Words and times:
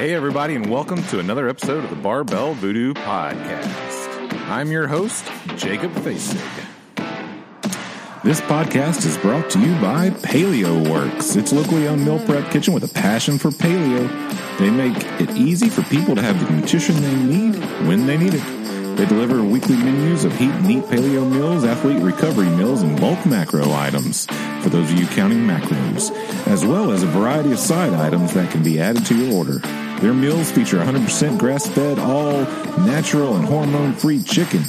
Hey, 0.00 0.14
everybody, 0.14 0.54
and 0.54 0.70
welcome 0.70 1.02
to 1.08 1.18
another 1.18 1.46
episode 1.46 1.84
of 1.84 1.90
the 1.90 1.96
Barbell 1.96 2.54
Voodoo 2.54 2.94
Podcast. 2.94 4.08
I'm 4.48 4.70
your 4.70 4.88
host, 4.88 5.26
Jacob 5.56 5.92
Fasig. 5.92 6.40
This 8.24 8.40
podcast 8.40 9.04
is 9.04 9.18
brought 9.18 9.50
to 9.50 9.58
you 9.60 9.78
by 9.78 10.08
Paleo 10.08 10.90
Works. 10.90 11.36
It's 11.36 11.52
locally 11.52 11.86
owned 11.86 12.06
meal 12.06 12.18
prep 12.24 12.50
kitchen 12.50 12.72
with 12.72 12.82
a 12.82 12.88
passion 12.88 13.36
for 13.36 13.50
paleo. 13.50 14.08
They 14.56 14.70
make 14.70 14.96
it 15.20 15.36
easy 15.36 15.68
for 15.68 15.82
people 15.82 16.14
to 16.14 16.22
have 16.22 16.42
the 16.46 16.50
nutrition 16.50 16.94
they 17.02 17.14
need 17.16 17.56
when 17.86 18.06
they 18.06 18.16
need 18.16 18.32
it. 18.32 18.96
They 18.96 19.04
deliver 19.04 19.42
weekly 19.44 19.76
menus 19.76 20.24
of 20.24 20.34
heat 20.34 20.48
and 20.48 20.70
eat 20.70 20.84
paleo 20.84 21.30
meals, 21.30 21.62
athlete 21.62 22.02
recovery 22.02 22.48
meals, 22.48 22.80
and 22.80 22.98
bulk 22.98 23.26
macro 23.26 23.70
items 23.70 24.24
for 24.62 24.70
those 24.70 24.90
of 24.90 24.98
you 24.98 25.06
counting 25.08 25.40
macros, 25.40 26.10
as 26.46 26.64
well 26.64 26.90
as 26.90 27.02
a 27.02 27.06
variety 27.06 27.52
of 27.52 27.58
side 27.58 27.92
items 27.92 28.32
that 28.32 28.50
can 28.50 28.62
be 28.62 28.80
added 28.80 29.04
to 29.04 29.14
your 29.14 29.34
order. 29.34 29.60
Their 30.00 30.14
meals 30.14 30.50
feature 30.50 30.78
100% 30.78 31.38
grass 31.38 31.66
fed, 31.68 31.98
all 31.98 32.44
natural 32.84 33.36
and 33.36 33.44
hormone 33.44 33.92
free 33.92 34.22
chicken, 34.22 34.62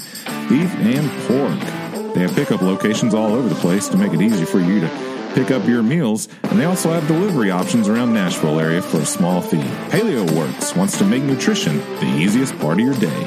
beef, 0.49 0.69
and 0.75 1.09
pork. 1.27 2.13
They 2.13 2.21
have 2.21 2.35
pickup 2.35 2.61
locations 2.61 3.13
all 3.13 3.33
over 3.33 3.47
the 3.47 3.55
place 3.55 3.87
to 3.89 3.97
make 3.97 4.13
it 4.13 4.21
easy 4.21 4.43
for 4.43 4.59
you 4.59 4.81
to 4.81 5.31
pick 5.33 5.49
up 5.49 5.65
your 5.65 5.83
meals, 5.83 6.27
and 6.43 6.59
they 6.59 6.65
also 6.65 6.91
have 6.91 7.07
delivery 7.07 7.49
options 7.49 7.87
around 7.87 8.13
Nashville 8.13 8.59
area 8.59 8.81
for 8.81 8.97
a 8.97 9.05
small 9.05 9.41
fee. 9.41 9.61
Paleo 9.89 10.29
Works 10.35 10.75
wants 10.75 10.97
to 10.97 11.05
make 11.05 11.23
nutrition 11.23 11.77
the 11.77 12.13
easiest 12.17 12.57
part 12.59 12.79
of 12.79 12.85
your 12.85 12.95
day. 12.95 13.23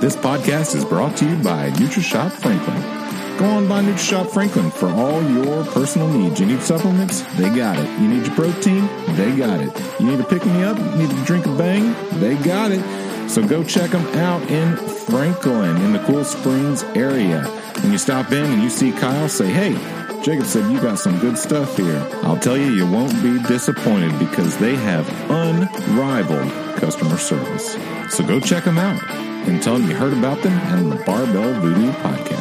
This 0.00 0.16
podcast 0.16 0.74
is 0.74 0.84
brought 0.84 1.16
to 1.18 1.28
you 1.28 1.36
by 1.42 1.70
NutriShop 1.70 2.32
Franklin. 2.32 2.95
Go 3.38 3.44
on 3.44 3.68
by 3.68 3.82
NutriShop 3.82 4.30
Franklin 4.30 4.70
for 4.70 4.88
all 4.88 5.22
your 5.22 5.62
personal 5.66 6.08
needs. 6.08 6.40
You 6.40 6.46
need 6.46 6.62
supplements? 6.62 7.20
They 7.36 7.54
got 7.54 7.78
it. 7.78 8.00
You 8.00 8.08
need 8.08 8.26
your 8.26 8.34
protein? 8.34 8.88
They 9.14 9.36
got 9.36 9.60
it. 9.60 9.78
You 10.00 10.06
need 10.06 10.16
to 10.16 10.24
pick 10.24 10.46
me 10.46 10.64
up? 10.64 10.78
You 10.78 11.06
need 11.06 11.10
to 11.10 11.24
drink 11.24 11.44
a 11.44 11.54
bang? 11.54 11.94
They 12.18 12.36
got 12.36 12.72
it. 12.72 12.80
So 13.28 13.46
go 13.46 13.62
check 13.62 13.90
them 13.90 14.06
out 14.16 14.40
in 14.50 14.76
Franklin 14.76 15.76
in 15.82 15.92
the 15.92 15.98
Cool 16.06 16.24
Springs 16.24 16.82
area. 16.94 17.42
When 17.82 17.92
you 17.92 17.98
stop 17.98 18.32
in 18.32 18.42
and 18.42 18.62
you 18.62 18.70
see 18.70 18.90
Kyle, 18.92 19.28
say, 19.28 19.48
hey, 19.48 19.74
Jacob 20.22 20.46
said 20.46 20.72
you 20.72 20.80
got 20.80 20.98
some 20.98 21.18
good 21.18 21.36
stuff 21.36 21.76
here. 21.76 22.08
I'll 22.22 22.38
tell 22.38 22.56
you, 22.56 22.72
you 22.72 22.90
won't 22.90 23.12
be 23.22 23.42
disappointed 23.42 24.18
because 24.18 24.56
they 24.56 24.76
have 24.76 25.06
unrivaled 25.30 26.50
customer 26.78 27.18
service. 27.18 27.76
So 28.14 28.26
go 28.26 28.40
check 28.40 28.64
them 28.64 28.78
out 28.78 29.02
and 29.46 29.62
tell 29.62 29.74
them 29.78 29.88
you 29.90 29.94
heard 29.94 30.14
about 30.14 30.42
them 30.42 30.52
and 30.52 30.90
the 30.90 30.96
Barbell 31.04 31.52
Voodoo 31.60 31.92
podcast. 31.92 32.35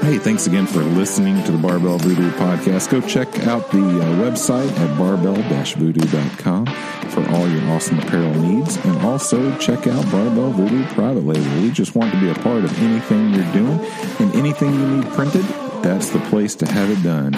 Hey, 0.00 0.16
thanks 0.16 0.46
again 0.46 0.66
for 0.66 0.78
listening 0.78 1.42
to 1.44 1.52
the 1.52 1.58
Barbell 1.58 1.98
Voodoo 1.98 2.30
podcast. 2.32 2.88
Go 2.88 3.00
check 3.00 3.28
out 3.46 3.70
the 3.72 3.78
uh, 3.78 4.30
website 4.30 4.70
at 4.78 4.96
barbell-voodoo.com 4.96 6.66
for 7.10 7.28
all 7.30 7.48
your 7.48 7.62
awesome 7.70 7.98
apparel 7.98 8.32
needs. 8.34 8.76
And 8.76 8.96
also 9.02 9.54
check 9.58 9.86
out 9.88 10.02
Barbell 10.10 10.52
Voodoo 10.52 10.86
Private 10.94 11.24
Label. 11.24 11.62
We 11.62 11.72
just 11.72 11.96
want 11.96 12.12
to 12.14 12.20
be 12.20 12.30
a 12.30 12.34
part 12.34 12.64
of 12.64 12.78
anything 12.78 13.34
you're 13.34 13.52
doing 13.52 13.80
and 14.20 14.34
anything 14.34 14.72
you 14.72 14.86
need 14.86 15.12
printed. 15.12 15.42
That's 15.82 16.10
the 16.10 16.20
place 16.30 16.54
to 16.56 16.66
have 16.66 16.90
it 16.90 17.02
done. 17.02 17.34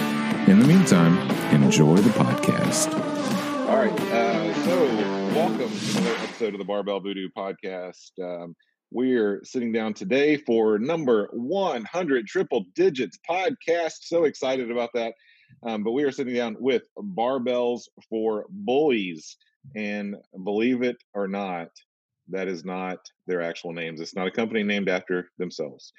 In 0.48 0.58
the 0.58 0.66
meantime, 0.66 1.16
enjoy 1.52 1.96
the 1.96 2.10
podcast. 2.10 2.92
All 3.68 3.76
right. 3.76 4.00
Uh, 4.00 4.54
so, 4.64 4.84
welcome 5.34 5.70
to 5.78 5.98
another 5.98 6.16
episode 6.22 6.54
of 6.54 6.58
the 6.58 6.64
Barbell 6.64 7.00
Voodoo 7.00 7.30
podcast. 7.36 8.10
Um, 8.22 8.54
we're 8.90 9.40
sitting 9.44 9.72
down 9.72 9.94
today 9.94 10.36
for 10.36 10.78
number 10.78 11.28
100 11.32 12.26
triple 12.26 12.64
digits 12.74 13.18
podcast. 13.28 14.02
So 14.02 14.24
excited 14.24 14.70
about 14.70 14.90
that. 14.94 15.14
Um, 15.62 15.84
but 15.84 15.92
we 15.92 16.04
are 16.04 16.12
sitting 16.12 16.34
down 16.34 16.56
with 16.58 16.82
Barbells 16.98 17.82
for 18.08 18.46
Bullies. 18.50 19.36
And 19.76 20.16
believe 20.44 20.82
it 20.82 20.96
or 21.14 21.28
not, 21.28 21.68
that 22.30 22.48
is 22.48 22.64
not 22.64 22.98
their 23.26 23.42
actual 23.42 23.72
names. 23.72 24.00
It's 24.00 24.16
not 24.16 24.26
a 24.26 24.30
company 24.30 24.62
named 24.62 24.88
after 24.88 25.30
themselves. 25.38 25.92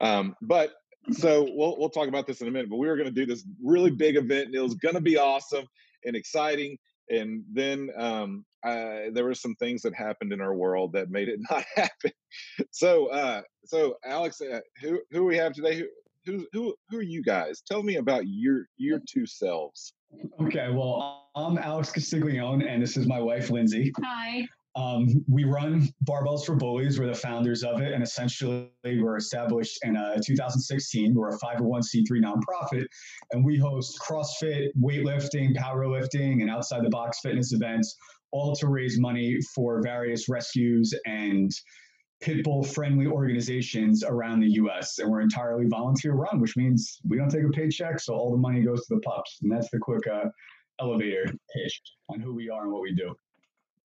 Um, 0.00 0.36
but 0.42 0.72
so 1.12 1.48
we'll 1.54 1.78
we'll 1.78 1.88
talk 1.88 2.08
about 2.08 2.26
this 2.26 2.40
in 2.40 2.48
a 2.48 2.50
minute. 2.50 2.68
But 2.68 2.76
we 2.76 2.88
were 2.88 2.96
going 2.96 3.08
to 3.08 3.14
do 3.14 3.26
this 3.26 3.44
really 3.62 3.90
big 3.90 4.16
event, 4.16 4.46
and 4.46 4.54
it 4.54 4.60
was 4.60 4.74
going 4.74 4.96
to 4.96 5.00
be 5.00 5.16
awesome 5.16 5.66
and 6.04 6.14
exciting. 6.14 6.76
And 7.08 7.44
then 7.52 7.90
um, 7.96 8.44
uh, 8.66 9.10
there 9.12 9.24
were 9.24 9.34
some 9.34 9.54
things 9.56 9.82
that 9.82 9.94
happened 9.94 10.32
in 10.32 10.40
our 10.40 10.54
world 10.54 10.92
that 10.92 11.10
made 11.10 11.28
it 11.28 11.38
not 11.50 11.64
happen. 11.74 12.12
So, 12.70 13.06
uh, 13.06 13.42
so 13.64 13.96
Alex, 14.04 14.40
uh, 14.40 14.60
who 14.82 15.00
who 15.10 15.24
we 15.24 15.36
have 15.36 15.52
today? 15.52 15.78
Who, 15.78 15.86
who 16.26 16.46
who 16.52 16.74
who 16.90 16.98
are 16.98 17.02
you 17.02 17.22
guys? 17.22 17.62
Tell 17.66 17.82
me 17.82 17.96
about 17.96 18.24
your 18.26 18.66
your 18.76 19.00
two 19.08 19.26
selves. 19.26 19.92
Okay, 20.40 20.70
well, 20.70 21.28
I'm 21.36 21.58
Alex 21.58 21.92
Castiglione, 21.92 22.66
and 22.66 22.82
this 22.82 22.96
is 22.96 23.06
my 23.06 23.20
wife, 23.20 23.50
Lindsay. 23.50 23.92
Hi. 24.02 24.46
Um, 24.76 25.24
we 25.26 25.44
run 25.44 25.88
Barbells 26.04 26.44
for 26.44 26.54
Bullies. 26.54 26.98
We're 26.98 27.06
the 27.06 27.14
founders 27.14 27.62
of 27.62 27.80
it, 27.80 27.94
and 27.94 28.02
essentially, 28.02 28.70
we're 28.84 29.16
established 29.16 29.78
in 29.84 29.96
uh, 29.96 30.18
2016. 30.22 31.14
We're 31.14 31.30
a 31.30 31.38
501c3 31.38 32.06
nonprofit, 32.22 32.84
and 33.32 33.42
we 33.42 33.56
host 33.56 33.98
CrossFit, 34.06 34.68
weightlifting, 34.78 35.56
powerlifting, 35.56 36.42
and 36.42 36.50
outside 36.50 36.84
the 36.84 36.90
box 36.90 37.20
fitness 37.20 37.54
events 37.54 37.96
all 38.36 38.54
to 38.56 38.68
raise 38.68 38.98
money 38.98 39.38
for 39.54 39.80
various 39.82 40.28
rescues 40.28 40.94
and 41.06 41.50
pit 42.20 42.44
bull 42.44 42.62
friendly 42.62 43.06
organizations 43.06 44.04
around 44.04 44.40
the 44.40 44.50
US. 44.62 44.98
And 44.98 45.10
we're 45.10 45.20
entirely 45.20 45.66
volunteer 45.66 46.12
run, 46.12 46.40
which 46.40 46.56
means 46.56 46.98
we 47.08 47.16
don't 47.16 47.30
take 47.30 47.44
a 47.44 47.48
paycheck. 47.48 48.00
So 48.00 48.14
all 48.14 48.30
the 48.30 48.38
money 48.38 48.62
goes 48.62 48.86
to 48.86 48.94
the 48.94 49.00
pups. 49.00 49.38
And 49.42 49.50
that's 49.50 49.70
the 49.70 49.78
quick 49.78 50.06
uh, 50.06 50.28
elevator 50.80 51.24
pitch 51.54 51.80
on 52.08 52.20
who 52.20 52.34
we 52.34 52.50
are 52.50 52.64
and 52.64 52.72
what 52.72 52.82
we 52.82 52.94
do. 52.94 53.14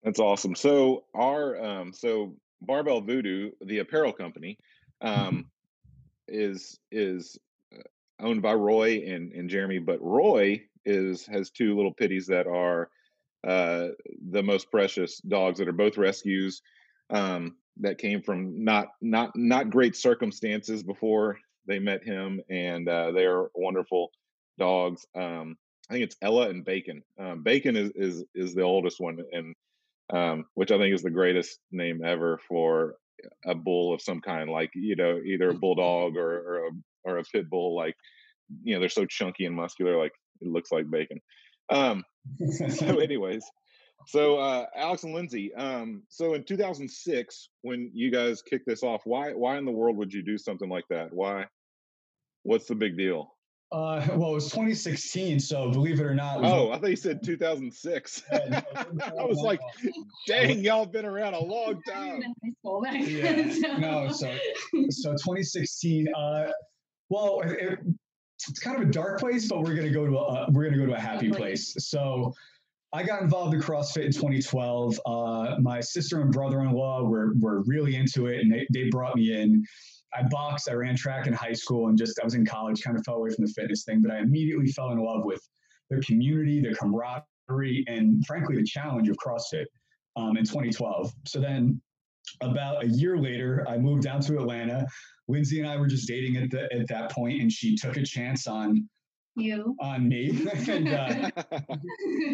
That's 0.04 0.20
awesome. 0.20 0.56
So 0.56 1.06
our 1.14 1.62
um, 1.64 1.94
so 1.94 2.36
Barbell 2.62 3.02
Voodoo, 3.02 3.52
the 3.66 3.80
apparel 3.80 4.14
company, 4.14 4.58
um, 5.02 5.46
is 6.28 6.80
is 6.92 7.38
uh, 7.74 7.82
owned 8.20 8.42
by 8.42 8.54
Roy 8.54 9.04
and, 9.08 9.32
and 9.34 9.50
Jeremy, 9.50 9.80
but 9.80 10.02
Roy 10.02 10.62
is 10.86 11.26
has 11.28 11.52
two 11.52 11.76
little 11.76 11.94
pitties 11.94 12.28
that 12.28 12.48
are 12.48 12.90
uh, 13.48 13.88
the 14.30 14.44
most 14.44 14.70
precious 14.72 15.20
dogs 15.20 15.60
that 15.60 15.68
are 15.68 15.74
both 15.74 15.98
rescues 15.98 16.62
um, 17.10 17.56
that 17.80 17.98
came 17.98 18.22
from 18.22 18.64
not 18.64 18.88
not 19.02 19.32
not 19.36 19.70
great 19.70 19.96
circumstances 19.96 20.84
before 20.84 21.38
they 21.68 21.80
met 21.80 22.04
him, 22.04 22.42
and 22.50 22.88
uh, 22.88 23.12
they 23.12 23.26
are 23.26 23.50
wonderful 23.56 24.12
dogs. 24.60 25.06
Um, 25.16 25.58
I 25.90 25.94
think 25.94 26.06
it's 26.06 26.16
Ella 26.22 26.50
and 26.50 26.64
Bacon. 26.64 27.04
Um, 27.20 27.44
Bacon 27.44 27.76
is 27.76 27.92
is 27.96 28.24
is 28.36 28.54
the 28.54 28.62
oldest 28.62 29.00
one, 29.00 29.20
and 29.32 29.56
um, 30.14 30.46
which 30.54 30.72
I 30.72 30.78
think 30.78 30.94
is 30.94 31.02
the 31.02 31.10
greatest 31.10 31.60
name 31.72 32.04
ever 32.04 32.40
for 32.48 32.96
a 33.46 33.56
bull 33.56 33.94
of 33.94 34.02
some 34.02 34.22
kind, 34.22 34.50
like 34.50 34.72
you 34.74 34.96
know, 34.96 35.20
either 35.26 35.50
a 35.50 35.54
bulldog 35.54 36.16
or 36.16 36.40
or 36.40 36.68
a, 36.68 36.70
or 37.04 37.18
a 37.18 37.24
pit 37.24 37.50
bull. 37.50 37.76
Like 37.76 37.96
you 38.64 38.74
know, 38.74 38.80
they're 38.80 38.90
so 38.90 39.06
chunky 39.06 39.46
and 39.46 39.56
muscular, 39.56 39.98
like 39.98 40.14
it 40.42 40.48
looks 40.48 40.72
like 40.72 40.90
bacon. 40.90 41.20
Um, 41.72 42.04
so, 42.70 43.00
anyways, 43.00 43.44
so 44.08 44.38
uh, 44.38 44.66
Alex 44.76 45.04
and 45.04 45.14
Lindsay, 45.14 45.54
um, 45.56 46.04
so 46.10 46.34
in 46.34 46.44
2006, 46.44 47.50
when 47.62 47.90
you 47.94 48.12
guys 48.12 48.42
kicked 48.42 48.68
this 48.68 48.84
off, 48.84 49.02
why 49.06 49.32
why 49.32 49.58
in 49.58 49.66
the 49.66 49.72
world 49.72 49.98
would 49.98 50.14
you 50.14 50.22
do 50.22 50.38
something 50.38 50.70
like 50.70 50.86
that? 50.90 51.14
Why? 51.14 51.46
What's 52.44 52.66
the 52.66 52.76
big 52.76 52.98
deal? 52.98 53.36
Uh, 53.72 54.06
well, 54.16 54.32
it 54.32 54.36
was 54.36 54.50
2016, 54.50 55.40
so 55.40 55.72
believe 55.72 56.00
it 56.00 56.04
or 56.04 56.14
not. 56.14 56.44
oh, 56.44 56.72
I 56.72 56.80
thought 56.80 56.90
you 56.90 56.96
said 56.96 57.24
2006. 57.24 58.24
I 58.32 58.64
was 59.20 59.38
like, 59.38 59.62
dang, 60.28 60.60
y'all 60.60 60.86
been 60.86 61.06
around 61.06 61.36
a 61.36 61.44
long 61.44 61.82
time. 61.88 62.22
yeah, 63.00 63.78
no, 63.78 64.10
so 64.12 64.36
so 64.90 65.12
2016. 65.12 66.08
Uh, 66.14 66.52
well, 67.10 67.42
it, 67.46 67.80
it's 68.50 68.60
kind 68.60 68.82
of 68.82 68.88
a 68.88 68.92
dark 68.92 69.20
place, 69.20 69.48
but 69.48 69.62
we're 69.62 69.76
gonna 69.76 69.92
go 69.92 70.06
to 70.06 70.18
a 70.18 70.52
we're 70.52 70.64
gonna 70.66 70.78
go 70.78 70.86
to 70.86 70.94
a 70.94 71.00
happy 71.00 71.30
place. 71.30 71.76
So 71.80 72.34
I 72.94 73.04
got 73.04 73.22
involved 73.22 73.54
in 73.54 73.62
CrossFit 73.62 74.06
in 74.06 74.12
2012. 74.12 75.00
Uh, 75.06 75.56
my 75.62 75.80
sister 75.80 76.22
and 76.22 76.32
brother-in-law 76.32 77.04
were 77.04 77.34
were 77.40 77.62
really 77.64 77.96
into 77.96 78.28
it, 78.28 78.42
and 78.42 78.52
they 78.52 78.68
they 78.72 78.90
brought 78.90 79.16
me 79.16 79.40
in. 79.40 79.64
I 80.14 80.24
boxed, 80.24 80.70
I 80.70 80.74
ran 80.74 80.98
track 80.98 81.26
in 81.28 81.34
high 81.34 81.54
school, 81.54 81.88
and 81.88 81.98
just 81.98 82.20
I 82.22 82.26
was 82.26 82.36
in 82.36 82.46
college, 82.46 82.82
kind 82.82 82.98
of 82.98 83.06
fell 83.06 83.16
away 83.16 83.30
from 83.30 83.46
the 83.46 83.54
fitness 83.54 83.86
thing. 83.86 84.02
But 84.02 84.12
I 84.12 84.20
immediately 84.20 84.68
fell 84.68 84.92
in 84.92 85.00
love 85.00 85.24
with 85.24 85.42
the 85.90 86.02
community, 86.02 86.60
the 86.62 86.76
camaraderie, 86.76 87.86
and 87.88 88.26
frankly 88.26 88.58
the 88.58 88.64
challenge 88.64 89.08
of 89.08 89.16
CrossFit 89.18 89.66
um, 90.18 90.36
in 90.36 90.44
2012. 90.44 91.14
So 91.28 91.40
then, 91.40 91.82
about 92.42 92.84
a 92.84 92.88
year 92.88 93.18
later, 93.18 93.66
I 93.68 93.78
moved 93.78 94.04
down 94.04 94.22
to 94.22 94.40
Atlanta. 94.40 94.86
Lindsay 95.28 95.60
and 95.62 95.70
I 95.70 95.78
were 95.78 95.88
just 95.88 96.08
dating 96.08 96.38
at 96.38 96.50
the, 96.50 96.72
at 96.74 96.88
that 96.88 97.12
point, 97.12 97.42
and 97.42 97.52
she 97.52 97.76
took 97.76 97.98
a 97.98 98.04
chance 98.04 98.48
on 98.48 98.88
you 99.36 99.76
on 99.80 100.10
me 100.10 100.46
and, 100.68 100.90
uh, 100.90 101.30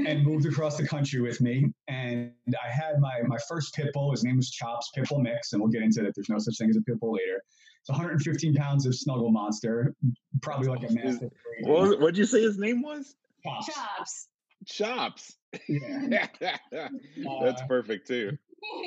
and 0.07 0.25
moved 0.25 0.45
across 0.45 0.78
the 0.78 0.88
country 0.88 1.22
with 1.22 1.39
me. 1.42 1.66
And 1.88 2.31
I 2.48 2.72
had 2.72 3.00
my 3.00 3.22
my 3.28 3.38
first 3.48 3.75
pit 3.75 3.89
bull. 3.94 4.12
His 4.12 4.24
name 4.24 4.38
was 4.38 4.50
Chops 4.50 4.92
Pit 4.95 5.06
Bull 5.10 5.22
Mix, 5.22 5.54
and 5.54 5.62
we'll 5.62 5.72
get 5.72 5.84
into 5.84 6.01
that. 6.01 6.13
There's 6.16 6.30
no 6.30 6.40
such 6.40 6.57
thing 6.57 6.69
as 6.69 6.78
a 6.78 6.81
pit 6.81 7.00
bull 7.00 7.13
later. 7.13 7.42
It's 7.81 7.90
115 7.90 8.56
pounds 8.56 8.86
of 8.86 8.95
snuggle 8.95 9.31
monster, 9.31 9.94
probably 10.42 10.68
like 10.68 10.90
a 10.90 10.94
massive. 10.94 11.30
What 11.62 12.00
did 12.01 12.18
you 12.18 12.25
say 12.25 12.42
his 12.42 12.57
name 12.57 12.81
was? 12.81 13.16
Chops. 13.44 13.68
Chops. 13.75 14.28
chops. 14.66 15.36
Yeah. 15.69 16.28
That's 16.72 17.62
uh, 17.62 17.68
perfect 17.68 18.07
too. 18.07 18.38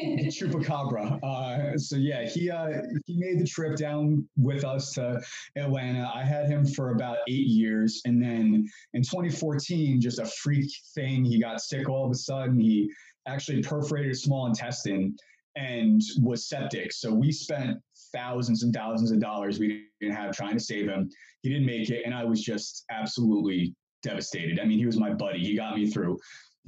Chupacabra. 0.05 1.19
Uh, 1.23 1.79
so 1.79 1.97
yeah, 1.97 2.27
he 2.27 2.51
uh, 2.51 2.83
he 3.07 3.17
made 3.19 3.39
the 3.39 3.47
trip 3.47 3.77
down 3.77 4.27
with 4.37 4.65
us 4.65 4.93
to 4.95 5.21
Atlanta. 5.57 6.11
I 6.15 6.23
had 6.23 6.47
him 6.47 6.67
for 6.67 6.91
about 6.91 7.19
eight 7.29 7.47
years, 7.47 8.01
and 8.05 8.23
then 8.23 8.69
in 8.95 9.03
2014, 9.03 10.01
just 10.01 10.19
a 10.19 10.27
freak 10.27 10.71
thing. 10.95 11.25
He 11.25 11.41
got 11.41 11.61
sick 11.61 11.89
all 11.89 12.05
of 12.05 12.11
a 12.11 12.15
sudden. 12.15 12.59
He 12.59 12.91
actually 13.27 13.63
perforated 13.63 14.17
small 14.19 14.47
intestine 14.47 15.15
and 15.57 16.01
was 16.21 16.49
septic. 16.49 16.93
So 16.93 17.13
we 17.13 17.33
spent 17.33 17.79
thousands 18.13 18.63
and 18.63 18.73
thousands 18.73 19.11
of 19.11 19.21
dollars 19.21 19.59
we 19.59 19.87
didn't 20.01 20.17
have 20.17 20.35
trying 20.35 20.55
to 20.55 20.61
save 20.61 20.89
him. 20.89 21.11
He 21.43 21.49
didn't 21.49 21.67
make 21.67 21.91
it, 21.91 22.03
and 22.05 22.15
I 22.15 22.25
was 22.25 22.43
just 22.43 22.85
absolutely 22.91 23.75
devastated. 24.03 24.59
I 24.59 24.65
mean, 24.65 24.79
he 24.79 24.87
was 24.87 24.99
my 24.99 25.13
buddy. 25.13 25.41
He 25.41 25.55
got 25.57 25.77
me 25.77 25.91
through 25.91 26.19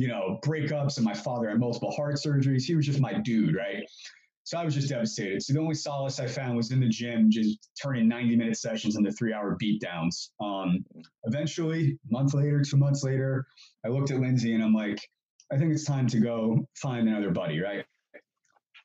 you 0.02 0.08
know, 0.08 0.40
breakups 0.44 0.96
and 0.96 1.04
my 1.04 1.14
father 1.14 1.49
had 1.49 1.60
multiple 1.60 1.93
heart 1.93 2.16
surgeries. 2.16 2.64
He 2.64 2.75
was 2.75 2.84
just 2.84 2.99
my 2.99 3.12
dude, 3.12 3.54
right? 3.54 3.84
So 4.43 4.58
I 4.58 4.64
was 4.64 4.75
just 4.75 4.88
devastated. 4.88 5.44
So 5.44 5.52
the 5.52 5.60
only 5.60 5.76
solace 5.76 6.19
I 6.19 6.26
found 6.26 6.56
was 6.56 6.72
in 6.72 6.81
the 6.81 6.88
gym, 6.88 7.31
just 7.31 7.70
turning 7.81 8.08
90 8.08 8.34
minute 8.34 8.56
sessions 8.56 8.96
into 8.96 9.12
three 9.12 9.32
hour 9.32 9.56
beatdowns. 9.62 10.31
Um, 10.40 10.84
eventually, 11.22 12.00
a 12.10 12.12
month 12.12 12.34
later, 12.34 12.62
two 12.62 12.78
months 12.78 13.04
later, 13.04 13.46
I 13.87 13.90
looked 13.90 14.10
at 14.10 14.19
Lindsay 14.19 14.54
and 14.54 14.64
I'm 14.64 14.75
like, 14.75 14.99
I 15.52 15.56
think 15.56 15.72
it's 15.72 15.84
time 15.84 16.08
to 16.08 16.19
go 16.19 16.66
find 16.75 17.08
another 17.08 17.31
buddy, 17.31 17.60
right? 17.60 17.84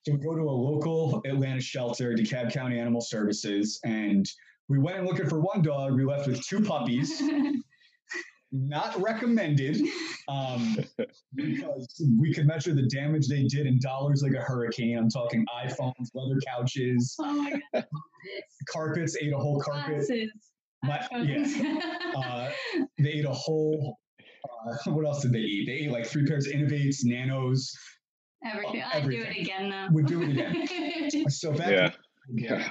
So 0.05 0.13
we 0.13 0.19
go 0.19 0.35
to 0.35 0.43
a 0.43 0.51
local 0.51 1.23
Atlanta 1.25 1.61
shelter, 1.61 2.13
DeKalb 2.13 2.53
County 2.53 2.77
Animal 2.77 3.01
Services, 3.01 3.79
and 3.83 4.23
we 4.69 4.77
went 4.77 4.99
and 4.99 5.07
looking 5.07 5.27
for 5.27 5.39
one 5.39 5.63
dog. 5.63 5.95
We 5.95 6.05
left 6.05 6.27
with 6.27 6.45
two 6.45 6.61
puppies. 6.61 7.19
not 8.51 8.99
recommended 9.01 9.81
um, 10.27 10.77
because 11.35 12.03
we 12.19 12.33
could 12.33 12.47
measure 12.47 12.73
the 12.73 12.87
damage 12.87 13.27
they 13.27 13.43
did 13.43 13.65
in 13.65 13.79
dollars 13.79 14.23
like 14.23 14.33
a 14.33 14.41
hurricane. 14.41 14.97
I'm 14.97 15.09
talking 15.09 15.45
iPhones, 15.63 16.09
leather 16.13 16.39
couches, 16.47 17.15
oh 17.19 17.49
carpets, 18.69 19.17
ate 19.21 19.33
a 19.33 19.37
whole 19.37 19.59
carpet. 19.59 20.05
My, 20.83 21.05
yeah. 21.23 21.81
Uh, 22.15 22.51
they 22.99 23.09
ate 23.09 23.25
a 23.25 23.31
whole, 23.31 23.97
uh, 24.45 24.91
what 24.91 25.05
else 25.05 25.21
did 25.21 25.33
they 25.33 25.39
eat? 25.39 25.65
They 25.67 25.85
ate 25.85 25.91
like 25.91 26.05
three 26.05 26.25
pairs 26.25 26.47
of 26.47 26.53
Inov-8s, 26.53 26.99
Nanos. 27.03 27.73
Everything. 28.45 28.83
I'd 28.93 29.09
do 29.09 29.23
it 29.23 29.37
again 29.37 29.69
though. 29.69 29.87
We'd 29.91 30.05
do 30.05 30.21
it 30.21 30.29
again. 30.29 31.29
so 31.29 31.51
back 31.51 31.71
yeah. 31.71 31.89
yeah. 32.29 32.69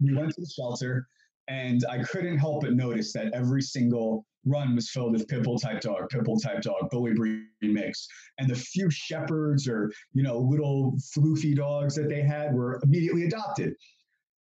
we 0.00 0.14
went 0.14 0.30
to 0.30 0.40
the 0.40 0.48
shelter 0.48 1.08
and 1.48 1.84
I 1.90 2.02
couldn't 2.02 2.38
help 2.38 2.62
but 2.62 2.74
notice 2.74 3.12
that 3.14 3.32
every 3.34 3.62
single 3.62 4.24
run 4.48 4.74
was 4.74 4.90
filled 4.90 5.12
with 5.12 5.26
pitbull 5.26 5.60
type 5.60 5.80
dog, 5.80 6.08
pitbull 6.10 6.42
type 6.42 6.62
dog, 6.62 6.90
bully 6.90 7.14
breed 7.14 7.46
mix. 7.62 8.08
And 8.38 8.48
the 8.48 8.54
few 8.54 8.90
shepherds 8.90 9.68
or, 9.68 9.92
you 10.12 10.22
know, 10.22 10.38
little 10.38 10.96
floofy 11.16 11.54
dogs 11.54 11.94
that 11.96 12.08
they 12.08 12.22
had 12.22 12.54
were 12.54 12.80
immediately 12.82 13.24
adopted. 13.24 13.74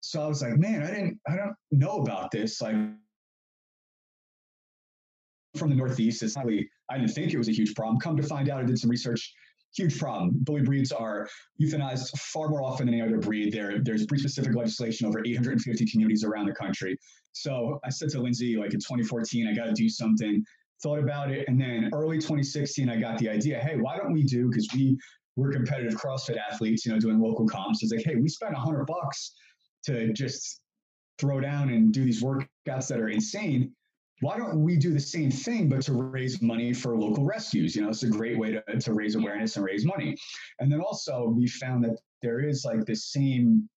So 0.00 0.22
I 0.22 0.26
was 0.26 0.42
like, 0.42 0.56
man, 0.56 0.82
I 0.82 0.90
didn't, 0.90 1.18
I 1.28 1.36
don't 1.36 1.54
know 1.72 1.98
about 2.02 2.30
this. 2.30 2.60
Like 2.60 2.76
from 5.56 5.70
the 5.70 5.76
Northeast, 5.76 6.22
it's 6.22 6.36
not 6.36 6.44
really, 6.44 6.68
I 6.90 6.98
didn't 6.98 7.12
think 7.12 7.32
it 7.32 7.38
was 7.38 7.48
a 7.48 7.52
huge 7.52 7.74
problem. 7.74 7.98
Come 7.98 8.16
to 8.16 8.22
find 8.22 8.48
out, 8.48 8.60
I 8.60 8.64
did 8.64 8.78
some 8.78 8.90
research 8.90 9.34
huge 9.76 9.98
problem. 9.98 10.30
Bully 10.42 10.62
breeds 10.62 10.92
are 10.92 11.28
euthanized 11.60 12.16
far 12.18 12.48
more 12.48 12.62
often 12.62 12.86
than 12.86 12.94
any 12.94 13.02
other 13.02 13.18
breed. 13.18 13.52
There, 13.52 13.78
there's 13.82 14.06
breed-specific 14.06 14.54
legislation 14.54 15.06
over 15.06 15.20
850 15.24 15.90
communities 15.90 16.24
around 16.24 16.46
the 16.46 16.54
country. 16.54 16.98
So 17.32 17.78
I 17.84 17.90
said 17.90 18.08
to 18.10 18.20
Lindsay, 18.20 18.56
like 18.56 18.72
in 18.72 18.80
2014, 18.80 19.46
I 19.46 19.54
got 19.54 19.66
to 19.66 19.72
do 19.72 19.88
something. 19.88 20.42
Thought 20.82 20.98
about 20.98 21.30
it, 21.30 21.48
and 21.48 21.58
then 21.58 21.90
early 21.94 22.16
2016, 22.16 22.90
I 22.90 23.00
got 23.00 23.18
the 23.18 23.30
idea. 23.30 23.58
Hey, 23.58 23.76
why 23.76 23.96
don't 23.96 24.12
we 24.12 24.22
do? 24.22 24.48
Because 24.48 24.68
we 24.74 24.98
we're 25.36 25.52
competitive 25.52 25.94
CrossFit 25.94 26.38
athletes, 26.38 26.84
you 26.84 26.92
know, 26.92 26.98
doing 26.98 27.20
local 27.20 27.46
comps. 27.46 27.82
It's 27.82 27.92
like, 27.92 28.04
hey, 28.04 28.16
we 28.16 28.28
spent 28.28 28.54
a 28.54 28.58
hundred 28.58 28.86
bucks 28.86 29.34
to 29.84 30.12
just 30.12 30.60
throw 31.18 31.40
down 31.40 31.70
and 31.70 31.92
do 31.92 32.04
these 32.04 32.22
workouts 32.22 32.88
that 32.88 32.98
are 32.98 33.08
insane 33.08 33.72
why 34.20 34.38
don't 34.38 34.62
we 34.62 34.76
do 34.76 34.92
the 34.92 35.00
same 35.00 35.30
thing 35.30 35.68
but 35.68 35.82
to 35.82 35.92
raise 35.92 36.40
money 36.40 36.72
for 36.72 36.96
local 36.96 37.24
rescues? 37.24 37.76
You 37.76 37.82
know 37.82 37.90
it's 37.90 38.02
a 38.02 38.08
great 38.08 38.38
way 38.38 38.52
to, 38.52 38.80
to 38.80 38.92
raise 38.92 39.14
awareness 39.14 39.56
and 39.56 39.64
raise 39.64 39.84
money. 39.84 40.16
And 40.58 40.72
then 40.72 40.80
also 40.80 41.26
we 41.28 41.46
found 41.46 41.84
that 41.84 41.98
there 42.22 42.40
is 42.40 42.64
like 42.64 42.84
this 42.86 43.04
same 43.04 43.68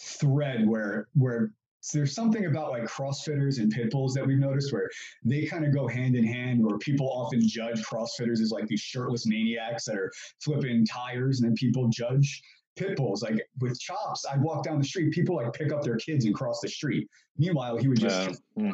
thread 0.00 0.66
where 0.66 1.08
where 1.14 1.52
so 1.80 1.98
there's 1.98 2.14
something 2.14 2.46
about 2.46 2.70
like 2.70 2.84
crossfitters 2.84 3.58
and 3.58 3.72
pit 3.72 3.90
bulls 3.90 4.14
that 4.14 4.24
we've 4.24 4.38
noticed 4.38 4.72
where 4.72 4.88
they 5.24 5.44
kind 5.46 5.64
of 5.64 5.74
go 5.74 5.88
hand 5.88 6.14
in 6.14 6.24
hand 6.24 6.64
where 6.64 6.78
people 6.78 7.10
often 7.10 7.40
judge 7.46 7.82
crossfitters 7.82 8.40
as 8.40 8.52
like 8.52 8.68
these 8.68 8.80
shirtless 8.80 9.26
maniacs 9.26 9.86
that 9.86 9.96
are 9.96 10.12
flipping 10.38 10.86
tires 10.86 11.40
and 11.40 11.48
then 11.48 11.56
people 11.56 11.88
judge 11.88 12.40
pit 12.76 12.96
bulls. 12.96 13.22
Like 13.22 13.44
with 13.60 13.78
chops 13.80 14.24
i'd 14.30 14.40
walk 14.40 14.62
down 14.62 14.78
the 14.78 14.84
street 14.84 15.12
people 15.12 15.34
like 15.34 15.52
pick 15.52 15.72
up 15.72 15.82
their 15.82 15.96
kids 15.96 16.24
and 16.24 16.34
cross 16.34 16.60
the 16.60 16.68
street. 16.68 17.08
Meanwhile 17.36 17.78
he 17.78 17.88
would 17.88 17.98
just 17.98 18.40
uh, 18.60 18.70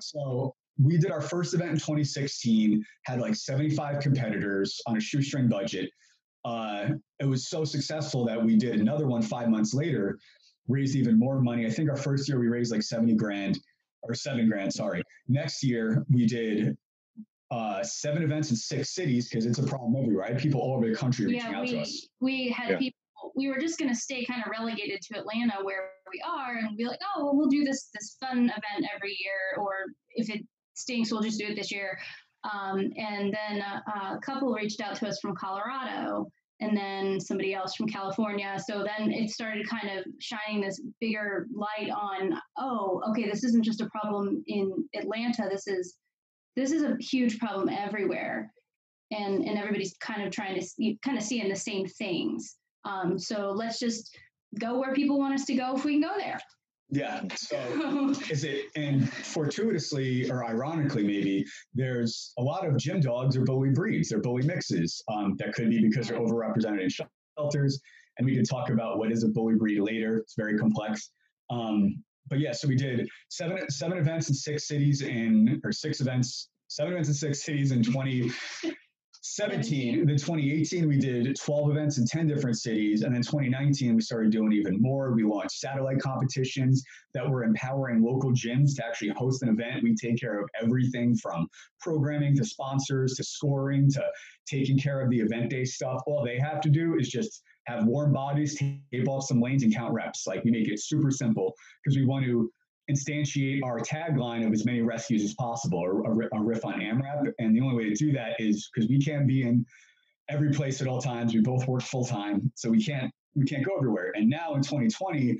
so 0.00 0.54
we 0.82 0.98
did 0.98 1.10
our 1.10 1.20
first 1.20 1.54
event 1.54 1.70
in 1.70 1.76
2016, 1.76 2.84
had 3.04 3.20
like 3.20 3.34
75 3.34 4.00
competitors 4.00 4.80
on 4.86 4.96
a 4.96 5.00
shoestring 5.00 5.48
budget. 5.48 5.90
Uh, 6.44 6.90
it 7.18 7.24
was 7.26 7.48
so 7.48 7.64
successful 7.64 8.24
that 8.26 8.42
we 8.42 8.56
did 8.56 8.80
another 8.80 9.06
one 9.06 9.22
five 9.22 9.48
months 9.48 9.74
later, 9.74 10.18
raised 10.68 10.94
even 10.94 11.18
more 11.18 11.40
money. 11.40 11.66
I 11.66 11.70
think 11.70 11.90
our 11.90 11.96
first 11.96 12.28
year 12.28 12.38
we 12.38 12.48
raised 12.48 12.70
like 12.70 12.82
70 12.82 13.14
grand 13.14 13.58
or 14.02 14.14
seven 14.14 14.48
grand, 14.48 14.72
sorry. 14.72 15.02
Next 15.28 15.62
year 15.64 16.04
we 16.10 16.26
did 16.26 16.76
uh, 17.50 17.82
seven 17.82 18.22
events 18.22 18.50
in 18.50 18.56
six 18.56 18.94
cities 18.94 19.28
because 19.28 19.46
it's 19.46 19.58
a 19.58 19.62
problem 19.62 19.96
everywhere. 20.00 20.24
I 20.24 20.28
had 20.32 20.38
people 20.38 20.60
all 20.60 20.74
over 20.76 20.88
the 20.88 20.94
country 20.94 21.26
reaching 21.26 21.50
yeah, 21.50 21.56
out 21.56 21.62
we, 21.62 21.70
to 21.72 21.80
us. 21.80 22.08
We 22.20 22.48
had 22.50 22.70
yeah. 22.70 22.78
people 22.78 22.95
we 23.36 23.48
were 23.48 23.58
just 23.58 23.78
going 23.78 23.90
to 23.90 23.94
stay 23.94 24.24
kind 24.24 24.42
of 24.44 24.50
relegated 24.50 25.02
to 25.02 25.18
Atlanta 25.18 25.62
where 25.62 25.90
we 26.10 26.20
are 26.26 26.56
and 26.56 26.76
be 26.76 26.86
like, 26.86 26.98
oh, 27.02 27.24
well, 27.24 27.36
we'll 27.36 27.48
do 27.48 27.64
this 27.64 27.90
this 27.92 28.16
fun 28.18 28.38
event 28.44 28.90
every 28.94 29.16
year, 29.20 29.58
or 29.62 29.72
if 30.14 30.30
it 30.30 30.44
stinks, 30.74 31.12
we'll 31.12 31.22
just 31.22 31.38
do 31.38 31.46
it 31.48 31.56
this 31.56 31.70
year. 31.70 31.98
Um, 32.44 32.90
and 32.96 33.32
then 33.32 33.62
uh, 33.62 34.14
a 34.14 34.18
couple 34.24 34.52
reached 34.52 34.80
out 34.80 34.94
to 34.96 35.08
us 35.08 35.18
from 35.20 35.34
Colorado, 35.34 36.30
and 36.60 36.76
then 36.76 37.20
somebody 37.20 37.52
else 37.52 37.74
from 37.74 37.88
California. 37.88 38.56
So 38.64 38.84
then 38.84 39.12
it 39.12 39.30
started 39.30 39.68
kind 39.68 39.98
of 39.98 40.04
shining 40.20 40.62
this 40.62 40.80
bigger 41.00 41.46
light 41.52 41.90
on, 41.90 42.40
oh, 42.56 43.02
okay, 43.10 43.28
this 43.28 43.44
isn't 43.44 43.64
just 43.64 43.82
a 43.82 43.90
problem 43.90 44.42
in 44.46 44.72
Atlanta. 44.94 45.48
This 45.50 45.66
is 45.66 45.96
this 46.54 46.72
is 46.72 46.82
a 46.82 46.96
huge 47.00 47.38
problem 47.38 47.68
everywhere, 47.68 48.50
and 49.10 49.44
and 49.44 49.58
everybody's 49.58 49.94
kind 50.00 50.22
of 50.22 50.32
trying 50.32 50.58
to 50.58 50.94
kind 51.04 51.18
of 51.18 51.22
seeing 51.22 51.48
the 51.48 51.56
same 51.56 51.86
things. 51.86 52.56
Um, 52.86 53.18
so 53.18 53.50
let's 53.50 53.78
just 53.78 54.16
go 54.58 54.78
where 54.78 54.94
people 54.94 55.18
want 55.18 55.34
us 55.34 55.44
to 55.46 55.54
go 55.54 55.76
if 55.76 55.84
we 55.84 56.00
can 56.00 56.02
go 56.02 56.16
there. 56.16 56.40
Yeah. 56.88 57.22
So 57.34 58.14
is 58.30 58.44
it, 58.44 58.66
and 58.76 59.12
fortuitously 59.12 60.30
or 60.30 60.44
ironically, 60.44 61.02
maybe 61.02 61.44
there's 61.74 62.32
a 62.38 62.42
lot 62.42 62.64
of 62.64 62.76
gym 62.76 63.00
dogs 63.00 63.36
or 63.36 63.44
bully 63.44 63.70
breeds, 63.70 64.10
they're 64.10 64.20
bully 64.20 64.44
mixes. 64.44 65.02
Um, 65.12 65.34
that 65.38 65.52
could 65.52 65.68
be 65.68 65.80
because 65.80 66.08
they're 66.08 66.20
overrepresented 66.20 66.82
in 66.82 66.88
shelters. 66.88 67.80
And 68.18 68.24
we 68.24 68.34
can 68.36 68.44
talk 68.44 68.70
about 68.70 68.98
what 68.98 69.10
is 69.10 69.24
a 69.24 69.28
bully 69.28 69.56
breed 69.56 69.80
later. 69.80 70.18
It's 70.18 70.34
very 70.36 70.56
complex. 70.56 71.10
Um, 71.50 72.02
but 72.28 72.38
yeah, 72.38 72.52
so 72.52 72.66
we 72.68 72.76
did 72.76 73.08
seven 73.28 73.68
seven 73.70 73.98
events 73.98 74.28
in 74.28 74.34
six 74.34 74.66
cities 74.66 75.02
in 75.02 75.60
or 75.64 75.72
six 75.72 76.00
events, 76.00 76.48
seven 76.68 76.92
events 76.92 77.08
in 77.08 77.14
six 77.14 77.44
cities 77.44 77.72
in 77.72 77.82
20 77.82 78.30
17. 79.34 80.06
Then 80.06 80.16
2018, 80.16 80.86
we 80.86 80.98
did 80.98 81.36
12 81.36 81.70
events 81.70 81.98
in 81.98 82.06
10 82.06 82.26
different 82.26 82.58
cities. 82.58 83.02
And 83.02 83.14
then 83.14 83.22
2019, 83.22 83.96
we 83.96 84.00
started 84.00 84.30
doing 84.30 84.52
even 84.52 84.80
more. 84.80 85.12
We 85.12 85.24
launched 85.24 85.58
satellite 85.58 86.00
competitions 86.00 86.82
that 87.12 87.28
were 87.28 87.44
empowering 87.44 88.02
local 88.02 88.32
gyms 88.32 88.76
to 88.76 88.86
actually 88.86 89.10
host 89.10 89.42
an 89.42 89.48
event. 89.48 89.82
We 89.82 89.94
take 89.94 90.20
care 90.20 90.38
of 90.40 90.48
everything 90.62 91.16
from 91.16 91.48
programming 91.80 92.36
to 92.36 92.44
sponsors 92.44 93.14
to 93.14 93.24
scoring 93.24 93.90
to 93.92 94.04
taking 94.46 94.78
care 94.78 95.00
of 95.00 95.10
the 95.10 95.20
event 95.20 95.50
day 95.50 95.64
stuff. 95.64 96.02
All 96.06 96.24
they 96.24 96.38
have 96.38 96.60
to 96.60 96.70
do 96.70 96.96
is 96.96 97.08
just 97.08 97.42
have 97.66 97.84
warm 97.84 98.12
bodies, 98.12 98.56
tape 98.56 99.08
off 99.08 99.24
some 99.24 99.40
lanes, 99.40 99.64
and 99.64 99.74
count 99.74 99.92
reps. 99.92 100.26
Like 100.26 100.44
we 100.44 100.50
make 100.50 100.68
it 100.68 100.80
super 100.80 101.10
simple 101.10 101.54
because 101.84 101.96
we 101.96 102.06
want 102.06 102.24
to 102.24 102.50
instantiate 102.90 103.62
our 103.64 103.80
tagline 103.80 104.46
of 104.46 104.52
as 104.52 104.64
many 104.64 104.82
rescues 104.82 105.22
as 105.22 105.34
possible, 105.34 105.78
or 105.78 106.22
a, 106.22 106.28
a 106.36 106.42
riff 106.42 106.64
on 106.64 106.80
AMRAP. 106.80 107.32
And 107.38 107.54
the 107.54 107.60
only 107.60 107.76
way 107.76 107.90
to 107.90 107.94
do 107.94 108.12
that 108.12 108.40
is 108.40 108.70
because 108.72 108.88
we 108.88 108.98
can't 108.98 109.26
be 109.26 109.42
in 109.42 109.66
every 110.28 110.52
place 110.52 110.80
at 110.80 110.88
all 110.88 111.00
times. 111.00 111.34
We 111.34 111.40
both 111.40 111.66
work 111.66 111.82
full 111.82 112.04
time, 112.04 112.52
so 112.54 112.70
we 112.70 112.84
can't 112.84 113.12
we 113.34 113.44
can't 113.44 113.64
go 113.64 113.76
everywhere. 113.76 114.12
And 114.14 114.28
now 114.28 114.54
in 114.54 114.62
2020, 114.62 115.38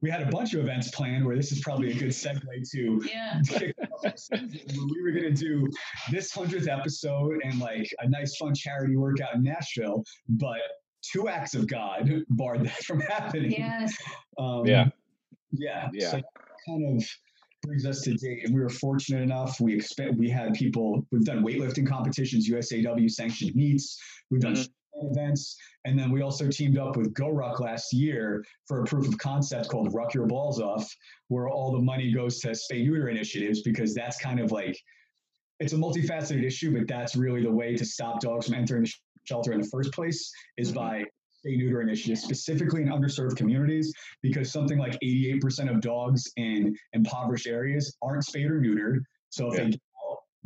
we 0.00 0.10
had 0.10 0.22
a 0.22 0.26
bunch 0.26 0.54
of 0.54 0.60
events 0.60 0.90
planned 0.90 1.24
where 1.24 1.36
this 1.36 1.50
is 1.52 1.60
probably 1.60 1.90
a 1.90 1.94
good 1.94 2.10
segue 2.10 2.40
to 2.70 3.02
yeah. 3.04 3.42
we 3.60 5.02
were 5.02 5.10
going 5.10 5.24
to 5.24 5.32
do 5.32 5.68
this 6.10 6.32
100th 6.32 6.68
episode 6.68 7.40
and 7.42 7.58
like 7.58 7.92
a 7.98 8.08
nice 8.08 8.36
fun 8.36 8.54
charity 8.54 8.96
workout 8.96 9.34
in 9.34 9.42
Nashville, 9.42 10.04
but 10.28 10.60
two 11.02 11.28
acts 11.28 11.54
of 11.54 11.66
God 11.66 12.10
barred 12.30 12.64
that 12.64 12.76
from 12.84 13.00
happening. 13.00 13.52
Yes. 13.52 13.96
Um, 14.38 14.66
yeah. 14.66 14.88
Yeah. 15.50 15.88
Yeah. 15.92 16.10
So 16.10 16.22
kind 16.66 16.96
of 16.96 17.06
brings 17.62 17.86
us 17.86 18.02
to 18.02 18.14
date. 18.14 18.44
And 18.44 18.54
we 18.54 18.60
were 18.60 18.68
fortunate 18.68 19.22
enough. 19.22 19.60
We 19.60 19.74
expect 19.74 20.14
we 20.14 20.30
had 20.30 20.54
people. 20.54 21.06
We've 21.10 21.24
done 21.24 21.44
weightlifting 21.44 21.86
competitions, 21.86 22.48
USAW 22.48 23.10
sanctioned 23.10 23.54
meets. 23.54 23.98
We've 24.30 24.40
done 24.40 24.54
mm-hmm. 24.54 25.08
events, 25.12 25.56
and 25.84 25.98
then 25.98 26.10
we 26.10 26.22
also 26.22 26.48
teamed 26.48 26.78
up 26.78 26.96
with 26.96 27.14
GoRuck 27.14 27.60
last 27.60 27.92
year 27.92 28.44
for 28.66 28.82
a 28.82 28.84
proof 28.84 29.08
of 29.08 29.18
concept 29.18 29.68
called 29.68 29.94
"Ruck 29.94 30.14
Your 30.14 30.26
Balls 30.26 30.60
Off," 30.60 30.88
where 31.28 31.48
all 31.48 31.72
the 31.72 31.80
money 31.80 32.12
goes 32.12 32.40
to 32.40 32.48
spay 32.48 32.84
neuter 32.84 33.08
initiatives 33.08 33.62
because 33.62 33.94
that's 33.94 34.18
kind 34.18 34.40
of 34.40 34.52
like 34.52 34.78
it's 35.60 35.72
a 35.72 35.76
multifaceted 35.76 36.44
issue, 36.44 36.76
but 36.76 36.86
that's 36.86 37.16
really 37.16 37.42
the 37.42 37.50
way 37.50 37.76
to 37.76 37.84
stop 37.84 38.20
dogs 38.20 38.46
from 38.46 38.54
entering 38.54 38.84
the 38.84 38.92
shelter 39.24 39.52
in 39.52 39.60
the 39.60 39.68
first 39.68 39.92
place 39.92 40.32
is 40.56 40.68
mm-hmm. 40.68 40.78
by 40.78 41.04
spay 41.44 41.56
neuter 41.56 41.80
initiative, 41.80 42.18
specifically 42.18 42.82
in 42.82 42.88
underserved 42.88 43.36
communities, 43.36 43.92
because 44.22 44.50
something 44.50 44.78
like 44.78 44.98
88% 45.02 45.70
of 45.70 45.80
dogs 45.80 46.30
in 46.36 46.76
impoverished 46.92 47.46
areas 47.46 47.96
aren't 48.02 48.24
spayed 48.24 48.50
or 48.50 48.60
neutered. 48.60 49.00
So 49.30 49.52
if 49.52 49.58
yeah. 49.58 49.64
they 49.64 49.78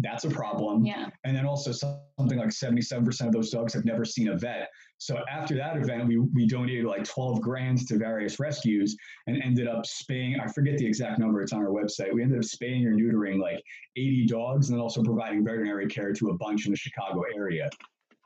that's 0.03 0.25
a 0.25 0.31
problem. 0.31 0.85
Yeah. 0.85 1.09
And 1.25 1.37
then 1.37 1.47
also 1.47 1.71
something 1.71 2.39
like 2.39 2.49
77% 2.49 3.27
of 3.27 3.33
those 3.33 3.51
dogs 3.51 3.73
have 3.75 3.85
never 3.85 4.05
seen 4.05 4.29
a 4.29 4.37
vet. 4.37 4.69
So 4.99 5.21
after 5.31 5.55
that 5.57 5.77
event, 5.77 6.09
we, 6.09 6.19
we 6.19 6.47
donated 6.47 6.85
like 6.85 7.05
12 7.05 7.41
grand 7.41 7.87
to 7.89 7.99
various 7.99 8.41
rescues 8.41 8.97
and 9.27 9.41
ended 9.43 9.69
up 9.69 9.87
spaying, 9.87 10.41
I 10.41 10.47
forget 10.49 10.79
the 10.79 10.87
exact 10.87 11.19
number, 11.19 11.41
it's 11.41 11.53
on 11.53 11.61
our 11.61 11.69
website. 11.69 12.13
We 12.13 12.23
ended 12.23 12.39
up 12.39 12.45
spaying 12.45 12.87
or 12.87 12.95
neutering 12.95 13.41
like 13.41 13.63
80 13.97 14.27
dogs 14.27 14.69
and 14.69 14.77
then 14.77 14.83
also 14.83 15.03
providing 15.03 15.45
veterinary 15.45 15.87
care 15.87 16.13
to 16.13 16.31
a 16.31 16.35
bunch 16.35 16.67
in 16.67 16.73
the 16.73 16.79
Chicago 16.79 17.23
area. 17.35 17.71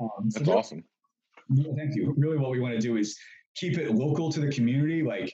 Um, 0.01 0.31
so 0.31 0.39
That's 0.41 0.51
awesome. 0.51 0.85
Thank 1.49 1.95
you. 1.95 2.15
Really, 2.17 2.39
what 2.39 2.51
we 2.51 2.61
want 2.61 2.75
to 2.75 2.81
do 2.81 2.97
is 2.97 3.17
keep 3.55 3.79
it 3.79 3.93
local 3.93 4.31
to 4.33 4.41
the 4.41 4.51
community. 4.51 5.03
Like, 5.03 5.33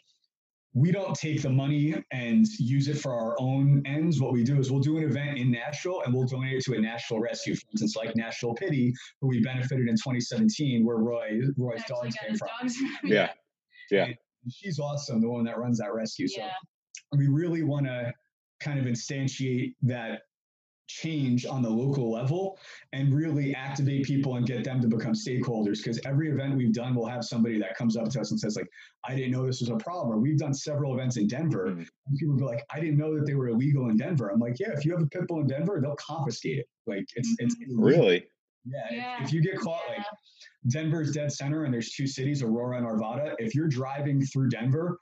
we 0.75 0.91
don't 0.91 1.15
take 1.15 1.43
the 1.43 1.51
money 1.51 1.95
and 2.13 2.47
use 2.59 2.89
it 2.89 2.99
for 2.99 3.13
our 3.13 3.37
own 3.39 3.83
ends. 3.85 4.21
What 4.21 4.33
we 4.33 4.43
do 4.43 4.59
is 4.59 4.71
we'll 4.71 4.81
do 4.81 4.97
an 4.97 5.05
event 5.05 5.39
in 5.39 5.51
Nashville 5.51 6.03
and 6.05 6.15
we'll 6.15 6.27
donate 6.27 6.55
it 6.55 6.65
to 6.65 6.75
a 6.75 6.81
Nashville 6.81 7.21
rescue. 7.21 7.55
For 7.55 7.67
instance, 7.73 7.95
like 7.97 8.17
Nashville 8.17 8.55
Pity, 8.55 8.93
who 9.21 9.29
we 9.29 9.43
benefited 9.43 9.89
in 9.89 9.95
2017, 9.95 10.85
where 10.85 10.97
Roy 10.97 11.41
Roy's 11.59 11.85
dogs 11.85 12.17
came 12.17 12.37
from. 12.37 12.49
Dogs. 12.61 12.77
yeah, 13.05 13.31
yeah. 13.91 14.05
And 14.05 14.17
she's 14.53 14.79
awesome, 14.79 15.21
the 15.21 15.29
one 15.29 15.45
that 15.45 15.59
runs 15.59 15.79
that 15.79 15.93
rescue. 15.95 16.27
Yeah. 16.37 16.51
So 17.13 17.19
we 17.19 17.29
really 17.29 17.63
want 17.63 17.87
to 17.87 18.13
kind 18.61 18.79
of 18.79 18.87
instantiate 18.87 19.75
that 19.83 20.23
change 20.93 21.47
on 21.47 21.63
the 21.63 21.71
local 21.71 22.11
level 22.11 22.59
and 22.93 23.15
really 23.15 23.55
activate 23.55 24.05
people 24.05 24.37
and 24.37 24.47
get 24.47 24.63
them 24.65 24.81
to 24.81 24.89
become 24.89 25.13
stakeholders 25.13 25.79
because 25.79 25.99
every 26.05 26.31
event 26.31 26.57
we've 26.57 26.73
done 26.73 26.95
will 26.95 27.07
have 27.07 27.25
somebody 27.25 27.59
that 27.59 27.77
comes 27.77 27.97
up 27.97 28.09
to 28.11 28.21
us 28.21 28.31
and 28.31 28.39
says 28.39 28.57
like 28.57 28.69
i 29.05 29.15
didn't 29.15 29.31
know 29.31 29.47
this 29.47 29.61
was 29.61 29.71
a 29.71 29.77
problem 29.77 30.13
or 30.13 30.19
we've 30.19 30.39
done 30.39 30.53
several 30.53 30.93
events 30.95 31.17
in 31.17 31.27
denver 31.27 31.69
mm-hmm. 31.69 31.81
and 31.81 32.19
people 32.19 32.37
be 32.37 32.45
like 32.45 32.65
i 32.71 32.79
didn't 32.79 32.99
know 32.99 33.15
that 33.15 33.27
they 33.27 33.35
were 33.35 33.49
illegal 33.49 33.89
in 33.89 33.97
denver 33.97 34.29
i'm 34.29 34.39
like 34.39 34.59
yeah 34.61 34.71
if 34.73 34.85
you 34.85 34.93
have 34.93 35.03
a 35.03 35.07
pit 35.07 35.27
bull 35.27 35.41
in 35.41 35.47
denver 35.47 35.81
they'll 35.81 35.97
confiscate 35.97 36.59
it 36.59 36.67
like 36.87 37.07
it's 37.17 37.31
mm-hmm. 37.31 37.47
it's 37.47 37.57
really 37.69 38.25
yeah, 38.65 38.79
yeah. 38.93 39.17
If, 39.17 39.29
if, 39.29 39.33
you 39.33 39.43
get 39.43 39.59
caught 39.59 39.81
yeah. 39.89 39.97
like 39.97 40.07
denver's 40.69 41.13
dead 41.13 41.33
center 41.33 41.65
and 41.65 41.73
there's 41.73 41.93
two 41.93 42.07
cities 42.07 42.43
aurora 42.43 42.77
and 42.77 42.87
arvada 42.87 43.35
if 43.39 43.55
you're 43.55 43.69
driving 43.69 44.25
through 44.25 44.51
denver 44.51 44.99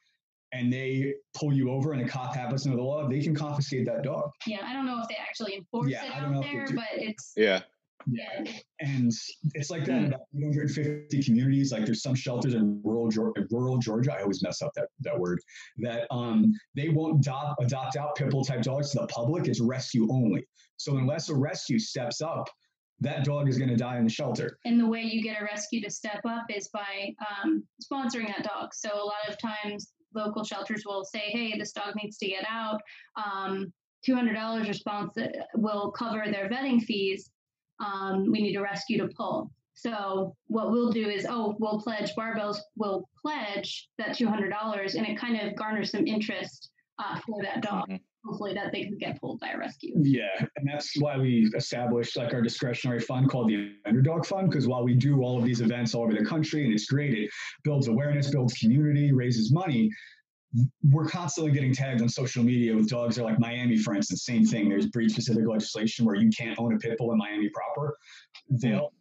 and 0.52 0.72
they 0.72 1.14
pull 1.34 1.52
you 1.52 1.70
over 1.70 1.92
and 1.92 2.02
a 2.02 2.08
cop 2.08 2.34
happens 2.34 2.64
to 2.64 2.70
know 2.70 2.76
the 2.76 2.82
law, 2.82 3.08
they 3.08 3.20
can 3.20 3.34
confiscate 3.34 3.86
that 3.86 4.02
dog. 4.02 4.30
Yeah, 4.46 4.58
I 4.64 4.72
don't 4.72 4.86
know 4.86 5.00
if 5.00 5.08
they 5.08 5.16
actually 5.16 5.56
enforce 5.56 5.90
yeah, 5.90 6.04
it 6.04 6.12
out 6.12 6.42
there, 6.42 6.66
but 6.74 6.84
it's 6.94 7.32
yeah. 7.36 7.62
Yeah. 8.06 8.44
And 8.80 9.12
it's 9.54 9.70
like 9.70 9.84
that 9.84 9.98
in 9.98 10.06
about 10.06 10.20
150 10.30 11.22
communities. 11.22 11.72
Like 11.72 11.84
there's 11.84 12.02
some 12.02 12.14
shelters 12.14 12.54
in 12.54 12.80
rural 12.82 13.08
Georgia, 13.08 13.46
rural 13.50 13.78
Georgia. 13.78 14.14
I 14.14 14.22
always 14.22 14.42
mess 14.42 14.62
up 14.62 14.72
that, 14.76 14.88
that 15.00 15.18
word. 15.18 15.40
That 15.78 16.06
um, 16.10 16.52
they 16.74 16.88
won't 16.88 17.18
adopt, 17.20 17.62
adopt 17.62 17.96
out 17.96 18.16
pit 18.16 18.30
bull 18.30 18.44
type 18.44 18.62
dogs 18.62 18.90
to 18.92 19.00
the 19.00 19.06
public. 19.08 19.48
It's 19.48 19.60
rescue 19.60 20.08
only. 20.10 20.46
So 20.76 20.96
unless 20.96 21.28
a 21.28 21.34
rescue 21.34 21.78
steps 21.78 22.22
up, 22.22 22.48
that 23.00 23.24
dog 23.24 23.48
is 23.48 23.58
going 23.58 23.70
to 23.70 23.76
die 23.76 23.98
in 23.98 24.04
the 24.04 24.10
shelter. 24.10 24.58
And 24.64 24.78
the 24.78 24.86
way 24.86 25.02
you 25.02 25.22
get 25.22 25.40
a 25.40 25.44
rescue 25.44 25.82
to 25.82 25.90
step 25.90 26.20
up 26.26 26.44
is 26.50 26.68
by 26.68 27.14
um, 27.42 27.64
sponsoring 27.82 28.26
that 28.28 28.44
dog. 28.44 28.74
So 28.74 28.90
a 28.94 29.04
lot 29.04 29.28
of 29.28 29.38
times 29.38 29.92
local 30.14 30.44
shelters 30.44 30.82
will 30.86 31.04
say, 31.04 31.30
hey, 31.30 31.58
this 31.58 31.72
dog 31.72 31.94
needs 31.96 32.18
to 32.18 32.28
get 32.28 32.44
out. 32.48 32.80
Um, 33.16 33.72
$200 34.08 34.66
response 34.66 35.14
will 35.54 35.90
cover 35.90 36.24
their 36.30 36.48
vetting 36.48 36.82
fees. 36.82 37.30
Um, 37.80 38.30
we 38.30 38.40
need 38.42 38.56
a 38.56 38.62
rescue 38.62 38.98
to 38.98 39.08
pull. 39.14 39.50
So 39.74 40.34
what 40.48 40.70
we'll 40.70 40.90
do 40.90 41.08
is, 41.08 41.26
oh, 41.28 41.56
we'll 41.58 41.80
pledge, 41.80 42.14
barbells 42.14 42.58
we'll 42.76 43.08
pledge 43.22 43.88
that 43.98 44.10
$200 44.10 44.94
and 44.94 45.06
it 45.06 45.18
kind 45.18 45.40
of 45.40 45.56
garners 45.56 45.90
some 45.92 46.06
interest 46.06 46.70
uh, 46.98 47.18
for 47.26 47.42
that 47.42 47.62
dog. 47.62 47.88
Mm-hmm 47.88 47.96
hopefully 48.24 48.54
that 48.54 48.72
they 48.72 48.84
can 48.84 48.98
get 48.98 49.20
pulled 49.20 49.40
by 49.40 49.50
a 49.50 49.58
rescue. 49.58 49.94
Yeah, 50.02 50.46
and 50.56 50.68
that's 50.68 50.98
why 51.00 51.16
we 51.16 51.50
established 51.56 52.16
like 52.16 52.34
our 52.34 52.42
discretionary 52.42 53.00
fund 53.00 53.30
called 53.30 53.48
the 53.48 53.72
Underdog 53.86 54.26
Fund 54.26 54.50
because 54.50 54.66
while 54.66 54.84
we 54.84 54.94
do 54.94 55.22
all 55.22 55.38
of 55.38 55.44
these 55.44 55.60
events 55.60 55.94
all 55.94 56.02
over 56.02 56.12
the 56.12 56.24
country 56.24 56.64
and 56.64 56.72
it's 56.72 56.86
great, 56.86 57.14
it 57.14 57.30
builds 57.64 57.88
awareness, 57.88 58.30
builds 58.30 58.54
community, 58.54 59.12
raises 59.12 59.52
money. 59.52 59.90
We're 60.90 61.06
constantly 61.06 61.52
getting 61.52 61.72
tagged 61.72 62.02
on 62.02 62.08
social 62.08 62.42
media 62.42 62.74
with 62.74 62.88
dogs 62.88 63.18
are 63.18 63.22
like 63.22 63.38
Miami, 63.38 63.78
for 63.78 63.94
instance. 63.94 64.24
Same 64.24 64.44
thing. 64.44 64.68
There's 64.68 64.86
breed 64.86 65.10
specific 65.10 65.46
legislation 65.46 66.04
where 66.04 66.16
you 66.16 66.28
can't 66.30 66.58
own 66.58 66.74
a 66.74 66.78
pit 66.78 66.98
bull 66.98 67.12
in 67.12 67.18
Miami 67.18 67.48
proper. 67.50 67.96
They'll 68.48 68.92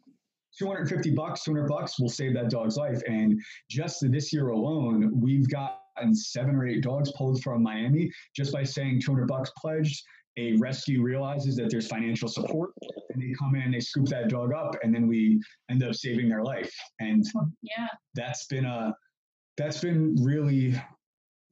250 0.58 1.12
bucks, 1.12 1.44
200 1.44 1.68
bucks 1.68 1.98
will 1.98 2.08
save 2.08 2.34
that 2.34 2.50
dog's 2.50 2.76
life. 2.76 3.00
And 3.06 3.40
just 3.68 4.04
this 4.10 4.32
year 4.32 4.48
alone, 4.48 5.10
we've 5.18 5.48
got 5.48 5.79
gotten 6.00 6.14
seven 6.14 6.54
or 6.56 6.66
eight 6.66 6.82
dogs 6.82 7.12
pulled 7.12 7.42
from 7.42 7.62
Miami 7.62 8.10
just 8.34 8.52
by 8.52 8.64
saying 8.64 9.00
200 9.00 9.26
bucks 9.26 9.50
pledged. 9.56 10.02
A 10.36 10.56
rescue 10.56 11.02
realizes 11.02 11.56
that 11.56 11.70
there's 11.70 11.88
financial 11.88 12.28
support, 12.28 12.70
and 13.12 13.20
they 13.20 13.34
come 13.38 13.56
in, 13.56 13.72
they 13.72 13.80
scoop 13.80 14.06
that 14.06 14.28
dog 14.28 14.52
up, 14.52 14.76
and 14.82 14.94
then 14.94 15.08
we 15.08 15.40
end 15.70 15.82
up 15.82 15.94
saving 15.94 16.28
their 16.28 16.42
life. 16.42 16.72
And 17.00 17.24
yeah, 17.62 17.88
that's 18.14 18.46
been 18.46 18.64
a 18.64 18.94
that's 19.56 19.80
been 19.80 20.16
really 20.22 20.80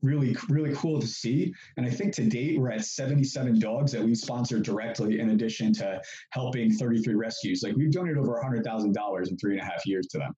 really 0.01 0.37
really 0.49 0.73
cool 0.77 1.01
to 1.01 1.09
see 1.09 1.53
and 1.77 1.85
i 1.85 1.91
think 1.91 2.15
to 2.15 2.25
date 2.25 2.57
we're 2.57 2.71
at 2.71 2.85
77 2.85 3.59
dogs 3.59 3.91
that 3.91 4.01
we've 4.01 4.17
sponsored 4.17 4.63
directly 4.63 5.19
in 5.19 5.31
addition 5.31 5.73
to 5.73 6.01
helping 6.31 6.73
33 6.73 7.17
rescues 7.17 7.65
like 7.65 7.75
we've 7.75 7.91
donated 7.91 8.17
over 8.17 8.41
$100000 8.41 9.29
in 9.29 9.37
three 9.37 9.59
and 9.59 9.61
a 9.61 9.65
half 9.65 9.85
years 9.85 10.07
to 10.07 10.19
them 10.19 10.33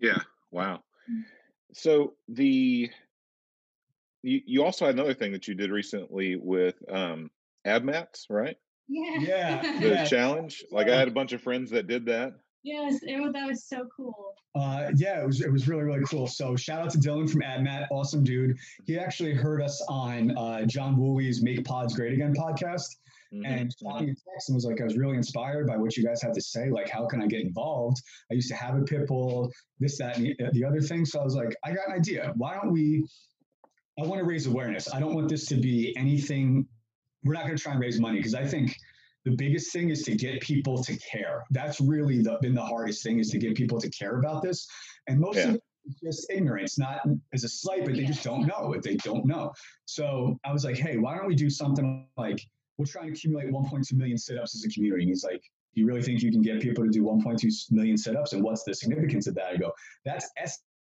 yeah 0.00 0.18
wow 0.50 0.80
mm. 1.10 1.22
so 1.72 2.12
the 2.28 2.90
you, 4.24 4.40
you 4.46 4.64
also 4.64 4.86
had 4.86 4.94
another 4.94 5.14
thing 5.14 5.32
that 5.32 5.46
you 5.46 5.54
did 5.54 5.70
recently 5.70 6.36
with 6.36 6.76
um, 6.90 7.30
AbMats, 7.66 8.26
right? 8.30 8.56
Yeah. 8.88 9.18
Yeah. 9.20 9.80
The 9.80 9.88
yeah. 9.88 10.04
challenge. 10.04 10.64
Like 10.70 10.88
I 10.88 10.96
had 10.98 11.08
a 11.08 11.12
bunch 11.12 11.32
of 11.32 11.40
friends 11.42 11.70
that 11.70 11.86
did 11.86 12.06
that. 12.06 12.32
Yes, 12.64 13.00
it 13.02 13.20
was, 13.20 13.34
that 13.34 13.46
was 13.46 13.68
so 13.68 13.86
cool. 13.94 14.34
Uh, 14.54 14.90
yeah, 14.96 15.20
it 15.20 15.26
was 15.26 15.42
it 15.42 15.52
was 15.52 15.68
really 15.68 15.82
really 15.82 16.02
cool. 16.04 16.26
So 16.26 16.56
shout 16.56 16.80
out 16.80 16.90
to 16.92 16.98
Dylan 16.98 17.28
from 17.28 17.42
AbMat, 17.42 17.88
awesome 17.90 18.24
dude. 18.24 18.56
He 18.86 18.98
actually 18.98 19.34
heard 19.34 19.60
us 19.60 19.84
on 19.86 20.36
uh, 20.38 20.64
John 20.64 20.96
Woolley's 20.96 21.42
Make 21.42 21.62
Pods 21.66 21.94
Great 21.94 22.14
Again 22.14 22.34
podcast, 22.34 22.86
mm-hmm. 23.34 23.44
and 23.44 23.74
shot 23.82 23.98
text 24.00 24.48
and 24.48 24.54
was 24.54 24.64
like, 24.64 24.80
I 24.80 24.84
was 24.84 24.96
really 24.96 25.16
inspired 25.16 25.66
by 25.66 25.76
what 25.76 25.94
you 25.98 26.04
guys 26.04 26.22
have 26.22 26.32
to 26.32 26.40
say. 26.40 26.70
Like, 26.70 26.88
how 26.88 27.04
can 27.06 27.20
I 27.20 27.26
get 27.26 27.40
involved? 27.40 28.00
I 28.30 28.34
used 28.34 28.48
to 28.48 28.56
have 28.56 28.76
a 28.76 28.82
pit 28.82 29.06
bull, 29.08 29.52
this, 29.78 29.98
that, 29.98 30.16
and 30.16 30.26
the, 30.26 30.50
the 30.52 30.64
other 30.64 30.80
thing. 30.80 31.04
So 31.04 31.20
I 31.20 31.24
was 31.24 31.34
like, 31.34 31.54
I 31.64 31.72
got 31.72 31.88
an 31.88 31.94
idea. 31.94 32.32
Why 32.36 32.54
don't 32.54 32.72
we 32.72 33.04
I 33.98 34.02
want 34.02 34.20
to 34.20 34.24
raise 34.24 34.46
awareness. 34.46 34.92
I 34.92 34.98
don't 35.00 35.14
want 35.14 35.28
this 35.28 35.46
to 35.46 35.56
be 35.56 35.96
anything. 35.96 36.66
We're 37.22 37.34
not 37.34 37.44
going 37.44 37.56
to 37.56 37.62
try 37.62 37.72
and 37.72 37.80
raise 37.80 38.00
money 38.00 38.18
because 38.18 38.34
I 38.34 38.44
think 38.44 38.76
the 39.24 39.30
biggest 39.30 39.72
thing 39.72 39.90
is 39.90 40.02
to 40.02 40.14
get 40.14 40.40
people 40.40 40.82
to 40.82 40.96
care. 40.96 41.44
That's 41.50 41.80
really 41.80 42.20
the, 42.20 42.38
been 42.42 42.54
the 42.54 42.64
hardest 42.64 43.02
thing 43.02 43.18
is 43.18 43.30
to 43.30 43.38
get 43.38 43.54
people 43.54 43.80
to 43.80 43.88
care 43.90 44.18
about 44.18 44.42
this. 44.42 44.66
And 45.06 45.18
most 45.18 45.36
yeah. 45.36 45.50
of 45.50 45.54
it 45.54 45.62
is 45.86 45.94
just 46.02 46.30
ignorance, 46.30 46.78
not 46.78 47.00
as 47.32 47.44
a 47.44 47.48
slight, 47.48 47.84
but 47.84 47.94
they 47.94 48.04
just 48.04 48.22
don't 48.22 48.46
know 48.46 48.68
what 48.68 48.82
they 48.82 48.96
don't 48.96 49.24
know. 49.24 49.52
So 49.86 50.38
I 50.44 50.52
was 50.52 50.64
like, 50.64 50.76
hey, 50.76 50.98
why 50.98 51.16
don't 51.16 51.26
we 51.26 51.34
do 51.34 51.48
something 51.48 52.06
like 52.16 52.40
we'll 52.76 52.86
try 52.86 53.02
and 53.02 53.12
accumulate 53.12 53.50
1.2 53.50 53.92
million 53.94 54.18
sit-ups 54.18 54.54
as 54.54 54.64
a 54.64 54.68
community. 54.68 55.04
And 55.04 55.10
he's 55.10 55.24
like, 55.24 55.42
you 55.74 55.86
really 55.86 56.02
think 56.02 56.22
you 56.22 56.30
can 56.30 56.42
get 56.42 56.60
people 56.60 56.84
to 56.84 56.90
do 56.90 57.02
1.2 57.02 57.72
million 57.72 57.96
sit-ups? 57.96 58.32
And 58.32 58.42
what's 58.42 58.64
the 58.64 58.74
significance 58.74 59.26
of 59.26 59.34
that? 59.36 59.46
I 59.46 59.56
go, 59.56 59.72
that's 60.04 60.30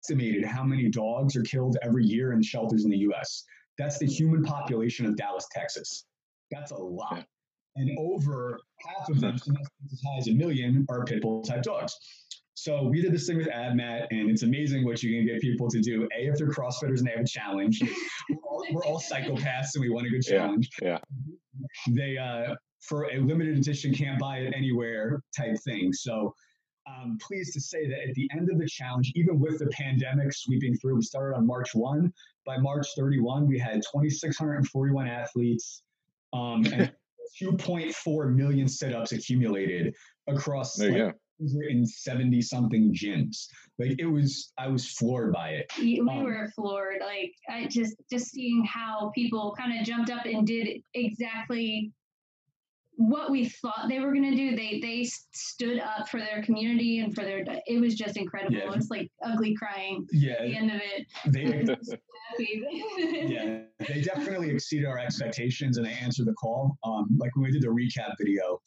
estimated 0.01 0.43
how 0.43 0.63
many 0.63 0.89
dogs 0.89 1.35
are 1.35 1.43
killed 1.43 1.77
every 1.83 2.03
year 2.03 2.33
in 2.33 2.41
shelters 2.41 2.85
in 2.85 2.91
the 2.91 2.97
US. 2.97 3.43
That's 3.77 3.99
the 3.99 4.07
human 4.07 4.43
population 4.43 5.05
of 5.05 5.15
Dallas, 5.15 5.47
Texas. 5.51 6.05
That's 6.49 6.71
a 6.71 6.77
lot. 6.77 7.25
And 7.75 7.97
over 7.97 8.59
half 8.85 9.09
of 9.09 9.21
them, 9.21 9.35
as 9.35 10.01
high 10.05 10.17
as 10.17 10.27
a 10.27 10.33
million, 10.33 10.85
are 10.89 11.05
pit 11.05 11.21
bull 11.21 11.41
type 11.41 11.63
dogs. 11.63 11.95
So 12.53 12.83
we 12.83 13.01
did 13.01 13.13
this 13.13 13.25
thing 13.25 13.37
with 13.37 13.47
AbMat, 13.47 14.07
and 14.11 14.29
it's 14.29 14.43
amazing 14.43 14.85
what 14.85 15.01
you 15.01 15.17
can 15.17 15.25
get 15.25 15.39
people 15.39 15.69
to 15.69 15.79
do. 15.79 16.07
A, 16.15 16.27
if 16.27 16.37
they're 16.37 16.49
CrossFitters 16.49 16.97
and 16.97 17.07
they 17.07 17.11
have 17.11 17.21
a 17.21 17.25
challenge, 17.25 17.81
we're, 18.29 18.37
all, 18.43 18.65
we're 18.73 18.85
all 18.85 18.99
psychopaths 18.99 19.69
and 19.75 19.81
we 19.81 19.89
want 19.89 20.07
a 20.07 20.09
good 20.09 20.21
challenge. 20.21 20.69
Yeah. 20.81 20.99
yeah. 21.87 21.95
They, 21.95 22.17
uh, 22.17 22.55
for 22.81 23.05
a 23.05 23.19
limited 23.19 23.57
edition, 23.57 23.93
can't 23.93 24.19
buy 24.19 24.39
it 24.39 24.53
anywhere 24.55 25.21
type 25.35 25.57
thing. 25.63 25.93
So 25.93 26.35
I'm 27.01 27.17
pleased 27.17 27.53
to 27.53 27.61
say 27.61 27.87
that 27.87 28.09
at 28.09 28.15
the 28.15 28.29
end 28.31 28.49
of 28.51 28.57
the 28.59 28.67
challenge, 28.67 29.11
even 29.15 29.39
with 29.39 29.59
the 29.59 29.67
pandemic 29.67 30.33
sweeping 30.33 30.75
through, 30.77 30.95
we 30.95 31.01
started 31.01 31.35
on 31.35 31.45
March 31.45 31.73
1. 31.75 32.11
By 32.45 32.57
March 32.57 32.87
31, 32.97 33.47
we 33.47 33.59
had 33.59 33.75
2,641 33.93 35.07
athletes. 35.07 35.83
Um, 36.33 36.65
and 36.73 36.91
2.4 37.41 38.33
million 38.35 38.67
sit-ups 38.67 39.11
accumulated 39.11 39.93
across 40.27 40.75
There 40.75 40.89
you 40.89 41.03
like, 41.05 41.13
go. 41.13 41.17
170 41.39 42.41
something 42.41 42.93
gyms. 42.93 43.47
Like 43.79 43.95
it 43.99 44.05
was, 44.05 44.53
I 44.59 44.67
was 44.67 44.87
floored 44.91 45.33
by 45.33 45.49
it. 45.51 45.71
we 45.79 45.99
we 46.01 46.09
Um, 46.09 46.23
were 46.23 46.51
floored. 46.55 46.97
Like 47.01 47.33
I 47.49 47.65
just 47.67 47.95
just 48.11 48.31
seeing 48.31 48.63
how 48.65 49.11
people 49.15 49.55
kind 49.57 49.79
of 49.79 49.85
jumped 49.85 50.11
up 50.11 50.25
and 50.25 50.45
did 50.45 50.83
exactly 50.93 51.91
what 53.09 53.31
we 53.31 53.49
thought 53.49 53.85
they 53.89 53.99
were 53.99 54.13
going 54.13 54.29
to 54.29 54.35
do. 54.35 54.55
They 54.55 54.79
they 54.79 55.03
stood 55.31 55.79
up 55.79 56.07
for 56.09 56.19
their 56.19 56.43
community 56.43 56.99
and 56.99 57.13
for 57.13 57.23
their. 57.23 57.43
It 57.67 57.79
was 57.79 57.95
just 57.95 58.17
incredible. 58.17 58.55
Yeah. 58.55 58.65
It 58.65 58.75
was 58.75 58.89
like 58.89 59.09
ugly 59.23 59.55
crying 59.55 60.05
at 60.11 60.19
Yeah, 60.19 60.43
the 60.43 60.55
end 60.55 60.71
of 60.71 60.81
it. 60.83 61.07
they 61.27 61.65
yeah, 63.27 63.61
they 63.87 64.01
definitely 64.01 64.49
exceeded 64.51 64.87
our 64.87 64.97
expectations 64.99 65.77
and 65.77 65.85
they 65.85 65.93
answered 65.93 66.27
the 66.27 66.33
call. 66.33 66.77
Um, 66.83 67.07
like 67.17 67.35
when 67.35 67.45
we 67.45 67.51
did 67.51 67.61
the 67.61 67.67
recap 67.67 68.13
video, 68.19 68.61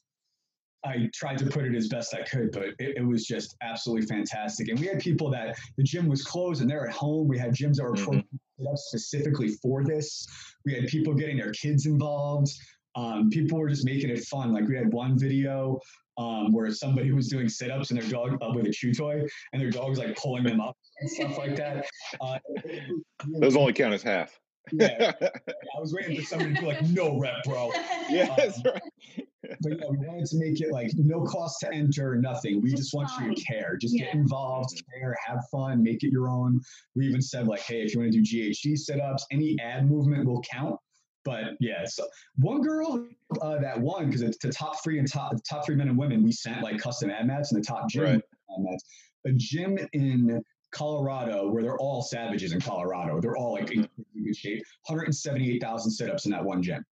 I 0.84 1.08
tried 1.14 1.38
to 1.38 1.46
put 1.46 1.64
it 1.64 1.74
as 1.74 1.88
best 1.88 2.14
I 2.14 2.22
could, 2.22 2.52
but 2.52 2.64
it, 2.64 2.76
it 2.98 3.06
was 3.06 3.24
just 3.24 3.56
absolutely 3.62 4.06
fantastic. 4.06 4.68
And 4.68 4.78
we 4.78 4.86
had 4.86 4.98
people 4.98 5.30
that 5.30 5.56
the 5.78 5.82
gym 5.82 6.08
was 6.08 6.22
closed 6.22 6.60
and 6.60 6.68
they're 6.70 6.86
at 6.86 6.92
home. 6.92 7.26
We 7.26 7.38
had 7.38 7.52
gyms 7.54 7.76
that 7.76 7.84
were 7.84 7.92
Mhm. 7.94 8.04
programmed 8.04 8.28
up 8.70 8.76
specifically 8.76 9.48
for 9.62 9.82
this. 9.82 10.26
We 10.66 10.74
had 10.74 10.86
people 10.86 11.14
getting 11.14 11.38
their 11.38 11.52
kids 11.52 11.86
involved. 11.86 12.52
Um, 12.96 13.30
people 13.30 13.58
were 13.58 13.68
just 13.68 13.84
making 13.84 14.10
it 14.10 14.24
fun. 14.24 14.52
Like 14.52 14.68
we 14.68 14.76
had 14.76 14.92
one 14.92 15.18
video 15.18 15.80
um, 16.16 16.52
where 16.52 16.70
somebody 16.70 17.12
was 17.12 17.28
doing 17.28 17.48
sit-ups 17.48 17.90
and 17.90 18.00
their 18.00 18.08
dog 18.08 18.38
uh, 18.40 18.52
with 18.54 18.66
a 18.66 18.70
chew 18.70 18.94
toy, 18.94 19.22
and 19.52 19.60
their 19.60 19.70
dog 19.70 19.90
was 19.90 19.98
like 19.98 20.16
pulling 20.16 20.44
them 20.44 20.60
up 20.60 20.76
and 21.00 21.10
stuff 21.10 21.36
like 21.38 21.56
that. 21.56 21.86
Uh, 22.20 22.38
it 22.48 22.64
was 22.64 23.02
really 23.26 23.40
Those 23.40 23.56
only 23.56 23.72
count 23.72 23.94
as 23.94 24.02
half. 24.02 24.38
yeah, 24.72 25.12
I 25.22 25.80
was 25.80 25.92
waiting 25.92 26.16
for 26.16 26.22
somebody 26.22 26.54
to 26.54 26.60
be 26.60 26.66
like, 26.66 26.82
no 26.84 27.18
rep, 27.18 27.42
bro. 27.44 27.70
yeah, 28.08 28.34
that's 28.36 28.60
right. 28.64 28.80
But 29.60 29.72
yeah, 29.78 29.90
we 29.90 29.98
wanted 29.98 30.24
to 30.24 30.38
make 30.38 30.58
it 30.62 30.72
like 30.72 30.90
no 30.96 31.22
cost 31.22 31.60
to 31.60 31.70
enter, 31.70 32.16
nothing. 32.16 32.62
We 32.62 32.70
Just 32.70 32.84
just 32.84 32.94
want 32.94 33.10
you 33.20 33.34
to 33.34 33.42
care. 33.42 33.76
Just 33.76 33.94
get 33.94 34.14
involved, 34.14 34.82
care, 34.98 35.14
have 35.26 35.40
fun, 35.52 35.82
make 35.82 36.02
it 36.02 36.10
your 36.10 36.30
own. 36.30 36.62
We 36.94 37.06
even 37.06 37.20
said 37.20 37.46
like, 37.46 37.60
hey, 37.60 37.82
if 37.82 37.92
you 37.92 38.00
want 38.00 38.12
to 38.12 38.22
do 38.22 38.24
GHD 38.24 38.78
sit-ups, 38.78 39.26
any 39.30 39.58
ab 39.60 39.84
movement 39.84 40.26
will 40.26 40.40
count. 40.40 40.76
But 41.24 41.54
yeah, 41.60 41.84
so 41.86 42.06
one 42.36 42.60
girl 42.60 43.06
uh, 43.40 43.58
that 43.60 43.80
won 43.80 44.06
because 44.06 44.22
it's 44.22 44.38
the 44.38 44.50
top 44.52 44.82
three 44.84 44.98
and 44.98 45.10
top 45.10 45.34
top 45.48 45.64
three 45.64 45.74
men 45.74 45.88
and 45.88 45.96
women. 45.98 46.22
We 46.22 46.32
sent 46.32 46.62
like 46.62 46.78
custom 46.78 47.10
ab 47.10 47.26
mats 47.26 47.52
and 47.52 47.62
the 47.62 47.66
top 47.66 47.88
gym 47.88 48.02
Right. 48.02 48.14
ab 48.16 48.58
mats. 48.58 48.84
A 49.26 49.32
gym 49.32 49.78
in 49.94 50.42
Colorado 50.70 51.50
where 51.50 51.62
they're 51.62 51.78
all 51.78 52.02
savages 52.02 52.52
in 52.52 52.60
Colorado. 52.60 53.20
They're 53.20 53.36
all 53.36 53.52
like 53.54 53.70
in 53.72 53.88
good 54.22 54.36
shape. 54.36 54.62
178,000 54.86 55.90
sit-ups 55.90 56.26
in 56.26 56.32
that 56.32 56.44
one 56.44 56.62
gym. 56.62 56.84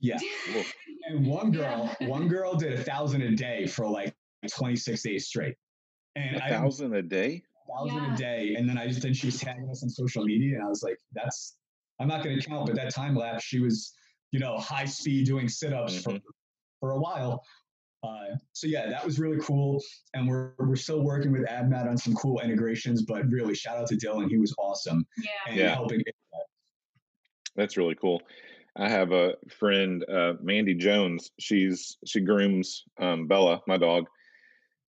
Yeah. 0.00 0.18
Whoa. 0.54 0.62
And 1.08 1.26
one 1.26 1.50
girl, 1.50 1.94
one 2.02 2.28
girl 2.28 2.54
did 2.54 2.74
a 2.78 2.84
thousand 2.84 3.22
a 3.22 3.34
day 3.34 3.66
for 3.66 3.88
like 3.88 4.14
26 4.50 5.02
days 5.02 5.26
straight. 5.26 5.56
And 6.14 6.36
A 6.36 6.44
I 6.44 6.48
thousand 6.50 6.94
a 6.94 7.02
day? 7.02 7.42
A 7.68 7.72
thousand 7.72 8.02
Yeah. 8.04 8.14
a 8.14 8.16
day. 8.16 8.54
And 8.56 8.68
then 8.68 8.78
I 8.78 8.86
just 8.86 9.02
then 9.02 9.14
she 9.14 9.26
was 9.28 9.40
tagging 9.40 9.68
us 9.70 9.82
on 9.82 9.88
social 9.88 10.24
media, 10.24 10.56
and 10.56 10.64
I 10.64 10.68
was 10.68 10.82
like, 10.82 10.98
that's 11.12 11.56
I'm 12.02 12.08
not 12.08 12.24
going 12.24 12.36
to 12.38 12.44
count, 12.44 12.66
but 12.66 12.74
that 12.74 12.92
time 12.92 13.14
lapse, 13.14 13.44
she 13.44 13.60
was, 13.60 13.94
you 14.32 14.40
know, 14.40 14.58
high 14.58 14.84
speed 14.86 15.24
doing 15.24 15.48
sit 15.48 15.72
ups 15.72 16.02
for 16.02 16.10
Mhm. 16.14 16.20
for 16.80 16.90
a 16.90 16.98
while. 16.98 17.44
Uh, 18.02 18.34
so 18.52 18.66
yeah, 18.66 18.88
that 18.88 19.04
was 19.06 19.20
really 19.20 19.38
cool, 19.40 19.80
and 20.14 20.26
we're 20.28 20.50
we're 20.58 20.74
still 20.74 21.04
working 21.04 21.30
with 21.30 21.42
AbMat 21.46 21.86
on 21.88 21.96
some 21.96 22.14
cool 22.14 22.40
integrations. 22.40 23.02
But 23.02 23.30
really, 23.30 23.54
shout 23.54 23.76
out 23.78 23.86
to 23.88 23.94
Dylan, 23.94 24.28
he 24.28 24.36
was 24.38 24.52
awesome 24.58 25.06
yeah. 25.18 25.30
and 25.46 25.56
Yeah. 25.56 25.74
helping. 25.74 26.02
That's 27.54 27.76
really 27.76 27.94
cool. 27.94 28.20
I 28.74 28.88
have 28.88 29.12
a 29.12 29.34
friend, 29.58 30.04
uh, 30.08 30.32
Mandy 30.40 30.74
Jones. 30.74 31.30
She's 31.38 31.98
she 32.04 32.20
grooms 32.20 32.82
um, 32.98 33.28
Bella, 33.28 33.60
my 33.68 33.76
dog, 33.76 34.06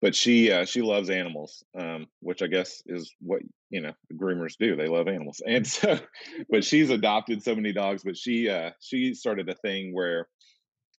but 0.02 0.14
she 0.14 0.52
uh, 0.52 0.64
she 0.64 0.82
loves 0.82 1.10
animals, 1.10 1.64
um, 1.78 2.06
which 2.20 2.42
I 2.42 2.46
guess 2.46 2.82
is 2.86 3.14
what 3.20 3.40
you 3.70 3.80
know 3.80 3.92
groomers 4.14 4.56
do. 4.58 4.76
They 4.76 4.88
love 4.88 5.08
animals, 5.08 5.42
and 5.46 5.66
so, 5.66 5.98
but 6.50 6.64
she's 6.64 6.90
adopted 6.90 7.42
so 7.42 7.54
many 7.54 7.72
dogs. 7.72 8.02
But 8.04 8.16
she 8.16 8.48
uh, 8.48 8.70
she 8.80 9.14
started 9.14 9.48
a 9.48 9.54
thing 9.54 9.94
where 9.94 10.28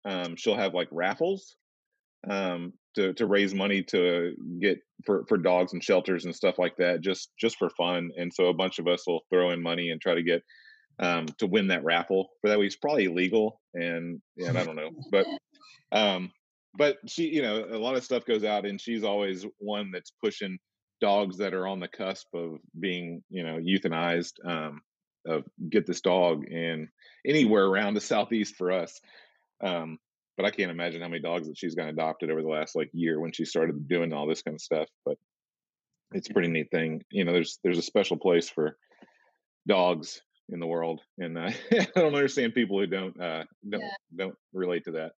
um, 0.04 0.36
she'll 0.36 0.56
have 0.56 0.74
like 0.74 0.88
raffles 0.90 1.56
um, 2.28 2.72
to 2.96 3.12
to 3.14 3.26
raise 3.26 3.54
money 3.54 3.82
to 3.84 4.34
get 4.60 4.80
for 5.06 5.24
for 5.28 5.38
dogs 5.38 5.72
and 5.72 5.82
shelters 5.82 6.24
and 6.24 6.34
stuff 6.34 6.58
like 6.58 6.76
that, 6.78 7.00
just 7.00 7.30
just 7.38 7.56
for 7.56 7.70
fun. 7.70 8.10
And 8.16 8.32
so 8.32 8.46
a 8.46 8.54
bunch 8.54 8.78
of 8.78 8.88
us 8.88 9.06
will 9.06 9.20
throw 9.30 9.50
in 9.50 9.62
money 9.62 9.90
and 9.90 10.00
try 10.00 10.14
to 10.14 10.22
get 10.22 10.42
um, 10.98 11.26
to 11.38 11.46
win 11.46 11.68
that 11.68 11.84
raffle 11.84 12.28
for 12.40 12.48
that 12.48 12.58
week. 12.58 12.66
It's 12.66 12.76
probably 12.76 13.04
illegal, 13.04 13.60
and 13.74 14.20
and 14.38 14.58
I 14.58 14.64
don't 14.66 14.76
know, 14.76 14.90
but 15.12 15.26
um, 15.92 16.32
but 16.78 16.96
she, 17.06 17.24
you 17.28 17.42
know, 17.42 17.66
a 17.70 17.76
lot 17.76 17.96
of 17.96 18.04
stuff 18.04 18.24
goes 18.24 18.44
out, 18.44 18.64
and 18.64 18.80
she's 18.80 19.04
always 19.04 19.44
one 19.58 19.90
that's 19.90 20.12
pushing 20.22 20.58
dogs 21.00 21.38
that 21.38 21.52
are 21.54 21.66
on 21.66 21.80
the 21.80 21.88
cusp 21.88 22.28
of 22.34 22.58
being, 22.78 23.22
you 23.28 23.44
know, 23.44 23.58
euthanized. 23.58 24.34
Um, 24.44 24.80
of 25.26 25.44
get 25.68 25.86
this 25.86 26.00
dog 26.00 26.44
and 26.50 26.88
anywhere 27.26 27.66
around 27.66 27.94
the 27.94 28.00
southeast 28.00 28.56
for 28.56 28.72
us. 28.72 28.98
Um, 29.62 29.98
but 30.36 30.46
I 30.46 30.50
can't 30.50 30.70
imagine 30.70 31.02
how 31.02 31.08
many 31.08 31.20
dogs 31.20 31.48
that 31.48 31.58
she's 31.58 31.74
got 31.74 31.88
adopted 31.88 32.30
over 32.30 32.40
the 32.40 32.48
last 32.48 32.76
like 32.76 32.90
year 32.92 33.20
when 33.20 33.32
she 33.32 33.44
started 33.44 33.88
doing 33.88 34.12
all 34.12 34.26
this 34.26 34.42
kind 34.42 34.54
of 34.54 34.60
stuff. 34.60 34.88
But 35.04 35.18
it's 36.12 36.30
a 36.30 36.32
pretty 36.32 36.48
neat 36.48 36.70
thing. 36.70 37.02
You 37.10 37.24
know, 37.24 37.32
there's 37.32 37.58
there's 37.62 37.78
a 37.78 37.82
special 37.82 38.16
place 38.16 38.48
for 38.48 38.78
dogs 39.66 40.22
in 40.48 40.60
the 40.60 40.66
world, 40.66 41.02
and 41.18 41.36
uh, 41.36 41.50
I 41.72 41.86
don't 41.94 42.14
understand 42.14 42.54
people 42.54 42.78
who 42.78 42.86
don't 42.86 43.20
uh, 43.20 43.44
don't 43.68 43.82
Yeah. 43.82 43.90
don't 44.16 44.36
relate 44.52 44.84
to 44.84 44.92
that. 44.92 45.12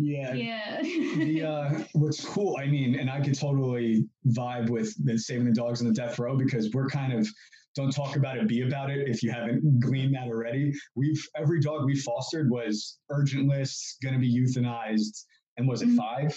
Yeah, 0.00 0.32
Yeah. 0.34 0.82
the 0.82 1.42
uh, 1.48 1.84
what's 1.92 2.24
cool, 2.24 2.56
I 2.58 2.66
mean, 2.66 2.94
and 2.94 3.10
I 3.10 3.20
could 3.20 3.38
totally 3.38 4.06
vibe 4.28 4.70
with 4.70 4.94
the 5.04 5.18
saving 5.18 5.46
the 5.46 5.52
dogs 5.52 5.80
on 5.80 5.88
the 5.88 5.94
death 5.94 6.18
row 6.18 6.36
because 6.36 6.70
we're 6.72 6.86
kind 6.88 7.12
of 7.12 7.28
don't 7.74 7.90
talk 7.92 8.16
about 8.16 8.36
it, 8.38 8.48
be 8.48 8.62
about 8.62 8.90
it. 8.90 9.08
If 9.08 9.22
you 9.22 9.30
haven't 9.30 9.80
gleaned 9.80 10.14
that 10.14 10.26
already, 10.28 10.72
we've 10.96 11.22
every 11.36 11.60
dog 11.60 11.84
we 11.84 11.96
fostered 11.96 12.50
was 12.50 12.98
urgent 13.10 13.48
lists, 13.48 13.96
going 14.02 14.14
to 14.14 14.20
be 14.20 14.32
euthanized, 14.34 15.24
and 15.56 15.68
was 15.68 15.82
it 15.82 15.88
Mhm. 15.88 15.96
five? 15.96 16.36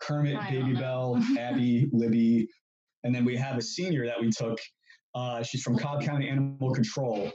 Kermit, 0.00 0.36
I 0.36 0.50
Baby. 0.50 0.74
Bell, 0.74 1.16
Abby, 1.38 1.88
Libby, 1.92 2.48
and 3.04 3.14
then 3.14 3.24
we 3.24 3.36
have 3.36 3.56
a 3.56 3.62
senior 3.62 4.04
that 4.06 4.20
we 4.20 4.30
took. 4.30 4.58
Uh, 5.14 5.42
she's 5.42 5.62
from 5.62 5.78
Cobb 5.78 6.02
County 6.02 6.28
Animal 6.28 6.72
Control. 6.72 7.32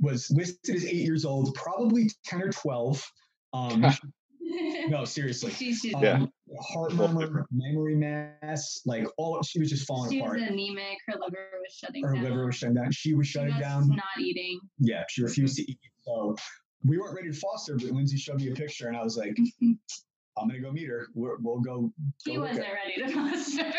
Was 0.00 0.30
listed 0.30 0.74
as 0.76 0.84
eight 0.86 0.94
years 1.04 1.24
old, 1.24 1.54
probably 1.54 2.08
ten 2.24 2.42
or 2.42 2.50
twelve. 2.50 3.04
Um, 3.52 3.84
no, 4.88 5.04
seriously 5.04 5.50
She's 5.52 5.82
just, 5.82 5.96
Yeah. 6.02 6.14
um, 6.14 6.32
heart 6.72 6.94
murmur, 6.94 7.46
mammary 7.50 7.96
mass, 7.96 8.80
like 8.86 9.06
all 9.18 9.42
she 9.42 9.58
was 9.58 9.68
just 9.70 9.86
falling 9.86 10.10
she 10.10 10.20
apart. 10.20 10.40
was 10.40 10.48
anemic. 10.48 10.98
Her 11.06 11.14
liver 11.18 11.48
was 11.60 11.72
shutting 11.72 12.02
Her 12.04 12.14
down. 12.14 12.22
Her 12.24 12.28
liver 12.30 12.46
was 12.46 12.56
shutting 12.56 12.74
down. 12.76 12.90
She 12.92 13.14
was 13.14 13.26
She 13.26 13.32
shutting 13.38 13.54
was 13.54 13.60
down. 13.62 13.88
not 13.88 14.04
eating. 14.20 14.58
Yeah, 14.78 15.04
she 15.08 15.22
refused 15.22 15.56
to 15.56 15.62
eat. 15.70 15.78
So 16.04 16.36
we 16.84 16.96
weren't 16.98 17.14
ready 17.16 17.30
to 17.30 17.36
foster, 17.38 17.74
but 17.76 17.86
Lindsay 17.90 18.16
showed 18.16 18.40
me 18.40 18.50
a 18.50 18.54
picture, 18.54 18.88
and 18.88 18.96
I 18.96 19.02
was 19.02 19.16
like, 19.16 19.36
"I'm 19.62 20.48
gonna 20.48 20.60
go 20.60 20.72
meet 20.72 20.88
her. 20.88 21.06
We're, 21.14 21.36
we'll 21.40 21.60
go." 21.60 21.92
he 22.24 22.36
go 22.36 22.42
wasn't 22.42 22.66
ready 22.72 23.02
to 23.06 23.12
foster. 23.14 23.72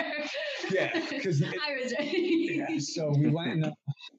Yeah, 0.72 0.92
'cause 1.22 1.42
it- 1.42 1.56
I 1.66 1.82
was 1.82 1.94
ready. 1.98 2.64
Yeah, 2.70 2.78
so 2.80 3.12
we 3.18 3.30
went 3.30 3.52
and 3.54 3.66
uh, 3.66 3.72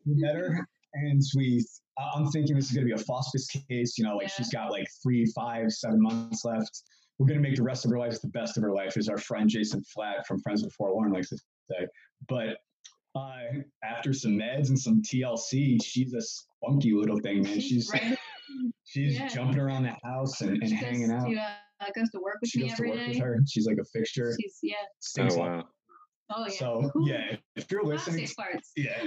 we 0.07 0.15
met 0.17 0.35
her, 0.35 0.67
and 0.95 1.23
we. 1.37 1.65
I- 1.99 2.11
I'm 2.15 2.27
thinking 2.31 2.57
this 2.57 2.67
is 2.67 2.73
gonna 2.73 2.87
be 2.87 2.93
a 2.93 3.05
hospice 3.13 3.47
case. 3.69 3.99
You 3.99 4.05
know, 4.05 4.17
like 4.17 4.29
Yeah. 4.29 4.35
she's 4.37 4.51
got 4.51 4.71
like 4.71 4.87
three, 5.03 5.27
five, 5.35 5.71
seven 5.73 6.01
months 6.01 6.45
left. 6.45 6.83
We're 7.19 7.27
gonna 7.27 7.41
make 7.41 7.57
the 7.57 7.63
rest 7.63 7.85
of 7.85 7.91
her 7.91 7.99
life 7.99 8.21
the 8.23 8.29
best 8.29 8.57
of 8.57 8.63
her 8.63 8.73
life, 8.73 8.97
as 8.97 9.09
our 9.09 9.19
friend 9.19 9.49
Jason 9.49 9.83
Flatt 9.85 10.27
from 10.27 10.41
Friends 10.41 10.63
with 10.63 10.73
Forlorn 10.75 11.13
likes 11.13 11.29
to 11.31 11.37
say. 11.71 11.87
But 12.29 12.57
uh, 13.15 13.41
after 13.85 14.13
some 14.13 14.33
meds 14.39 14.69
and 14.69 14.79
some 14.79 15.03
TLC, 15.03 15.83
she's 15.85 16.15
a 16.15 16.21
spunky 16.23 16.93
little 16.93 17.19
thing, 17.19 17.43
man. 17.43 17.61
She's 17.61 17.91
right. 17.93 18.17
she's 18.85 19.15
yeah. 19.17 19.29
jumping 19.29 19.59
around 19.59 19.83
the 19.83 19.97
house 20.05 20.41
and, 20.41 20.63
and 20.63 20.73
hanging 20.73 21.09
goes 21.09 21.11
out. 21.11 21.29
To, 21.29 21.37
uh, 21.37 21.87
goes 21.95 22.11
to 22.11 22.21
work 22.21 22.39
with 22.41 22.51
She 22.51 22.63
me 22.63 22.69
goes 22.69 22.77
to 22.79 22.85
work 22.89 22.95
day. 22.97 23.09
with 23.09 23.19
her. 23.19 23.39
She's 23.49 23.67
like 23.67 23.79
a 23.81 23.85
fixture. 23.85 24.35
She's 24.41 24.59
yeah. 24.63 24.75
Stinks 25.01 25.35
oh 25.37 25.41
all- 25.43 25.47
wow! 25.49 25.65
Oh 26.33 26.45
yeah. 26.47 26.51
So 26.53 26.91
yeah, 27.03 27.37
if 27.57 27.71
you're 27.71 27.83
listening, 27.85 28.27
yeah, 28.77 28.99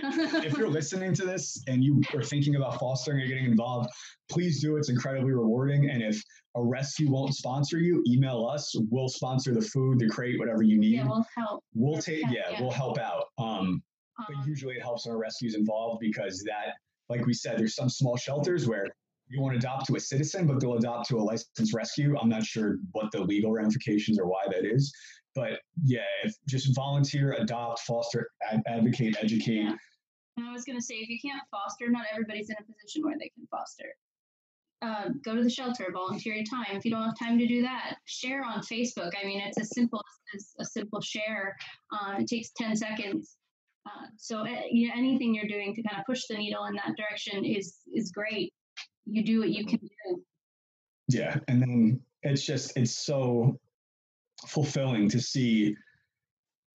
if 0.43 0.57
you're 0.57 0.69
listening 0.69 1.13
to 1.15 1.25
this 1.25 1.61
and 1.67 1.83
you 1.83 2.01
are 2.13 2.23
thinking 2.23 2.55
about 2.55 2.79
fostering 2.79 3.21
or 3.21 3.27
getting 3.27 3.45
involved, 3.45 3.89
please 4.29 4.61
do. 4.61 4.75
It's 4.77 4.89
incredibly 4.89 5.31
rewarding. 5.31 5.89
And 5.89 6.03
if 6.03 6.21
a 6.55 6.63
rescue 6.63 7.09
won't 7.09 7.33
sponsor 7.33 7.77
you, 7.77 8.03
email 8.07 8.45
us. 8.45 8.75
We'll 8.89 9.07
sponsor 9.07 9.53
the 9.53 9.61
food, 9.61 9.99
the 9.99 10.09
crate, 10.09 10.37
whatever 10.39 10.63
you 10.63 10.77
need. 10.79 10.95
yeah, 10.95 11.07
we'll 11.07 11.25
help. 11.35 11.63
we'll 11.73 12.01
take, 12.01 12.23
yeah, 12.29 12.51
yeah, 12.51 12.61
we'll 12.61 12.71
help 12.71 12.97
out. 12.99 13.25
Um, 13.37 13.81
but 14.27 14.35
Um, 14.35 14.43
usually 14.47 14.75
it 14.75 14.81
helps 14.81 15.05
when 15.07 15.15
a 15.15 15.17
rescue's 15.17 15.55
involved 15.55 15.99
because 16.01 16.43
that, 16.43 16.75
like 17.09 17.25
we 17.25 17.33
said, 17.33 17.57
there's 17.57 17.75
some 17.75 17.89
small 17.89 18.15
shelters 18.17 18.67
where 18.67 18.85
you 19.27 19.41
won't 19.41 19.55
adopt 19.55 19.87
to 19.87 19.95
a 19.95 19.99
citizen, 19.99 20.45
but 20.45 20.59
they'll 20.59 20.75
adopt 20.75 21.07
to 21.09 21.17
a 21.17 21.23
licensed 21.23 21.73
rescue. 21.73 22.15
I'm 22.19 22.29
not 22.29 22.43
sure 22.43 22.75
what 22.91 23.11
the 23.11 23.21
legal 23.21 23.51
ramifications 23.51 24.19
or 24.19 24.27
why 24.27 24.43
that 24.51 24.65
is. 24.65 24.93
But 25.35 25.61
yeah, 25.83 26.01
if 26.23 26.35
just 26.47 26.75
volunteer, 26.75 27.33
adopt, 27.33 27.79
foster, 27.81 28.27
ad- 28.51 28.61
advocate, 28.67 29.15
educate. 29.21 29.63
Yeah. 29.63 29.75
And 30.37 30.47
I 30.47 30.51
was 30.51 30.63
gonna 30.63 30.81
say, 30.81 30.95
if 30.95 31.09
you 31.09 31.19
can't 31.21 31.41
foster, 31.51 31.89
not 31.89 32.05
everybody's 32.11 32.49
in 32.49 32.55
a 32.59 32.63
position 32.63 33.03
where 33.03 33.15
they 33.19 33.29
can 33.35 33.47
foster. 33.51 33.95
uh, 34.83 35.09
go 35.23 35.33
to 35.35 35.43
the 35.43 35.49
shelter, 35.49 35.87
volunteer 35.93 36.33
your 36.35 36.43
time. 36.43 36.75
If 36.75 36.83
you 36.83 36.91
don't 36.91 37.03
have 37.03 37.17
time 37.17 37.37
to 37.39 37.47
do 37.47 37.61
that, 37.61 37.95
share 38.05 38.43
on 38.43 38.59
Facebook. 38.61 39.11
I 39.21 39.25
mean, 39.25 39.39
it's 39.39 39.57
as 39.57 39.73
simple 39.73 40.03
as 40.35 40.53
a 40.59 40.65
simple 40.65 40.99
share. 40.99 41.55
Uh, 41.91 42.15
it 42.19 42.27
takes 42.27 42.51
10 42.57 42.75
seconds. 42.75 43.37
Uh, 43.85 44.07
so 44.17 44.45
you 44.71 44.87
know, 44.87 44.93
anything 44.97 45.33
you're 45.33 45.47
doing 45.47 45.73
to 45.75 45.83
kind 45.83 45.99
of 45.99 46.05
push 46.05 46.25
the 46.29 46.35
needle 46.35 46.65
in 46.65 46.75
that 46.75 46.95
direction 46.97 47.43
is 47.45 47.77
is 47.93 48.11
great. 48.11 48.53
You 49.05 49.23
do 49.23 49.39
what 49.39 49.49
you 49.49 49.65
can 49.65 49.79
do. 49.79 50.23
Yeah, 51.09 51.37
and 51.47 51.61
then 51.61 52.01
it's 52.21 52.45
just 52.45 52.77
it's 52.77 52.97
so 53.05 53.59
fulfilling 54.47 55.09
to 55.09 55.19
see 55.19 55.75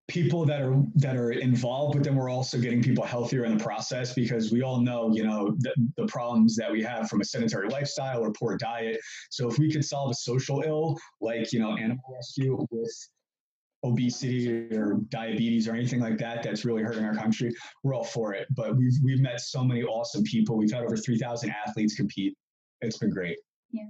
people 0.09 0.47
that 0.47 0.63
are 0.63 0.83
that 0.95 1.17
are 1.17 1.33
involved 1.33 1.95
but 1.95 2.03
then 2.03 2.17
we're 2.17 2.31
also 2.31 2.59
getting 2.59 2.83
people 2.83 3.05
healthier 3.05 3.45
in 3.45 3.57
the 3.57 3.63
process 3.63 4.15
because 4.15 4.51
we 4.51 4.63
all 4.63 4.81
know 4.81 5.15
you 5.15 5.23
know 5.23 5.55
the, 5.59 5.73
the 5.99 6.07
problems 6.07 6.57
that 6.57 6.73
we 6.73 6.83
have 6.83 7.09
from 7.11 7.21
a 7.21 7.25
sedentary 7.25 7.69
lifestyle 7.69 8.25
or 8.25 8.33
poor 8.33 8.57
diet. 8.57 8.99
So 9.31 9.49
if 9.49 9.59
we 9.59 9.71
could 9.71 9.85
solve 9.85 10.11
a 10.11 10.15
social 10.15 10.63
ill 10.67 10.99
like 11.21 11.53
you 11.53 11.61
know 11.61 11.77
animal 11.77 12.03
rescue 12.13 12.59
with 12.71 13.09
obesity 13.85 14.75
or 14.75 14.99
diabetes 15.11 15.69
or 15.69 15.75
anything 15.75 16.01
like 16.01 16.19
that 16.19 16.43
that's 16.43 16.65
really 16.65 16.83
hurting 16.83 17.05
our 17.05 17.15
country 17.15 17.55
we're 17.85 17.95
all 17.95 18.03
for 18.03 18.33
it. 18.33 18.49
But 18.57 18.77
we've 18.77 18.95
we've 19.05 19.21
met 19.21 19.41
so 19.41 19.63
many 19.63 19.83
awesome 19.83 20.23
people. 20.25 20.57
We've 20.57 20.73
had 20.73 20.85
over 20.85 20.97
3000 20.97 21.55
athletes 21.67 21.95
compete. 21.95 22.35
It's 22.81 22.97
been 22.97 23.11
great. 23.11 23.37
Yeah. 23.71 23.85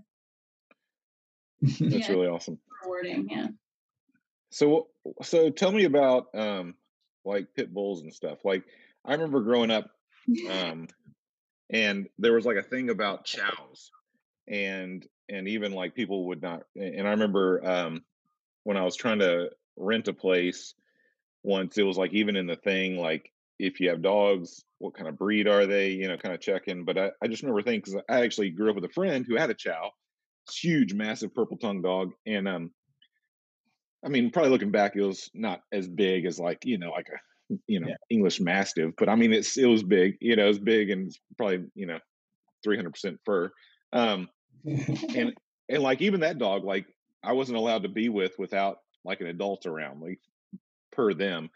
That's 1.63 1.81
yeah. 1.81 2.11
really 2.11 2.27
awesome. 2.27 2.59
Rewarding 2.83 3.29
yeah 3.31 3.49
so 4.51 4.89
so 5.23 5.51
tell 5.51 5.73
me 5.73 5.85
about 5.85 6.27
um 6.35 6.75
like 7.25 7.55
pit 7.55 7.73
bulls 7.73 8.03
and 8.03 8.13
stuff. 8.13 8.45
Like 8.45 8.65
I 9.05 9.13
remember 9.13 9.41
growing 9.41 9.71
up 9.71 9.91
um 10.51 10.89
and 11.71 12.09
there 12.19 12.33
was 12.33 12.47
like 12.47 12.57
a 12.57 12.63
thing 12.63 12.91
about 12.91 13.25
chows 13.25 13.91
and 14.47 15.07
and 15.29 15.49
even 15.49 15.73
like 15.73 15.95
people 15.95 16.27
would 16.29 16.43
not 16.43 16.63
and 16.77 17.07
I 17.07 17.11
remember 17.11 17.67
um 17.67 18.03
when 18.65 18.77
I 18.77 18.85
was 18.85 18.97
trying 18.97 19.21
to 19.21 19.51
rent 19.77 20.09
a 20.09 20.13
place 20.13 20.75
once 21.43 21.79
it 21.79 21.85
was 21.85 21.97
like 21.97 22.13
even 22.13 22.37
in 22.37 22.47
the 22.47 22.57
thing 22.57 22.97
like 22.97 23.31
if 23.59 23.81
you 23.81 23.89
have 23.91 24.03
dogs 24.03 24.65
what 24.79 24.95
kind 24.95 25.09
of 25.09 25.19
breed 25.19 25.47
are 25.47 25.67
they 25.67 25.91
you 25.91 26.09
know 26.09 26.17
kind 26.17 26.35
of 26.35 26.41
checking 26.41 26.85
but 26.85 26.99
I, 26.99 27.11
I 27.23 27.29
just 27.29 27.43
remember 27.43 27.63
thinking 27.63 27.81
because 27.81 28.03
i 28.09 28.25
actually 28.25 28.51
grew 28.51 28.71
up 28.71 28.75
with 28.75 28.85
a 28.85 28.91
friend 28.93 29.25
who 29.27 29.37
had 29.37 29.51
a 29.51 29.55
chow 29.55 29.91
huge 30.53 30.95
massive 30.95 31.35
purple 31.35 31.57
tongue 31.57 31.83
dog 31.83 32.13
and 32.27 32.49
um 32.49 32.71
I 34.05 34.09
mean, 34.09 34.31
probably 34.31 34.51
looking 34.51 34.71
back, 34.71 34.95
it 34.95 35.03
was 35.03 35.31
not 35.35 35.61
as 35.73 35.89
big 35.89 36.25
as 36.25 36.39
like 36.39 36.65
you 36.65 36.79
know, 36.79 36.91
like 36.91 37.09
a 37.09 37.57
you 37.67 37.81
know 37.81 37.89
yeah. 37.89 37.97
English 38.11 38.41
Mastiff, 38.41 38.93
but 38.97 39.09
I 39.09 39.17
mean, 39.17 39.33
it's 39.33 39.57
it 39.57 39.67
was 39.67 39.83
big. 39.83 40.17
You 40.21 40.37
know, 40.37 40.45
it 40.45 40.49
was 40.49 40.59
big 40.59 40.91
and 40.91 41.13
probably 41.37 41.65
you 41.75 41.87
know, 41.87 41.99
three 42.63 42.77
hundred 42.77 42.93
percent 42.93 43.21
fur. 43.25 43.51
Um, 43.93 44.29
and 44.65 45.35
and 45.69 45.83
like 45.83 46.01
even 46.01 46.21
that 46.21 46.39
dog, 46.39 46.65
like 46.65 46.87
I 47.23 47.33
wasn't 47.33 47.59
allowed 47.59 47.83
to 47.83 47.89
be 47.89 48.09
with 48.09 48.39
without 48.39 48.79
like 49.05 49.21
an 49.21 49.27
adult 49.27 49.67
around, 49.67 50.01
like 50.01 50.21
per 50.93 51.15
them. 51.15 51.51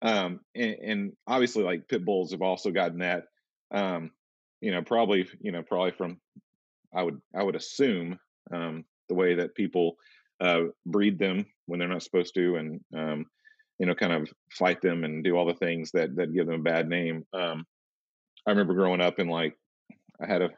Um, 0.00 0.40
and, 0.54 0.76
and 0.82 1.12
obviously, 1.26 1.62
like 1.62 1.88
pit 1.88 2.04
bulls 2.04 2.32
have 2.32 2.42
also 2.42 2.70
gotten 2.70 2.98
that. 2.98 3.24
Um, 3.70 4.10
you 4.60 4.70
know, 4.70 4.82
probably 4.82 5.28
you 5.40 5.52
know 5.52 5.62
probably 5.62 5.90
from 5.90 6.18
I 6.94 7.02
would 7.02 7.20
I 7.34 7.42
would 7.42 7.56
assume 7.56 8.18
um, 8.50 8.84
the 9.08 9.14
way 9.14 9.34
that 9.36 9.54
people 9.54 9.96
uh, 10.40 10.64
breed 10.86 11.18
them 11.18 11.46
when 11.66 11.78
they're 11.78 11.88
not 11.88 12.02
supposed 12.02 12.34
to, 12.34 12.56
and 12.56 12.80
um, 12.96 13.26
you 13.78 13.86
know, 13.86 13.94
kind 13.94 14.12
of 14.12 14.28
fight 14.50 14.80
them 14.80 15.04
and 15.04 15.24
do 15.24 15.36
all 15.36 15.46
the 15.46 15.54
things 15.54 15.90
that 15.92 16.14
that 16.16 16.34
give 16.34 16.46
them 16.46 16.60
a 16.60 16.64
bad 16.64 16.88
name. 16.88 17.24
Um, 17.32 17.64
I 18.46 18.50
remember 18.50 18.74
growing 18.74 19.00
up 19.00 19.18
and 19.18 19.30
like 19.30 19.56
I 20.20 20.26
had 20.26 20.42
a 20.42 20.50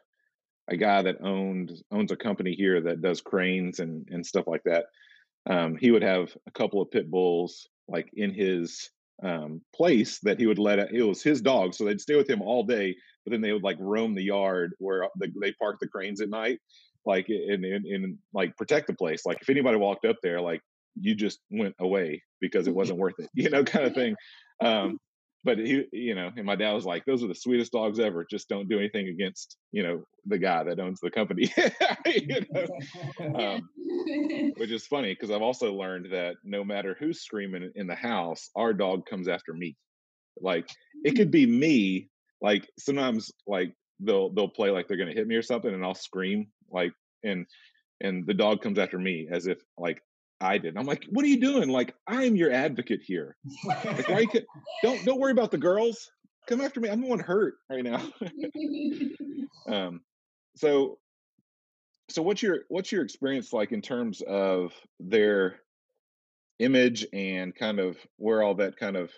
a 0.69 0.77
guy 0.77 1.01
that 1.03 1.21
owned 1.21 1.71
owns 1.91 2.11
a 2.11 2.15
company 2.15 2.53
here 2.53 2.81
that 2.81 3.01
does 3.01 3.21
cranes 3.21 3.79
and 3.79 4.07
and 4.09 4.25
stuff 4.25 4.47
like 4.47 4.63
that. 4.65 4.85
Um, 5.47 5.75
he 5.75 5.91
would 5.91 6.03
have 6.03 6.35
a 6.47 6.51
couple 6.51 6.81
of 6.81 6.89
pit 6.89 7.09
bulls 7.09 7.67
like 7.87 8.09
in 8.15 8.33
his 8.33 8.89
um, 9.23 9.61
place 9.73 10.19
that 10.19 10.39
he 10.39 10.47
would 10.47 10.59
let 10.59 10.79
it, 10.79 11.05
was 11.05 11.23
his 11.23 11.41
dog, 11.41 11.73
so 11.73 11.85
they'd 11.85 12.01
stay 12.01 12.15
with 12.15 12.29
him 12.29 12.41
all 12.41 12.63
day. 12.63 12.95
But 13.23 13.31
then 13.31 13.41
they 13.41 13.53
would 13.53 13.63
like 13.63 13.77
roam 13.79 14.13
the 14.13 14.23
yard 14.23 14.73
where 14.79 15.07
the, 15.17 15.31
they 15.41 15.53
park 15.53 15.77
the 15.79 15.87
cranes 15.87 16.21
at 16.21 16.29
night, 16.29 16.59
like 17.05 17.29
in, 17.29 17.63
in, 17.63 17.83
in 17.85 18.17
like 18.33 18.57
protect 18.57 18.87
the 18.87 18.93
place. 18.93 19.25
Like 19.25 19.37
if 19.41 19.49
anybody 19.49 19.77
walked 19.77 20.05
up 20.05 20.17
there, 20.23 20.41
like 20.41 20.61
you 20.99 21.15
just 21.15 21.39
went 21.51 21.75
away 21.79 22.21
because 22.41 22.67
it 22.67 22.75
wasn't 22.75 22.99
worth 22.99 23.15
it, 23.19 23.29
you 23.33 23.49
know, 23.49 23.63
kind 23.63 23.85
of 23.85 23.93
thing. 23.93 24.15
Um, 24.61 24.99
but 25.43 25.59
he, 25.59 25.85
you 25.91 26.15
know, 26.15 26.31
and 26.35 26.45
my 26.45 26.55
dad 26.55 26.71
was 26.71 26.85
like, 26.85 27.05
"Those 27.05 27.23
are 27.23 27.27
the 27.27 27.35
sweetest 27.35 27.71
dogs 27.71 27.99
ever. 27.99 28.25
Just 28.27 28.49
don't 28.49 28.67
do 28.67 28.79
anything 28.79 29.09
against, 29.09 29.57
you 29.71 29.83
know, 29.83 30.03
the 30.25 30.39
guy 30.39 30.63
that 30.63 30.79
owns 30.79 30.99
the 30.99 31.11
company." 31.11 31.53
you 32.07 32.41
know? 32.51 33.37
um, 33.37 33.69
which 34.57 34.71
is 34.71 34.87
funny 34.87 35.13
because 35.13 35.29
I've 35.29 35.43
also 35.43 35.75
learned 35.75 36.11
that 36.11 36.37
no 36.43 36.63
matter 36.63 36.97
who's 36.99 37.21
screaming 37.21 37.71
in 37.75 37.85
the 37.85 37.95
house, 37.95 38.49
our 38.55 38.73
dog 38.73 39.05
comes 39.05 39.27
after 39.27 39.53
me. 39.53 39.75
Like 40.41 40.67
it 41.03 41.15
could 41.15 41.29
be 41.29 41.45
me. 41.45 42.09
Like 42.41 42.67
sometimes, 42.79 43.31
like 43.45 43.71
they'll 43.99 44.33
they'll 44.33 44.49
play 44.49 44.71
like 44.71 44.87
they're 44.87 44.97
gonna 44.97 45.13
hit 45.13 45.27
me 45.27 45.35
or 45.35 45.43
something, 45.43 45.71
and 45.71 45.85
I'll 45.85 45.93
scream 45.93 46.47
like 46.71 46.93
and 47.23 47.45
and 48.01 48.25
the 48.25 48.33
dog 48.33 48.61
comes 48.61 48.77
after 48.77 48.97
me 48.97 49.27
as 49.31 49.47
if 49.47 49.59
like 49.77 50.01
I 50.41 50.57
did. 50.57 50.77
I'm 50.77 50.85
like, 50.85 51.05
what 51.09 51.23
are 51.23 51.29
you 51.29 51.39
doing? 51.39 51.69
Like, 51.69 51.95
I'm 52.07 52.35
your 52.35 52.51
advocate 52.51 53.01
here. 53.03 53.37
Like, 53.63 54.09
why 54.09 54.19
you 54.19 54.41
don't 54.83 55.03
don't 55.05 55.19
worry 55.19 55.31
about 55.31 55.51
the 55.51 55.57
girls. 55.57 56.11
Come 56.47 56.61
after 56.61 56.79
me. 56.79 56.89
I'm 56.89 57.01
the 57.01 57.07
one 57.07 57.19
hurt 57.19 57.55
right 57.69 57.83
now. 57.83 58.01
um, 59.67 60.01
so 60.55 60.99
so 62.09 62.21
what's 62.21 62.43
your 62.43 62.59
what's 62.67 62.91
your 62.91 63.03
experience 63.03 63.53
like 63.53 63.71
in 63.71 63.81
terms 63.81 64.21
of 64.21 64.73
their 64.99 65.59
image 66.59 67.05
and 67.13 67.55
kind 67.55 67.79
of 67.79 67.97
where 68.17 68.43
all 68.43 68.55
that 68.55 68.77
kind 68.77 68.95
of 68.95 69.11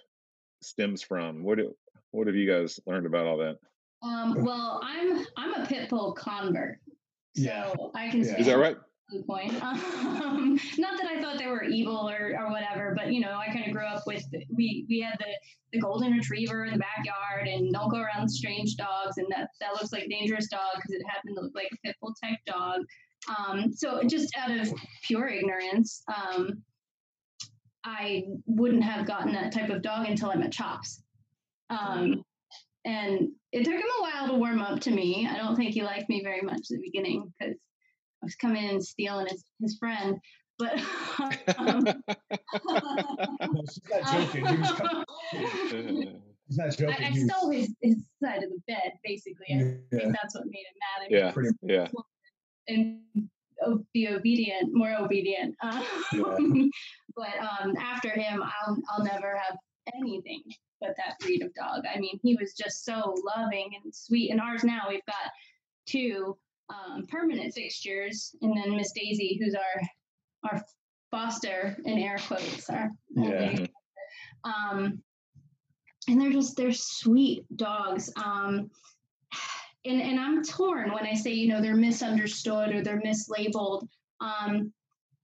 stems 0.61 1.01
from? 1.01 1.43
What 1.43 1.57
do, 1.57 1.75
what 2.11 2.27
have 2.27 2.35
you 2.35 2.49
guys 2.49 2.79
learned 2.85 3.05
about 3.05 3.25
all 3.25 3.37
that? 3.37 3.57
Um, 4.03 4.43
well, 4.43 4.79
I'm 4.83 5.25
I'm 5.35 5.61
a 5.61 5.65
pit 5.65 5.89
bull 5.89 6.13
convert. 6.13 6.79
So 7.37 7.43
yeah. 7.43 7.73
I 7.93 8.09
can 8.09 8.23
yeah. 8.23 8.39
Is 8.39 8.47
that 8.47 8.57
right? 8.57 8.77
point. 9.27 9.53
Um, 10.27 10.59
not 10.77 10.97
that 10.97 11.07
I 11.07 11.21
thought 11.21 11.37
they 11.37 11.47
were 11.47 11.63
evil 11.63 12.09
or, 12.09 12.35
or 12.37 12.49
whatever, 12.49 12.93
but 12.97 13.13
you 13.13 13.21
know, 13.21 13.37
I 13.37 13.47
kind 13.47 13.65
of 13.65 13.71
grew 13.71 13.85
up 13.85 14.03
with 14.05 14.23
we 14.53 14.85
we 14.89 14.99
had 14.99 15.17
the 15.19 15.25
the 15.71 15.79
golden 15.79 16.11
retriever 16.13 16.65
in 16.65 16.73
the 16.73 16.79
backyard, 16.79 17.47
and 17.47 17.71
don't 17.71 17.89
go 17.89 17.99
around 17.99 18.27
strange 18.27 18.75
dogs, 18.75 19.17
and 19.17 19.27
that 19.29 19.49
that 19.61 19.73
looks 19.73 19.93
like 19.93 20.09
dangerous 20.09 20.49
dog 20.49 20.75
because 20.75 20.91
it 20.91 21.01
happened 21.07 21.37
to 21.37 21.43
look 21.43 21.53
like 21.55 21.69
a 21.71 21.77
pit 21.85 21.95
bull 22.01 22.13
type 22.21 22.39
dog. 22.45 22.81
Um, 23.37 23.71
so 23.73 24.03
just 24.03 24.35
out 24.37 24.51
of 24.51 24.73
pure 25.03 25.27
ignorance, 25.27 26.03
um, 26.13 26.61
I 27.85 28.25
wouldn't 28.45 28.83
have 28.83 29.07
gotten 29.07 29.31
that 29.33 29.53
type 29.53 29.69
of 29.69 29.81
dog 29.81 30.07
until 30.07 30.31
I 30.31 30.35
met 30.35 30.51
Chops. 30.51 31.01
Um, 31.69 32.23
and 32.87 33.29
it 33.51 33.65
took 33.65 33.73
him 33.73 33.81
a 33.99 34.01
while 34.01 34.27
to 34.27 34.33
warm 34.35 34.61
up 34.61 34.79
to 34.79 34.91
me. 34.91 35.27
I 35.29 35.35
don't 35.37 35.57
think 35.57 35.73
he 35.73 35.83
liked 35.83 36.07
me 36.07 36.23
very 36.23 36.41
much 36.41 36.59
at 36.59 36.69
the 36.69 36.81
beginning 36.81 37.33
because 37.37 37.55
I 38.23 38.25
was 38.25 38.35
coming 38.35 38.63
in 38.63 38.69
and 38.69 38.83
stealing 38.83 39.27
his, 39.27 39.43
his 39.61 39.77
friend. 39.77 40.17
But 40.57 40.79
um, 41.57 41.83
no, 41.83 41.93
she's 43.69 43.81
not 43.91 44.13
joking. 44.13 44.45
Coming. 44.45 45.05
He's 46.47 46.57
not 46.57 46.77
joking. 46.77 47.03
I, 47.03 47.09
I 47.09 47.11
stole 47.11 47.51
his, 47.51 47.75
his 47.81 47.97
side 48.23 48.41
of 48.41 48.49
the 48.49 48.61
bed, 48.67 48.93
basically. 49.03 49.47
I 49.49 49.57
yeah. 49.57 49.99
think 49.99 50.13
that's 50.13 50.33
what 50.33 50.45
made 50.45 50.59
him 50.59 50.77
mad. 50.79 51.03
At 51.03 51.59
yeah. 51.61 51.87
Yeah. 51.87 51.87
And 52.69 53.01
be 53.93 54.07
obedient, 54.07 54.73
more 54.73 54.95
obedient. 54.97 55.55
Um, 55.61 55.83
yeah. 56.13 56.63
but 57.17 57.33
um, 57.41 57.75
after 57.75 58.11
him, 58.11 58.41
I'll 58.41 58.77
I'll 58.89 59.03
never 59.03 59.35
have 59.35 59.57
anything 59.93 60.41
but 60.79 60.95
that 60.97 61.19
breed 61.19 61.41
of 61.41 61.53
dog. 61.53 61.83
I 61.93 61.99
mean, 61.99 62.19
he 62.23 62.35
was 62.35 62.53
just 62.53 62.85
so 62.85 63.15
loving 63.37 63.71
and 63.83 63.93
sweet. 63.93 64.31
And 64.31 64.41
ours 64.41 64.63
now, 64.63 64.83
we've 64.89 65.05
got 65.05 65.31
two 65.85 66.37
um, 66.69 67.05
permanent 67.07 67.53
fixtures, 67.53 68.35
and 68.41 68.55
then 68.55 68.75
Miss 68.75 68.91
Daisy, 68.91 69.39
who's 69.41 69.55
our 69.55 70.51
our 70.51 70.65
foster 71.11 71.77
in 71.85 71.97
air 71.97 72.17
quotes, 72.27 72.69
our 72.69 72.91
yeah. 73.09 73.65
Um, 74.43 75.01
and 76.07 76.21
they're 76.21 76.31
just 76.31 76.55
they're 76.55 76.71
sweet 76.71 77.45
dogs. 77.55 78.11
Um, 78.15 78.69
and 79.85 80.01
and 80.01 80.19
I'm 80.19 80.43
torn 80.43 80.91
when 80.91 81.05
I 81.05 81.13
say 81.13 81.31
you 81.31 81.47
know 81.47 81.61
they're 81.61 81.75
misunderstood 81.75 82.75
or 82.75 82.83
they're 82.83 83.01
mislabeled. 83.01 83.87
Um, 84.19 84.73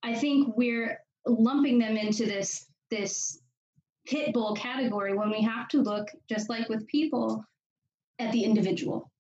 I 0.03 0.13
think 0.15 0.55
we're 0.55 0.99
lumping 1.25 1.79
them 1.79 1.97
into 1.97 2.25
this 2.25 2.67
this 2.89 3.39
pit 4.05 4.33
bull 4.33 4.55
category 4.55 5.15
when 5.15 5.29
we 5.29 5.41
have 5.41 5.67
to 5.69 5.81
look 5.81 6.07
just 6.29 6.49
like 6.49 6.69
with 6.69 6.87
people 6.87 7.43
at 8.19 8.31
the 8.31 8.43
individual. 8.43 9.11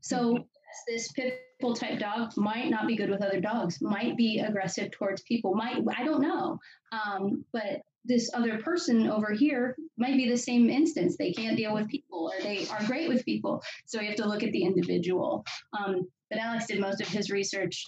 So 0.00 0.34
mm-hmm. 0.34 0.42
this 0.86 1.12
pit 1.12 1.40
bull 1.60 1.74
type 1.74 1.98
dog 1.98 2.36
might 2.36 2.70
not 2.70 2.86
be 2.86 2.96
good 2.96 3.10
with 3.10 3.22
other 3.22 3.40
dogs, 3.40 3.80
might 3.80 4.16
be 4.16 4.38
aggressive 4.38 4.90
towards 4.92 5.22
people, 5.22 5.54
might 5.54 5.82
I 5.96 6.04
don't 6.04 6.22
know. 6.22 6.58
Um, 6.92 7.44
but 7.52 7.82
this 8.04 8.30
other 8.32 8.58
person 8.58 9.08
over 9.08 9.32
here 9.32 9.76
might 9.98 10.16
be 10.16 10.28
the 10.28 10.36
same 10.36 10.70
instance. 10.70 11.16
They 11.16 11.32
can't 11.32 11.56
deal 11.56 11.74
with 11.74 11.88
people 11.88 12.32
or 12.32 12.42
they 12.42 12.66
are 12.68 12.82
great 12.86 13.08
with 13.08 13.24
people. 13.24 13.62
So 13.86 13.98
we 13.98 14.06
have 14.06 14.16
to 14.16 14.26
look 14.26 14.42
at 14.42 14.52
the 14.52 14.62
individual. 14.62 15.44
Um, 15.78 16.08
but 16.30 16.38
Alex 16.38 16.66
did 16.66 16.80
most 16.80 17.00
of 17.00 17.08
his 17.08 17.30
research 17.30 17.84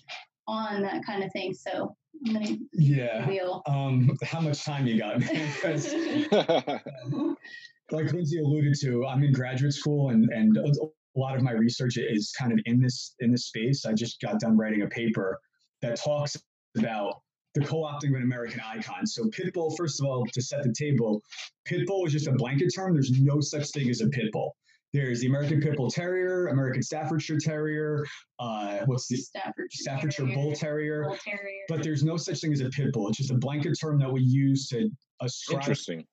on 0.46 0.82
that 0.82 1.04
kind 1.06 1.22
of 1.22 1.32
thing. 1.32 1.54
So 1.54 1.96
Yeah. 2.12 3.20
reveal. 3.27 3.62
Um, 3.66 4.16
how 4.23 4.40
much 4.40 4.64
time 4.64 4.87
you 4.87 4.99
got? 4.99 5.20
Because 5.62 5.92
like 7.90 8.12
Lindsay 8.12 8.40
alluded 8.40 8.75
to, 8.83 9.07
I'm 9.07 9.23
in 9.23 9.33
graduate 9.33 9.73
school 9.73 10.11
and 10.11 10.29
and 10.31 10.57
a 10.57 11.18
lot 11.18 11.37
of 11.37 11.42
my 11.42 11.53
research 11.53 11.96
is 11.96 12.33
kind 12.38 12.53
of 12.53 12.61
in 12.66 12.81
this 12.81 13.14
in 13.20 13.31
this 13.31 13.46
space. 13.46 13.85
I 13.85 13.92
just 13.92 14.20
got 14.20 14.40
done 14.40 14.57
writing 14.57 14.83
a 14.83 14.87
paper 14.87 15.38
that 15.83 16.01
talks 16.01 16.37
about 16.79 17.14
the 17.55 17.61
co-opting 17.62 18.11
of 18.11 18.14
an 18.16 18.23
American 18.23 18.61
icon. 18.61 19.07
So 19.07 19.25
pitbull, 19.25 19.77
first 19.77 20.01
of 20.01 20.07
all, 20.07 20.25
to 20.25 20.40
set 20.40 20.62
the 20.62 20.73
table, 20.73 21.20
pitbull 21.66 22.07
is 22.07 22.12
just 22.12 22.29
a 22.29 22.33
blanket 22.33 22.73
term. 22.75 22.94
There's 22.94 23.11
no 23.11 23.40
such 23.40 23.70
thing 23.70 23.90
as 23.90 24.01
a 24.01 24.07
pitbull. 24.07 24.51
There's 24.92 25.20
the 25.20 25.29
American 25.29 25.61
Pit 25.61 25.76
Bull 25.76 25.88
Terrier, 25.90 26.48
American 26.48 26.83
Staffordshire 26.83 27.38
Terrier, 27.38 28.05
uh, 28.40 28.81
what's 28.87 29.07
the 29.07 29.16
Staffordshire, 29.16 29.68
Staffordshire 29.70 30.26
Bull 30.35 30.53
Terrier, 30.53 31.05
Bull 31.05 31.16
Terrier. 31.24 31.62
but 31.68 31.83
there's 31.83 32.03
no 32.03 32.16
such 32.16 32.40
thing 32.40 32.53
as 32.53 32.61
a 32.61 32.68
pit 32.70 32.92
bull. 32.92 33.09
It's 33.09 33.18
just 33.18 33.31
a 33.31 33.37
blanket 33.38 33.74
term 33.81 33.98
that 34.00 34.12
we 34.12 34.20
use 34.22 34.66
to 34.68 34.88
ascribe 35.20 35.61
Interesting. 35.62 36.05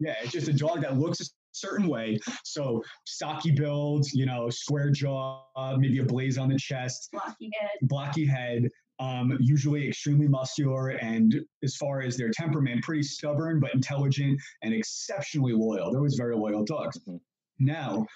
yeah, 0.00 0.14
it's 0.22 0.32
just 0.32 0.48
a 0.48 0.52
dog 0.52 0.80
that 0.82 0.98
looks 0.98 1.20
a 1.20 1.24
certain 1.52 1.86
way. 1.86 2.18
So 2.44 2.82
stocky 3.06 3.52
build, 3.52 4.04
you 4.12 4.26
know, 4.26 4.50
square 4.50 4.90
jaw, 4.90 5.44
maybe 5.78 5.98
a 6.00 6.04
blaze 6.04 6.36
on 6.36 6.48
the 6.48 6.58
chest, 6.58 7.10
blocky 7.12 7.50
head. 7.60 7.70
blocky 7.82 8.26
head, 8.26 8.68
um, 8.98 9.36
usually 9.40 9.86
extremely 9.86 10.26
muscular, 10.26 10.88
and 10.88 11.36
as 11.62 11.76
far 11.76 12.00
as 12.00 12.16
their 12.16 12.30
temperament, 12.32 12.82
pretty 12.82 13.04
stubborn 13.04 13.60
but 13.60 13.72
intelligent 13.74 14.40
and 14.62 14.74
exceptionally 14.74 15.52
loyal. 15.52 15.92
They're 15.92 16.00
always 16.00 16.16
very 16.16 16.34
loyal 16.34 16.64
dogs. 16.64 16.98
Mhm. 17.08 17.20
Now, 17.64 18.06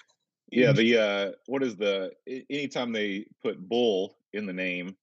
Yeah, 0.51 0.71
the 0.71 0.97
uh, 0.97 1.31
what 1.45 1.61
is 1.63 1.75
the 1.75 2.11
anytime 2.49 2.91
they 2.91 3.27
put 3.41 3.59
bull 3.59 4.17
in 4.33 4.45
the 4.47 4.53
name, 4.53 4.97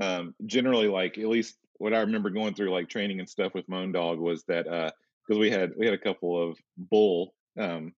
um, 0.00 0.34
generally 0.44 0.88
like 0.88 1.16
at 1.16 1.26
least 1.28 1.56
what 1.78 1.94
I 1.94 2.00
remember 2.00 2.28
going 2.30 2.54
through 2.54 2.70
like 2.70 2.88
training 2.90 3.18
and 3.18 3.28
stuff 3.28 3.54
with 3.54 3.68
my 3.68 3.78
own 3.78 3.92
dog 3.92 4.18
was 4.18 4.44
that 4.44 4.66
uh 4.68 4.90
because 5.26 5.38
we 5.38 5.50
had 5.50 5.72
we 5.76 5.86
had 5.86 5.94
a 5.94 5.98
couple 5.98 6.40
of 6.50 6.58
bull, 6.76 7.34
um, 7.58 7.94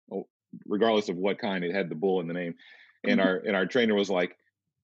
regardless 0.68 1.10
of 1.10 1.18
what 1.18 1.40
kind, 1.40 1.64
it 1.64 1.74
had 1.74 1.90
the 1.90 1.96
bull 1.96 2.20
in 2.20 2.28
the 2.28 2.34
name, 2.34 2.56
and 3.04 3.20
Mhm. 3.20 3.22
our 3.22 3.38
and 3.38 3.56
our 3.56 3.66
trainer 3.66 3.96
was 3.96 4.10
like, 4.10 4.38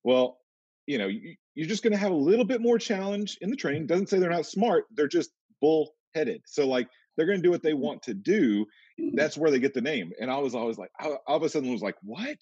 well, 0.04 0.40
you 0.88 0.98
know, 0.98 1.08
you, 1.08 1.36
you're 1.54 1.68
just 1.68 1.84
going 1.84 1.94
to 1.94 2.00
have 2.00 2.12
a 2.12 2.16
little 2.16 2.46
bit 2.46 2.62
more 2.62 2.80
challenge 2.80 3.38
in 3.42 3.50
the 3.52 3.56
training. 3.56 3.86
Doesn't 3.86 4.08
say 4.10 4.18
they're 4.18 4.30
not 4.30 4.46
smart; 4.48 4.86
they're 4.92 5.08
just 5.08 5.32
bull 5.62 5.96
headed. 6.16 6.42
So 6.48 6.68
like 6.68 6.90
they're 7.18 7.26
going 7.26 7.40
to 7.40 7.44
do 7.44 7.52
what 7.52 7.64
they 7.64 7.74
want 7.74 8.04
to 8.04 8.14
do, 8.14 8.66
that's 9.14 9.38
where 9.38 9.52
they 9.52 9.60
get 9.60 9.74
the 9.74 9.82
name. 9.82 10.12
And 10.22 10.32
I 10.32 10.38
was 10.38 10.56
always 10.56 10.78
like, 10.78 10.92
I, 11.00 11.16
all 11.28 11.38
of 11.38 11.44
a 11.44 11.50
sudden 11.50 11.72
was 11.72 11.82
like, 11.82 11.96
what? 12.04 12.38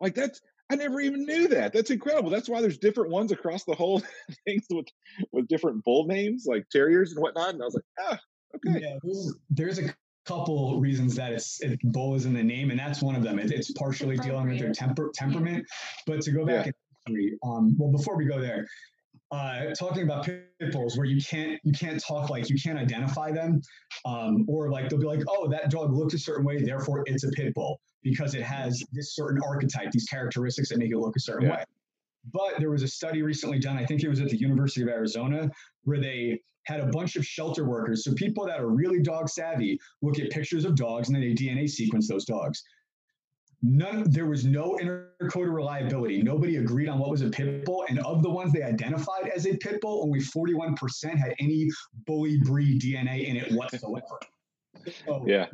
Like 0.00 0.14
that's 0.14 0.40
I 0.70 0.76
never 0.76 1.00
even 1.00 1.24
knew 1.24 1.48
that. 1.48 1.72
That's 1.72 1.90
incredible. 1.90 2.30
That's 2.30 2.48
why 2.48 2.60
there's 2.62 2.78
different 2.78 3.10
ones 3.10 3.32
across 3.32 3.64
the 3.64 3.74
whole 3.74 4.02
things 4.46 4.64
with 4.70 4.86
with 5.32 5.46
different 5.46 5.84
bull 5.84 6.06
names 6.06 6.46
like 6.48 6.68
terriers 6.70 7.12
and 7.12 7.20
whatnot. 7.20 7.50
And 7.54 7.62
I 7.62 7.66
was 7.66 7.74
like, 7.74 7.84
ah, 8.00 8.18
okay. 8.56 8.80
yeah, 8.82 8.96
there's, 9.02 9.34
there's 9.50 9.78
a 9.78 9.94
couple 10.26 10.80
reasons 10.80 11.14
that 11.16 11.32
it's 11.32 11.60
it, 11.60 11.78
bull 11.84 12.14
is 12.14 12.24
in 12.24 12.32
the 12.32 12.42
name, 12.42 12.70
and 12.70 12.78
that's 12.80 13.02
one 13.02 13.14
of 13.14 13.22
them. 13.22 13.38
It, 13.38 13.52
it's 13.52 13.70
partially 13.72 14.16
dealing 14.16 14.48
with 14.48 14.58
their 14.58 14.72
temper 14.72 15.10
temperament. 15.14 15.66
But 16.06 16.22
to 16.22 16.32
go 16.32 16.46
back 16.46 16.66
Yeah. 16.66 16.72
in 17.06 17.14
history, 17.14 17.38
um, 17.44 17.76
well, 17.78 17.92
before 17.92 18.16
we 18.16 18.24
go 18.24 18.40
there, 18.40 18.66
uh, 19.34 19.74
talking 19.74 20.04
about 20.04 20.24
pit 20.24 20.72
bulls, 20.72 20.96
where 20.96 21.06
you 21.06 21.20
can't 21.20 21.58
you 21.64 21.72
can't 21.72 22.00
talk 22.02 22.30
like 22.30 22.48
you 22.48 22.56
can't 22.60 22.78
identify 22.78 23.32
them, 23.32 23.60
um, 24.04 24.44
or 24.48 24.70
like 24.70 24.88
they'll 24.88 25.00
be 25.00 25.06
like, 25.06 25.22
oh, 25.28 25.48
that 25.48 25.70
dog 25.70 25.92
looks 25.92 26.14
a 26.14 26.18
certain 26.18 26.44
way, 26.44 26.62
therefore 26.62 27.02
it's 27.06 27.24
a 27.24 27.30
pit 27.30 27.52
bull 27.54 27.80
because 28.02 28.34
it 28.34 28.42
has 28.42 28.82
this 28.92 29.14
certain 29.14 29.40
archetype, 29.44 29.90
these 29.90 30.06
characteristics 30.06 30.68
that 30.68 30.78
make 30.78 30.90
it 30.90 30.98
look 30.98 31.16
a 31.16 31.20
certain 31.20 31.48
Yeah. 31.48 31.56
way. 31.56 31.64
But 32.32 32.58
there 32.58 32.70
was 32.70 32.82
a 32.82 32.88
study 32.88 33.22
recently 33.22 33.58
done, 33.58 33.76
I 33.76 33.84
think 33.84 34.02
it 34.02 34.08
was 34.08 34.20
at 34.20 34.28
the 34.28 34.36
University 34.36 34.82
of 34.82 34.88
Arizona, 34.88 35.50
where 35.82 36.00
they 36.00 36.40
had 36.64 36.80
a 36.80 36.86
bunch 36.86 37.16
of 37.16 37.26
shelter 37.26 37.64
workers. 37.68 38.04
So 38.04 38.14
people 38.14 38.46
that 38.46 38.60
are 38.60 38.68
really 38.68 39.00
dog 39.02 39.28
savvy 39.28 39.78
look 40.00 40.18
at 40.18 40.30
pictures 40.30 40.64
of 40.64 40.76
dogs 40.76 41.08
and 41.08 41.14
then 41.14 41.22
they 41.22 41.34
DNA 41.34 41.68
sequence 41.68 42.08
those 42.08 42.24
dogs. 42.24 42.62
None, 43.66 44.04
there 44.10 44.26
was 44.26 44.44
no 44.44 44.78
intercoder 44.78 45.54
reliability. 45.54 46.22
Nobody 46.22 46.56
agreed 46.56 46.86
on 46.86 46.98
what 46.98 47.08
was 47.08 47.22
a 47.22 47.30
pit 47.30 47.64
bull, 47.64 47.86
and 47.88 47.98
of 48.00 48.22
the 48.22 48.28
ones 48.28 48.52
they 48.52 48.62
identified 48.62 49.30
as 49.34 49.46
a 49.46 49.56
pit 49.56 49.80
bull, 49.80 50.02
only 50.04 50.20
41% 50.20 51.16
had 51.16 51.34
any 51.40 51.70
bully 52.06 52.36
breed 52.36 52.82
DNA 52.82 53.26
in 53.26 53.36
it 53.36 53.50
whatsoever. 53.52 54.18
So, 55.06 55.24
Yeah. 55.26 55.46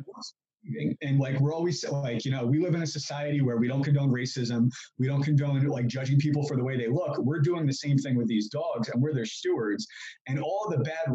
and, 1.01 1.19
like 1.19 1.39
we're 1.39 1.53
always 1.53 1.87
like 1.89 2.25
you 2.25 2.31
know 2.31 2.45
we 2.45 2.59
live 2.59 2.75
in 2.75 2.81
a 2.81 2.87
society 2.87 3.41
where 3.41 3.57
we 3.57 3.67
don't 3.67 3.81
condone 3.81 4.11
racism 4.11 4.69
we 4.99 5.07
don't 5.07 5.23
condone 5.23 5.65
like 5.65 5.87
judging 5.87 6.19
people 6.19 6.45
for 6.45 6.55
the 6.55 6.63
way 6.63 6.77
they 6.77 6.87
look 6.87 7.17
we're 7.17 7.39
doing 7.39 7.65
the 7.65 7.73
same 7.73 7.97
thing 7.97 8.15
with 8.15 8.27
these 8.27 8.47
dogs 8.47 8.89
and 8.89 9.01
we're 9.01 9.13
their 9.13 9.25
stewards 9.25 9.87
and 10.27 10.39
all 10.39 10.67
the 10.69 10.77
bad 10.83 11.05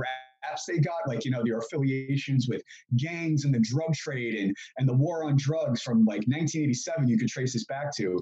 raps 0.49 0.65
they 0.67 0.79
got 0.79 1.07
like 1.07 1.25
you 1.25 1.31
know 1.31 1.43
their 1.45 1.59
affiliations 1.59 2.47
with 2.49 2.63
gangs 2.97 3.45
and 3.45 3.55
the 3.55 3.61
drug 3.61 3.95
trade 3.95 4.35
and 4.35 4.55
and 4.79 4.89
the 4.89 4.95
war 4.95 5.25
on 5.25 5.37
drugs 5.37 5.83
from 5.83 5.99
like 6.05 6.23
1987 6.27 7.09
you 7.09 7.19
could 7.19 7.29
trace 7.29 7.53
this 7.53 7.65
back 7.67 7.95
to 7.97 8.19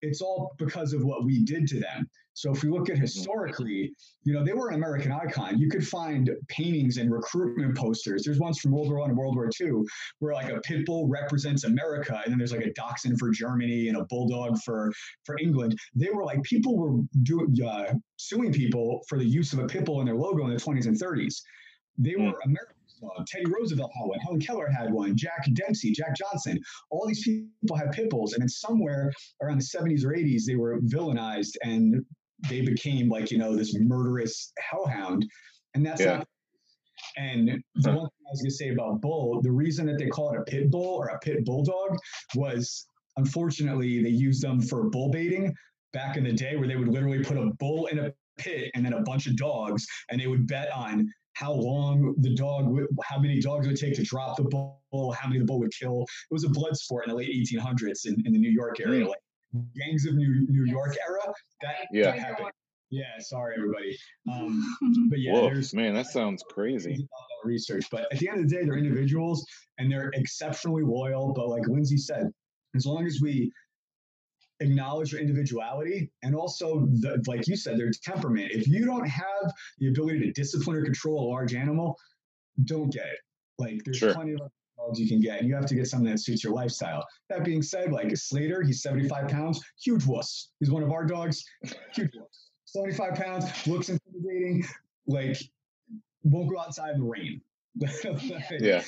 it's 0.00 0.20
all 0.20 0.54
because 0.58 0.92
of 0.92 1.02
what 1.04 1.24
we 1.24 1.42
did 1.44 1.66
to 1.66 1.80
them 1.80 2.08
so 2.34 2.52
if 2.52 2.62
we 2.62 2.70
look 2.70 2.88
at 2.88 2.96
historically 2.96 3.92
you 4.22 4.32
know 4.32 4.44
they 4.44 4.52
were 4.52 4.68
an 4.68 4.76
american 4.76 5.10
icon 5.10 5.58
you 5.58 5.68
could 5.68 5.86
find 5.86 6.30
paintings 6.48 6.96
and 6.98 7.10
recruitment 7.10 7.76
posters 7.76 8.22
there's 8.24 8.38
ones 8.38 8.60
from 8.60 8.70
world 8.70 8.88
war 8.88 9.00
one 9.00 9.10
and 9.10 9.18
world 9.18 9.34
war 9.34 9.48
two 9.52 9.84
where 10.20 10.34
like 10.34 10.50
a 10.50 10.60
pit 10.60 10.84
bull 10.86 11.08
represents 11.08 11.64
America, 11.64 12.20
and 12.24 12.32
then 12.32 12.38
there's 12.38 12.52
like 12.52 12.64
a 12.64 12.72
dachshund 12.72 13.18
for 13.18 13.30
Germany 13.30 13.88
and 13.88 13.96
a 13.96 14.04
bulldog 14.04 14.58
for 14.64 14.92
for 15.24 15.38
England. 15.38 15.78
They 15.94 16.10
were 16.10 16.24
like 16.24 16.42
people 16.42 16.76
were 16.76 17.00
doing 17.22 17.56
uh, 17.64 17.94
suing 18.16 18.52
people 18.52 19.02
for 19.08 19.18
the 19.18 19.24
use 19.24 19.52
of 19.52 19.58
a 19.60 19.66
pit 19.66 19.84
bull 19.84 20.00
in 20.00 20.06
their 20.06 20.16
logo 20.16 20.44
in 20.44 20.50
the 20.50 20.60
20s 20.60 20.86
and 20.86 20.98
30s. 20.98 21.42
They 21.98 22.12
Hmm. 22.12 22.26
were. 22.26 22.34
Uh, 23.00 23.22
Teddy 23.28 23.44
Roosevelt 23.46 23.92
had 23.94 24.06
one. 24.08 24.18
Helen 24.18 24.40
Keller 24.40 24.68
had 24.68 24.92
one. 24.92 25.16
Jack 25.16 25.46
Dempsey, 25.52 25.92
Jack 25.92 26.16
Johnson. 26.16 26.58
All 26.90 27.06
these 27.06 27.22
people 27.22 27.76
had 27.76 27.92
pit 27.92 28.10
bulls, 28.10 28.32
and 28.32 28.42
then 28.42 28.48
somewhere 28.48 29.12
around 29.40 29.58
the 29.60 29.64
70s 29.64 30.04
or 30.04 30.12
80s, 30.14 30.44
they 30.46 30.56
were 30.56 30.80
villainized 30.80 31.52
and 31.62 32.04
they 32.48 32.60
became 32.60 33.08
like 33.08 33.30
you 33.30 33.38
know 33.38 33.54
this 33.54 33.74
murderous 33.78 34.52
hellhound, 34.58 35.24
and 35.74 35.86
that's 35.86 36.00
Yeah. 36.00 36.18
not 36.18 36.28
and 37.16 37.48
the 37.76 37.90
one 37.90 38.08
thing 38.08 38.26
I 38.26 38.30
was 38.30 38.40
going 38.42 38.50
to 38.50 38.54
say 38.56 38.68
about 38.70 39.00
bull, 39.00 39.40
the 39.42 39.52
reason 39.52 39.86
that 39.86 39.98
they 39.98 40.08
call 40.08 40.32
it 40.34 40.40
a 40.40 40.44
pit 40.44 40.70
bull 40.70 40.96
or 40.96 41.06
a 41.08 41.18
pit 41.20 41.44
bulldog 41.44 41.96
was 42.34 42.86
unfortunately 43.16 44.02
they 44.02 44.08
used 44.08 44.42
them 44.42 44.60
for 44.60 44.90
bull 44.90 45.10
baiting 45.10 45.54
back 45.92 46.16
in 46.16 46.24
the 46.24 46.32
day 46.32 46.56
where 46.56 46.66
they 46.68 46.76
would 46.76 46.88
literally 46.88 47.22
put 47.22 47.36
a 47.36 47.50
bull 47.58 47.86
in 47.86 47.98
a 48.00 48.12
pit 48.36 48.70
and 48.74 48.84
then 48.84 48.92
a 48.94 49.02
bunch 49.02 49.26
of 49.26 49.36
dogs 49.36 49.86
and 50.10 50.20
they 50.20 50.26
would 50.26 50.46
bet 50.46 50.70
on 50.72 51.08
how 51.38 51.52
long 51.52 52.14
the 52.18 52.34
dog 52.34 52.66
would, 52.66 52.86
how 53.04 53.18
many 53.18 53.40
dogs 53.40 53.66
it 53.66 53.70
would 53.70 53.78
take 53.78 53.94
to 53.94 54.02
drop 54.02 54.36
the 54.36 54.42
bull, 54.44 55.12
how 55.12 55.28
many 55.28 55.38
the 55.38 55.44
bull 55.44 55.60
would 55.60 55.72
kill. 55.72 56.02
It 56.02 56.32
was 56.34 56.44
a 56.44 56.48
blood 56.48 56.76
sport 56.76 57.06
in 57.06 57.10
the 57.10 57.16
late 57.16 57.30
1800s 57.30 58.06
in, 58.06 58.14
in 58.26 58.32
the 58.32 58.38
New 58.38 58.50
York 58.50 58.80
area, 58.80 59.04
Mm. 59.04 59.08
like 59.08 59.64
gangs 59.76 60.04
of 60.06 60.14
New 60.14 60.46
New 60.48 60.64
Yes. 60.64 60.72
York 60.72 60.96
era. 61.08 61.32
That, 61.62 61.76
Yeah. 61.92 62.10
that 62.10 62.18
happened. 62.18 62.50
Yeah, 62.90 63.04
sorry 63.20 63.54
everybody. 63.56 63.96
Um, 64.32 64.62
but 65.10 65.20
yeah, 65.20 65.32
Whoa, 65.34 65.42
there's 65.42 65.72
man, 65.74 65.94
that 65.94 66.06
sounds 66.06 66.42
crazy. 66.50 67.06
research. 67.44 67.86
But 67.90 68.12
at 68.12 68.18
the 68.18 68.28
end 68.28 68.40
of 68.42 68.48
the 68.48 68.56
day, 68.56 68.64
they're 68.64 68.76
individuals 68.78 69.46
and 69.78 69.90
they're 69.92 70.10
exceptionally 70.14 70.82
loyal. 70.82 71.32
But 71.34 71.48
like 71.48 71.66
Lindsay 71.68 71.98
said, 71.98 72.30
as 72.74 72.84
long 72.84 73.06
as 73.06 73.20
we 73.22 73.52
acknowledge 74.60 75.12
their 75.12 75.20
individuality 75.20 76.10
and 76.22 76.34
also, 76.34 76.86
the, 77.00 77.22
like 77.26 77.46
you 77.46 77.56
said, 77.56 77.78
their 77.78 77.90
temperament. 78.02 78.50
If 78.52 78.66
you 78.68 78.84
don't 78.84 79.06
have 79.08 79.52
the 79.78 79.88
ability 79.88 80.20
to 80.20 80.32
discipline 80.32 80.76
or 80.76 80.84
control 80.84 81.20
a 81.20 81.26
large 81.28 81.54
animal, 81.54 81.96
don't 82.64 82.92
get 82.92 83.06
it. 83.06 83.18
Like 83.58 83.82
there's 83.84 83.98
Sure. 83.98 84.14
plenty 84.14 84.32
of 84.32 84.40
dogs 84.76 84.98
you 85.00 85.08
can 85.08 85.20
get, 85.20 85.40
and 85.40 85.48
you 85.48 85.54
have 85.54 85.66
to 85.66 85.74
get 85.74 85.86
something 85.86 86.10
that 86.10 86.18
suits 86.18 86.42
your 86.44 86.52
lifestyle. 86.52 87.04
That 87.28 87.44
being 87.44 87.62
said, 87.62 87.92
like 87.92 88.16
Slater, 88.16 88.62
he's 88.62 88.82
75 88.82 89.28
pounds, 89.28 89.60
huge 89.82 90.04
wuss. 90.06 90.50
He's 90.60 90.70
one 90.70 90.82
of 90.82 90.90
our 90.92 91.04
dogs, 91.04 91.44
huge 91.94 92.12
wuss. 92.16 92.50
75 92.66 93.14
pounds, 93.14 93.66
looks 93.66 93.88
intimidating, 93.88 94.64
like 95.06 95.36
won't 96.24 96.50
go 96.50 96.58
outside 96.58 96.94
in 96.94 97.00
the 97.00 97.06
rain. 97.06 97.40
Yeah. 98.60 98.82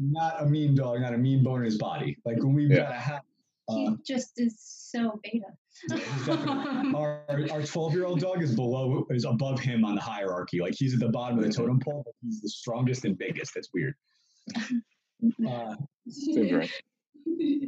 Not 0.00 0.42
a 0.42 0.46
mean 0.46 0.76
dog, 0.76 1.00
not 1.00 1.12
a 1.12 1.18
mean 1.18 1.42
bone 1.42 1.58
in 1.58 1.64
his 1.64 1.76
body. 1.76 2.16
Like 2.24 2.38
when 2.38 2.54
we've 2.54 2.70
Yeah. 2.70 2.76
got 2.84 2.90
a 2.92 2.94
house. 2.94 3.22
He 3.68 3.86
Uh, 3.88 3.92
just 4.06 4.32
is 4.40 4.56
so 4.60 5.20
beta. 5.22 5.46
yeah, 5.90 6.92
our 6.96 7.24
our 7.50 7.62
12 7.62 7.92
year 7.94 8.04
old 8.06 8.20
dog 8.20 8.42
is 8.42 8.54
below 8.54 9.06
is 9.10 9.24
above 9.24 9.60
him 9.60 9.84
on 9.84 9.94
the 9.94 10.00
hierarchy. 10.00 10.60
Like 10.60 10.74
he's 10.76 10.94
at 10.94 11.00
the 11.00 11.08
bottom 11.10 11.38
of 11.38 11.44
the 11.44 11.52
totem 11.52 11.78
pole, 11.80 12.02
but 12.04 12.14
he's 12.22 12.40
the 12.40 12.48
strongest 12.48 13.04
and 13.04 13.16
biggest. 13.18 13.54
That's 13.54 13.68
weird. 13.74 13.94
Uh, 15.48 15.74
Seems. 16.08 16.70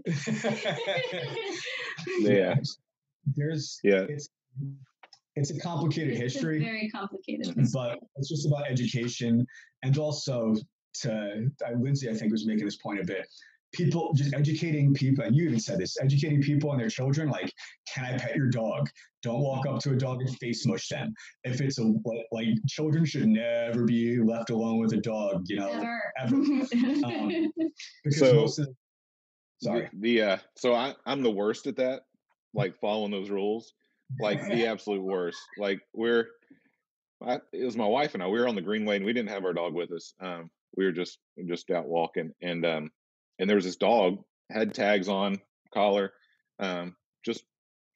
Yeah. 2.21 2.55
There's 3.37 3.81
Yeah. 3.83 4.07
it's 4.09 4.29
it's 5.37 5.51
a 5.51 5.59
complicated 5.61 6.15
It's 6.15 6.35
history. 6.35 6.61
very 6.61 6.89
complicated. 6.91 7.55
but 7.73 7.99
it's 8.17 8.29
just 8.29 8.47
about 8.47 8.71
education 8.71 9.47
and 9.83 9.99
also 9.99 10.55
to 11.03 11.51
uh, 11.67 11.73
Lindsay, 11.79 12.09
I 12.11 12.15
think 12.15 12.33
was 12.33 12.47
making 12.47 12.65
this 12.65 12.77
point 12.77 13.01
a 13.01 13.05
bit. 13.05 13.27
People 13.73 14.13
just 14.15 14.35
educating 14.35 14.93
people 14.93 15.25
and 15.25 15.35
you 15.35 15.45
even 15.45 15.61
said 15.61 15.79
this 15.79 15.97
educating 16.01 16.43
people 16.43 16.73
and 16.73 16.81
their 16.81 16.89
children 16.89 17.29
like 17.29 17.53
can 17.93 18.05
i 18.05 18.19
pet 18.19 18.35
your 18.35 18.49
dog 18.49 18.89
don't 19.23 19.41
walk 19.41 19.67
up 19.67 19.79
to 19.79 19.91
a 19.91 19.97
dog 19.97 20.21
and 20.21 20.37
face 20.39 20.67
mush 20.67 20.89
them 20.89 21.13
if 21.45 21.61
it's 21.61 21.79
a 21.79 21.93
like 22.33 22.49
children 22.69 23.05
should 23.05 23.29
never 23.29 23.85
be 23.85 24.19
left 24.19 24.51
alone 24.51 24.79
with 24.79 24.93
a 24.93 24.97
dog 24.97 25.45
you 25.47 25.57
know 25.57 25.69
ever, 25.69 26.13
ever. 26.19 26.37
um, 27.05 27.53
so 28.11 28.45
of, 28.45 28.59
sorry 29.63 29.89
the, 29.93 30.17
the 30.17 30.23
uh 30.23 30.37
so 30.57 30.75
i 30.75 30.95
i'm 31.07 31.23
the 31.23 31.31
worst 31.31 31.67
at 31.67 31.77
that 31.77 32.03
like 32.55 32.79
following 32.81 33.11
those 33.11 33.31
rules 33.31 33.75
like 34.21 34.45
the 34.49 34.67
absolute 34.67 35.03
worst 35.03 35.39
like 35.59 35.81
we're 35.93 36.27
I, 37.23 37.39
it 37.53 37.65
was 37.65 37.77
my 37.77 37.87
wife 37.87 38.15
and 38.15 38.23
I. 38.23 38.27
We 38.29 38.41
were 38.41 38.49
on 38.49 38.55
the 38.55 38.63
greenway 38.63 38.97
and 38.97 39.05
we 39.05 39.13
didn't 39.13 39.29
have 39.29 39.45
our 39.45 39.53
dog 39.53 39.75
with 39.75 39.93
us. 39.93 40.15
Um, 40.21 40.51
we 40.77 40.85
were 40.85 40.93
just 40.93 41.19
just 41.47 41.71
out 41.71 41.87
walking, 41.87 42.33
and 42.41 42.65
um, 42.65 42.91
and 43.41 43.49
there 43.49 43.57
was 43.57 43.65
this 43.65 43.77
dog 43.77 44.19
had 44.51 44.75
tags 44.75 45.09
on 45.09 45.41
collar, 45.73 46.13
um, 46.61 46.95
just 47.25 47.43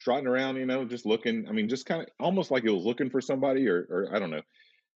trotting 0.00 0.26
around, 0.26 0.56
you 0.56 0.66
know, 0.66 0.84
just 0.84 1.06
looking. 1.06 1.46
I 1.48 1.52
mean, 1.52 1.68
just 1.68 1.86
kind 1.86 2.02
of 2.02 2.08
almost 2.18 2.50
like 2.50 2.64
it 2.64 2.70
was 2.70 2.84
looking 2.84 3.10
for 3.10 3.20
somebody, 3.20 3.68
or 3.68 3.86
or 3.90 4.08
I 4.12 4.18
don't 4.18 4.30
know. 4.30 4.42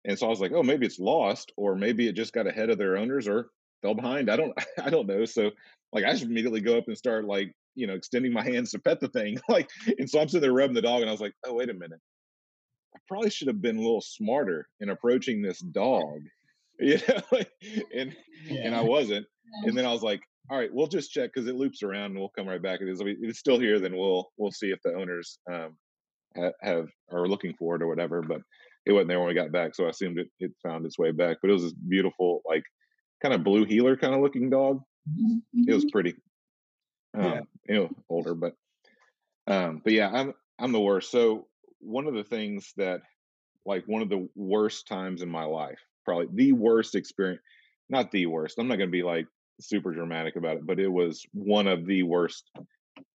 And 0.05 0.17
so 0.17 0.27
I 0.27 0.29
was 0.29 0.39
like, 0.39 0.51
oh, 0.53 0.63
maybe 0.63 0.86
it's 0.86 0.99
lost, 0.99 1.51
or 1.58 1.75
maybe 1.75 2.08
it 2.08 2.13
just 2.13 2.31
got 2.31 2.47
ahead 2.47 2.69
of 2.69 2.77
their 2.77 2.95
owners, 2.95 3.27
or 3.27 3.49
fell 3.81 3.95
behind. 3.95 4.29
I 4.29 4.38
don't 4.38 4.53
I 4.81 4.89
don't 4.89 5.08
know. 5.08 5.25
So 5.25 5.51
like 5.91 6.05
I 6.05 6.12
just 6.12 6.23
immediately 6.23 6.62
go 6.62 6.77
up 6.77 6.88
and 6.88 6.97
start 6.97 7.25
like 7.25 7.51
you 7.73 7.88
know 7.88 7.95
extending 7.95 8.31
my 8.31 8.43
hands 8.43 8.71
to 8.71 8.79
pet 8.79 8.99
the 8.99 9.10
thing, 9.10 9.39
like. 9.49 9.69
And 9.97 10.10
so 10.10 10.21
I'm 10.21 10.29
sitting 10.29 10.41
there 10.41 10.53
rubbing 10.53 10.75
the 10.75 10.81
dog, 10.81 11.01
and 11.01 11.10
I 11.10 11.13
was 11.13 11.21
like, 11.21 11.34
oh, 11.43 11.55
wait 11.55 11.69
a 11.69 11.73
minute. 11.73 11.99
I 12.95 12.99
probably 13.08 13.31
should 13.31 13.47
have 13.47 13.62
been 13.62 13.77
a 13.77 13.81
little 13.81 14.01
smarter 14.01 14.69
in 14.79 14.89
approaching 14.89 15.41
this 15.41 15.60
dog 15.60 16.21
you 16.79 16.99
know 17.08 17.39
and 17.95 18.15
yeah. 18.47 18.62
and 18.63 18.75
i 18.75 18.81
wasn't 18.81 19.25
and 19.63 19.77
then 19.77 19.86
i 19.86 19.91
was 19.91 20.03
like 20.03 20.21
all 20.49 20.58
right 20.58 20.73
we'll 20.73 20.88
just 20.88 21.12
check 21.12 21.31
because 21.34 21.47
it 21.47 21.55
loops 21.55 21.84
around 21.84 22.12
and 22.12 22.19
we'll 22.19 22.31
come 22.36 22.47
right 22.47 22.62
back 22.62 22.79
if 22.81 23.01
it's 23.01 23.39
still 23.39 23.60
here 23.60 23.79
then 23.79 23.95
we'll 23.95 24.31
we'll 24.38 24.51
see 24.51 24.67
if 24.67 24.79
the 24.84 24.93
owners 24.93 25.39
um 25.51 25.75
have, 26.36 26.53
have 26.62 26.88
are 27.12 27.27
looking 27.27 27.53
for 27.53 27.75
it 27.75 27.81
or 27.81 27.88
whatever 27.88 28.21
but 28.21 28.41
it 28.86 28.91
wasn't 28.91 29.08
there 29.08 29.19
when 29.19 29.27
we 29.27 29.34
got 29.34 29.51
back 29.51 29.73
so 29.73 29.86
i 29.86 29.89
assumed 29.89 30.19
it, 30.19 30.29
it 30.39 30.51
found 30.62 30.86
its 30.86 30.99
way 30.99 31.12
back 31.12 31.38
but 31.41 31.49
it 31.49 31.53
was 31.53 31.63
this 31.63 31.73
beautiful 31.73 32.41
like 32.45 32.63
kind 33.21 33.34
of 33.34 33.43
blue 33.43 33.65
heeler 33.65 33.97
kind 33.97 34.13
of 34.13 34.21
looking 34.21 34.49
dog 34.49 34.81
mm-hmm. 35.10 35.69
it 35.69 35.73
was 35.73 35.86
pretty 35.91 36.15
um, 37.15 37.23
yeah. 37.23 37.41
you 37.67 37.75
know 37.75 37.89
older 38.10 38.36
but 38.36 38.53
um 39.47 39.81
but 39.84 39.93
yeah 39.93 40.10
i'm 40.12 40.34
i'm 40.60 40.71
the 40.71 40.79
worst 40.79 41.12
so 41.12 41.47
one 41.79 42.08
of 42.08 42.13
the 42.13 42.23
things 42.23 42.73
that 42.77 43.01
like 43.65 43.84
one 43.88 44.01
of 44.01 44.10
the 44.10 44.27
worst 44.36 44.88
times 44.88 45.21
in 45.21 45.29
my 45.29 45.43
life 45.43 45.79
probably 46.03 46.27
the 46.34 46.51
worst 46.51 46.95
experience 46.95 47.41
not 47.89 48.12
the 48.12 48.25
worst 48.25 48.60
i'm 48.60 48.67
not 48.67 48.77
going 48.77 48.89
to 48.89 48.91
be 48.91 49.03
like 49.03 49.27
super 49.60 49.94
dramatic 49.94 50.36
about 50.36 50.58
it 50.58 50.65
but 50.65 50.80
it 50.80 50.88
was 50.88 51.26
one 51.34 51.68
of 51.68 51.86
the 51.86 52.04
worst 52.04 52.50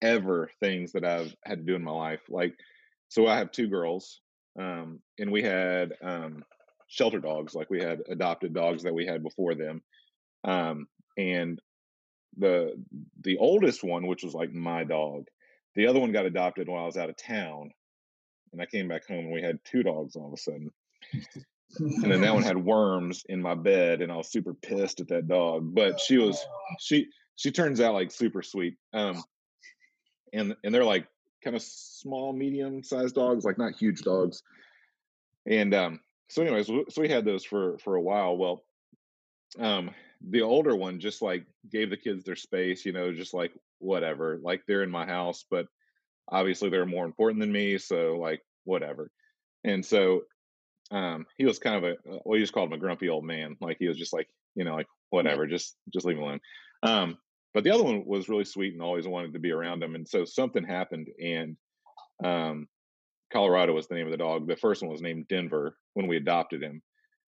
ever 0.03 0.51
things 0.61 0.93
that 0.93 1.05
i've 1.05 1.35
had 1.45 1.59
to 1.59 1.65
do 1.65 1.75
in 1.75 1.85
my 1.85 1.91
life 1.91 2.21
like 2.29 2.55
so 3.09 3.27
i 3.27 3.37
have 3.37 3.51
two 3.51 3.69
girls 3.69 4.21
um, 4.59 4.99
and 5.19 5.31
we 5.31 5.43
had 5.43 5.95
um, 6.03 6.43
shelter 6.89 7.21
dogs 7.21 7.55
like 7.55 7.71
we 7.71 7.81
had 7.81 8.01
adopted 8.09 8.53
dogs 8.53 8.83
that 8.83 8.95
we 8.95 9.07
had 9.07 9.23
before 9.23 9.55
them 9.55 9.83
um, 10.45 10.87
and 11.17 11.61
the 12.37 12.75
the 13.23 13.37
oldest 13.39 13.85
one 13.85 14.07
which 14.07 14.23
was 14.23 14.35
like 14.35 14.53
my 14.53 14.85
dog 14.85 15.25
the 15.75 15.87
other 15.87 16.01
one 16.01 16.13
got 16.13 16.27
adopted 16.27 16.69
when 16.69 16.81
i 16.81 16.87
was 16.87 16.97
out 16.97 17.11
of 17.11 17.17
town 17.17 17.71
and 18.53 18.63
i 18.63 18.67
came 18.67 18.89
back 18.89 19.07
home 19.07 19.21
and 19.21 19.33
we 19.33 19.43
had 19.43 19.59
two 19.65 19.83
dogs 19.83 20.17
all 20.17 20.29
of 20.29 20.33
a 20.33 20.37
sudden 20.37 20.71
and 21.79 22.11
then 22.11 22.21
that 22.21 22.35
one 22.35 22.43
had 22.43 22.57
worms 22.65 23.25
in 23.29 23.41
my 23.41 23.55
bed 23.55 24.03
and 24.03 24.11
i 24.11 24.17
was 24.17 24.31
super 24.31 24.55
pissed 24.55 25.01
at 25.01 25.09
that 25.09 25.29
dog 25.29 25.75
but 25.75 26.01
she 26.01 26.19
was 26.19 26.45
she 26.81 27.07
she 27.37 27.51
turns 27.51 27.81
out 27.81 27.95
like 27.95 28.11
super 28.11 28.43
sweet 28.43 28.77
um 28.93 29.23
and 30.33 30.57
and 30.65 30.75
they're 30.75 30.85
like 30.85 31.07
kind 31.43 31.57
of 31.57 31.63
small 31.63 32.33
medium 32.33 32.83
sized 32.83 33.15
dogs 33.15 33.45
like 33.45 33.59
not 33.59 33.75
huge 33.75 34.03
dogs. 34.03 34.43
And 35.47 35.75
um 35.75 36.01
so 36.29 36.43
anyways 36.43 36.67
so 36.67 37.01
we 37.01 37.09
had 37.09 37.25
those 37.25 37.45
for 37.45 37.79
for 37.79 37.97
a 37.97 38.03
while. 38.03 38.37
Well 38.37 38.65
um 39.59 39.91
the 40.29 40.43
older 40.43 40.77
one 40.77 41.01
just 41.01 41.23
like 41.23 41.47
gave 41.71 41.91
the 41.91 41.97
kids 41.97 42.25
their 42.25 42.37
space 42.37 42.85
you 42.85 42.93
know 42.93 43.13
just 43.13 43.33
like 43.33 43.53
whatever 43.79 44.39
like 44.43 44.63
they're 44.69 44.83
in 44.83 44.91
my 44.91 45.07
house 45.07 45.47
but 45.51 45.67
obviously 46.29 46.69
they're 46.69 46.85
more 46.85 47.07
important 47.07 47.41
than 47.41 47.51
me 47.51 47.79
so 47.79 48.19
like 48.21 48.43
whatever. 48.65 49.11
And 49.65 49.85
so 49.85 50.23
um, 50.91 51.27
he 51.39 51.45
was 51.45 51.59
kind 51.59 51.77
of 51.77 51.85
a 51.85 51.93
uh, 51.93 52.19
well, 52.25 52.37
you 52.37 52.43
just 52.43 52.53
called 52.53 52.69
him 52.69 52.75
a 52.75 52.79
grumpy 52.79 53.09
old 53.09 53.25
man. 53.25 53.57
Like 53.61 53.77
he 53.79 53.89
was 53.89 53.99
just 53.99 54.13
like 54.13 54.29
you 54.55 54.65
know 54.65 54.75
like 54.75 54.89
whatever, 55.11 55.47
just 55.47 55.77
just 55.93 56.07
leave 56.07 56.17
him 56.17 56.25
alone. 56.25 56.41
Um, 56.83 57.19
but 57.55 57.65
the 57.65 57.71
other 57.71 57.83
one 57.83 58.05
was 58.07 58.29
really 58.29 58.45
sweet 58.45 58.73
and 58.73 58.83
always 58.83 59.07
wanted 59.07 59.33
to 59.33 59.41
be 59.41 59.51
around 59.51 59.83
him. 59.83 59.95
And 59.95 60.09
so 60.09 60.25
something 60.25 60.65
happened, 60.65 61.09
and 61.23 61.57
um, 62.25 62.69
Colorado 63.33 63.73
was 63.73 63.89
the 63.89 63.95
name 63.95 64.07
of 64.07 64.13
the 64.13 64.17
dog. 64.17 64.47
The 64.47 64.57
first 64.57 64.83
one 64.83 64.91
was 64.91 65.03
named 65.03 65.29
Denver 65.29 65.77
when 65.95 66.07
we 66.07 66.17
adopted 66.17 66.63
him, 66.63 66.83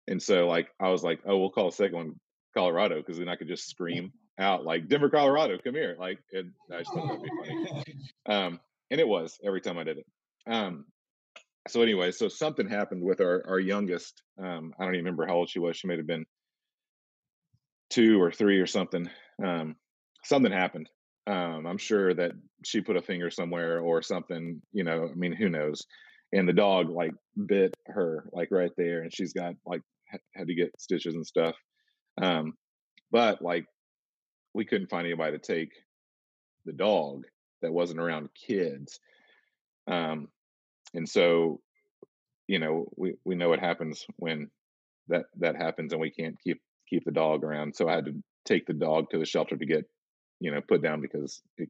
and 0.07 0.21
so 0.21 0.47
like 0.47 0.69
I 0.79 0.89
was 0.89 1.03
like, 1.03 1.19
oh, 1.25 1.37
we'll 1.37 1.51
call 1.51 1.69
the 1.69 1.75
second 1.75 1.97
one 1.97 2.19
Colorado 2.55 2.97
because 2.97 3.17
then 3.17 3.29
I 3.29 3.35
could 3.35 3.47
just 3.47 3.69
scream 3.69 4.11
out 4.39 4.65
like 4.65 4.87
Denver, 4.87 5.09
Colorado, 5.09 5.57
come 5.63 5.75
here. 5.75 5.95
Like 5.99 6.19
it, 6.31 6.47
I 6.73 6.79
just 6.79 6.93
thought 6.93 7.07
that'd 7.07 7.23
be 7.23 7.29
funny. 7.29 7.83
Um, 8.27 8.59
and 8.91 8.99
it 8.99 9.07
was 9.07 9.39
every 9.43 9.61
time 9.61 9.77
I 9.77 9.83
did 9.83 9.97
it. 9.97 10.05
Um, 10.45 10.85
so 11.67 11.81
anyway, 11.81 12.11
so 12.11 12.27
something 12.27 12.67
happened 12.67 13.03
with 13.03 13.21
our 13.21 13.43
our 13.47 13.59
youngest. 13.59 14.21
Um, 14.41 14.73
I 14.79 14.85
don't 14.85 14.95
even 14.95 15.05
remember 15.05 15.27
how 15.27 15.35
old 15.35 15.49
she 15.49 15.59
was. 15.59 15.77
She 15.77 15.87
may 15.87 15.97
have 15.97 16.07
been 16.07 16.25
two 17.89 18.21
or 18.21 18.31
three 18.31 18.59
or 18.59 18.67
something. 18.67 19.09
Um, 19.43 19.75
something 20.23 20.51
happened. 20.51 20.89
Um, 21.27 21.65
I'm 21.67 21.77
sure 21.77 22.13
that 22.13 22.31
she 22.65 22.81
put 22.81 22.97
a 22.97 23.01
finger 23.01 23.29
somewhere 23.29 23.79
or 23.79 24.01
something. 24.01 24.61
You 24.71 24.83
know, 24.83 25.09
I 25.11 25.15
mean, 25.15 25.33
who 25.33 25.49
knows? 25.49 25.85
And 26.33 26.47
the 26.47 26.53
dog 26.53 26.89
like 26.89 27.11
bit 27.45 27.75
her 27.87 28.25
like 28.31 28.49
right 28.51 28.71
there, 28.77 29.01
and 29.01 29.13
she's 29.13 29.33
got 29.33 29.55
like 29.65 29.81
had 30.33 30.47
to 30.47 30.55
get 30.55 30.79
stitches 30.79 31.15
and 31.15 31.25
stuff. 31.25 31.55
Um, 32.21 32.53
but 33.11 33.41
like 33.41 33.65
we 34.53 34.65
couldn't 34.65 34.89
find 34.89 35.05
anybody 35.05 35.37
to 35.37 35.53
take 35.53 35.71
the 36.65 36.73
dog 36.73 37.23
that 37.61 37.71
wasn't 37.71 37.99
around 37.99 38.29
kids. 38.47 38.99
Um, 39.87 40.27
and 40.93 41.07
so 41.07 41.59
you 42.47 42.59
know 42.59 42.85
we 42.95 43.15
we 43.25 43.35
know 43.35 43.49
what 43.49 43.59
happens 43.59 44.05
when 44.17 44.49
that 45.07 45.25
that 45.37 45.55
happens 45.55 45.91
and 45.91 46.01
we 46.01 46.09
can't 46.09 46.39
keep 46.43 46.61
keep 46.89 47.05
the 47.05 47.11
dog 47.11 47.43
around. 47.43 47.75
So 47.75 47.87
i 47.87 47.93
had 47.93 48.05
to 48.05 48.23
take 48.45 48.65
the 48.65 48.73
dog 48.73 49.09
to 49.09 49.19
the 49.19 49.25
shelter 49.25 49.55
to 49.55 49.65
get 49.65 49.85
you 50.39 50.51
know 50.51 50.61
put 50.61 50.81
down 50.81 51.01
because 51.01 51.41
it 51.57 51.69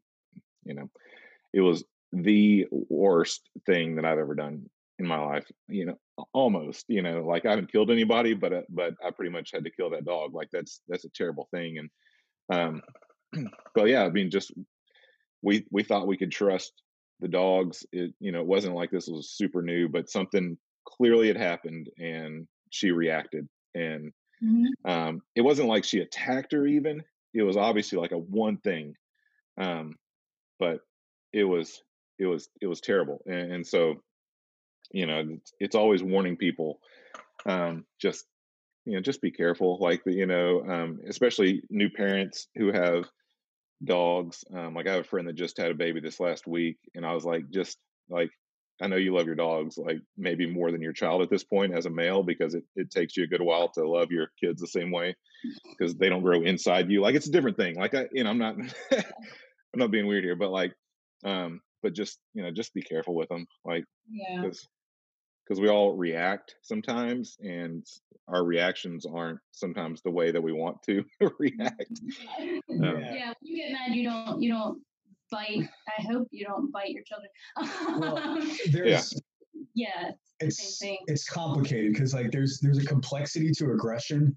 you 0.63 0.73
know 0.73 0.89
it 1.53 1.61
was 1.61 1.83
the 2.13 2.65
worst 2.71 3.49
thing 3.65 3.95
that 3.95 4.05
i've 4.05 4.17
ever 4.17 4.35
done 4.35 4.69
in 4.99 5.05
my 5.05 5.17
life 5.17 5.45
you 5.67 5.85
know 5.85 5.97
almost 6.33 6.85
you 6.87 7.01
know 7.01 7.23
like 7.25 7.45
i 7.45 7.49
haven't 7.49 7.71
killed 7.71 7.91
anybody 7.91 8.33
but 8.33 8.53
uh, 8.53 8.61
but 8.69 8.93
i 9.05 9.09
pretty 9.11 9.31
much 9.31 9.51
had 9.53 9.63
to 9.63 9.71
kill 9.71 9.89
that 9.89 10.05
dog. 10.05 10.33
Like 10.33 10.49
that's 10.51 10.81
that's 10.87 11.05
a 11.05 11.09
terrible 11.09 11.47
thing. 11.51 11.77
And 11.77 11.89
um 12.53 12.81
but 13.75 13.85
yeah 13.85 14.03
i 14.03 14.09
mean 14.09 14.29
just 14.29 14.51
we 15.41 15.65
we 15.71 15.83
thought 15.83 16.07
we 16.07 16.17
could 16.17 16.31
trust 16.31 16.73
the 17.21 17.27
dogs 17.27 17.85
it 17.91 18.13
you 18.19 18.31
know 18.31 18.41
it 18.41 18.47
wasn't 18.47 18.75
like 18.75 18.91
this 18.91 19.07
was 19.07 19.29
super 19.29 19.61
new 19.61 19.87
but 19.87 20.09
something 20.09 20.57
clearly 20.85 21.27
had 21.27 21.37
happened 21.37 21.87
and 21.97 22.47
she 22.71 22.91
reacted 22.91 23.47
and 23.75 24.11
mm-hmm. 24.43 24.89
um, 24.89 25.21
it 25.35 25.41
wasn't 25.41 25.67
like 25.67 25.83
she 25.83 25.99
attacked 25.99 26.51
her 26.51 26.65
even 26.65 27.03
it 27.33 27.43
was 27.43 27.57
obviously 27.57 27.97
like 27.97 28.11
a 28.11 28.17
one 28.17 28.57
thing 28.57 28.95
um, 29.59 29.95
but 30.59 30.79
it 31.31 31.43
was 31.43 31.81
it 32.17 32.25
was 32.25 32.49
it 32.61 32.67
was 32.67 32.81
terrible 32.81 33.21
and, 33.25 33.53
and 33.53 33.67
so 33.67 33.95
you 34.91 35.05
know 35.05 35.23
it's, 35.29 35.53
it's, 35.59 35.75
always 35.75 36.03
warning 36.03 36.35
people 36.35 36.79
um, 37.45 37.85
just 38.01 38.25
you 38.85 38.93
know 38.93 39.01
just 39.01 39.21
be 39.21 39.31
careful 39.31 39.77
like 39.79 40.01
you 40.05 40.25
know 40.25 40.63
um, 40.67 40.99
especially 41.07 41.61
new 41.69 41.89
parents 41.89 42.47
who 42.55 42.71
have 42.71 43.05
dogs. 43.83 44.43
Um, 44.53 44.73
like 44.73 44.87
I 44.87 44.93
have 44.93 45.01
a 45.01 45.07
friend 45.07 45.27
that 45.27 45.35
just 45.35 45.57
had 45.57 45.71
a 45.71 45.75
baby 45.75 45.99
this 45.99 46.19
last 46.19 46.47
week, 46.47 46.77
and 46.95 47.05
I 47.05 47.13
was 47.13 47.25
like, 47.25 47.49
just 47.49 47.77
like 48.09 48.31
I 48.81 48.87
know 48.87 48.95
you 48.95 49.13
love 49.13 49.27
your 49.27 49.35
dogs, 49.35 49.77
like 49.77 49.99
maybe 50.17 50.51
more 50.51 50.71
than 50.71 50.81
your 50.81 50.93
child 50.93 51.21
at 51.21 51.29
this 51.29 51.43
point 51.43 51.73
as 51.73 51.85
a 51.85 51.89
male, 51.89 52.23
because 52.23 52.55
it, 52.55 52.63
it 52.75 52.89
takes 52.89 53.15
you 53.15 53.23
a 53.23 53.27
good 53.27 53.41
while 53.41 53.69
to 53.73 53.87
love 53.87 54.11
your 54.11 54.29
kids 54.43 54.59
the 54.59 54.67
same 54.67 54.91
way 54.91 55.15
because 55.69 55.95
they 55.95 56.09
don't 56.09 56.23
grow 56.23 56.41
inside 56.41 56.89
you. 56.89 57.01
Like 57.01 57.13
it's 57.13 57.27
a 57.27 57.31
different 57.31 57.57
thing. 57.57 57.75
Like 57.75 57.93
I, 57.93 58.07
you 58.11 58.23
know, 58.23 58.31
I'm 58.31 58.39
not, 58.39 58.55
I'm 58.91 59.03
not 59.75 59.91
being 59.91 60.07
weird 60.07 60.23
here, 60.23 60.35
but 60.35 60.49
like, 60.49 60.73
um, 61.23 61.61
but 61.83 61.93
just, 61.93 62.17
you 62.33 62.41
know, 62.41 62.51
just 62.51 62.73
be 62.73 62.81
careful 62.81 63.13
with 63.13 63.29
them. 63.29 63.45
Like, 63.63 63.85
yeah. 64.09 64.41
Cause 64.41 64.67
because 65.51 65.59
we 65.59 65.67
all 65.67 65.97
react 65.97 66.55
sometimes 66.61 67.37
and 67.41 67.85
our 68.29 68.45
reactions 68.45 69.05
aren't 69.05 69.37
sometimes 69.51 70.01
the 70.01 70.09
way 70.09 70.31
that 70.31 70.41
we 70.41 70.53
want 70.53 70.81
to 70.83 71.03
react. 71.39 71.99
Um, 72.39 72.81
yeah. 72.81 73.33
You 73.41 73.57
get 73.57 73.73
mad 73.73 73.93
you 73.93 74.09
don't 74.09 74.41
you 74.41 74.49
don't 74.49 74.81
bite. 75.29 75.67
I 75.89 76.01
hope 76.03 76.29
you 76.31 76.45
don't 76.45 76.71
bite 76.71 76.91
your 76.91 77.03
children. 77.03 77.99
Well, 77.99 78.41
there's 78.71 79.13
yeah, 79.75 79.89
yeah 79.99 80.11
it's 80.39 80.79
it's 80.81 81.27
complicated 81.27 81.91
because 81.91 82.13
like 82.13 82.31
there's 82.31 82.61
there's 82.61 82.77
a 82.77 82.85
complexity 82.85 83.51
to 83.57 83.71
aggression. 83.73 84.33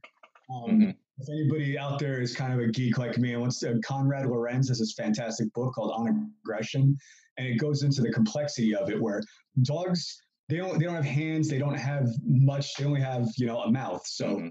Um, 0.52 0.64
mm-hmm. 0.68 0.90
if 1.18 1.28
anybody 1.28 1.78
out 1.78 2.00
there 2.00 2.20
is 2.20 2.34
kind 2.34 2.52
of 2.52 2.58
a 2.58 2.72
geek 2.72 2.98
like 2.98 3.18
me, 3.18 3.34
and 3.34 3.40
once 3.40 3.62
uh, 3.62 3.74
Konrad 3.86 4.26
Lorenz 4.26 4.66
has 4.66 4.80
this 4.80 4.94
fantastic 4.94 5.52
book 5.54 5.74
called 5.74 5.92
On 5.94 6.32
Aggression, 6.42 6.98
and 7.38 7.46
it 7.46 7.58
goes 7.58 7.84
into 7.84 8.02
the 8.02 8.10
complexity 8.10 8.74
of 8.74 8.90
it, 8.90 9.00
where 9.00 9.22
dogs 9.62 10.23
they 10.48 10.56
don't 10.56 10.78
they 10.78 10.84
don't 10.84 10.94
have 10.94 11.04
hands, 11.04 11.48
they 11.48 11.58
don't 11.58 11.78
have 11.78 12.08
much, 12.24 12.74
they 12.76 12.84
only 12.84 13.00
have 13.00 13.28
you 13.36 13.46
know 13.46 13.60
a 13.60 13.70
mouth. 13.70 14.06
So 14.06 14.26
mm-hmm. 14.26 14.48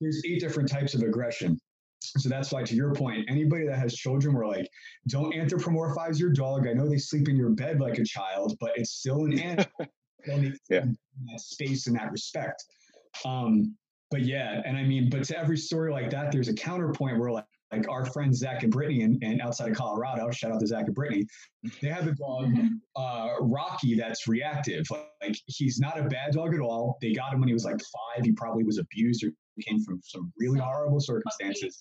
there's 0.00 0.22
eight 0.24 0.40
different 0.40 0.70
types 0.70 0.94
of 0.94 1.02
aggression. 1.02 1.58
So 2.18 2.28
that's 2.28 2.52
why, 2.52 2.62
to 2.62 2.74
your 2.74 2.94
point, 2.94 3.26
anybody 3.28 3.66
that 3.66 3.78
has 3.78 3.94
children, 3.94 4.34
we're 4.34 4.46
like, 4.46 4.68
don't 5.08 5.34
anthropomorphize 5.34 6.20
your 6.20 6.30
dog. 6.30 6.66
I 6.68 6.72
know 6.72 6.88
they 6.88 6.98
sleep 6.98 7.28
in 7.28 7.36
your 7.36 7.50
bed 7.50 7.80
like 7.80 7.98
a 7.98 8.04
child, 8.04 8.56
but 8.60 8.72
it's 8.76 8.92
still 8.92 9.24
an 9.24 9.38
animal. 9.38 9.66
yeah. 10.26 10.84
that 10.84 11.40
space 11.40 11.86
in 11.86 11.94
that 11.94 12.12
respect. 12.12 12.62
Um, 13.24 13.76
but 14.10 14.22
yeah, 14.22 14.62
and 14.64 14.76
I 14.76 14.84
mean, 14.84 15.10
but 15.10 15.24
to 15.24 15.38
every 15.38 15.56
story 15.56 15.90
like 15.90 16.10
that, 16.10 16.30
there's 16.30 16.48
a 16.48 16.54
counterpoint 16.54 17.18
where 17.18 17.30
like, 17.30 17.44
like 17.72 17.88
our 17.88 18.04
friends 18.06 18.38
Zach 18.38 18.62
and 18.62 18.72
Brittany 18.72 19.02
and, 19.02 19.22
and 19.22 19.40
outside 19.40 19.70
of 19.70 19.76
Colorado, 19.76 20.30
shout 20.30 20.52
out 20.52 20.60
to 20.60 20.66
Zach 20.66 20.86
and 20.86 20.94
Brittany, 20.94 21.24
they 21.82 21.88
have 21.88 22.06
a 22.06 22.12
dog, 22.12 22.52
uh, 22.94 23.34
Rocky, 23.40 23.96
that's 23.96 24.28
reactive. 24.28 24.84
Like 25.22 25.36
he's 25.46 25.78
not 25.80 25.98
a 25.98 26.04
bad 26.04 26.32
dog 26.32 26.54
at 26.54 26.60
all. 26.60 26.98
They 27.00 27.12
got 27.12 27.32
him 27.32 27.40
when 27.40 27.48
he 27.48 27.54
was 27.54 27.64
like 27.64 27.76
five. 27.76 28.24
He 28.24 28.32
probably 28.32 28.64
was 28.64 28.78
abused 28.78 29.24
or 29.24 29.30
came 29.62 29.82
from 29.82 30.00
some 30.04 30.32
really 30.38 30.58
horrible 30.58 31.00
circumstances. 31.00 31.78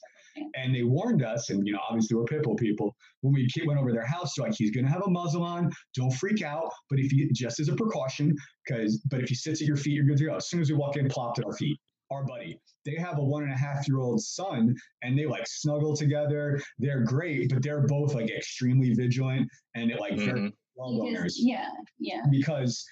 And 0.55 0.75
they 0.75 0.83
warned 0.83 1.23
us, 1.23 1.49
and 1.49 1.65
you 1.65 1.73
know, 1.73 1.79
obviously 1.87 2.17
we're 2.17 2.25
pitbull 2.25 2.57
people. 2.57 2.93
When 3.21 3.33
we 3.33 3.47
went 3.65 3.79
over 3.79 3.93
their 3.93 4.05
house, 4.05 4.33
they're 4.35 4.47
like, 4.47 4.55
he's 4.57 4.71
gonna 4.71 4.89
have 4.89 5.03
a 5.05 5.09
muzzle 5.09 5.43
on. 5.43 5.71
Don't 5.95 6.11
freak 6.11 6.41
out. 6.41 6.71
But 6.89 6.99
if 6.99 7.13
you 7.13 7.29
just 7.31 7.59
as 7.59 7.69
a 7.69 7.75
precaution, 7.75 8.35
because 8.65 9.01
but 9.09 9.21
if 9.21 9.29
he 9.29 9.35
sits 9.35 9.61
at 9.61 9.67
your 9.67 9.77
feet, 9.77 9.93
you're 9.93 10.03
good 10.03 10.17
to 10.17 10.25
go. 10.25 10.35
As 10.35 10.49
soon 10.49 10.61
as 10.61 10.69
we 10.69 10.75
walk 10.75 10.97
in, 10.97 11.07
plopped 11.07 11.39
at 11.39 11.45
our 11.45 11.53
feet. 11.53 11.79
Our 12.11 12.23
buddy. 12.23 12.59
They 12.85 12.95
have 12.95 13.17
a 13.17 13.23
one 13.23 13.43
and 13.43 13.51
a 13.51 13.57
half 13.57 13.87
year 13.87 13.99
old 13.99 14.21
son, 14.21 14.75
and 15.01 15.17
they 15.17 15.25
like 15.25 15.47
snuggle 15.47 15.95
together. 15.95 16.61
They're 16.77 17.03
great, 17.03 17.49
but 17.49 17.63
they're 17.63 17.87
both 17.87 18.13
like 18.13 18.29
extremely 18.29 18.93
vigilant 18.93 19.49
and 19.75 19.91
it 19.91 19.99
like 19.99 20.13
mm-hmm. 20.13 20.47
owners. 20.77 21.37
Yeah, 21.39 21.69
yeah. 21.99 22.21
Because 22.29 22.85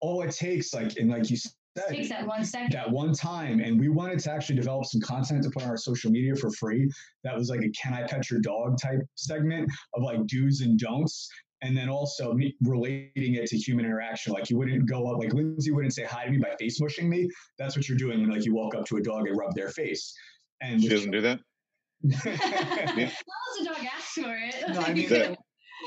all 0.00 0.22
it 0.22 0.30
takes, 0.30 0.72
like, 0.72 0.96
and 0.98 1.10
like 1.10 1.30
you 1.30 1.36
said, 1.36 1.52
takes 1.88 2.08
that 2.08 2.26
one 2.26 2.44
second. 2.44 2.72
That 2.72 2.90
one 2.90 3.12
time. 3.12 3.60
And 3.60 3.78
we 3.78 3.88
wanted 3.88 4.18
to 4.20 4.32
actually 4.32 4.56
develop 4.56 4.86
some 4.86 5.00
content 5.00 5.42
to 5.44 5.50
put 5.50 5.62
on 5.62 5.68
our 5.68 5.76
social 5.76 6.10
media 6.10 6.34
for 6.34 6.50
free. 6.50 6.90
That 7.24 7.36
was 7.36 7.48
like 7.48 7.60
a 7.60 7.70
can 7.70 7.94
I 7.94 8.06
pet 8.06 8.30
your 8.30 8.40
dog 8.40 8.78
type 8.80 9.00
segment 9.14 9.70
of 9.94 10.02
like 10.02 10.26
do's 10.26 10.60
and 10.60 10.78
don'ts. 10.78 11.28
And 11.62 11.76
then 11.76 11.88
also 11.88 12.32
me 12.32 12.56
relating 12.62 13.34
it 13.34 13.46
to 13.48 13.56
human 13.56 13.84
interaction. 13.84 14.32
Like 14.32 14.48
you 14.48 14.56
wouldn't 14.56 14.88
go 14.88 15.08
up, 15.08 15.18
like 15.18 15.34
Lindsay 15.34 15.70
wouldn't 15.70 15.92
say 15.92 16.04
hi 16.04 16.24
to 16.24 16.30
me 16.30 16.38
by 16.38 16.54
face 16.58 16.80
mushing 16.80 17.08
me. 17.08 17.28
That's 17.58 17.76
what 17.76 17.88
you're 17.88 17.98
doing 17.98 18.20
when 18.22 18.30
like 18.30 18.46
you 18.46 18.54
walk 18.54 18.74
up 18.74 18.86
to 18.86 18.96
a 18.96 19.02
dog 19.02 19.28
and 19.28 19.36
rub 19.36 19.54
their 19.54 19.68
face. 19.68 20.14
And 20.62 20.80
she 20.80 20.88
doesn't 20.88 21.10
do 21.10 21.20
that. 21.20 21.40
yeah. 22.02 22.14
Well, 22.24 23.58
the 23.58 23.64
dog 23.66 23.86
asks 23.94 24.12
for 24.12 24.34
it. 24.34 24.54
No, 24.68 24.80
I 24.80 24.94
mean, 24.94 25.08
that, 25.10 25.36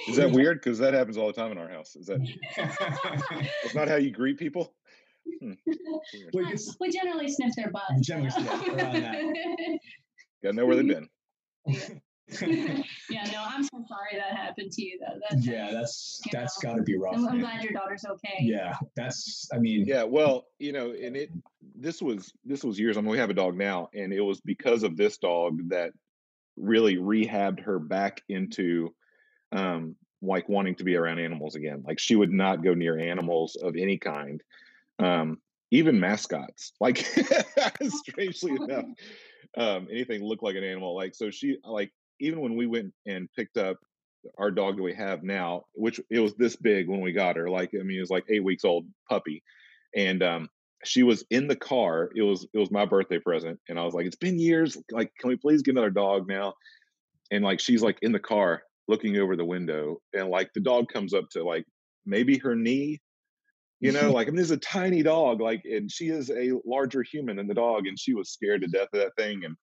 is 0.07 0.15
that 0.17 0.32
weird? 0.32 0.59
Because 0.59 0.80
that 0.80 0.93
happens 0.93 1.17
all 1.17 1.28
the 1.28 1.34
time 1.34 1.51
in 1.51 1.57
our 1.57 1.69
house. 1.69 1.95
Is 1.95 2.07
that? 2.07 2.19
it's 3.63 3.76
not 3.76 3.88
how 3.88 3.95
you 3.95 4.11
greet 4.11 4.38
people. 4.38 4.74
Hmm. 5.41 5.53
we 6.80 6.91
generally 6.91 7.30
sniff 7.30 7.55
their 7.55 7.71
butts. 7.71 8.01
Generally 8.01 8.32
sniff 8.32 8.67
around 8.67 9.01
that. 9.01 9.15
Gotta 10.43 10.55
know 10.55 10.65
where 10.65 10.76
they've 10.76 10.88
been. 10.88 12.01
yeah, 12.41 13.26
no, 13.32 13.43
I'm 13.45 13.63
so 13.63 13.84
sorry 13.88 14.15
that 14.15 14.36
happened 14.36 14.71
to 14.71 14.82
you 14.82 14.99
though. 14.99 15.19
That's, 15.30 15.45
yeah, 15.45 15.71
that's 15.71 16.21
that's 16.32 16.57
got 16.59 16.76
to 16.76 16.82
be 16.82 16.97
rough. 16.97 17.15
I'm, 17.15 17.28
I'm 17.28 17.39
glad 17.39 17.63
your 17.63 17.74
daughter's 17.74 18.05
okay. 18.05 18.38
Yeah, 18.41 18.76
that's. 18.95 19.49
I 19.53 19.57
mean. 19.57 19.86
Yeah, 19.86 20.03
well, 20.03 20.45
you 20.59 20.71
know, 20.71 20.91
and 20.91 21.15
it. 21.15 21.30
This 21.76 22.01
was 22.01 22.32
this 22.45 22.63
was 22.63 22.80
years. 22.80 22.97
I 22.97 23.01
mean, 23.01 23.09
we 23.09 23.17
have 23.17 23.30
a 23.30 23.34
dog 23.34 23.57
now, 23.57 23.89
and 23.93 24.13
it 24.13 24.21
was 24.21 24.39
because 24.41 24.84
of 24.84 24.95
this 24.95 25.17
dog 25.17 25.69
that 25.69 25.91
really 26.55 26.97
rehabbed 26.97 27.61
her 27.61 27.80
back 27.80 28.21
into 28.30 28.93
um 29.51 29.95
like 30.21 30.47
wanting 30.47 30.76
to 30.76 30.84
be 30.84 30.95
around 30.95 31.19
animals 31.19 31.55
again. 31.55 31.84
Like 31.86 31.99
she 31.99 32.15
would 32.15 32.32
not 32.32 32.63
go 32.63 32.74
near 32.74 32.97
animals 32.97 33.55
of 33.55 33.76
any 33.76 33.97
kind 33.97 34.41
um, 34.99 35.39
even 35.71 35.99
mascots. 35.99 36.74
Like 36.80 37.05
strangely 37.82 38.51
enough, 38.51 38.86
um, 39.57 39.88
anything 39.91 40.24
looked 40.24 40.43
like 40.43 40.55
an 40.55 40.63
animal. 40.63 40.95
Like 40.95 41.15
so, 41.15 41.30
she 41.30 41.57
like 41.63 41.91
even 42.24 42.41
when 42.41 42.55
we 42.55 42.65
went 42.65 42.93
and 43.05 43.30
picked 43.36 43.57
up 43.57 43.78
our 44.38 44.51
dog 44.51 44.78
that 44.78 44.84
we 44.84 44.93
have 44.93 45.24
now, 45.24 45.63
which 45.74 45.99
it 46.09 46.19
was 46.19 46.34
this 46.36 46.55
big 46.55 46.88
when 46.88 47.01
we 47.01 47.11
got 47.11 47.36
her. 47.36 47.49
Like 47.49 47.71
I 47.80 47.84
mean, 47.84 47.97
it 47.97 48.01
was 48.01 48.09
like 48.09 48.26
eight 48.30 48.43
weeks 48.43 48.63
old 48.63 48.86
puppy, 49.09 49.43
and 49.95 50.24
um, 50.24 50.49
she 50.84 51.03
was 51.03 51.26
in 51.30 51.47
the 51.47 51.55
car. 51.55 52.09
It 52.15 52.21
was 52.21 52.47
it 52.53 52.57
was 52.57 52.71
my 52.71 52.86
birthday 52.86 53.19
present, 53.19 53.59
and 53.69 53.78
I 53.78 53.84
was 53.84 53.93
like, 53.93 54.05
it's 54.05 54.15
been 54.15 54.39
years. 54.39 54.78
Like, 54.91 55.11
can 55.19 55.30
we 55.30 55.36
please 55.36 55.61
get 55.61 55.71
another 55.71 55.89
dog 55.89 56.28
now? 56.28 56.53
And 57.32 57.43
like 57.43 57.59
she's 57.59 57.84
like 57.84 57.97
in 58.01 58.11
the 58.11 58.19
car 58.19 58.63
looking 58.88 59.17
over 59.17 59.36
the 59.36 59.45
window, 59.45 59.97
and 60.13 60.30
like 60.30 60.49
the 60.53 60.61
dog 60.61 60.88
comes 60.91 61.13
up 61.13 61.30
to 61.32 61.43
like 61.43 61.65
maybe 62.05 62.38
her 62.38 62.55
knee 62.55 62.99
you 63.80 63.91
know 63.91 64.11
like 64.13 64.28
i 64.28 64.30
mean 64.30 64.38
there's 64.38 64.51
a 64.51 64.57
tiny 64.57 65.01
dog 65.01 65.39
like 65.39 65.61
and 65.63 65.89
she 65.89 66.09
is 66.09 66.30
a 66.30 66.51
larger 66.65 67.01
human 67.01 67.38
than 67.38 67.47
the 67.47 67.53
dog 67.53 67.88
and 67.88 67.97
she 67.97 68.13
was 68.13 68.32
scared 68.32 68.61
to 68.61 68.67
death 68.67 68.89
of 68.93 68.99
that 68.99 69.15
thing 69.17 69.43
and 69.45 69.55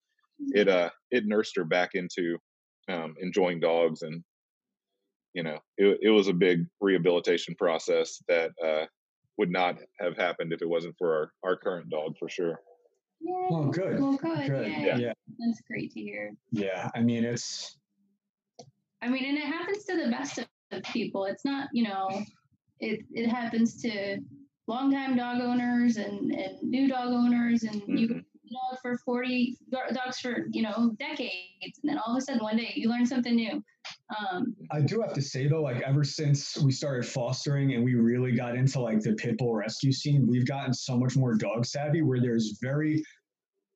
it 0.54 0.68
uh 0.68 0.88
it 1.10 1.26
nursed 1.26 1.54
her 1.54 1.64
back 1.64 1.90
into 1.94 2.38
um 2.90 3.14
enjoying 3.20 3.60
dogs 3.60 4.02
and 4.02 4.22
you 5.34 5.42
know 5.42 5.58
it, 5.78 5.98
it 6.02 6.10
was 6.10 6.28
a 6.28 6.32
big 6.32 6.66
rehabilitation 6.80 7.54
process 7.56 8.22
that 8.28 8.50
uh 8.64 8.86
would 9.38 9.50
not 9.50 9.76
have 9.98 10.16
happened 10.16 10.52
if 10.52 10.60
it 10.60 10.68
wasn't 10.68 10.94
for 10.98 11.14
our, 11.14 11.32
our 11.50 11.56
current 11.56 11.88
dog 11.88 12.16
for 12.18 12.28
sure 12.28 12.60
Yay. 13.20 13.32
well 13.50 13.64
good 13.64 14.00
well 14.00 14.16
good, 14.16 14.46
good. 14.48 14.66
Yeah. 14.66 14.96
yeah 14.96 15.12
that's 15.38 15.60
great 15.68 15.92
to 15.92 16.00
hear 16.00 16.34
yeah 16.52 16.90
i 16.94 17.00
mean 17.00 17.24
it's 17.24 17.78
i 19.02 19.08
mean 19.08 19.24
and 19.24 19.38
it 19.38 19.46
happens 19.46 19.84
to 19.84 19.96
the 19.96 20.10
best 20.10 20.38
of 20.38 20.82
people 20.84 21.24
it's 21.24 21.44
not 21.44 21.68
you 21.72 21.84
know 21.84 22.08
it, 22.80 23.00
it 23.12 23.28
happens 23.28 23.80
to 23.82 24.18
longtime 24.66 25.16
dog 25.16 25.40
owners 25.40 25.96
and, 25.96 26.32
and 26.32 26.62
new 26.62 26.88
dog 26.88 27.08
owners 27.08 27.64
and 27.64 27.82
mm-hmm. 27.82 27.96
you 27.96 28.22
dog 28.50 28.78
for 28.82 28.98
40 28.98 29.56
dogs 29.92 30.20
for 30.20 30.46
you 30.50 30.62
know 30.62 30.94
decades 30.98 31.78
and 31.82 31.90
then 31.90 31.98
all 31.98 32.14
of 32.14 32.18
a 32.18 32.20
sudden 32.20 32.42
one 32.42 32.56
day 32.56 32.72
you 32.74 32.88
learn 32.88 33.06
something 33.06 33.34
new. 33.34 33.62
Um, 34.18 34.54
i 34.70 34.80
do 34.80 35.00
have 35.00 35.14
to 35.14 35.22
say 35.22 35.46
though 35.46 35.62
like 35.62 35.82
ever 35.82 36.04
since 36.04 36.58
we 36.58 36.70
started 36.70 37.06
fostering 37.06 37.74
and 37.74 37.82
we 37.82 37.94
really 37.94 38.32
got 38.32 38.54
into 38.56 38.80
like 38.80 39.00
the 39.00 39.14
pit 39.14 39.38
bull 39.38 39.54
rescue 39.54 39.92
scene 39.92 40.26
we've 40.26 40.46
gotten 40.46 40.74
so 40.74 40.98
much 40.98 41.16
more 41.16 41.34
dog 41.34 41.64
savvy 41.64 42.02
where 42.02 42.20
there's 42.20 42.58
very 42.60 43.02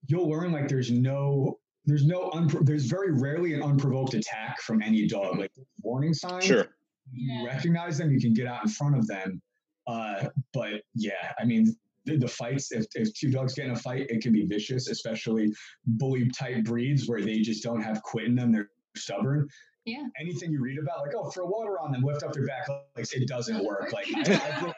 you'll 0.09 0.29
learn 0.29 0.53
like 0.53 0.68
there's 0.68 0.91
no 0.91 1.59
there's 1.87 2.07
no 2.07 2.31
unpro- 2.31 2.64
there's 2.64 2.87
very 2.87 3.12
rarely 3.12 3.55
an 3.55 3.62
unprovoked 3.62 4.14
attack 4.14 4.61
from 4.61 4.83
any 4.83 5.07
dog. 5.07 5.39
Like 5.39 5.53
warning 5.83 6.14
signs. 6.14 6.45
Sure. 6.45 6.66
You 7.12 7.47
recognize 7.47 7.99
them, 7.99 8.11
you 8.11 8.20
can 8.20 8.33
get 8.33 8.47
out 8.47 8.64
in 8.64 8.70
front 8.70 8.97
of 8.97 9.07
them. 9.07 9.43
Uh, 9.87 10.29
but 10.55 10.83
yeah, 10.95 11.33
I 11.39 11.45
mean, 11.45 11.77
the, 12.05 12.16
the, 12.16 12.28
fights, 12.28 12.72
if, 12.72 12.86
if 12.94 13.12
two 13.14 13.30
dogs 13.30 13.55
get 13.55 13.66
in 13.66 13.72
a 13.72 13.76
fight, 13.76 14.07
it 14.09 14.22
can 14.22 14.32
be 14.32 14.44
vicious, 14.44 14.88
especially 14.88 15.52
bully 15.86 16.28
type 16.30 16.64
breeds 16.64 17.09
where 17.09 17.20
they 17.20 17.40
just 17.40 17.62
don't 17.62 17.82
have 17.82 18.02
quit 18.02 18.26
in 18.26 18.34
them. 18.34 18.52
They're 18.52 18.68
stubborn. 18.96 19.48
Yeah. 19.84 20.05
Anything 20.20 20.52
you 20.52 20.62
read 20.62 20.78
about, 20.78 21.00
like, 21.00 21.14
oh, 21.16 21.30
throw 21.30 21.46
water 21.46 21.78
on 21.80 21.92
them, 21.92 22.02
lift 22.02 22.22
up 22.22 22.32
their 22.32 22.46
back 22.46 22.66
legs, 22.96 23.12
it 23.12 23.28
doesn't 23.28 23.64
work. 23.64 23.92
Like, 23.92 24.07
I, 24.14 24.20
I, 24.57 24.61
broke, 24.61 24.76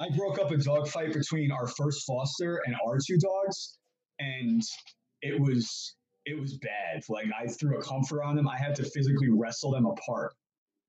I 0.00 0.16
broke 0.16 0.38
up 0.38 0.50
a 0.50 0.56
dog 0.56 0.88
fight 0.88 1.12
between 1.12 1.50
our 1.50 1.66
first 1.66 2.06
foster 2.06 2.62
and 2.66 2.76
our 2.86 2.98
two 3.04 3.18
dogs, 3.18 3.78
and 4.18 4.62
it 5.22 5.40
was 5.40 5.96
it 6.26 6.38
was 6.38 6.58
bad. 6.58 7.02
Like 7.08 7.26
I 7.36 7.46
threw 7.46 7.78
a 7.78 7.82
comfort 7.82 8.22
on 8.22 8.36
them. 8.36 8.48
I 8.48 8.58
had 8.58 8.74
to 8.76 8.84
physically 8.84 9.30
wrestle 9.30 9.72
them 9.72 9.86
apart 9.86 10.34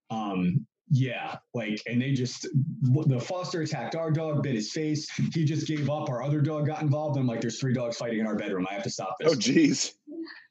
um, 0.09 0.65
yeah, 0.91 1.37
like, 1.53 1.81
and 1.87 2.01
they 2.01 2.13
just, 2.13 2.47
the 2.81 3.19
foster 3.19 3.61
attacked 3.61 3.95
our 3.95 4.09
dog, 4.11 4.43
bit 4.43 4.55
his 4.55 4.71
face. 4.71 5.09
He 5.33 5.45
just 5.45 5.67
gave 5.67 5.89
up. 5.89 6.09
Our 6.09 6.23
other 6.23 6.41
dog 6.41 6.65
got 6.65 6.81
involved. 6.81 7.17
I'm 7.19 7.27
like, 7.27 7.41
there's 7.41 7.59
three 7.59 7.73
dogs 7.73 7.97
fighting 7.97 8.19
in 8.19 8.25
our 8.25 8.35
bedroom. 8.35 8.65
I 8.69 8.73
have 8.73 8.83
to 8.83 8.89
stop 8.89 9.15
this. 9.19 9.31
Oh, 9.31 9.35
geez. 9.35 9.95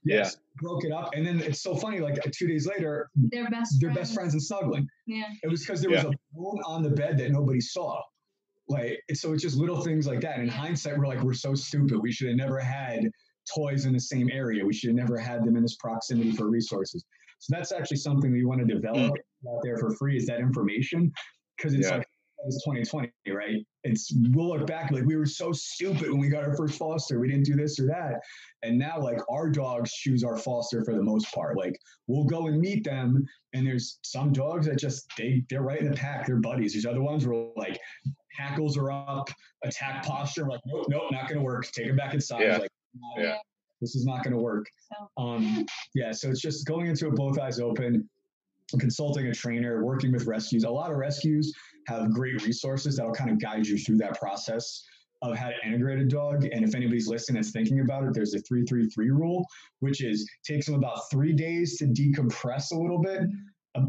Yes, 0.05 0.37
yeah. 0.37 0.63
broke 0.63 0.85
it 0.85 0.93
up. 0.93 1.11
And 1.15 1.27
then 1.27 1.41
it's 1.41 1.61
so 1.61 1.75
funny, 1.75 1.99
like 2.01 2.19
two 2.33 2.47
days 2.47 2.67
later, 2.67 3.11
they're 3.17 3.51
best 3.51 3.79
they're 3.81 3.93
best 3.93 4.15
friends 4.15 4.33
and 4.33 4.43
snuggling. 4.43 4.89
Yeah. 5.07 5.25
It 5.43 5.49
was 5.51 5.61
because 5.61 5.81
there 5.81 5.91
was 5.91 6.05
yeah. 6.05 6.11
a 6.11 6.15
bone 6.33 6.61
on 6.65 6.83
the 6.83 6.91
bed 6.91 7.19
that 7.19 7.31
nobody 7.33 7.61
saw. 7.61 8.01
Like, 8.69 9.03
so 9.15 9.33
it's 9.33 9.43
just 9.43 9.57
little 9.57 9.81
things 9.81 10.07
like 10.07 10.21
that. 10.21 10.39
In 10.39 10.49
hindsight, 10.49 10.97
we're 10.99 11.07
like, 11.07 11.23
we're 11.23 11.35
so 11.35 11.55
stupid. 11.55 11.99
We 12.01 12.13
should 12.13 12.29
have 12.29 12.37
never 12.37 12.61
had 12.61 13.11
toys 13.55 13.87
in 13.87 13.93
the 13.93 14.01
same 14.01 14.31
area. 14.31 14.65
We 14.65 14.73
should 14.73 14.91
have 14.91 14.97
never 14.97 15.19
had 15.19 15.45
them 15.45 15.57
in 15.57 15.63
this 15.63 15.77
proximity 15.77 16.33
for 16.33 16.49
resources. 16.49 17.05
So 17.39 17.55
that's 17.55 17.73
actually 17.73 17.99
something 17.99 18.33
we 18.33 18.45
want 18.45 18.67
to 18.67 18.67
develop 18.67 19.13
mm. 19.13 19.57
out 19.57 19.61
there 19.63 19.79
for 19.79 19.95
free 19.97 20.17
is 20.17 20.27
that 20.27 20.41
information 20.41 21.13
because 21.57 21.75
it's 21.75 21.89
yeah. 21.89 21.99
like 21.99 22.07
it's 22.47 22.63
2020, 22.65 23.11
right? 23.31 23.67
It's 23.83 24.13
we'll 24.31 24.49
look 24.49 24.67
back 24.67 24.91
like 24.91 25.05
we 25.05 25.17
were 25.17 25.27
so 25.27 25.53
stupid 25.53 26.11
when 26.11 26.21
we 26.21 26.29
got 26.29 26.45
our 26.45 26.55
first 26.57 26.79
foster. 26.79 27.19
We 27.19 27.29
didn't 27.29 27.45
do 27.45 27.57
this 27.57 27.81
or 27.81 27.87
that, 27.87 28.21
and 28.63 28.79
now 28.79 29.01
like 29.01 29.19
our 29.29 29.49
dogs 29.51 29.93
choose 29.93 30.23
our 30.23 30.37
foster 30.37 30.85
for 30.85 30.95
the 30.95 31.03
most 31.03 31.33
part. 31.35 31.57
Like 31.57 31.77
we'll 32.07 32.25
go 32.25 32.47
and 32.47 32.61
meet 32.61 32.85
them, 32.85 33.27
and 33.55 33.67
there's 33.67 33.99
some 34.03 34.33
dogs 34.33 34.67
that 34.67 34.79
just 34.79 35.07
they 35.17 35.45
they're 35.51 35.63
right 35.63 35.81
in 35.81 35.91
the 35.91 35.97
pack. 35.97 36.27
They're 36.27 36.37
buddies. 36.37 36.75
There's 36.75 36.87
other 36.87 37.03
ones 37.03 37.27
where 37.27 37.49
like 37.57 37.79
hackles 38.37 38.77
are 38.77 38.93
up, 38.93 39.29
attack 39.65 40.05
posture. 40.05 40.47
like 40.49 40.61
nope, 40.67 40.87
nope, 40.89 41.11
not 41.11 41.29
gonna 41.29 41.43
work. 41.43 41.67
Take 41.73 41.89
them 41.89 41.97
back 41.97 42.15
inside. 42.15 42.43
Yeah. 42.43 42.59
Like, 42.59 42.71
yeah. 43.17 43.37
This 43.81 43.95
is 43.95 44.05
not 44.05 44.25
going 44.25 44.35
to 44.35 44.43
work. 44.43 44.67
Um, 45.17 45.67
yeah, 45.95 46.13
so 46.13 46.31
it's 46.31 46.41
just 46.41 46.67
going 46.67 46.87
into 46.87 47.09
it 47.09 47.15
both 47.15 47.39
eyes 47.39 47.61
open, 47.61 48.09
consulting 48.79 49.27
a 49.27 49.35
trainer, 49.35 49.85
working 49.85 50.13
with 50.13 50.27
rescues. 50.27 50.65
A 50.65 50.71
lot 50.71 50.91
of 50.91 50.97
rescues 50.97 51.53
have 51.87 52.13
great 52.13 52.45
resources 52.45 52.97
that'll 52.97 53.15
kind 53.15 53.31
of 53.31 53.41
guide 53.41 53.67
you 53.67 53.79
through 53.79 53.99
that 53.99 54.19
process 54.19 54.85
of 55.23 55.37
how 55.37 55.49
to 55.49 55.55
integrate 55.67 55.99
a 55.99 56.05
dog. 56.05 56.45
And 56.53 56.65
if 56.65 56.75
anybody's 56.75 57.09
listening 57.09 57.41
that's 57.41 57.51
thinking 57.51 57.81
about 57.81 58.05
it, 58.05 58.15
there's 58.15 58.35
a 58.35 58.41
333 58.41 59.11
rule, 59.11 59.45
which 59.81 60.03
is 60.03 60.29
takes 60.45 60.67
them 60.67 60.77
about 60.77 61.11
three 61.11 61.33
days 61.33 61.77
to 61.79 61.87
decompress 61.87 62.73
a 62.73 62.77
little 62.77 63.01
bit. 63.01 63.23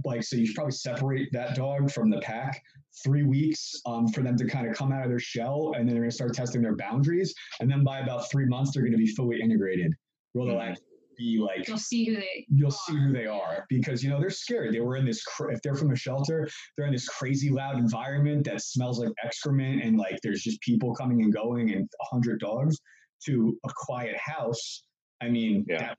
Like, 0.06 0.24
so 0.24 0.36
you 0.36 0.46
should 0.46 0.56
probably 0.56 0.72
separate 0.72 1.30
that 1.32 1.56
dog 1.56 1.92
from 1.92 2.10
the 2.10 2.20
pack 2.20 2.62
three 3.04 3.24
weeks 3.24 3.74
um, 3.86 4.08
for 4.08 4.22
them 4.22 4.38
to 4.38 4.46
kind 4.46 4.68
of 4.68 4.76
come 4.76 4.92
out 4.92 5.04
of 5.04 5.10
their 5.10 5.20
shell. 5.20 5.74
And 5.76 5.88
then 5.88 5.96
they're 5.96 6.04
going 6.04 6.10
to 6.10 6.16
start 6.16 6.34
testing 6.34 6.62
their 6.62 6.76
boundaries. 6.76 7.34
And 7.60 7.70
then 7.70 7.84
by 7.84 8.00
about 8.00 8.30
three 8.32 8.46
months, 8.46 8.72
they're 8.74 8.84
going 8.84 8.94
to 8.94 8.98
be 8.98 9.08
fully 9.08 9.42
integrated. 9.42 9.94
Where 10.34 10.46
they'll 10.46 10.60
mm-hmm. 10.60 10.74
be 11.18 11.40
like 11.40 11.68
you'll 11.68 11.78
see 11.78 12.06
who 12.06 12.16
they 12.18 12.46
you'll 12.50 12.68
are. 12.68 12.72
see 12.72 12.96
who 12.96 13.12
they 13.12 13.26
are 13.26 13.66
because 13.68 14.04
you 14.04 14.12
know 14.12 14.20
they're 14.20 14.30
scared 14.30 14.74
they 14.74 14.80
were 14.80 14.96
in 14.96 15.06
this 15.06 15.24
if 15.50 15.60
they're 15.64 15.74
from 15.74 15.92
a 15.92 15.96
shelter 15.96 16.48
they're 16.78 16.86
in 16.86 16.94
this 16.94 17.08
crazy 17.08 17.50
loud 17.50 17.80
environment 17.80 18.46
that 18.46 18.62
smells 18.62 19.00
like 19.00 19.10
excrement 19.24 19.82
and 19.84 19.98
like 19.98 20.20
there's 20.22 20.44
just 20.44 20.62
people 20.62 20.94
coming 20.94 21.24
and 21.24 21.34
going 21.34 21.72
and 21.72 21.90
a 22.00 22.06
hundred 22.06 22.40
dogs 22.40 22.78
to 23.26 23.58
a 23.66 23.70
quiet 23.76 24.16
house 24.18 24.84
i 25.22 25.28
mean 25.28 25.66
yeah. 25.68 25.80
that, 25.80 25.98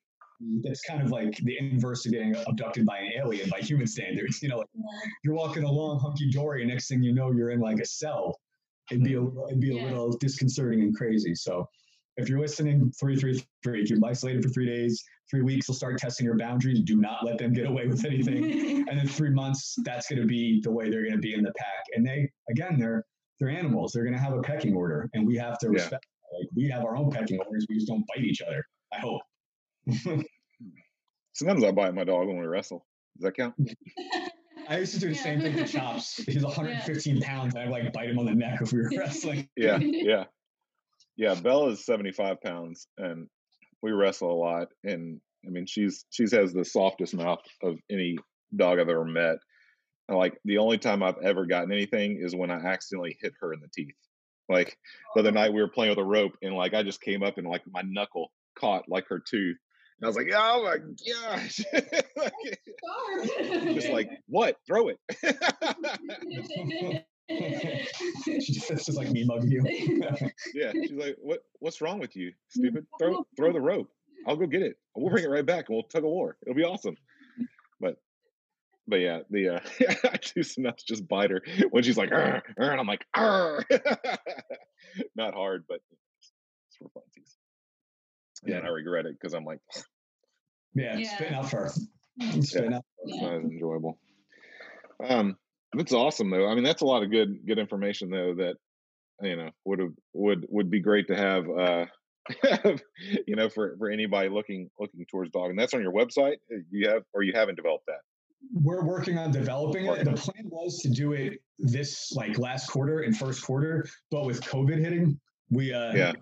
that's 0.63 0.81
kind 0.83 1.03
of 1.03 1.11
like 1.11 1.37
the 1.39 1.57
inverse 1.59 2.07
of 2.07 2.13
getting 2.13 2.35
abducted 2.47 2.87
by 2.87 2.99
an 2.99 3.11
alien 3.19 3.49
by 3.51 3.61
human 3.61 3.87
standards 3.87 4.43
you 4.43 4.49
know 4.49 4.59
like 4.59 4.67
you're 5.23 5.35
walking 5.35 5.65
along 5.65 5.99
hunky-dory 6.01 6.63
and 6.63 6.71
next 6.71 6.89
thing 6.89 7.03
you 7.03 7.13
know 7.13 7.31
you're 7.31 7.51
in 7.51 7.61
like 7.61 7.79
a 7.79 7.85
cell 7.85 8.39
it'd 8.91 9.05
be 9.05 9.15
a 9.15 9.21
little 9.21 9.47
it'd 9.49 9.61
be 9.61 9.77
a 9.77 9.81
yeah. 9.81 9.85
little 9.85 10.17
disconcerting 10.19 10.81
and 10.81 10.97
crazy 10.97 11.35
so 11.35 11.67
if 12.21 12.29
you're 12.29 12.41
listening, 12.41 12.93
three, 12.99 13.17
three, 13.17 13.43
three, 13.63 13.85
keep 13.85 13.97
them 13.97 14.05
isolated 14.05 14.43
for 14.43 14.51
three 14.51 14.67
days, 14.67 15.03
three 15.31 15.43
weeks, 15.43 15.67
they'll 15.67 15.75
start 15.75 15.99
testing 15.99 16.27
your 16.27 16.37
boundaries. 16.37 16.81
Do 16.81 16.97
not 16.97 17.25
let 17.25 17.39
them 17.39 17.53
get 17.53 17.67
away 17.67 17.87
with 17.87 18.05
anything. 18.05 18.45
and 18.89 18.99
then 18.99 19.09
three 19.09 19.31
months, 19.31 19.75
that's 19.85 20.09
going 20.09 20.21
to 20.21 20.27
be 20.27 20.61
the 20.61 20.71
way 20.71 20.91
they're 20.91 21.03
going 21.03 21.15
to 21.15 21.19
be 21.19 21.35
in 21.35 21.43
the 21.43 21.53
pack. 21.57 21.85
And 21.95 22.07
they, 22.07 22.31
again, 22.51 22.79
they're, 22.79 23.05
they're 23.39 23.51
animals. 23.51 23.93
They're 23.93 24.05
going 24.05 24.17
to 24.17 24.21
have 24.21 24.35
a 24.35 24.43
pecking 24.43 24.75
order 24.75 25.09
and 25.15 25.27
we 25.27 25.37
have 25.37 25.59
to 25.59 25.67
yeah. 25.67 25.73
respect, 25.73 26.07
like 26.39 26.49
we 26.55 26.69
have 26.69 26.85
our 26.85 26.97
own 26.97 27.11
pecking 27.11 27.39
orders. 27.41 27.67
We 27.69 27.77
just 27.77 27.89
don't 27.89 28.05
bite 28.15 28.25
each 28.25 28.43
other. 28.43 28.63
I 28.93 28.99
hope. 28.99 29.23
Sometimes 31.33 31.65
I 31.65 31.71
bite 31.73 31.95
my 31.95 32.05
dog 32.05 32.27
when 32.27 32.39
we 32.39 32.47
wrestle. 32.47 32.87
Does 33.17 33.25
that 33.25 33.37
count? 33.37 33.55
I 34.69 34.79
used 34.79 34.95
to 34.95 35.01
do 35.01 35.09
the 35.09 35.15
yeah. 35.15 35.23
same 35.23 35.41
thing 35.41 35.57
to 35.57 35.67
Chops. 35.67 36.17
He's 36.27 36.43
115 36.43 37.17
yeah. 37.17 37.27
pounds. 37.27 37.57
I'd 37.57 37.69
like 37.69 37.93
bite 37.93 38.11
him 38.11 38.19
on 38.19 38.27
the 38.27 38.35
neck 38.35 38.61
if 38.61 38.73
we 38.73 38.81
were 38.81 38.91
wrestling. 38.97 39.49
Yeah, 39.57 39.79
yeah 39.81 40.25
yeah, 41.21 41.35
Bella 41.35 41.69
is 41.73 41.85
75 41.85 42.41
pounds 42.41 42.87
and 42.97 43.29
we 43.83 43.93
wrestle 43.93 44.33
a 44.33 44.41
lot. 44.41 44.69
And 44.85 45.21
I 45.47 45.51
mean, 45.51 45.67
she's, 45.67 46.07
she's 46.09 46.33
has 46.33 46.55
the 46.55 46.65
softest 46.65 47.15
mouth 47.15 47.43
of 47.63 47.77
any 47.91 48.17
dog 48.57 48.79
I've 48.79 48.89
ever 48.89 49.05
met. 49.05 49.37
And 50.09 50.17
like 50.17 50.39
the 50.47 50.57
only 50.57 50.79
time 50.79 51.03
I've 51.03 51.23
ever 51.23 51.45
gotten 51.45 51.73
anything 51.73 52.21
is 52.23 52.35
when 52.35 52.51
I 52.51 52.55
accidentally 52.55 53.19
hit 53.21 53.35
her 53.41 53.53
in 53.53 53.61
the 53.61 53.69
teeth. 53.69 53.95
Like 54.49 54.79
the 55.15 55.21
other 55.21 55.29
oh. 55.29 55.35
night 55.35 55.53
we 55.53 55.61
were 55.61 55.69
playing 55.69 55.91
with 55.91 55.99
a 55.99 56.05
rope 56.05 56.33
and 56.41 56.55
like 56.55 56.73
I 56.73 56.83
just 56.83 57.03
came 57.03 57.23
up 57.23 57.37
and 57.37 57.47
like 57.47 57.63
my 57.71 57.83
knuckle 57.85 58.33
caught 58.59 58.89
like 58.89 59.07
her 59.09 59.21
tooth. 59.21 59.59
And 60.01 60.07
I 60.07 60.09
was 60.09 60.17
like, 60.17 60.31
oh 60.35 60.65
my 60.65 60.79
gosh. 61.37 61.61
just 63.75 63.91
like, 63.91 64.09
what? 64.29 64.57
Throw 64.67 64.89
it. 64.89 64.99
she's 68.41 68.67
just 68.67 68.97
like 68.97 69.11
me 69.11 69.25
mugging 69.25 69.51
you. 69.51 69.63
yeah, 70.55 70.73
she's 70.73 70.93
like, 70.93 71.17
"What? 71.21 71.41
What's 71.59 71.83
wrong 71.83 71.99
with 71.99 72.17
you, 72.17 72.33
stupid? 72.49 72.87
Throw, 72.99 73.27
throw 73.37 73.53
the 73.53 73.61
rope. 73.61 73.91
I'll 74.27 74.37
go 74.37 74.47
get 74.47 74.63
it. 74.63 74.77
We'll 74.97 75.11
bring 75.11 75.25
it 75.25 75.31
right 75.31 75.45
back, 75.45 75.69
and 75.69 75.77
we'll 75.77 75.83
tug 75.85 76.05
a 76.05 76.09
war. 76.09 76.39
It'll 76.43 76.57
be 76.57 76.65
awesome." 76.65 76.97
But, 77.79 77.99
but 78.89 78.97
yeah, 78.97 79.21
the 79.31 79.51
uh, 79.51 79.61
I 80.05 80.19
do 80.35 80.43
nuts 80.59 80.83
just 80.83 81.07
bite 81.07 81.31
her 81.31 81.43
when 81.71 81.83
she's 81.83 81.99
like, 81.99 82.11
and 82.11 82.43
I'm 82.59 82.87
like, 82.87 83.05
not 85.15 85.35
hard, 85.35 85.65
but 85.69 85.83
it's 86.69 86.77
for 86.79 86.89
funsies. 86.89 87.10
Yeah, 88.45 88.57
and 88.57 88.67
I 88.67 88.71
regret 88.71 89.07
it 89.07 89.17
because 89.21 89.35
I'm 89.35 89.45
like, 89.45 89.59
yeah, 90.75 90.97
yeah. 90.97 91.15
spitting 91.15 91.35
out 91.35 91.51
for, 91.51 91.69
Spitting 92.41 92.71
yeah, 92.71 92.77
out. 92.79 92.85
It's 93.05 93.23
not 93.23 93.35
as 93.35 93.45
enjoyable. 93.45 93.99
Um, 95.03 95.37
that's 95.73 95.93
awesome 95.93 96.31
though. 96.31 96.49
I 96.49 96.55
mean, 96.55 96.65
that's 96.65 96.83
a 96.83 96.87
lot 96.87 97.03
of 97.03 97.11
good 97.11 97.47
good 97.47 97.59
information 97.59 98.11
though 98.11 98.35
that 98.35 98.57
you 99.23 99.37
know 99.37 99.51
would 99.65 99.79
have 99.79 99.93
would 100.13 100.47
would 100.49 100.71
be 100.71 100.81
great 100.81 101.07
to 101.09 101.17
have 101.17 101.45
uh 101.49 101.85
you 103.27 103.37
know 103.37 103.49
for 103.49 103.77
for 103.79 103.91
anybody 103.91 104.29
looking 104.29 104.71
looking 104.79 105.05
towards 105.11 105.31
dog 105.31 105.51
and 105.51 105.59
that's 105.59 105.75
on 105.75 105.83
your 105.83 105.93
website 105.93 106.37
uh, 106.53 106.59
you 106.71 106.89
have 106.89 107.03
or 107.13 107.23
you 107.23 107.33
haven't 107.35 107.57
developed 107.57 107.87
that 107.87 108.01
we're 108.55 108.85
working 108.85 109.19
on 109.19 109.31
developing 109.31 109.87
it 109.87 110.05
the 110.05 110.13
plan 110.13 110.45
was 110.51 110.79
to 110.79 110.89
do 110.89 111.13
it 111.13 111.41
this 111.59 112.13
like 112.13 112.39
last 112.39 112.69
quarter 112.69 113.01
and 113.01 113.17
first 113.17 113.43
quarter 113.45 113.87
but 114.11 114.25
with 114.25 114.41
covid 114.43 114.79
hitting 114.79 115.19
we 115.51 115.73
uh 115.73 115.93
yeah 115.95 116.13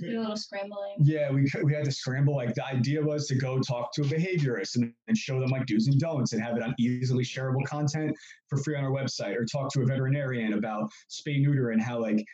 do 0.00 0.18
a 0.18 0.20
little 0.20 0.36
scrambling. 0.36 0.96
Yeah, 0.98 1.30
we 1.30 1.50
we 1.62 1.72
had 1.74 1.84
to 1.84 1.92
scramble. 1.92 2.36
Like 2.36 2.54
the 2.54 2.66
idea 2.66 3.02
was 3.02 3.26
to 3.28 3.34
go 3.34 3.58
talk 3.58 3.92
to 3.94 4.02
a 4.02 4.04
behaviorist 4.04 4.76
and, 4.76 4.92
and 5.08 5.16
show 5.16 5.40
them 5.40 5.50
like 5.50 5.66
do's 5.66 5.86
and 5.86 5.98
don'ts 5.98 6.32
and 6.32 6.42
have 6.42 6.56
it 6.56 6.62
on 6.62 6.74
easily 6.78 7.24
shareable 7.24 7.64
content 7.64 8.16
for 8.48 8.58
free 8.58 8.76
on 8.76 8.84
our 8.84 8.90
website, 8.90 9.36
or 9.36 9.44
talk 9.44 9.72
to 9.72 9.82
a 9.82 9.86
veterinarian 9.86 10.54
about 10.54 10.90
spay 11.10 11.40
neuter 11.40 11.70
and 11.70 11.82
how 11.82 11.98
like 11.98 12.24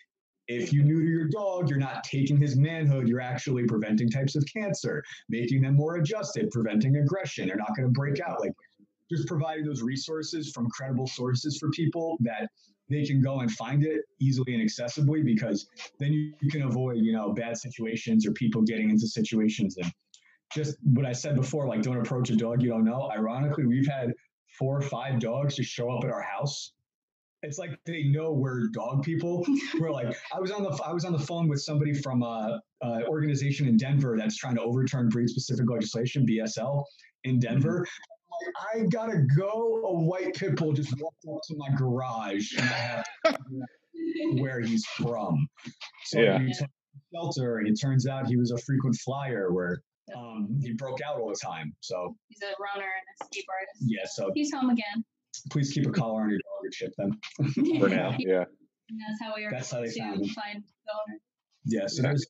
if 0.48 0.72
you 0.72 0.82
neuter 0.82 1.06
your 1.06 1.28
dog, 1.28 1.70
you're 1.70 1.78
not 1.78 2.04
taking 2.04 2.36
his 2.36 2.56
manhood, 2.56 3.08
you're 3.08 3.20
actually 3.20 3.64
preventing 3.64 4.10
types 4.10 4.34
of 4.34 4.44
cancer, 4.52 5.02
making 5.28 5.62
them 5.62 5.76
more 5.76 5.96
adjusted, 5.96 6.50
preventing 6.50 6.96
aggression. 6.96 7.46
They're 7.46 7.56
not 7.56 7.76
going 7.76 7.88
to 7.88 7.92
break 7.92 8.20
out. 8.20 8.40
Like 8.40 8.52
just 9.10 9.28
providing 9.28 9.64
those 9.64 9.82
resources 9.82 10.50
from 10.50 10.68
credible 10.70 11.06
sources 11.06 11.58
for 11.58 11.70
people 11.70 12.16
that 12.20 12.48
they 12.92 13.04
can 13.04 13.20
go 13.20 13.40
and 13.40 13.50
find 13.50 13.84
it 13.84 14.02
easily 14.20 14.54
and 14.54 14.68
accessibly 14.68 15.24
because 15.24 15.66
then 15.98 16.12
you, 16.12 16.32
you 16.40 16.50
can 16.50 16.62
avoid 16.62 16.98
you 16.98 17.12
know 17.12 17.32
bad 17.32 17.56
situations 17.56 18.26
or 18.26 18.32
people 18.32 18.62
getting 18.62 18.90
into 18.90 19.06
situations 19.06 19.76
and 19.76 19.92
just 20.54 20.76
what 20.82 21.06
I 21.06 21.12
said 21.12 21.36
before, 21.36 21.66
like 21.66 21.82
don't 21.82 21.98
approach 21.98 22.30
a 22.30 22.36
dog 22.36 22.62
you 22.62 22.68
don't 22.68 22.84
know. 22.84 23.10
Ironically, 23.10 23.66
we've 23.66 23.86
had 23.86 24.12
four 24.58 24.76
or 24.76 24.82
five 24.82 25.18
dogs 25.18 25.56
just 25.56 25.70
show 25.70 25.90
up 25.90 26.04
at 26.04 26.10
our 26.10 26.22
house. 26.22 26.72
It's 27.42 27.58
like 27.58 27.70
they 27.86 28.04
know 28.04 28.32
we're 28.32 28.68
dog 28.68 29.02
people. 29.02 29.44
we're 29.80 29.90
like, 29.90 30.14
I 30.34 30.38
was 30.38 30.50
on 30.50 30.62
the 30.62 30.70
I 30.84 30.92
was 30.92 31.04
on 31.04 31.12
the 31.12 31.18
phone 31.18 31.48
with 31.48 31.60
somebody 31.60 31.92
from 31.92 32.22
a, 32.22 32.60
a 32.82 33.04
organization 33.06 33.66
in 33.66 33.76
Denver 33.76 34.16
that's 34.18 34.36
trying 34.36 34.54
to 34.56 34.62
overturn 34.62 35.08
breed 35.08 35.28
specific 35.28 35.68
legislation, 35.68 36.26
BSL, 36.26 36.84
in 37.24 37.38
Denver. 37.40 37.80
Mm-hmm. 37.80 38.12
I 38.74 38.80
gotta 38.90 39.24
go. 39.36 39.82
A 39.86 40.00
white 40.00 40.34
pit 40.34 40.56
bull 40.56 40.72
just 40.72 40.92
walked 41.00 41.24
up 41.28 41.40
to 41.48 41.56
my 41.56 41.68
garage 41.76 42.52
and 42.56 42.68
I 42.68 43.02
have 43.24 43.36
where 44.34 44.60
he's 44.60 44.84
from. 44.86 45.46
So 46.06 46.20
yeah. 46.20 46.38
shelter, 47.14 47.58
and 47.58 47.68
it 47.68 47.74
turns 47.80 48.06
out 48.06 48.26
he 48.26 48.36
was 48.36 48.50
a 48.50 48.58
frequent 48.58 48.96
flyer 48.96 49.52
where 49.52 49.82
um, 50.16 50.58
he 50.60 50.72
broke 50.72 51.00
out 51.00 51.20
all 51.20 51.28
the 51.28 51.38
time. 51.42 51.74
So 51.80 52.16
he's 52.28 52.42
a 52.42 52.54
runner 52.60 52.86
and 52.86 53.04
a 53.20 53.24
escape 53.24 53.44
artist. 53.48 53.84
Yeah, 53.86 54.04
so 54.06 54.30
he's 54.34 54.52
home 54.52 54.70
again. 54.70 55.04
Please 55.50 55.72
keep 55.72 55.86
a 55.86 55.90
collar 55.90 56.22
on 56.22 56.30
your 56.30 56.38
dog 56.38 56.64
and 56.64 56.74
ship 56.74 56.92
them. 56.98 57.80
For 57.80 57.88
now, 57.88 58.14
yeah. 58.18 58.44
that's 58.90 59.20
how 59.20 59.34
we 59.34 59.44
are. 59.44 59.50
That's 59.50 59.70
how 59.70 59.80
they 59.80 59.90
found 59.90 60.18
find 60.30 60.62
the 60.62 60.92
owner. 60.92 61.18
Yeah, 61.64 61.86
so 61.86 62.02
there's 62.02 62.26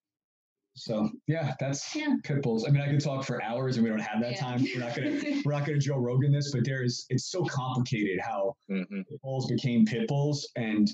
so 0.74 1.10
yeah, 1.26 1.54
that's 1.60 1.94
yeah. 1.94 2.16
pit 2.24 2.42
bulls. 2.42 2.66
I 2.66 2.70
mean, 2.70 2.82
I 2.82 2.88
could 2.88 3.02
talk 3.02 3.24
for 3.24 3.42
hours, 3.42 3.76
and 3.76 3.84
we 3.84 3.90
don't 3.90 4.00
have 4.00 4.22
that 4.22 4.32
yeah. 4.32 4.40
time. 4.40 4.62
We're 4.62 4.80
not 4.80 4.96
gonna 4.96 5.20
we're 5.44 5.52
not 5.52 5.66
gonna 5.66 5.78
Joe 5.78 5.98
Rogan 5.98 6.32
this, 6.32 6.50
but 6.52 6.64
there 6.64 6.82
is 6.82 7.04
it's 7.10 7.30
so 7.30 7.44
complicated 7.44 8.18
how 8.20 8.56
mm-hmm. 8.70 9.02
pit 9.02 9.20
bulls 9.22 9.46
became 9.50 9.84
pit 9.84 10.08
bulls, 10.08 10.48
and 10.56 10.90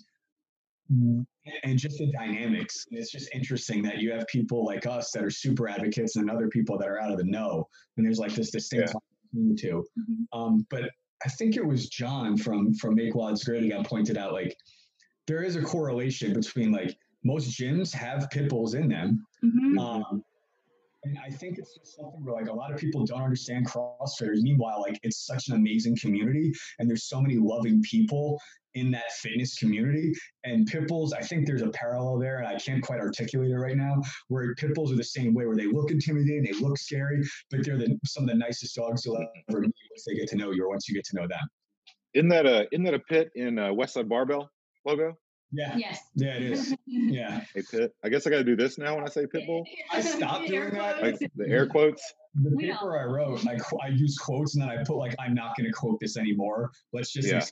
and 0.91 1.79
just 1.79 1.99
the 1.99 2.11
dynamics. 2.11 2.87
And 2.91 2.99
it's 2.99 3.13
just 3.13 3.29
interesting 3.33 3.83
that 3.83 3.99
you 3.99 4.11
have 4.11 4.27
people 4.27 4.65
like 4.65 4.87
us 4.87 5.13
that 5.13 5.25
are 5.25 5.31
super 5.31 5.69
advocates, 5.69 6.17
and 6.17 6.29
other 6.29 6.49
people 6.49 6.77
that 6.79 6.89
are 6.89 7.01
out 7.01 7.13
of 7.13 7.19
the 7.19 7.25
know, 7.25 7.69
and 7.97 8.05
there's 8.05 8.19
like 8.19 8.35
this 8.35 8.51
distinct 8.51 8.91
yeah. 8.91 8.99
between 9.33 9.55
the 9.55 9.61
2 9.61 9.85
mm-hmm. 9.99 10.39
um, 10.39 10.67
but 10.71 10.91
I 11.25 11.29
think 11.29 11.57
it 11.57 11.65
was 11.67 11.89
John 11.89 12.37
from 12.37 12.75
from 12.75 12.95
Make 12.95 13.15
WODs 13.15 13.45
Great 13.45 13.71
got 13.71 13.87
pointed 13.87 14.17
out 14.17 14.33
like 14.33 14.57
there 15.29 15.43
is 15.43 15.57
a 15.57 15.63
correlation 15.63 16.33
between 16.33 16.73
like 16.73 16.97
most 17.25 17.51
gyms 17.51 17.93
have 17.93 18.31
pit 18.31 18.49
bulls 18.49 18.75
in 18.75 18.89
them. 18.89 19.25
Mm-hmm. 19.77 19.79
Um, 19.79 20.25
and 21.05 21.19
I 21.25 21.31
think 21.31 21.59
it's 21.59 21.75
just 21.75 21.97
something 21.97 22.25
where 22.25 22.35
like 22.35 22.49
a 22.49 22.53
lot 22.53 22.73
of 22.73 22.79
people 22.79 23.05
don't 23.07 23.23
understand 23.23 23.69
CrossFitters. 23.69 24.41
Meanwhile, 24.41 24.83
like 24.83 24.99
it's 25.03 25.25
such 25.25 25.49
an 25.49 25.55
amazing 25.55 25.97
community, 25.97 26.53
and 26.79 26.89
there's 26.89 27.05
so 27.05 27.21
many 27.21 27.37
loving 27.37 27.81
people 27.83 28.41
in 28.75 28.91
that 28.91 29.13
fitness 29.13 29.57
community. 29.57 30.13
And 30.45 30.67
pit 30.67 30.89
bulls, 30.89 31.13
I 31.13 31.21
think 31.21 31.47
there's 31.47 31.63
a 31.63 31.71
parallel 31.71 32.19
there, 32.19 32.39
and 32.39 32.47
I 32.49 32.57
can't 32.59 32.83
quite 32.83 33.01
articulate 33.01 33.51
it 33.51 33.57
right 33.57 33.77
now. 33.77 34.03
Where 34.29 34.55
pit 34.57 34.75
bulls 34.75 34.93
are 34.93 34.97
the 34.97 35.05
same 35.05 35.35
way, 35.35 35.47
where 35.47 35.57
they 35.57 35.67
look 35.67 35.91
intimidating, 35.91 36.45
they 36.45 36.59
look 36.59 36.79
scary, 36.79 37.23
but 37.51 37.65
they're 37.65 37.79
the, 37.79 37.97
some 38.05 38.25
of 38.25 38.31
the 38.31 38.37
nicest 38.37 38.75
dogs 38.75 39.05
you'll 39.05 39.25
ever 39.49 39.61
meet 39.61 39.75
once 39.91 40.05
they 40.07 40.15
get 40.15 40.29
to 40.31 40.37
know 40.37 40.51
you, 40.51 40.65
or 40.65 40.69
once 40.69 40.89
you 40.89 40.95
get 40.95 41.05
to 41.07 41.17
know 41.17 41.29
them. 41.29 41.47
Isn't 42.15 42.29
that 42.31 42.47
a 42.47 42.67
isn't 42.73 42.85
that 42.85 42.95
a 42.95 43.01
pit 43.01 43.31
in 43.35 43.59
uh, 43.59 43.69
Westside 43.69 44.09
Barbell 44.09 44.51
logo? 44.85 45.17
Yeah. 45.51 45.77
Yes. 45.77 46.01
Yeah, 46.15 46.35
it 46.35 46.43
is. 46.43 46.75
Yeah. 46.87 47.41
Hey, 47.55 47.63
Pit. 47.71 47.95
I 48.05 48.09
guess 48.09 48.27
I 48.27 48.31
got 48.31 48.37
to 48.39 48.45
do 48.45 48.57
this 48.57 48.77
now 48.79 48.95
when 48.97 49.05
I 49.05 49.09
say 49.09 49.27
pit 49.27 49.45
bull. 49.47 49.65
I 49.91 50.01
stopped 50.01 50.49
doing 50.49 50.71
that. 50.75 51.03
Like 51.03 51.19
the 51.19 51.49
air 51.49 51.67
quotes. 51.67 52.03
The 52.35 52.51
We 52.55 52.65
paper 52.67 52.79
don't. 52.93 52.99
I 52.99 53.05
wrote, 53.05 53.47
I, 53.47 53.57
I 53.83 53.89
use 53.89 54.19
quotes 54.19 54.55
and 54.55 54.63
then 54.63 54.69
I 54.71 54.85
put 54.85 54.97
like, 54.97 55.15
I'm 55.19 55.35
not 55.35 55.57
going 55.57 55.67
to 55.67 55.73
quote 55.73 55.99
this 56.01 56.17
anymore. 56.17 56.71
Let's 56.93 57.13
just, 57.13 57.29
Yeah. 57.29 57.43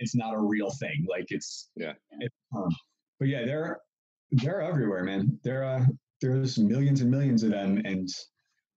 it's 0.00 0.14
not 0.16 0.34
a 0.34 0.38
real 0.38 0.70
thing. 0.70 1.06
Like 1.08 1.26
it's, 1.28 1.70
Yeah. 1.76 1.92
It's, 2.20 2.34
um, 2.56 2.68
but 3.20 3.28
yeah, 3.28 3.44
they're, 3.44 3.78
they're 4.32 4.60
everywhere, 4.60 5.04
man. 5.04 5.38
There, 5.44 5.62
uh, 5.64 5.84
there's 6.20 6.58
millions 6.58 7.00
and 7.02 7.10
millions 7.10 7.42
of 7.44 7.50
them 7.50 7.80
and 7.84 8.08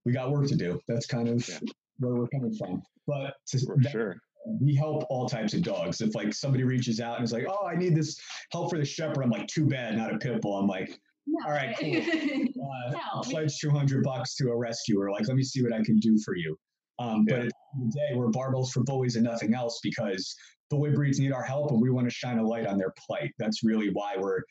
we 0.06 0.12
got 0.14 0.32
work 0.32 0.48
to 0.48 0.56
do. 0.56 0.80
That's 0.88 1.08
kind 1.08 1.28
of 1.28 1.48
Yeah. 1.50 1.60
where 1.98 2.14
we're 2.16 2.28
coming 2.28 2.54
from. 2.56 2.84
But 3.08 3.34
to, 3.48 3.66
For 3.66 3.76
that- 3.82 3.92
sure. 3.92 4.18
We 4.62 4.76
help 4.76 5.04
all 5.10 5.28
types 5.28 5.54
of 5.54 5.62
dogs. 5.62 6.02
If 6.02 6.16
like 6.16 6.34
somebody 6.34 6.64
reaches 6.64 7.00
out 7.00 7.18
and 7.18 7.26
is 7.26 7.34
like, 7.34 7.46
"Oh, 7.50 7.68
I 7.68 7.76
need 7.76 7.96
this 7.96 8.20
help 8.52 8.70
for 8.70 8.78
the 8.78 8.86
shepherd," 8.86 9.24
I'm 9.24 9.30
like, 9.30 9.48
"Too 9.48 9.66
bad, 9.66 9.98
not 9.98 10.14
a 10.14 10.18
pit 10.18 10.42
bull." 10.42 10.58
I'm 10.58 10.68
like, 10.68 11.00
No, 11.28 11.46
All 11.46 11.52
right, 11.52 11.76
cool. 11.78 11.98
uh, 12.96 13.22
"Pledge 13.24 13.58
200 13.60 14.04
bucks 14.04 14.36
to 14.36 14.50
a 14.50 14.56
rescuer." 14.58 15.12
Like, 15.12 15.28
let 15.28 15.36
me 15.36 15.44
see 15.44 15.62
what 15.62 15.74
I 15.74 15.84
can 15.84 15.98
do 16.00 16.18
for 16.24 16.36
you. 16.36 16.58
Um, 17.00 17.26
But 17.26 17.36
Yeah. 17.36 17.44
at 17.44 17.50
the 17.50 17.54
end 17.76 17.88
of 17.88 17.92
the 17.92 18.00
day, 18.00 18.16
we're 18.16 18.30
barbells 18.30 18.70
for 18.72 18.84
bullies 18.84 19.16
and 19.16 19.26
nothing 19.26 19.54
else 19.54 19.80
because 19.84 20.36
bully 20.70 20.92
breeds 20.92 21.20
need 21.20 21.34
our 21.34 21.44
help, 21.44 21.72
and 21.72 21.82
we 21.82 21.90
want 21.90 22.08
to 22.08 22.12
shine 22.14 22.40
a 22.40 22.44
light 22.48 22.66
on 22.66 22.78
their 22.78 22.94
plight. 23.06 23.34
That's 23.38 23.64
really 23.64 23.90
why 23.90 24.16
we're 24.18 24.42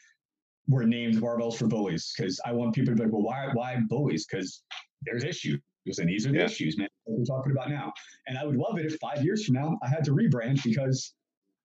we're 0.69 0.85
named 0.85 1.17
barbells 1.23 1.57
for 1.57 1.69
bullies 1.69 2.13
because 2.17 2.41
I 2.45 2.53
want 2.53 2.75
people 2.75 2.93
to 2.93 2.97
be 2.97 3.05
like, 3.05 3.13
"Well, 3.13 3.23
why 3.23 3.49
why 3.55 3.81
bullies?" 3.89 4.27
Because 4.27 4.63
there's 5.03 5.25
issues. 5.25 5.61
And 5.99 6.09
these 6.09 6.27
are 6.27 6.33
the 6.33 6.39
Yeah. 6.39 6.45
issues, 6.45 6.77
man. 6.77 6.89
We're 7.07 7.25
talking 7.25 7.53
about 7.53 7.71
now. 7.71 7.93
And 8.27 8.37
I 8.37 8.45
would 8.45 8.57
love 8.57 8.79
it 8.79 8.87
if 8.87 8.97
five 8.99 9.25
years 9.25 9.45
from 9.45 9.55
now 9.55 9.79
I 9.83 9.89
had 9.89 10.05
to 10.05 10.13
rebrand 10.13 10.63
because 10.65 11.15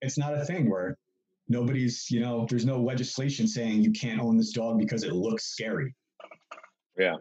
it's 0.01 0.17
not 0.17 0.33
a 0.35 0.45
thing 0.45 0.69
where 0.69 0.97
nobody's, 1.47 2.09
you 2.11 2.19
know, 2.19 2.45
there's 2.49 2.65
no 2.65 2.81
legislation 2.81 3.47
saying 3.47 3.81
you 3.81 3.91
can't 3.91 4.21
own 4.21 4.37
this 4.37 4.51
dog 4.51 4.79
because 4.79 5.03
it 5.03 5.13
looks 5.13 5.45
scary. 5.45 5.95
Yeah. 6.97 7.15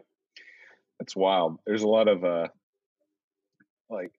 That's 0.99 1.15
wild. 1.15 1.59
There's 1.65 1.81
a 1.81 1.87
lot 1.87 2.07
of 2.07 2.23
uh, 2.23 2.47
like, 3.89 4.11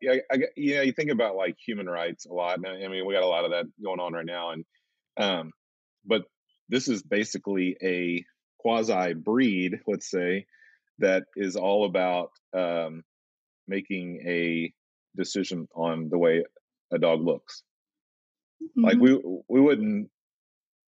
yeah, 0.00 0.16
I, 0.30 0.38
you 0.56 0.76
know, 0.76 0.82
you 0.82 0.92
think 0.92 1.10
about 1.10 1.36
like 1.36 1.56
human 1.64 1.88
rights 1.88 2.26
a 2.26 2.32
lot. 2.32 2.58
I 2.66 2.88
mean, 2.88 3.06
we 3.06 3.14
got 3.14 3.22
a 3.22 3.26
lot 3.26 3.44
of 3.44 3.50
that 3.50 3.66
going 3.82 4.00
on 4.00 4.12
right 4.12 4.26
now, 4.26 4.50
and 4.50 4.64
um, 5.16 5.52
but 6.04 6.22
this 6.68 6.88
is 6.88 7.02
basically 7.02 7.76
a 7.82 8.24
quasi 8.58 9.14
breed, 9.14 9.80
let's 9.86 10.10
say, 10.10 10.46
that 10.98 11.24
is 11.36 11.56
all 11.56 11.84
about 11.86 12.30
um, 12.54 13.02
making 13.68 14.22
a 14.26 14.72
decision 15.16 15.68
on 15.74 16.08
the 16.10 16.18
way 16.18 16.44
a 16.92 16.98
dog 16.98 17.22
looks. 17.22 17.62
Like 18.82 18.98
Mhm. 18.98 19.00
we 19.00 19.40
we 19.48 19.60
wouldn't 19.60 20.10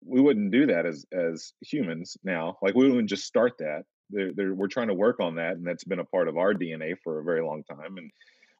we 0.05 0.21
wouldn't 0.21 0.51
do 0.51 0.67
that 0.67 0.85
as 0.85 1.05
as 1.13 1.53
humans 1.61 2.17
now. 2.23 2.57
Like 2.61 2.75
we 2.75 2.89
wouldn't 2.89 3.09
just 3.09 3.25
start 3.25 3.57
that. 3.59 3.85
They're, 4.09 4.33
they're, 4.33 4.53
we're 4.53 4.67
trying 4.67 4.89
to 4.89 4.93
work 4.93 5.19
on 5.19 5.35
that, 5.35 5.53
and 5.57 5.65
that's 5.67 5.83
been 5.83 5.99
a 5.99 6.05
part 6.05 6.27
of 6.27 6.37
our 6.37 6.53
DNA 6.53 6.95
for 7.03 7.19
a 7.19 7.23
very 7.23 7.41
long 7.43 7.63
time. 7.63 7.97
And 7.97 8.11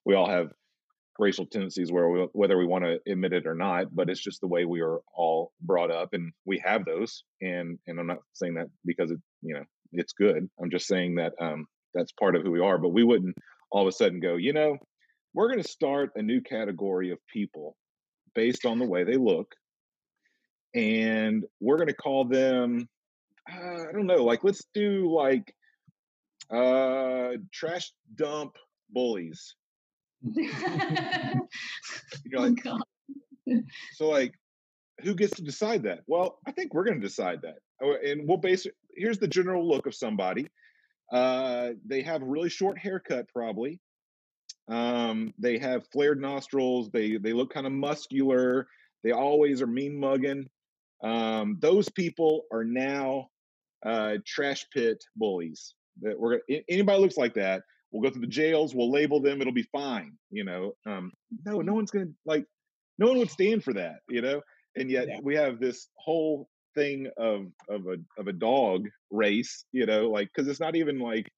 we 0.06 0.16
all 0.16 0.30
have 0.30 0.52
racial 1.20 1.46
tendencies 1.46 1.92
where 1.92 2.10
we, 2.10 2.22
whether 2.34 2.58
we 2.58 2.66
want 2.66 2.86
to 2.86 3.00
admit 3.12 3.34
it 3.34 3.48
or 3.48 3.56
not, 3.56 3.96
but 3.96 4.10
it's 4.10 4.22
just 4.22 4.42
the 4.42 4.48
way 4.48 4.66
we 4.66 4.82
are 4.82 5.00
all 5.14 5.54
brought 5.62 5.92
up, 5.92 6.14
and 6.14 6.34
we 6.46 6.60
have 6.60 6.86
those. 6.86 7.24
And 7.42 7.80
and 7.88 8.00
I'm 8.00 8.08
not 8.08 8.22
saying 8.34 8.56
that 8.56 8.70
because 8.86 9.12
it 9.12 9.20
you 9.42 9.56
know 9.56 9.66
it's 10.00 10.14
good. 10.14 10.50
I'm 10.62 10.70
just 10.72 10.88
saying 10.88 11.16
that 11.16 11.34
um, 11.40 11.66
that's 11.94 12.12
part 12.14 12.36
of 12.36 12.44
who 12.44 12.52
we 12.52 12.60
are. 12.62 12.78
But 12.78 12.90
we 12.90 13.04
wouldn't 13.04 13.36
all 13.72 13.82
of 13.82 13.88
a 13.88 13.92
sudden 13.92 14.20
go, 14.20 14.36
you 14.36 14.54
know, 14.54 14.78
we're 15.34 15.50
going 15.50 15.62
to 15.62 15.68
start 15.68 16.12
a 16.16 16.22
new 16.22 16.42
category 16.42 17.12
of 17.12 17.20
people 17.32 17.76
based 18.34 18.66
on 18.66 18.80
the 18.80 18.86
way 18.86 19.04
they 19.04 19.18
look, 19.18 19.54
and 20.74 21.44
we're 21.60 21.78
going 21.78 21.88
to 21.88 21.94
call 21.96 22.26
them 22.26 22.88
uh, 23.52 23.84
I 23.88 23.92
don't 23.92 24.08
know, 24.08 24.24
like 24.24 24.44
let's 24.44 24.64
do 24.74 25.12
like 25.14 25.54
uh 26.52 27.32
trash 27.54 27.92
dump 28.16 28.56
bullies. 28.90 29.56
You're 30.36 30.56
Oh, 32.36 32.42
like, 32.42 32.64
God. 32.64 32.82
so 33.94 34.08
like 34.10 34.34
who 35.02 35.14
gets 35.16 35.36
to 35.36 35.44
decide 35.44 35.84
that? 35.84 36.00
Well, 36.08 36.40
I 36.48 36.52
think 36.52 36.74
we're 36.74 36.86
going 36.86 37.00
to 37.00 37.08
decide 37.08 37.42
that. 37.44 37.58
Oh, 37.82 37.96
And 38.04 38.28
we'll 38.28 38.38
base 38.38 38.66
here's 38.96 39.20
the 39.20 39.28
general 39.28 39.68
look 39.68 39.86
of 39.88 39.96
somebody. 39.96 40.48
Uh 41.12 41.72
they 41.86 42.02
have 42.02 42.22
a 42.22 42.26
really 42.26 42.50
short 42.50 42.78
haircut 42.80 43.28
probably. 43.34 43.80
Um 44.68 45.34
they 45.38 45.60
have 45.60 45.88
flared 45.92 46.20
nostrils, 46.20 46.90
they 46.92 47.18
they 47.18 47.34
look 47.34 47.54
kind 47.54 47.68
of 47.68 47.74
muscular, 47.74 48.68
they 49.04 49.12
always 49.12 49.62
are 49.62 49.68
mean 49.68 50.00
mugging. 50.00 50.48
Um 51.04 51.58
those 51.60 51.90
people 51.90 52.46
are 52.52 52.64
now 52.64 53.30
uh, 53.86 54.18
trash 54.26 54.66
pit 54.74 55.04
bullies. 55.16 55.76
That 56.02 56.20
we're 56.20 56.40
anybody 56.68 57.00
looks 57.00 57.18
like 57.18 57.36
that, 57.36 57.62
we'll 57.92 58.02
go 58.02 58.10
through 58.12 58.22
the 58.22 58.28
jails, 58.28 58.76
we'll 58.76 58.92
label 58.92 59.22
them, 59.22 59.40
it'll 59.40 59.54
be 59.54 59.68
fine. 59.72 60.14
You 60.32 60.44
know, 60.44 60.76
um, 60.86 61.12
no, 61.46 61.62
no 61.62 61.74
one's 61.74 61.92
gonna 61.92 62.08
like, 62.26 62.46
no 62.98 63.08
one 63.08 63.20
would 63.20 63.30
stand 63.30 63.64
for 63.64 63.74
that. 63.74 64.00
You 64.10 64.22
know, 64.22 64.42
and 64.76 64.90
yet 64.90 65.08
Yeah. 65.08 65.20
we 65.24 65.36
have 65.36 65.60
this 65.60 65.88
whole 65.96 66.48
thing 66.76 67.08
of 67.18 67.48
of 67.70 67.88
a 67.88 67.98
of 68.20 68.28
a 68.28 68.34
dog 68.34 68.88
race. 69.12 69.66
You 69.72 69.86
know, 69.86 70.10
like 70.10 70.30
because 70.34 70.48
it's 70.50 70.60
not 70.60 70.76
even 70.76 71.00
like 71.00 71.32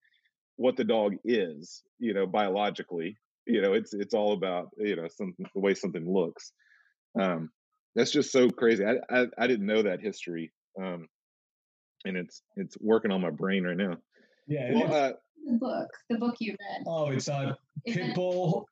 what 0.56 0.76
the 0.78 0.84
dog 0.84 1.16
is. 1.24 1.84
You 2.00 2.14
know, 2.14 2.26
biologically. 2.28 3.18
You 3.46 3.62
know, 3.62 3.74
it's 3.74 3.94
it's 3.94 4.14
all 4.14 4.34
about 4.34 4.70
you 4.78 4.96
know 4.96 5.08
something 5.08 5.46
the 5.54 5.62
way 5.62 5.74
something 5.74 6.12
looks. 6.12 6.52
Um, 7.20 7.50
that's 7.96 8.12
just 8.12 8.32
so 8.32 8.50
crazy. 8.50 8.84
I 8.86 8.96
I, 9.10 9.26
I 9.38 9.48
didn't 9.48 9.66
know 9.66 9.82
that 9.84 10.02
history. 10.02 10.52
Um, 10.82 11.08
and 12.06 12.16
it's 12.18 12.42
it's 12.56 12.78
working 12.80 13.12
on 13.12 13.22
my 13.22 13.32
brain 13.32 13.64
right 13.64 13.78
now. 13.78 13.98
Yeah. 14.48 14.72
Well, 14.74 14.94
uh, 14.94 15.12
the 15.46 15.58
book, 15.58 15.88
the 16.10 16.18
book 16.18 16.36
you 16.40 16.52
read. 16.52 16.84
oh, 16.88 17.10
it's 17.10 17.28
uh, 17.30 17.54
Is 17.86 17.96
it- 17.98 18.16
Pitbull, 18.16 18.66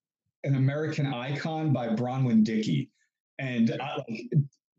an 0.43 0.55
American 0.55 1.07
Icon 1.07 1.72
by 1.74 1.88
Bronwen 1.89 2.43
Dickey. 2.43 2.91
And 3.39 3.72
I, 3.82 3.97
like, 3.97 4.30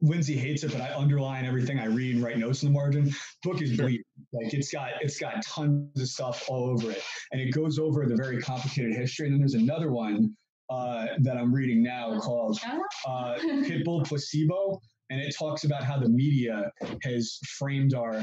Lindsay 0.03 0.36
hates 0.36 0.62
it, 0.62 0.72
but 0.72 0.80
I 0.80 0.94
underline 0.94 1.47
everything 1.47 1.78
I 1.78 1.86
read 1.86 2.16
and 2.16 2.24
write 2.24 2.38
notes 2.38 2.62
in 2.62 2.68
the 2.68 2.74
margin. 2.74 3.14
Book 3.42 3.62
is 3.62 3.76
bleeding. 3.76 4.05
Like 4.32 4.53
it's 4.53 4.70
got 4.70 4.90
it's 5.01 5.18
got 5.18 5.42
tons 5.42 6.01
of 6.01 6.09
stuff 6.09 6.44
all 6.49 6.68
over 6.68 6.90
it, 6.90 7.03
and 7.32 7.40
it 7.40 7.51
goes 7.53 7.78
over 7.78 8.05
the 8.07 8.16
very 8.16 8.40
complicated 8.40 8.94
history. 8.94 9.26
And 9.26 9.34
then 9.34 9.40
there's 9.40 9.55
another 9.55 9.90
one 9.90 10.36
uh, 10.68 11.07
that 11.20 11.36
I'm 11.36 11.53
reading 11.53 11.82
now 11.82 12.18
called 12.20 12.59
uh, 13.07 13.36
Pitbull 13.38 14.07
Placebo, 14.07 14.80
and 15.11 15.20
it 15.20 15.34
talks 15.36 15.64
about 15.64 15.82
how 15.82 15.99
the 15.99 16.09
media 16.09 16.70
has 17.03 17.38
framed 17.59 17.94
our. 17.94 18.22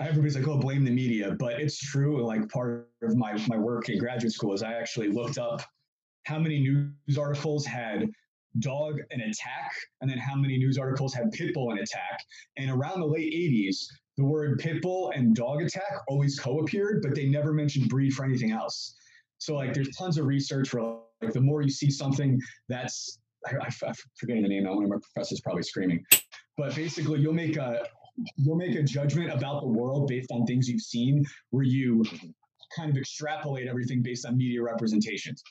Everybody's 0.00 0.36
like, 0.36 0.46
"Oh, 0.46 0.58
blame 0.58 0.84
the 0.84 0.92
media," 0.92 1.34
but 1.40 1.60
it's 1.60 1.78
true. 1.78 2.24
Like 2.24 2.48
part 2.50 2.88
of 3.02 3.16
my 3.16 3.36
my 3.48 3.56
work 3.56 3.88
in 3.88 3.98
graduate 3.98 4.32
school 4.32 4.54
is 4.54 4.62
I 4.62 4.74
actually 4.74 5.08
looked 5.08 5.38
up 5.38 5.62
how 6.24 6.38
many 6.38 6.60
news 6.60 7.18
articles 7.18 7.66
had 7.66 8.08
dog 8.60 8.98
an 9.10 9.20
attack, 9.20 9.72
and 10.00 10.10
then 10.10 10.18
how 10.18 10.34
many 10.36 10.58
news 10.58 10.78
articles 10.78 11.14
had 11.14 11.32
pitbull 11.32 11.72
an 11.72 11.78
attack. 11.78 12.24
And 12.56 12.70
around 12.70 13.00
the 13.00 13.06
late 13.06 13.32
'80s, 13.32 13.86
the 14.16 14.24
word 14.24 14.60
pitbull 14.60 15.16
and 15.16 15.34
dog 15.34 15.62
attack 15.62 16.02
always 16.08 16.38
co-appeared, 16.38 17.02
but 17.02 17.14
they 17.14 17.26
never 17.26 17.52
mentioned 17.52 17.88
breed 17.88 18.12
for 18.12 18.24
anything 18.24 18.50
else. 18.50 18.94
So 19.38 19.54
like, 19.54 19.72
there's 19.72 19.94
tons 19.96 20.18
of 20.18 20.26
research 20.26 20.68
for 20.68 21.00
like 21.22 21.32
the 21.32 21.40
more 21.40 21.62
you 21.62 21.70
see 21.70 21.90
something 21.90 22.40
that's 22.68 23.18
I, 23.46 23.66
am 23.86 23.94
forgetting 24.16 24.42
the 24.42 24.48
name. 24.48 24.64
One 24.64 24.84
of 24.84 24.90
my 24.90 24.96
professors 24.96 25.40
probably 25.40 25.62
screaming, 25.62 26.04
but 26.56 26.74
basically, 26.74 27.20
you'll 27.20 27.32
make 27.32 27.56
a 27.56 27.86
you'll 28.36 28.56
make 28.56 28.74
a 28.74 28.82
judgment 28.82 29.32
about 29.32 29.62
the 29.62 29.68
world 29.68 30.08
based 30.08 30.30
on 30.32 30.44
things 30.44 30.68
you've 30.68 30.82
seen, 30.82 31.24
where 31.50 31.62
you 31.62 32.04
kind 32.76 32.90
of 32.90 32.96
extrapolate 32.96 33.68
everything 33.68 34.02
based 34.02 34.26
on 34.26 34.36
media 34.36 34.62
representations. 34.62 35.42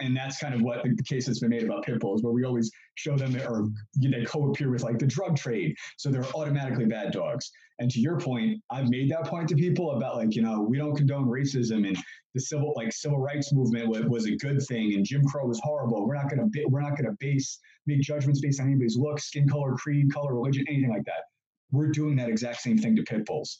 And 0.00 0.16
that's 0.16 0.38
kind 0.38 0.54
of 0.54 0.62
what 0.62 0.82
the 0.82 1.02
case 1.02 1.26
that's 1.26 1.40
been 1.40 1.50
made 1.50 1.62
about 1.64 1.84
pit 1.84 2.00
bulls, 2.00 2.22
where 2.22 2.32
we 2.32 2.44
always 2.44 2.70
show 2.96 3.16
them 3.16 3.36
or 3.36 3.68
they 4.00 4.24
co-appear 4.24 4.70
with 4.70 4.82
like 4.82 4.98
the 4.98 5.06
drug 5.06 5.36
trade, 5.36 5.74
so 5.96 6.10
they're 6.10 6.24
automatically 6.34 6.86
bad 6.86 7.12
dogs. 7.12 7.50
And 7.78 7.90
to 7.90 8.00
your 8.00 8.18
point, 8.18 8.60
I've 8.70 8.88
made 8.88 9.10
that 9.10 9.24
point 9.24 9.48
to 9.50 9.54
people 9.54 9.92
about 9.92 10.16
like 10.16 10.34
you 10.34 10.42
know 10.42 10.60
we 10.62 10.78
don't 10.78 10.96
condone 10.96 11.26
racism 11.26 11.86
and 11.86 11.96
the 12.34 12.40
civil 12.40 12.72
like 12.76 12.92
civil 12.92 13.18
rights 13.18 13.52
movement 13.52 13.88
was, 13.88 14.04
was 14.04 14.26
a 14.26 14.36
good 14.36 14.62
thing 14.62 14.94
and 14.94 15.04
Jim 15.04 15.24
Crow 15.26 15.46
was 15.46 15.60
horrible. 15.62 16.06
We're 16.06 16.14
not 16.14 16.30
going 16.30 16.50
to 16.50 16.64
we're 16.68 16.80
not 16.80 16.96
going 16.96 17.04
to 17.04 17.16
base 17.20 17.58
make 17.86 18.00
judgments 18.00 18.40
based 18.40 18.60
on 18.60 18.66
anybody's 18.66 18.96
look, 18.96 19.18
skin 19.20 19.48
color, 19.48 19.74
creed, 19.74 20.12
color, 20.12 20.34
religion, 20.34 20.64
anything 20.68 20.90
like 20.90 21.04
that. 21.04 21.24
We're 21.70 21.88
doing 21.88 22.16
that 22.16 22.28
exact 22.28 22.60
same 22.60 22.78
thing 22.78 22.96
to 22.96 23.02
pit 23.02 23.24
bulls. 23.26 23.58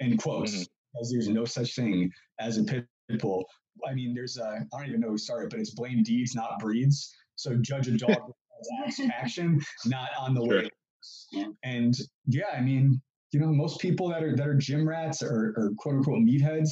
End 0.00 0.18
quotes. 0.18 0.54
Mhm. 0.54 0.66
As 1.00 1.10
there's 1.10 1.28
no 1.28 1.44
such 1.44 1.74
thing 1.74 2.10
as 2.38 2.58
a 2.58 2.64
pit 2.64 2.86
bull. 3.20 3.46
I 3.88 3.94
mean, 3.94 4.14
there's 4.14 4.38
a, 4.38 4.66
I 4.72 4.78
don't 4.78 4.88
even 4.88 5.00
know 5.00 5.10
who 5.10 5.18
started, 5.18 5.50
but 5.50 5.60
it's 5.60 5.74
blame 5.74 6.02
deeds, 6.02 6.34
not 6.34 6.58
breeds. 6.60 7.14
So 7.36 7.56
judge 7.56 7.88
a 7.88 7.96
dog 7.96 8.32
action, 9.12 9.60
not 9.86 10.10
on 10.18 10.34
the 10.34 10.42
Sure. 10.42 11.44
And 11.64 11.94
yeah, 12.26 12.44
I 12.56 12.60
mean, 12.60 13.00
you 13.32 13.40
know, 13.40 13.46
most 13.52 13.80
people 13.80 14.08
that 14.10 14.22
are 14.22 14.36
that 14.36 14.46
are 14.46 14.54
gym 14.54 14.88
rats 14.88 15.22
or, 15.22 15.52
or 15.56 15.72
quote 15.78 15.96
unquote 15.96 16.20
meatheads, 16.20 16.70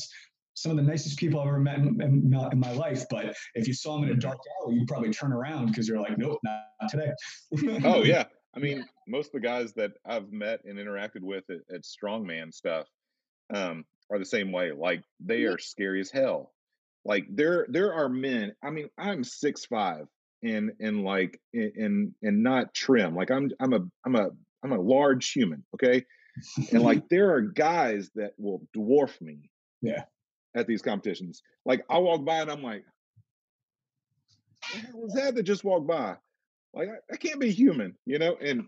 some 0.54 0.70
of 0.70 0.76
the 0.76 0.82
nicest 0.82 1.18
people 1.18 1.40
I've 1.40 1.48
ever 1.48 1.58
met 1.58 1.78
in, 1.78 2.00
in, 2.00 2.30
my- 2.30 2.48
in 2.52 2.60
my 2.60 2.72
life. 2.72 3.04
But 3.10 3.34
if 3.54 3.66
you 3.66 3.74
saw 3.74 3.94
them 3.96 4.04
in 4.04 4.10
a 4.10 4.20
dark 4.20 4.38
alley, 4.62 4.76
you'd 4.76 4.88
probably 4.88 5.10
turn 5.10 5.32
around 5.32 5.66
because 5.66 5.88
you're 5.88 6.00
like, 6.00 6.18
nope, 6.18 6.38
not, 6.44 6.90
today. 6.90 7.10
oh 7.84 8.04
yeah, 8.04 8.24
I 8.54 8.60
mean, 8.60 8.84
most 9.08 9.26
of 9.26 9.32
the 9.40 9.46
guys 9.46 9.72
that 9.74 9.92
I've 10.04 10.30
met 10.30 10.60
and 10.64 10.78
interacted 10.78 11.22
with 11.22 11.44
at, 11.50 11.74
at 11.74 11.82
strongman 11.82 12.52
stuff 12.52 12.86
um, 13.54 13.84
are 14.10 14.18
the 14.18 14.24
same 14.24 14.52
way. 14.52 14.72
Like 14.72 15.02
they 15.18 15.44
are 15.44 15.58
scary 15.58 16.00
as 16.00 16.10
hell. 16.10 16.52
Like 17.04 17.26
there, 17.30 17.66
there 17.68 17.94
are 17.94 18.08
men. 18.08 18.54
I 18.62 18.70
mean, 18.70 18.88
I'm 18.98 19.24
six 19.24 19.64
five 19.64 20.06
and 20.42 20.72
and 20.80 21.04
like 21.04 21.40
and 21.52 22.14
and 22.22 22.42
not 22.42 22.74
trim. 22.74 23.14
Like 23.14 23.30
I'm 23.30 23.50
I'm 23.60 23.72
a 23.72 23.80
I'm 24.04 24.16
a 24.16 24.30
I'm 24.62 24.72
a 24.72 24.80
large 24.80 25.32
human. 25.32 25.64
Okay, 25.74 26.04
and 26.72 26.82
like 26.82 27.08
there 27.10 27.34
are 27.34 27.40
guys 27.40 28.10
that 28.14 28.32
will 28.38 28.62
dwarf 28.76 29.20
me. 29.20 29.50
Yeah. 29.82 30.04
At 30.56 30.66
these 30.66 30.82
competitions, 30.82 31.42
like 31.64 31.84
I 31.88 31.98
walk 31.98 32.24
by 32.24 32.40
and 32.40 32.50
I'm 32.50 32.60
like, 32.60 32.84
what 34.90 35.04
was 35.04 35.12
that 35.14 35.36
that 35.36 35.44
just 35.44 35.62
walked 35.62 35.86
by? 35.86 36.16
Like 36.74 36.88
I, 36.88 37.14
I 37.14 37.16
can't 37.16 37.38
be 37.38 37.52
human, 37.52 37.94
you 38.04 38.18
know. 38.18 38.36
And 38.42 38.66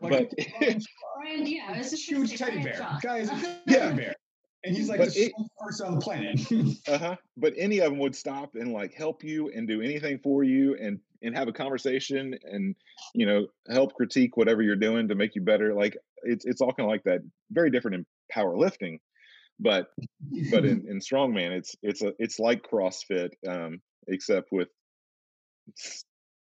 like, 0.00 0.30
but 0.36 0.46
Brian, 0.58 1.46
yeah, 1.46 1.74
it's 1.76 1.92
a 1.92 1.96
huge 1.96 2.36
teddy 2.36 2.64
bear. 2.64 2.98
Guys, 3.00 3.30
yeah, 3.66 3.92
bear. 3.92 4.16
And 4.64 4.76
he's 4.76 4.88
like 4.88 4.98
but 4.98 5.14
the 5.14 5.32
first 5.62 5.80
on 5.80 5.94
the 5.94 6.00
planet. 6.00 6.40
uh-huh. 6.88 7.16
But 7.36 7.54
any 7.56 7.78
of 7.78 7.90
them 7.90 7.98
would 8.00 8.16
stop 8.16 8.54
and 8.54 8.72
like 8.72 8.92
help 8.92 9.22
you 9.22 9.50
and 9.54 9.68
do 9.68 9.80
anything 9.80 10.18
for 10.18 10.42
you 10.42 10.76
and 10.80 10.98
and 11.22 11.36
have 11.36 11.48
a 11.48 11.52
conversation 11.52 12.36
and 12.44 12.74
you 13.14 13.26
know 13.26 13.46
help 13.70 13.94
critique 13.94 14.36
whatever 14.36 14.62
you're 14.62 14.76
doing 14.76 15.08
to 15.08 15.14
make 15.14 15.36
you 15.36 15.42
better. 15.42 15.74
Like 15.74 15.96
it's 16.22 16.44
it's 16.44 16.60
all 16.60 16.72
kind 16.72 16.88
of 16.88 16.90
like 16.90 17.04
that. 17.04 17.20
Very 17.50 17.70
different 17.70 17.96
in 17.96 18.06
powerlifting, 18.34 18.98
but 19.60 19.88
but 20.50 20.64
in, 20.64 20.86
in 20.88 20.98
strongman, 20.98 21.52
it's 21.52 21.76
it's 21.82 22.02
a 22.02 22.12
it's 22.18 22.40
like 22.40 22.68
CrossFit, 22.68 23.30
um, 23.46 23.80
except 24.08 24.48
with 24.50 24.68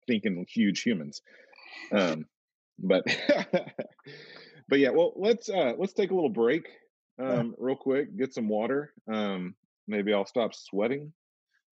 thinking 0.07 0.43
huge 0.49 0.81
humans. 0.81 1.21
Um, 1.91 2.25
but 2.79 3.03
but 4.69 4.79
yeah, 4.79 4.89
well 4.89 5.13
let's 5.15 5.49
uh 5.49 5.73
let's 5.77 5.93
take 5.93 6.09
a 6.09 6.15
little 6.15 6.29
break 6.29 6.67
um 7.19 7.55
real 7.57 7.75
quick, 7.75 8.15
get 8.17 8.33
some 8.33 8.47
water. 8.49 8.93
Um 9.11 9.55
maybe 9.87 10.13
I'll 10.13 10.25
stop 10.25 10.53
sweating. 10.53 11.13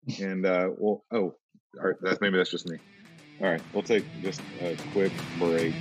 And 0.21 0.45
uh 0.45 0.69
well 0.77 1.03
oh 1.11 1.35
all 1.77 1.87
right, 1.87 1.95
that's 2.01 2.19
maybe 2.21 2.37
that's 2.37 2.51
just 2.51 2.67
me. 2.67 2.77
All 3.41 3.47
right, 3.47 3.61
we'll 3.73 3.83
take 3.83 4.05
just 4.21 4.41
a 4.61 4.75
quick 4.91 5.11
break. 5.37 5.73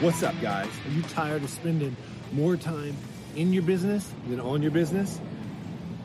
What's 0.00 0.22
up, 0.22 0.34
guys? 0.42 0.68
Are 0.86 0.90
you 0.90 1.02
tired 1.02 1.42
of 1.42 1.48
spending 1.48 1.96
more 2.32 2.56
time 2.56 2.96
in 3.36 3.52
your 3.52 3.62
business 3.62 4.12
than 4.28 4.40
on 4.40 4.60
your 4.60 4.72
business? 4.72 5.20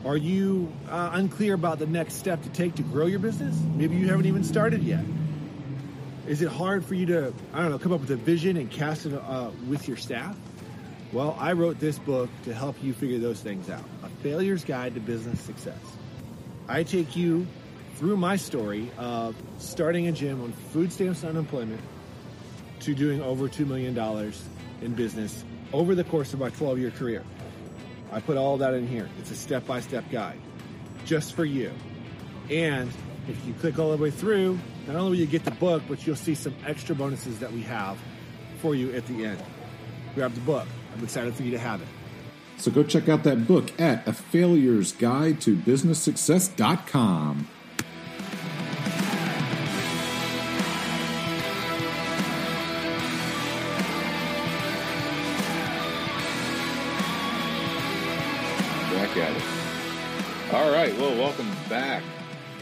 Are 0.04 0.16
you 0.16 0.72
uh, 0.88 1.10
unclear 1.12 1.52
about 1.54 1.78
the 1.78 1.86
next 1.86 2.14
step 2.14 2.42
to 2.42 2.48
take 2.50 2.74
to 2.76 2.82
grow 2.82 3.06
your 3.06 3.18
business? 3.18 3.54
Maybe 3.76 3.96
you 3.96 4.08
haven't 4.08 4.26
even 4.26 4.44
started 4.44 4.82
yet. 4.82 5.04
Is 6.30 6.42
it 6.42 6.48
hard 6.48 6.84
for 6.84 6.94
you 6.94 7.06
to, 7.06 7.34
I 7.52 7.60
don't 7.60 7.72
know, 7.72 7.78
come 7.80 7.90
up 7.90 8.02
with 8.02 8.10
a 8.12 8.16
vision 8.16 8.56
and 8.56 8.70
cast 8.70 9.04
it 9.04 9.14
uh, 9.14 9.50
with 9.68 9.88
your 9.88 9.96
staff? 9.96 10.36
Well, 11.12 11.36
I 11.40 11.54
wrote 11.54 11.80
this 11.80 11.98
book 11.98 12.30
to 12.44 12.54
help 12.54 12.80
you 12.84 12.92
figure 12.92 13.18
those 13.18 13.40
things 13.40 13.68
out 13.68 13.82
A 14.04 14.08
Failure's 14.22 14.62
Guide 14.62 14.94
to 14.94 15.00
Business 15.00 15.40
Success. 15.40 15.80
I 16.68 16.84
take 16.84 17.16
you 17.16 17.48
through 17.96 18.16
my 18.16 18.36
story 18.36 18.92
of 18.96 19.34
starting 19.58 20.06
a 20.06 20.12
gym 20.12 20.40
on 20.40 20.52
food 20.52 20.92
stamps 20.92 21.24
and 21.24 21.30
unemployment 21.30 21.80
to 22.78 22.94
doing 22.94 23.20
over 23.22 23.48
$2 23.48 23.66
million 23.66 24.32
in 24.82 24.94
business 24.94 25.44
over 25.72 25.96
the 25.96 26.04
course 26.04 26.32
of 26.32 26.38
my 26.38 26.50
12 26.50 26.78
year 26.78 26.92
career. 26.92 27.24
I 28.12 28.20
put 28.20 28.36
all 28.36 28.56
that 28.58 28.72
in 28.74 28.86
here. 28.86 29.08
It's 29.18 29.32
a 29.32 29.36
step 29.36 29.66
by 29.66 29.80
step 29.80 30.08
guide 30.12 30.38
just 31.04 31.34
for 31.34 31.44
you. 31.44 31.72
And 32.48 32.92
if 33.28 33.46
you 33.46 33.54
click 33.54 33.78
all 33.78 33.90
the 33.90 34.02
way 34.02 34.10
through, 34.10 34.58
not 34.86 34.96
only 34.96 35.10
will 35.10 35.16
you 35.16 35.26
get 35.26 35.44
the 35.44 35.50
book, 35.52 35.82
but 35.88 36.06
you'll 36.06 36.16
see 36.16 36.34
some 36.34 36.54
extra 36.66 36.94
bonuses 36.94 37.38
that 37.38 37.52
we 37.52 37.62
have 37.62 37.98
for 38.58 38.74
you 38.74 38.92
at 38.94 39.06
the 39.06 39.24
end. 39.24 39.42
Grab 40.14 40.32
the 40.34 40.40
book. 40.40 40.66
I'm 40.94 41.04
excited 41.04 41.34
for 41.34 41.42
you 41.42 41.50
to 41.52 41.58
have 41.58 41.80
it. 41.80 41.88
So 42.56 42.70
go 42.70 42.82
check 42.82 43.08
out 43.08 43.22
that 43.24 43.46
book 43.46 43.78
at 43.80 44.06
A 44.06 44.12
Failure's 44.12 44.92
Guide 44.92 45.40
to 45.42 45.56
Business 45.56 45.98
Success.com. 45.98 47.48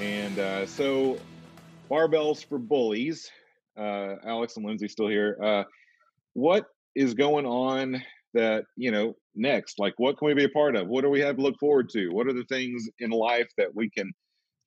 And 0.01 0.39
uh, 0.39 0.67
so, 0.67 1.19
barbells 1.91 2.45
for 2.47 2.59
bullies. 2.59 3.29
Uh, 3.77 4.15
Alex 4.25 4.57
and 4.57 4.65
Lindsay 4.65 4.87
still 4.87 5.09
here. 5.09 5.37
Uh, 5.43 5.65
what 6.35 6.67
is 6.95 7.15
going 7.15 7.47
on 7.47 8.01
that 8.35 8.65
you 8.77 8.93
know 8.93 9.15
next? 9.35 9.79
Like, 9.79 9.95
what 9.97 10.17
can 10.17 10.27
we 10.27 10.35
be 10.35 10.45
a 10.45 10.49
part 10.51 10.77
of? 10.77 10.87
What 10.87 11.03
do 11.03 11.11
we 11.11 11.21
have 11.21 11.37
to 11.37 11.43
look 11.43 11.59
forward 11.59 11.89
to? 11.91 12.11
What 12.11 12.29
are 12.29 12.33
the 12.33 12.45
things 12.45 12.89
in 13.01 13.11
life 13.11 13.49
that 13.57 13.75
we 13.75 13.91
can 13.91 14.13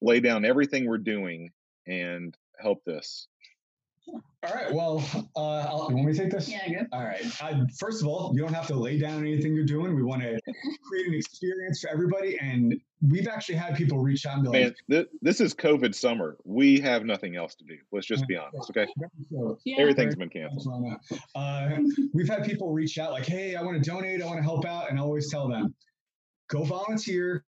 lay 0.01 0.19
down 0.19 0.43
everything 0.43 0.85
we're 0.85 0.97
doing 0.97 1.49
and 1.87 2.35
help 2.59 2.79
this? 2.85 3.27
All 4.43 4.55
right. 4.55 4.73
Well, 4.73 5.03
uh, 5.35 5.67
I'll, 5.69 5.87
you 5.89 5.95
want 5.95 6.07
me 6.07 6.13
take 6.13 6.31
this? 6.31 6.49
Yeah, 6.49 6.67
good. 6.67 6.87
All 6.91 7.03
right. 7.03 7.23
Uh, 7.41 7.65
first 7.77 8.01
of 8.01 8.07
all, 8.07 8.31
you 8.33 8.41
don't 8.41 8.53
have 8.53 8.65
to 8.67 8.75
lay 8.75 8.97
down 8.97 9.19
anything 9.19 9.53
you're 9.55 9.65
doing. 9.65 9.95
We 9.95 10.01
want 10.01 10.23
to 10.23 10.39
create 10.87 11.07
an 11.07 11.13
experience 11.13 11.81
for 11.81 11.89
everybody, 11.91 12.39
and 12.39 12.81
we've 13.07 13.27
actually 13.27 13.55
had 13.55 13.75
people 13.75 13.99
reach 13.99 14.25
out 14.25 14.35
and 14.35 14.43
be 14.43 14.49
like, 14.49 14.61
Man, 14.61 14.75
th- 14.89 15.07
"This 15.21 15.41
is 15.41 15.53
COVID 15.53 15.93
summer. 15.93 16.37
We 16.43 16.79
have 16.79 17.05
nothing 17.05 17.35
else 17.35 17.53
to 17.55 17.65
do. 17.65 17.77
Let's 17.91 18.07
just 18.07 18.27
be 18.27 18.35
honest, 18.35 18.71
okay? 18.71 18.87
Yeah. 19.63 19.75
Everything's 19.77 20.15
been 20.15 20.29
canceled." 20.29 20.85
Uh, 21.35 21.77
we've 22.13 22.29
had 22.29 22.43
people 22.43 22.73
reach 22.73 22.97
out 22.97 23.11
like, 23.11 23.27
"Hey, 23.27 23.55
I 23.55 23.61
want 23.61 23.81
to 23.81 23.87
donate. 23.87 24.23
I 24.23 24.25
want 24.25 24.39
to 24.39 24.43
help 24.43 24.65
out," 24.65 24.89
and 24.89 24.97
I 24.97 25.03
always 25.03 25.29
tell 25.29 25.47
them, 25.47 25.75
"Go 26.49 26.63
volunteer 26.63 27.45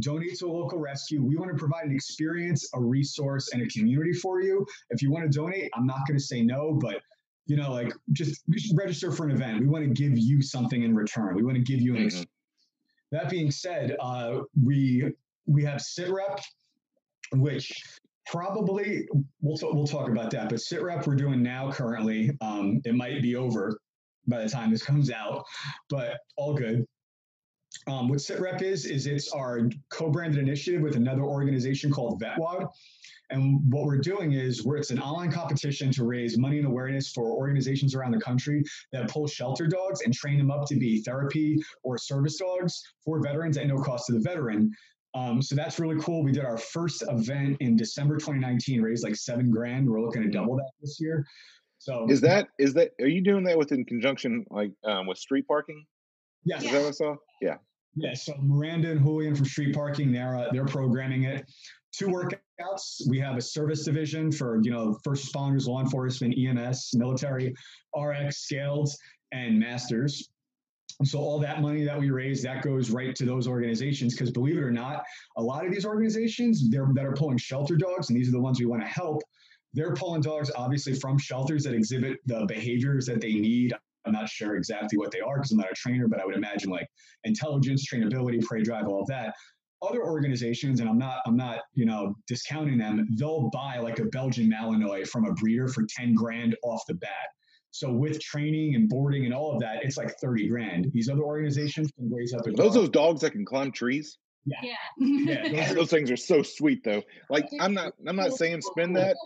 donate 0.00 0.38
to 0.38 0.46
a 0.46 0.52
local 0.52 0.78
rescue. 0.78 1.22
We 1.22 1.36
want 1.36 1.50
to 1.50 1.56
provide 1.56 1.86
an 1.86 1.92
experience, 1.92 2.68
a 2.74 2.80
resource, 2.80 3.50
and 3.52 3.62
a 3.62 3.66
community 3.66 4.12
for 4.12 4.40
you. 4.42 4.66
If 4.90 5.02
you 5.02 5.10
want 5.10 5.30
to 5.30 5.36
donate, 5.36 5.70
I'm 5.74 5.86
not 5.86 6.06
going 6.06 6.18
to 6.18 6.24
say 6.24 6.42
no, 6.42 6.78
but 6.80 7.00
you 7.46 7.56
know, 7.56 7.72
like 7.72 7.92
just 8.12 8.42
register 8.74 9.12
for 9.12 9.26
an 9.26 9.32
event. 9.32 9.60
We 9.60 9.66
want 9.66 9.84
to 9.84 9.90
give 9.90 10.18
you 10.18 10.40
something 10.42 10.82
in 10.82 10.94
return. 10.94 11.34
We 11.34 11.42
want 11.42 11.56
to 11.56 11.62
give 11.62 11.80
you 11.80 11.92
an 11.92 11.98
mm-hmm. 11.98 12.06
experience. 12.06 12.30
That 13.12 13.30
being 13.30 13.50
said, 13.50 13.96
uh, 14.00 14.40
we 14.60 15.12
we 15.46 15.62
have 15.64 15.80
SITREP, 15.80 16.40
which 17.32 17.70
probably 18.26 19.06
we'll 19.40 19.56
t- 19.56 19.68
we'll 19.70 19.86
talk 19.86 20.08
about 20.08 20.30
that. 20.30 20.48
But 20.48 20.58
SITREP 20.58 21.06
we're 21.06 21.14
doing 21.14 21.42
now 21.42 21.70
currently. 21.70 22.30
Um, 22.40 22.80
it 22.84 22.94
might 22.94 23.20
be 23.22 23.36
over 23.36 23.78
by 24.26 24.42
the 24.42 24.48
time 24.48 24.70
this 24.70 24.82
comes 24.82 25.10
out, 25.10 25.44
but 25.90 26.18
all 26.36 26.54
good. 26.54 26.86
Um, 27.86 28.08
what 28.08 28.18
SITREP 28.18 28.62
is, 28.62 28.86
is 28.86 29.06
it's 29.06 29.32
our 29.32 29.68
co-branded 29.90 30.38
initiative 30.38 30.82
with 30.82 30.96
another 30.96 31.22
organization 31.22 31.90
called 31.90 32.22
VetWad. 32.22 32.68
And 33.30 33.60
what 33.72 33.84
we're 33.84 33.98
doing 33.98 34.32
is 34.32 34.64
we're, 34.64 34.76
it's 34.76 34.90
an 34.90 35.00
online 35.00 35.32
competition 35.32 35.90
to 35.92 36.04
raise 36.04 36.38
money 36.38 36.58
and 36.58 36.66
awareness 36.66 37.10
for 37.10 37.32
organizations 37.32 37.94
around 37.94 38.12
the 38.12 38.20
country 38.20 38.62
that 38.92 39.08
pull 39.08 39.26
shelter 39.26 39.66
dogs 39.66 40.02
and 40.02 40.12
train 40.12 40.38
them 40.38 40.50
up 40.50 40.66
to 40.68 40.76
be 40.76 41.02
therapy 41.02 41.62
or 41.82 41.96
service 41.96 42.36
dogs 42.36 42.82
for 43.04 43.22
veterans 43.22 43.56
at 43.56 43.66
no 43.66 43.78
cost 43.78 44.06
to 44.06 44.12
the 44.12 44.20
veteran. 44.20 44.70
Um, 45.14 45.40
so 45.40 45.54
that's 45.54 45.78
really 45.78 46.00
cool. 46.00 46.22
We 46.22 46.32
did 46.32 46.44
our 46.44 46.58
first 46.58 47.02
event 47.08 47.58
in 47.60 47.76
December 47.76 48.16
2019, 48.16 48.82
raised 48.82 49.04
like 49.04 49.16
seven 49.16 49.50
grand. 49.50 49.88
We're 49.88 50.02
looking 50.02 50.22
to 50.22 50.28
double 50.28 50.56
that 50.56 50.70
this 50.80 50.98
year. 51.00 51.24
So 51.78 52.06
is 52.08 52.20
that 52.22 52.48
is 52.58 52.74
that 52.74 52.92
are 53.00 53.06
you 53.06 53.20
doing 53.20 53.44
that 53.44 53.58
within 53.58 53.84
conjunction 53.84 54.44
like 54.50 54.72
um, 54.84 55.06
with 55.06 55.18
street 55.18 55.46
parking? 55.46 55.84
Yes. 56.44 56.64
Is 56.64 56.70
that 56.70 56.80
what 56.80 56.88
I 56.88 56.90
saw? 56.92 57.16
Yeah. 57.40 57.56
Yeah, 57.96 58.14
so 58.14 58.34
Miranda 58.40 58.90
and 58.90 59.00
Julian 59.00 59.34
from 59.36 59.44
Street 59.44 59.74
Parking, 59.74 60.10
they're 60.12 60.36
uh, 60.36 60.48
they're 60.52 60.64
programming 60.64 61.24
it. 61.24 61.50
Two 61.92 62.08
workouts. 62.08 63.08
We 63.08 63.20
have 63.20 63.36
a 63.36 63.40
service 63.40 63.84
division 63.84 64.32
for 64.32 64.60
you 64.62 64.72
know 64.72 64.98
first 65.04 65.32
responders, 65.32 65.66
law 65.66 65.80
enforcement, 65.80 66.36
EMS, 66.36 66.90
military, 66.94 67.54
RX, 67.96 68.38
scaled, 68.38 68.90
and 69.32 69.58
masters. 69.60 70.28
So 71.04 71.18
all 71.18 71.38
that 71.40 71.60
money 71.60 71.84
that 71.84 71.98
we 71.98 72.10
raise, 72.10 72.42
that 72.42 72.62
goes 72.62 72.90
right 72.90 73.14
to 73.16 73.24
those 73.24 73.46
organizations. 73.46 74.14
Because 74.14 74.30
believe 74.30 74.56
it 74.56 74.62
or 74.62 74.70
not, 74.70 75.04
a 75.36 75.42
lot 75.42 75.64
of 75.64 75.72
these 75.72 75.84
organizations 75.84 76.68
they're, 76.70 76.88
that 76.94 77.04
are 77.04 77.14
pulling 77.14 77.38
shelter 77.38 77.76
dogs, 77.76 78.10
and 78.10 78.18
these 78.18 78.28
are 78.28 78.32
the 78.32 78.40
ones 78.40 78.58
we 78.58 78.66
want 78.66 78.82
to 78.82 78.88
help. 78.88 79.22
They're 79.72 79.94
pulling 79.94 80.22
dogs 80.22 80.50
obviously 80.56 80.94
from 80.94 81.18
shelters 81.18 81.64
that 81.64 81.74
exhibit 81.74 82.18
the 82.26 82.46
behaviors 82.46 83.06
that 83.06 83.20
they 83.20 83.34
need 83.34 83.72
I'm 84.06 84.12
not 84.12 84.28
sure 84.28 84.56
exactly 84.56 84.98
what 84.98 85.10
they 85.10 85.20
are 85.20 85.36
because 85.36 85.52
I'm 85.52 85.58
not 85.58 85.70
a 85.70 85.74
trainer, 85.74 86.08
but 86.08 86.20
I 86.20 86.24
would 86.24 86.36
imagine 86.36 86.70
like 86.70 86.86
intelligence, 87.24 87.86
trainability, 87.90 88.42
prey 88.42 88.62
drive, 88.62 88.86
all 88.86 89.02
of 89.02 89.06
that. 89.08 89.34
Other 89.82 90.02
organizations, 90.02 90.80
and 90.80 90.88
I'm 90.88 90.98
not, 90.98 91.18
I'm 91.26 91.36
not, 91.36 91.60
you 91.74 91.84
know, 91.84 92.14
discounting 92.26 92.78
them. 92.78 93.06
They'll 93.18 93.50
buy 93.50 93.78
like 93.78 93.98
a 93.98 94.06
Belgian 94.06 94.50
Malinois 94.50 95.06
from 95.06 95.26
a 95.26 95.32
breeder 95.34 95.68
for 95.68 95.84
10 95.96 96.14
grand 96.14 96.56
off 96.62 96.82
the 96.88 96.94
bat. 96.94 97.28
So 97.70 97.92
with 97.92 98.20
training 98.20 98.76
and 98.76 98.88
boarding 98.88 99.24
and 99.24 99.34
all 99.34 99.52
of 99.52 99.60
that, 99.60 99.84
it's 99.84 99.96
like 99.96 100.14
30 100.22 100.48
grand. 100.48 100.90
These 100.92 101.08
other 101.08 101.22
organizations 101.22 101.90
can 101.98 102.10
raise 102.10 102.32
up. 102.32 102.42
Those 102.56 102.74
those 102.74 102.88
dogs 102.88 103.20
that 103.22 103.32
can 103.32 103.44
climb 103.44 103.72
trees? 103.72 104.16
Yeah. 104.46 104.58
Yeah. 104.98 105.46
yeah 105.46 105.48
those, 105.66 105.74
those, 105.74 105.90
things 105.90 106.10
are 106.10 106.16
so 106.16 106.42
sweet 106.42 106.84
though. 106.84 107.02
Like 107.30 107.48
I'm 107.60 107.74
not 107.74 107.94
I'm 108.06 108.16
not 108.16 108.32
saying 108.32 108.60
spend 108.62 108.96
that, 108.96 109.16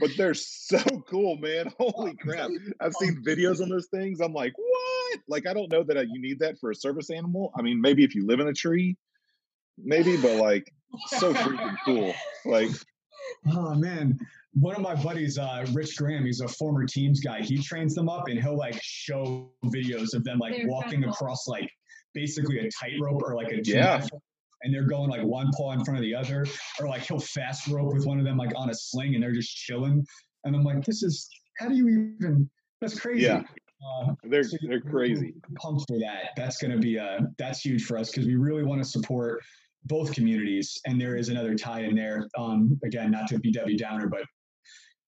but 0.00 0.10
they're 0.16 0.34
so 0.34 0.78
cool, 1.08 1.36
man. 1.38 1.72
Holy 1.80 2.14
crap. 2.16 2.50
I've 2.80 2.94
seen 2.94 3.22
videos 3.26 3.60
on 3.60 3.68
those 3.68 3.88
things. 3.88 4.20
I'm 4.20 4.32
like, 4.32 4.52
what? 4.56 5.20
Like 5.28 5.46
I 5.46 5.54
don't 5.54 5.70
know 5.70 5.82
that 5.84 6.08
you 6.08 6.20
need 6.20 6.40
that 6.40 6.58
for 6.58 6.70
a 6.70 6.74
service 6.74 7.10
animal. 7.10 7.52
I 7.56 7.62
mean, 7.62 7.80
maybe 7.80 8.04
if 8.04 8.14
you 8.14 8.26
live 8.26 8.40
in 8.40 8.48
a 8.48 8.54
tree, 8.54 8.96
maybe, 9.78 10.16
but 10.16 10.36
like 10.36 10.72
so 11.08 11.32
freaking 11.34 11.76
cool. 11.84 12.14
Like 12.44 12.70
oh 13.54 13.74
man 13.74 14.18
one 14.54 14.76
of 14.76 14.82
my 14.82 14.94
buddies, 14.94 15.38
uh, 15.38 15.64
Rich 15.72 15.96
Graham, 15.96 16.26
he's 16.26 16.40
a 16.40 16.48
former 16.48 16.84
teams 16.84 17.20
guy. 17.20 17.40
He 17.40 17.62
trains 17.62 17.94
them 17.94 18.08
up 18.08 18.28
and 18.28 18.38
he'll 18.38 18.56
like 18.56 18.78
show 18.82 19.50
videos 19.64 20.14
of 20.14 20.24
them 20.24 20.38
like 20.38 20.56
they're 20.56 20.68
walking 20.68 21.02
incredible. 21.02 21.14
across 21.14 21.48
like 21.48 21.70
basically 22.14 22.58
a 22.58 22.68
tightrope 22.70 23.22
or 23.22 23.34
like 23.34 23.50
a 23.50 23.62
yeah. 23.64 24.06
And 24.62 24.72
they're 24.72 24.86
going 24.86 25.10
like 25.10 25.22
one 25.22 25.50
paw 25.56 25.72
in 25.72 25.84
front 25.84 25.98
of 25.98 26.02
the 26.02 26.14
other, 26.14 26.46
or 26.80 26.88
like 26.88 27.02
he'll 27.02 27.20
fast 27.20 27.68
rope 27.68 27.94
with 27.94 28.06
one 28.06 28.18
of 28.18 28.24
them 28.24 28.36
like 28.36 28.52
on 28.56 28.70
a 28.70 28.74
sling, 28.74 29.14
and 29.14 29.22
they're 29.22 29.32
just 29.32 29.54
chilling. 29.54 30.04
And 30.44 30.54
I'm 30.54 30.64
like, 30.64 30.84
this 30.84 31.02
is 31.02 31.28
how 31.58 31.68
do 31.68 31.74
you 31.74 31.88
even? 31.88 32.48
That's 32.80 32.98
crazy. 32.98 33.24
Yeah, 33.24 33.42
uh, 33.84 34.12
they're 34.24 34.44
so 34.44 34.56
they're 34.68 34.80
crazy. 34.80 35.34
Pumped 35.56 35.84
for 35.88 35.98
that. 35.98 36.30
That's 36.36 36.58
going 36.58 36.72
to 36.72 36.78
be 36.78 36.98
uh 36.98 37.20
that's 37.38 37.60
huge 37.60 37.84
for 37.84 37.98
us 37.98 38.10
because 38.10 38.26
we 38.26 38.36
really 38.36 38.62
want 38.62 38.82
to 38.82 38.88
support 38.88 39.42
both 39.84 40.14
communities. 40.14 40.80
And 40.86 41.00
there 41.00 41.16
is 41.16 41.28
another 41.28 41.54
tie 41.54 41.82
in 41.82 41.94
there. 41.94 42.28
Um, 42.38 42.78
again, 42.84 43.10
not 43.10 43.28
to 43.28 43.38
be 43.38 43.50
Debbie 43.50 43.76
Downer, 43.76 44.08
but 44.08 44.22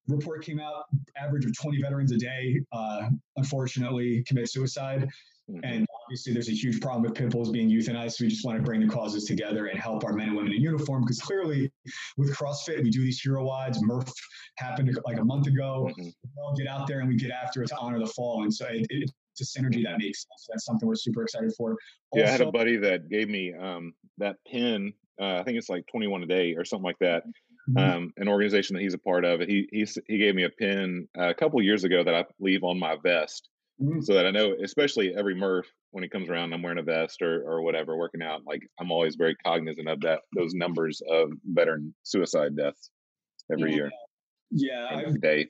report 0.09 0.45
came 0.45 0.61
out 0.61 0.85
average 1.17 1.45
of 1.47 1.57
20 1.59 1.81
veterans 1.81 2.13
a 2.13 2.19
day 2.19 2.61
uh, 2.73 3.09
unfortunately 3.37 4.23
commit 4.27 4.51
suicide 4.51 5.09
mm-hmm. 5.51 5.61
and 5.65 5.87
obviously 6.05 6.33
there's 6.33 6.49
a 6.49 6.53
huge 6.53 6.81
problem 6.81 7.03
with 7.03 7.15
pit 7.15 7.31
bulls 7.31 7.51
being 7.51 7.71
euthanized 7.71 8.13
so 8.13 8.25
we 8.25 8.29
just 8.29 8.45
want 8.45 8.57
to 8.57 8.63
bring 8.63 8.81
the 8.81 8.87
causes 8.87 9.25
together 9.25 9.67
and 9.67 9.79
help 9.79 10.05
our 10.05 10.13
men 10.13 10.29
and 10.29 10.37
women 10.37 10.53
in 10.53 10.61
uniform 10.61 11.03
because 11.03 11.21
clearly 11.21 11.71
with 12.17 12.35
crossfit 12.35 12.83
we 12.83 12.91
do 12.91 13.01
these 13.01 13.21
hero 13.21 13.45
WODs 13.45 13.79
murph 13.83 14.13
happened 14.59 14.97
like 15.05 15.19
a 15.19 15.25
month 15.25 15.47
ago 15.47 15.89
mm-hmm. 15.91 16.03
we 16.03 16.43
all 16.43 16.55
get 16.57 16.67
out 16.67 16.87
there 16.87 17.01
and 17.01 17.09
we 17.09 17.17
get 17.17 17.31
after 17.31 17.63
it 17.63 17.69
to 17.69 17.77
honor 17.77 17.99
the 17.99 18.07
fall 18.07 18.43
and 18.43 18.53
so 18.53 18.67
it, 18.67 18.87
it, 18.91 19.11
it's 19.33 19.57
a 19.57 19.61
synergy 19.61 19.83
that 19.85 19.99
makes 19.99 20.23
sense 20.23 20.47
that's 20.49 20.65
something 20.65 20.89
we're 20.89 20.95
super 20.95 21.23
excited 21.23 21.53
for 21.57 21.77
also, 22.11 22.25
yeah 22.25 22.29
i 22.29 22.31
had 22.31 22.41
a 22.41 22.53
buddy 22.53 22.77
that 22.77 23.09
gave 23.09 23.29
me 23.29 23.53
um, 23.55 23.93
that 24.19 24.37
pin 24.47 24.93
uh, 25.21 25.37
i 25.37 25.43
think 25.43 25.59
it's 25.59 25.69
like 25.69 25.87
21 25.89 26.23
a 26.23 26.27
day 26.27 26.55
or 26.55 26.65
something 26.65 26.85
like 26.85 26.99
that 27.01 27.25
Mm-hmm. 27.71 27.97
um, 27.97 28.13
an 28.19 28.29
organization 28.29 28.75
that 28.75 28.83
he's 28.83 28.93
a 28.93 28.99
part 28.99 29.25
of. 29.25 29.41
He 29.41 29.67
he 29.73 29.87
he 30.07 30.19
gave 30.19 30.35
me 30.35 30.45
a 30.45 30.51
pin 30.51 31.09
uh, 31.19 31.31
a 31.31 31.35
couple 31.35 31.63
years 31.63 31.85
ago 31.85 32.05
that 32.05 32.15
I 32.15 32.27
leave 32.39 32.63
on 32.63 32.79
my 32.79 32.97
vest, 33.03 33.49
mm-hmm. 33.81 34.01
so 34.01 34.15
that 34.15 34.27
I 34.27 34.31
know, 34.31 34.55
especially 34.63 35.15
every 35.17 35.35
Murph 35.35 35.67
when 35.91 36.03
he 36.03 36.09
comes 36.09 36.29
around, 36.29 36.53
I'm 36.53 36.63
wearing 36.63 36.79
a 36.79 36.83
vest 36.83 37.23
or 37.23 37.43
or 37.43 37.63
whatever, 37.63 37.97
working 37.97 38.23
out. 38.23 38.43
Like 38.47 38.63
I'm 38.81 38.91
always 38.91 39.17
very 39.17 39.37
cognizant 39.45 39.89
of 39.89 40.01
that 40.01 40.21
those 40.37 40.55
numbers 40.55 41.03
of 41.11 41.31
veteran 41.45 41.95
suicide 42.03 42.57
deaths 42.57 42.91
every 43.53 43.71
yeah. 43.71 43.77
year. 43.77 43.91
Yeah, 44.51 45.03
day. 45.21 45.49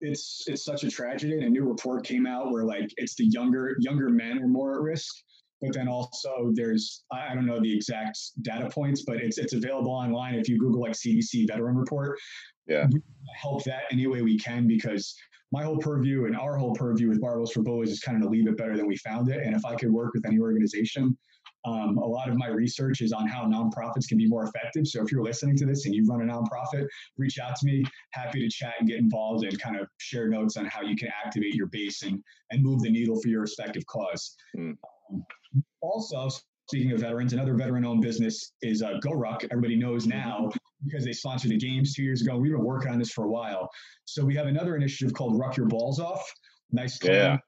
It's 0.00 0.44
it's 0.46 0.64
such 0.64 0.84
a 0.84 0.90
tragedy. 0.90 1.34
And 1.34 1.44
a 1.44 1.48
new 1.50 1.64
report 1.64 2.04
came 2.04 2.26
out 2.26 2.50
where 2.50 2.64
like 2.64 2.90
it's 2.96 3.14
the 3.14 3.26
younger 3.26 3.76
younger 3.78 4.08
men 4.08 4.42
are 4.42 4.48
more 4.48 4.74
at 4.74 4.80
risk 4.80 5.14
but 5.64 5.74
then 5.74 5.88
also 5.88 6.50
there's 6.52 7.04
I 7.12 7.34
don't 7.34 7.46
know 7.46 7.60
the 7.60 7.74
exact 7.74 8.18
data 8.42 8.68
points, 8.68 9.02
but 9.06 9.16
it's 9.16 9.38
it's 9.38 9.52
available 9.52 9.92
online 9.92 10.34
if 10.34 10.48
you 10.48 10.58
Google 10.58 10.82
like 10.82 10.92
CDC 10.92 11.48
veteran 11.48 11.76
report. 11.76 12.18
Yeah, 12.66 12.86
help 13.34 13.64
that 13.64 13.82
any 13.90 14.06
way 14.06 14.22
we 14.22 14.38
can 14.38 14.66
because 14.66 15.14
my 15.52 15.62
whole 15.62 15.78
purview 15.78 16.26
and 16.26 16.36
our 16.36 16.56
whole 16.56 16.74
purview 16.74 17.08
with 17.08 17.20
Barbells 17.20 17.52
for 17.52 17.62
Bullies 17.62 17.90
is 17.90 18.00
kind 18.00 18.16
of 18.16 18.22
to 18.24 18.28
leave 18.28 18.48
it 18.48 18.56
better 18.56 18.76
than 18.76 18.86
we 18.86 18.96
found 18.96 19.28
it. 19.28 19.44
And 19.44 19.54
if 19.54 19.64
I 19.64 19.74
could 19.76 19.92
work 19.92 20.12
with 20.14 20.26
any 20.26 20.38
organization, 20.38 21.16
um, 21.66 21.96
a 21.96 22.06
lot 22.06 22.28
of 22.28 22.36
my 22.36 22.48
research 22.48 23.00
is 23.00 23.12
on 23.12 23.26
how 23.26 23.44
nonprofits 23.44 24.06
can 24.06 24.18
be 24.18 24.26
more 24.28 24.44
effective. 24.44 24.86
So 24.86 25.02
if 25.02 25.10
you're 25.10 25.22
listening 25.22 25.56
to 25.58 25.66
this 25.66 25.86
and 25.86 25.94
you 25.94 26.04
run 26.06 26.28
a 26.28 26.32
nonprofit, 26.32 26.86
reach 27.16 27.38
out 27.38 27.56
to 27.56 27.66
me. 27.66 27.84
Happy 28.10 28.40
to 28.40 28.48
chat 28.50 28.74
and 28.78 28.88
get 28.88 28.98
involved 28.98 29.44
and 29.44 29.58
kind 29.58 29.76
of 29.80 29.88
share 29.98 30.28
notes 30.28 30.56
on 30.56 30.66
how 30.66 30.82
you 30.82 30.96
can 30.96 31.08
activate 31.24 31.54
your 31.54 31.68
base 31.68 32.02
and, 32.02 32.22
and 32.50 32.62
move 32.62 32.82
the 32.82 32.90
needle 32.90 33.18
for 33.20 33.28
your 33.28 33.40
respective 33.40 33.86
cause. 33.86 34.36
Mm. 34.56 34.76
Also, 35.80 36.28
speaking 36.68 36.92
of 36.92 37.00
veterans, 37.00 37.32
another 37.32 37.54
veteran-owned 37.54 38.02
business 38.02 38.52
is 38.62 38.82
uh, 38.82 38.98
GoRuck. 39.04 39.44
Everybody 39.50 39.76
knows 39.76 40.06
now 40.06 40.50
because 40.84 41.04
they 41.04 41.12
sponsored 41.12 41.50
the 41.50 41.56
games 41.56 41.94
two 41.94 42.02
years 42.02 42.22
ago. 42.22 42.36
We've 42.36 42.52
been 42.52 42.64
working 42.64 42.90
on 42.90 42.98
this 42.98 43.10
for 43.10 43.24
a 43.24 43.28
while. 43.28 43.68
So 44.04 44.24
we 44.24 44.34
have 44.36 44.46
another 44.46 44.76
initiative 44.76 45.14
called 45.14 45.38
Ruck 45.38 45.56
Your 45.56 45.66
Balls 45.66 46.00
Off. 46.00 46.22
Nice. 46.72 46.98
Yeah. 47.02 47.38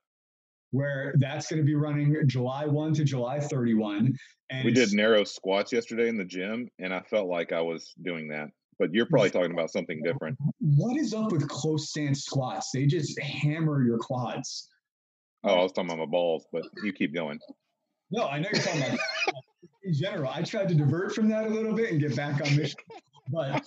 Where 0.71 1.15
that's 1.19 1.49
going 1.49 1.61
to 1.61 1.65
be 1.65 1.75
running 1.75 2.17
July 2.27 2.67
1 2.67 2.95
to 2.95 3.05
July 3.05 3.41
31. 3.41 4.13
And 4.51 4.65
we 4.65 4.73
did 4.73 4.93
narrow 4.93 5.25
squats 5.25 5.73
yesterday 5.73 6.09
in 6.09 6.17
the 6.17 6.25
gym, 6.25 6.69
and 6.79 6.95
I 6.95 7.01
felt 7.01 7.29
like 7.29 7.53
I 7.53 7.61
was 7.61 7.93
doing 8.03 8.29
that. 8.29 8.49
But 8.79 8.93
you're 8.93 9.07
probably 9.07 9.31
talking 9.31 9.53
about 9.53 9.71
something 9.71 10.03
different. 10.05 10.37
What 10.61 10.97
is 10.99 11.15
up 11.15 11.33
with 11.33 11.49
close 11.49 11.89
stance 11.89 12.25
squats? 12.25 12.71
They 12.75 12.85
just 12.85 13.19
hammer 13.21 13.83
your 13.83 13.99
quads. 13.99 14.69
Oh, 15.45 15.55
I 15.55 15.63
was 15.63 15.73
talking 15.73 15.91
about 15.91 15.99
my 15.99 16.11
balls, 16.11 16.47
but 16.53 16.63
you 16.85 16.93
keep 16.93 17.15
going. 17.15 17.39
No, 18.11 18.27
I 18.27 18.39
know 18.39 18.49
you're 18.53 18.63
talking 18.63 18.83
about 18.83 18.99
in 19.85 19.95
general. 19.95 20.31
I 20.33 20.43
tried 20.43 20.69
to 20.69 20.75
divert 20.75 21.15
from 21.15 21.29
that 21.29 21.47
a 21.47 21.51
little 21.51 21.75
bit 21.75 21.91
and 21.91 22.01
get 22.01 22.17
back 22.17 22.41
on 22.41 22.57
mission, 22.57 22.79
but 23.33 23.65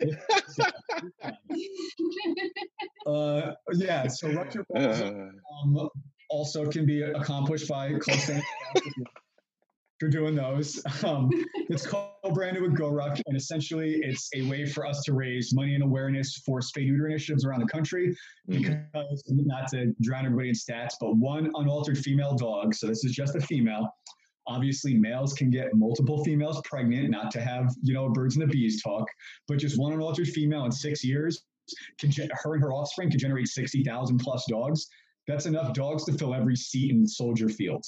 uh, 3.06 3.52
yeah. 3.74 4.06
So 4.08 4.30
rupture 4.30 4.64
um, 4.76 5.88
also 6.30 6.66
can 6.66 6.86
be 6.86 7.02
accomplished 7.02 7.68
by 7.68 7.92
close 7.98 8.30
you're 10.00 10.10
doing 10.10 10.34
those. 10.34 10.82
Um, 11.04 11.30
it's 11.68 11.86
co-branded 11.86 12.62
with 12.62 12.76
GoRuck, 12.76 13.20
and 13.26 13.36
essentially 13.36 14.00
it's 14.02 14.28
a 14.34 14.42
way 14.42 14.66
for 14.66 14.86
us 14.86 15.02
to 15.04 15.12
raise 15.12 15.54
money 15.54 15.74
and 15.74 15.84
awareness 15.84 16.42
for 16.44 16.60
spay 16.60 16.86
neuter 16.86 17.06
initiatives 17.06 17.44
around 17.44 17.60
the 17.60 17.66
country. 17.66 18.16
Mm-hmm. 18.48 18.82
Because 18.92 19.22
not 19.28 19.68
to 19.70 19.94
drown 20.00 20.24
everybody 20.24 20.48
in 20.48 20.54
stats, 20.54 20.94
but 21.00 21.16
one 21.16 21.50
unaltered 21.54 21.98
female 21.98 22.34
dog. 22.34 22.74
So 22.74 22.86
this 22.86 23.04
is 23.04 23.12
just 23.12 23.34
a 23.36 23.40
female. 23.40 23.88
Obviously, 24.46 24.94
males 24.94 25.32
can 25.32 25.50
get 25.50 25.74
multiple 25.74 26.22
females 26.24 26.60
pregnant, 26.64 27.10
not 27.10 27.30
to 27.32 27.40
have 27.40 27.72
you 27.82 27.94
know 27.94 28.10
birds 28.10 28.36
and 28.36 28.42
the 28.46 28.52
bees 28.52 28.82
talk, 28.82 29.06
but 29.48 29.58
just 29.58 29.78
one 29.78 29.92
unaltered 29.92 30.28
female 30.28 30.64
in 30.64 30.72
six 30.72 31.02
years, 31.04 31.44
can 31.98 32.10
her 32.30 32.54
and 32.54 32.62
her 32.62 32.72
offspring 32.72 33.10
can 33.10 33.18
generate 33.18 33.48
sixty 33.48 33.82
thousand 33.84 34.18
plus 34.18 34.44
dogs. 34.48 34.86
That's 35.26 35.46
enough 35.46 35.72
dogs 35.72 36.04
to 36.04 36.12
fill 36.12 36.34
every 36.34 36.56
seat 36.56 36.90
in 36.90 37.06
Soldier 37.06 37.48
Field. 37.48 37.84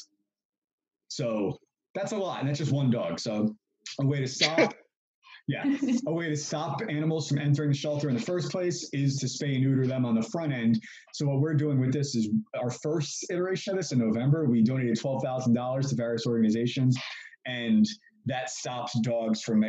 So 1.09 1.59
that's 1.97 2.13
a 2.13 2.17
lot, 2.17 2.41
and 2.41 2.49
that's 2.49 2.59
just 2.59 2.73
one 2.73 2.91
dog. 2.91 3.19
So 3.19 3.57
a 4.01 4.07
way 4.07 4.21
to 4.21 4.29
stop. 4.29 4.75
yeah, 5.49 5.65
a 6.07 6.13
way 6.13 6.29
to 6.29 6.37
stop 6.37 6.83
animals 6.89 7.29
from 7.29 7.39
entering 7.39 7.71
the 7.71 7.77
shelter 7.77 8.09
in 8.09 8.17
the 8.17 8.23
first 8.23 8.51
place 8.51 8.89
is 8.93 9.17
to 9.19 9.27
spay 9.27 9.55
and 9.55 9.65
neuter 9.65 9.87
them 9.87 10.05
on 10.05 10.15
the 10.15 10.23
front 10.23 10.53
end. 10.53 10.81
So 11.13 11.27
what 11.27 11.41
we're 11.41 11.55
doing 11.55 11.81
with 11.81 11.93
this 11.93 12.17
is 12.17 12.29
our 12.61 12.71
first 12.71 13.27
iteration 13.31 13.73
of 13.73 13.79
this 13.79 13.93
in 13.93 13.99
November. 13.99 14.45
We 14.45 14.63
donated 14.63 15.01
twelve 15.01 15.23
thousand 15.23 15.55
dollars 15.55 15.91
to 15.91 15.97
various 15.97 16.27
organizations, 16.27 16.99
and 17.47 17.87
that 18.27 18.51
stops 18.51 18.99
dogs 19.01 19.41
from 19.43 19.65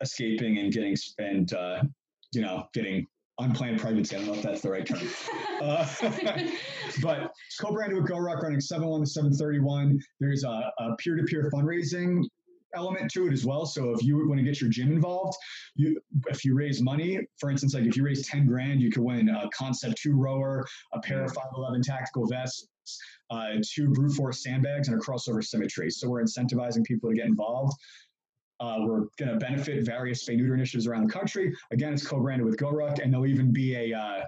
escaping 0.00 0.58
and 0.58 0.72
getting 0.72 0.96
and 1.18 1.52
uh, 1.52 1.82
you 2.32 2.42
know 2.42 2.64
getting 2.74 3.06
unplanned 3.40 3.80
pregnancy. 3.80 4.16
I 4.16 4.20
don't 4.20 4.28
know 4.28 4.34
if 4.34 4.42
that's 4.42 4.60
the 4.60 4.70
right 4.70 4.86
term. 4.86 5.00
Uh, 5.60 5.86
but 7.02 7.34
it's 7.46 7.58
co-branded 7.60 8.00
with 8.00 8.10
GoRuck 8.10 8.42
running 8.42 8.60
7-1 8.60 9.00
to 9.00 9.06
731. 9.06 10.00
There's 10.18 10.42
a, 10.42 10.72
a 10.78 10.96
peer-to-peer 10.96 11.50
fundraising 11.52 12.24
element 12.74 13.10
to 13.12 13.26
it 13.26 13.32
as 13.32 13.44
well. 13.44 13.66
So 13.66 13.92
if 13.92 14.02
you 14.02 14.26
want 14.26 14.38
to 14.38 14.44
get 14.44 14.60
your 14.60 14.70
gym 14.70 14.90
involved, 14.90 15.36
you 15.74 16.00
if 16.28 16.44
you 16.44 16.54
raise 16.54 16.80
money, 16.80 17.20
for 17.38 17.50
instance, 17.50 17.74
like 17.74 17.84
if 17.84 17.96
you 17.96 18.04
raise 18.04 18.26
10 18.26 18.46
grand, 18.46 18.80
you 18.80 18.90
could 18.90 19.02
win 19.02 19.28
a 19.28 19.48
Concept 19.54 20.00
2 20.00 20.14
rower, 20.14 20.66
a 20.92 21.00
pair 21.00 21.24
of 21.24 21.32
511 21.34 21.82
tactical 21.82 22.26
vests, 22.26 22.66
uh, 23.30 23.50
two 23.62 23.90
brute 23.90 24.12
force 24.12 24.42
sandbags, 24.42 24.88
and 24.88 24.96
a 24.96 25.00
crossover 25.00 25.44
symmetry. 25.44 25.90
So 25.90 26.08
we're 26.08 26.22
incentivizing 26.22 26.84
people 26.84 27.10
to 27.10 27.16
get 27.16 27.26
involved. 27.26 27.74
Uh, 28.60 28.76
we're 28.80 29.04
going 29.18 29.30
to 29.30 29.36
benefit 29.36 29.84
various 29.84 30.24
spay 30.24 30.36
neuter 30.36 30.54
initiatives 30.54 30.86
around 30.86 31.06
the 31.06 31.12
country. 31.12 31.54
Again, 31.70 31.92
it's 31.92 32.06
co-branded 32.06 32.44
with 32.44 32.56
GoRuck, 32.58 33.02
and 33.02 33.12
there'll 33.12 33.26
even 33.26 33.52
be 33.52 33.74
a 33.74 33.98
uh, 33.98 34.24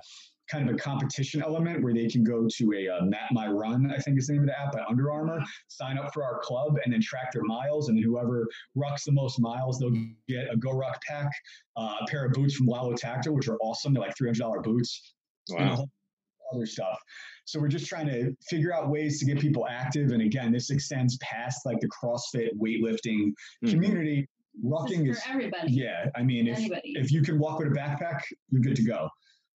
kind 0.50 0.68
of 0.68 0.74
a 0.74 0.78
competition 0.78 1.42
element 1.42 1.82
where 1.82 1.94
they 1.94 2.08
can 2.08 2.24
go 2.24 2.46
to 2.46 2.72
a 2.74 2.88
uh, 2.88 3.04
Map 3.04 3.30
My 3.32 3.48
Run, 3.48 3.90
I 3.90 3.98
think 3.98 4.18
is 4.18 4.26
the 4.26 4.34
name 4.34 4.42
of 4.42 4.48
the 4.48 4.58
app 4.58 4.72
by 4.72 4.84
Under 4.88 5.10
Armour, 5.10 5.42
sign 5.68 5.98
up 5.98 6.12
for 6.12 6.24
our 6.24 6.40
club, 6.40 6.78
and 6.84 6.92
then 6.92 7.00
track 7.00 7.32
their 7.32 7.44
miles. 7.44 7.88
And 7.88 8.02
whoever 8.02 8.46
rucks 8.76 9.04
the 9.04 9.12
most 9.12 9.40
miles, 9.40 9.78
they'll 9.78 9.94
get 10.28 10.52
a 10.52 10.56
GoRuck 10.56 11.00
pack, 11.06 11.30
uh, 11.76 11.96
a 12.00 12.06
pair 12.06 12.26
of 12.26 12.32
boots 12.32 12.54
from 12.54 12.66
Lalo 12.66 12.94
Tactical, 12.94 13.34
which 13.34 13.48
are 13.48 13.58
awesome. 13.58 13.94
They're 13.94 14.02
like 14.02 14.16
$300 14.16 14.62
boots. 14.62 15.14
Wow. 15.50 15.86
Other 16.52 16.66
stuff. 16.66 16.98
So 17.44 17.58
we're 17.60 17.68
just 17.68 17.86
trying 17.86 18.06
to 18.06 18.34
figure 18.48 18.72
out 18.72 18.88
ways 18.88 19.18
to 19.20 19.24
get 19.24 19.40
people 19.40 19.66
active. 19.68 20.12
And 20.12 20.22
again, 20.22 20.52
this 20.52 20.70
extends 20.70 21.18
past 21.18 21.66
like 21.66 21.80
the 21.80 21.88
CrossFit 21.88 22.50
weightlifting 22.58 23.30
mm-hmm. 23.30 23.70
community. 23.70 24.28
Rucking 24.64 25.08
is 25.08 25.20
everybody. 25.28 25.72
Yeah, 25.72 26.10
I 26.14 26.22
mean, 26.22 26.46
if 26.46 26.60
if 26.84 27.10
you 27.10 27.22
can 27.22 27.38
walk 27.38 27.58
with 27.58 27.68
a 27.68 27.70
backpack, 27.70 28.20
you're 28.50 28.60
good 28.60 28.76
to 28.76 28.84
go. 28.84 29.08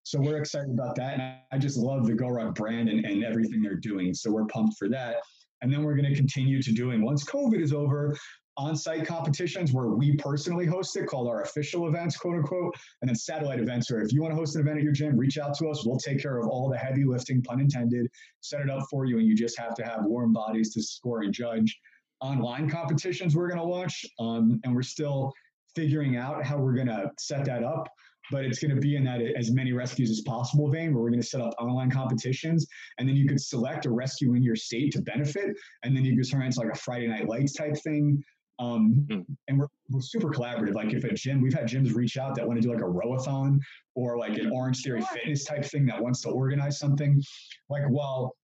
So 0.04 0.20
we're 0.20 0.38
excited 0.38 0.72
about 0.72 0.96
that, 0.96 1.20
and 1.20 1.22
I 1.52 1.58
just 1.58 1.78
love 1.78 2.08
the 2.08 2.14
GoRuck 2.14 2.56
brand 2.56 2.90
and, 2.90 3.06
and 3.06 3.24
everything 3.24 3.62
they're 3.62 3.76
doing. 3.76 4.14
So 4.14 4.32
we're 4.32 4.46
pumped 4.46 4.78
for 4.80 4.90
that. 4.90 5.18
And 5.62 5.72
then 5.72 5.84
we're 5.84 5.96
going 5.96 6.10
to 6.10 6.16
continue 6.16 6.62
to 6.62 6.72
doing 6.72 7.04
once 7.04 7.24
COVID 7.26 7.62
is 7.62 7.74
over. 7.74 8.16
On-site 8.58 9.06
competitions 9.06 9.72
where 9.72 9.88
we 9.90 10.16
personally 10.16 10.66
host 10.66 10.96
it 10.96 11.06
called 11.06 11.28
our 11.28 11.44
official 11.44 11.88
events 11.88 12.18
quote 12.18 12.36
unquote 12.36 12.76
and 13.02 13.10
then 13.10 13.16
satellite 13.16 13.60
events 13.60 13.92
where 13.92 14.02
if 14.02 14.12
you 14.12 14.22
want 14.22 14.32
to 14.32 14.36
host 14.36 14.56
an 14.56 14.62
event 14.62 14.78
at 14.78 14.84
your 14.84 14.94
gym 14.94 15.16
reach 15.16 15.38
out 15.38 15.56
to 15.58 15.68
us. 15.68 15.86
We'll 15.86 15.98
take 15.98 16.22
care 16.22 16.40
of 16.40 16.48
all 16.48 16.70
the 16.70 16.78
heavy 16.78 17.06
lifting 17.06 17.42
pun 17.44 17.60
intended 17.60 18.08
set 18.42 18.62
it 18.62 18.70
up 18.70 18.84
for 18.90 19.06
you 19.06 19.20
and 19.20 19.28
you 19.28 19.36
just 19.36 19.58
have 19.60 19.76
to 19.76 19.84
have 19.84 20.06
warm 20.06 20.34
bodies 20.34 20.74
to 20.74 20.82
score 20.82 21.22
and 21.22 21.34
judge. 21.34 21.80
Online 22.20 22.70
competitions 22.70 23.36
we're 23.36 23.48
going 23.48 23.60
to 23.60 23.66
launch 23.66 24.06
um, 24.20 24.60
and 24.64 24.74
we're 24.74 24.82
still 24.82 25.32
figuring 25.76 26.18
out 26.18 26.44
how 26.44 26.58
we're 26.58 26.74
going 26.74 26.88
to 26.88 27.12
set 27.20 27.46
that 27.46 27.64
up 27.64 27.88
but 28.30 28.44
it's 28.44 28.60
going 28.60 28.74
to 28.74 28.82
be 28.82 28.96
in 28.96 29.04
that 29.06 29.22
as 29.22 29.52
many 29.52 29.72
rescues 29.72 30.10
as 30.10 30.22
possible 30.22 30.70
vein 30.70 30.94
where 30.94 31.04
we're 31.04 31.10
going 31.10 31.22
to 31.22 31.28
set 31.28 31.42
up 31.42 31.54
online 31.60 31.90
competitions 31.90 32.66
and 32.98 33.08
then 33.08 33.16
you 33.16 33.28
could 33.28 33.40
select 33.40 33.86
a 33.86 33.90
rescue 33.90 34.34
in 34.34 34.44
your 34.44 34.56
state 34.56 34.92
to 34.92 35.02
benefit 35.02 35.56
and 35.84 35.96
then 35.96 36.04
you 36.04 36.16
could 36.18 36.30
turn 36.30 36.42
into 36.42 36.60
like 36.60 36.74
a 36.74 36.78
friday 36.78 37.08
night 37.08 37.28
lights 37.28 37.54
type 37.54 37.78
thing 37.78 38.22
um, 38.60 39.06
mm. 39.10 39.26
and 39.48 39.60
we're, 39.60 39.68
we're 39.90 40.02
super 40.02 40.30
collaborative 40.30 40.74
like 40.74 40.94
if 40.94 41.04
a 41.04 41.14
gym 41.14 41.42
we've 41.42 41.54
had 41.54 41.66
gyms 41.66 41.94
reach 41.94 42.18
out 42.18 42.36
that 42.36 42.48
want 42.48 42.62
to 42.62 42.68
do 42.68 42.74
like 42.74 42.82
a 42.82 42.86
rowathon 42.86 43.60
or 43.96 44.18
like 44.18 44.38
an 44.38 44.52
orange 44.52 44.82
theory 44.82 45.02
fitness 45.14 45.44
type 45.44 45.64
thing 45.64 45.86
that 45.86 46.02
wants 46.02 46.22
to 46.22 46.30
organize 46.30 46.80
something 46.80 47.22
like 47.70 47.84
while 47.90 48.36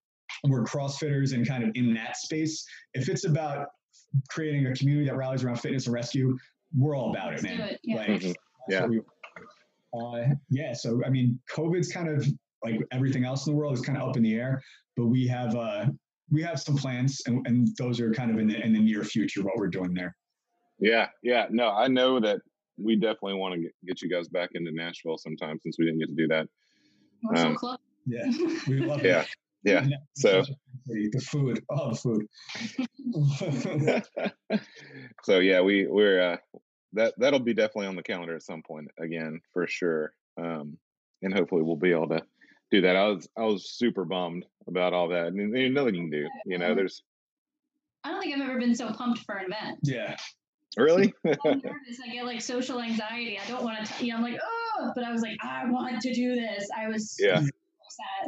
we're 0.46 0.64
crossfitters 0.64 1.34
and 1.34 1.48
kind 1.48 1.64
of 1.64 1.72
in 1.76 1.94
that 1.94 2.18
space 2.18 2.66
if 2.94 3.10
it's 3.10 3.26
about 3.26 3.68
creating 4.30 4.68
a 4.68 4.74
community 4.76 5.08
that 5.08 5.16
rallies 5.16 5.44
around 5.44 5.58
fitness 5.58 5.86
and 5.86 5.94
rescue 5.94 6.38
we're 6.76 6.96
all 6.96 7.12
about 7.12 7.34
it 7.34 7.44
man 7.44 7.60
it. 7.60 7.80
Yeah. 7.84 7.96
like 7.98 8.10
mm-hmm. 8.10 8.32
yeah 8.70 8.88
uh, 9.94 10.26
yeah, 10.50 10.74
so 10.74 11.02
I 11.06 11.10
mean, 11.10 11.40
COVID's 11.52 11.92
kind 11.92 12.10
of 12.10 12.28
like 12.64 12.80
everything 12.92 13.26
else 13.26 13.46
in 13.46 13.54
the 13.54 13.58
world 13.58 13.74
is 13.74 13.82
kind 13.82 13.98
of 13.98 14.10
up 14.10 14.18
in 14.18 14.24
the 14.24 14.34
air, 14.36 14.62
but 14.96 15.08
we 15.08 15.28
have 15.28 15.56
uh, 15.56 15.86
we 16.32 16.42
have 16.44 16.60
some 16.60 16.76
plans, 16.76 17.22
and, 17.26 17.46
and 17.48 17.68
those 17.78 18.00
are 18.00 18.12
kind 18.12 18.32
of 18.32 18.40
in 18.40 18.48
the 18.48 18.64
in 18.64 18.74
the 18.74 18.80
near 18.80 19.04
future 19.04 19.42
what 19.44 19.58
we're 19.58 19.68
doing 19.68 19.94
there. 19.94 20.16
Yeah, 20.80 21.08
yeah, 21.22 21.48
no, 21.50 21.70
I 21.70 21.88
know 21.88 22.20
that 22.20 22.40
we 22.78 22.96
definitely 22.96 23.36
want 23.36 23.56
to 23.56 23.62
get, 23.62 23.72
get 23.86 24.02
you 24.02 24.10
guys 24.10 24.28
back 24.28 24.50
into 24.56 24.72
Nashville 24.72 25.18
sometime 25.18 25.60
since 25.62 25.78
we 25.78 25.86
didn't 25.86 26.00
get 26.00 26.10
to 26.10 26.16
do 26.16 26.28
that. 26.28 26.48
Um, 27.36 27.58
yeah, 28.06 28.26
we 28.68 28.80
love 28.80 29.04
yeah. 29.04 29.22
it. 29.22 29.28
Yeah. 29.64 29.86
So 30.16 30.44
the 30.88 31.26
food, 31.26 31.64
oh, 31.70 31.92
the 31.92 31.96
food. 31.96 32.28
so 35.24 35.40
yeah, 35.40 35.62
we 35.62 35.88
we're 35.88 36.34
uh, 36.34 36.38
that 36.94 37.14
that'll 37.18 37.40
be 37.40 37.54
definitely 37.54 37.88
on 37.88 37.96
the 37.96 38.04
calendar 38.04 38.36
at 38.36 38.44
some 38.44 38.62
point 38.62 38.90
again 39.00 39.40
for 39.54 39.68
sure. 39.68 40.14
Um, 40.38 40.78
and 41.22 41.34
hopefully 41.34 41.62
we'll 41.62 41.78
be 41.78 41.92
able 41.92 42.10
to 42.10 42.22
do 42.74 42.82
that. 42.82 42.96
I 42.96 43.08
was 43.08 43.28
I 43.38 43.44
was 43.44 43.70
super 43.70 44.04
bummed 44.04 44.46
about 44.68 44.94
all 44.94 45.08
that. 45.10 45.28
I 45.28 45.30
mean, 45.30 45.52
there's 45.52 45.72
nothing 45.72 45.96
you 45.96 46.02
can 46.02 46.10
do. 46.10 46.28
You 46.46 46.58
know, 46.58 46.76
there's. 46.76 47.04
I 48.04 48.12
don't 48.12 48.22
think 48.22 48.36
I've 48.36 48.50
ever 48.50 48.60
been 48.60 48.76
so 48.76 48.92
pumped 48.92 49.20
for 49.20 49.36
an 49.36 49.46
event. 49.46 49.80
Yeah. 49.84 50.18
Really? 50.76 51.14
I'm 51.24 51.38
nervous. 51.46 52.00
I 52.04 52.12
get 52.12 52.26
like 52.26 52.42
social 52.42 52.82
anxiety. 52.82 53.40
I 53.40 53.48
don't 53.48 53.64
want 53.64 53.86
to. 53.86 54.06
You 54.06 54.12
know, 54.12 54.18
I'm 54.18 54.24
like, 54.24 54.40
oh, 54.44 54.92
but 54.96 55.04
I 55.04 55.12
was 55.12 55.22
like, 55.22 55.38
I 55.42 55.70
want 55.70 56.02
to 56.02 56.14
do 56.14 56.36
this. 56.36 56.68
I 56.76 56.88
was. 56.88 57.16
Yeah 57.20 57.44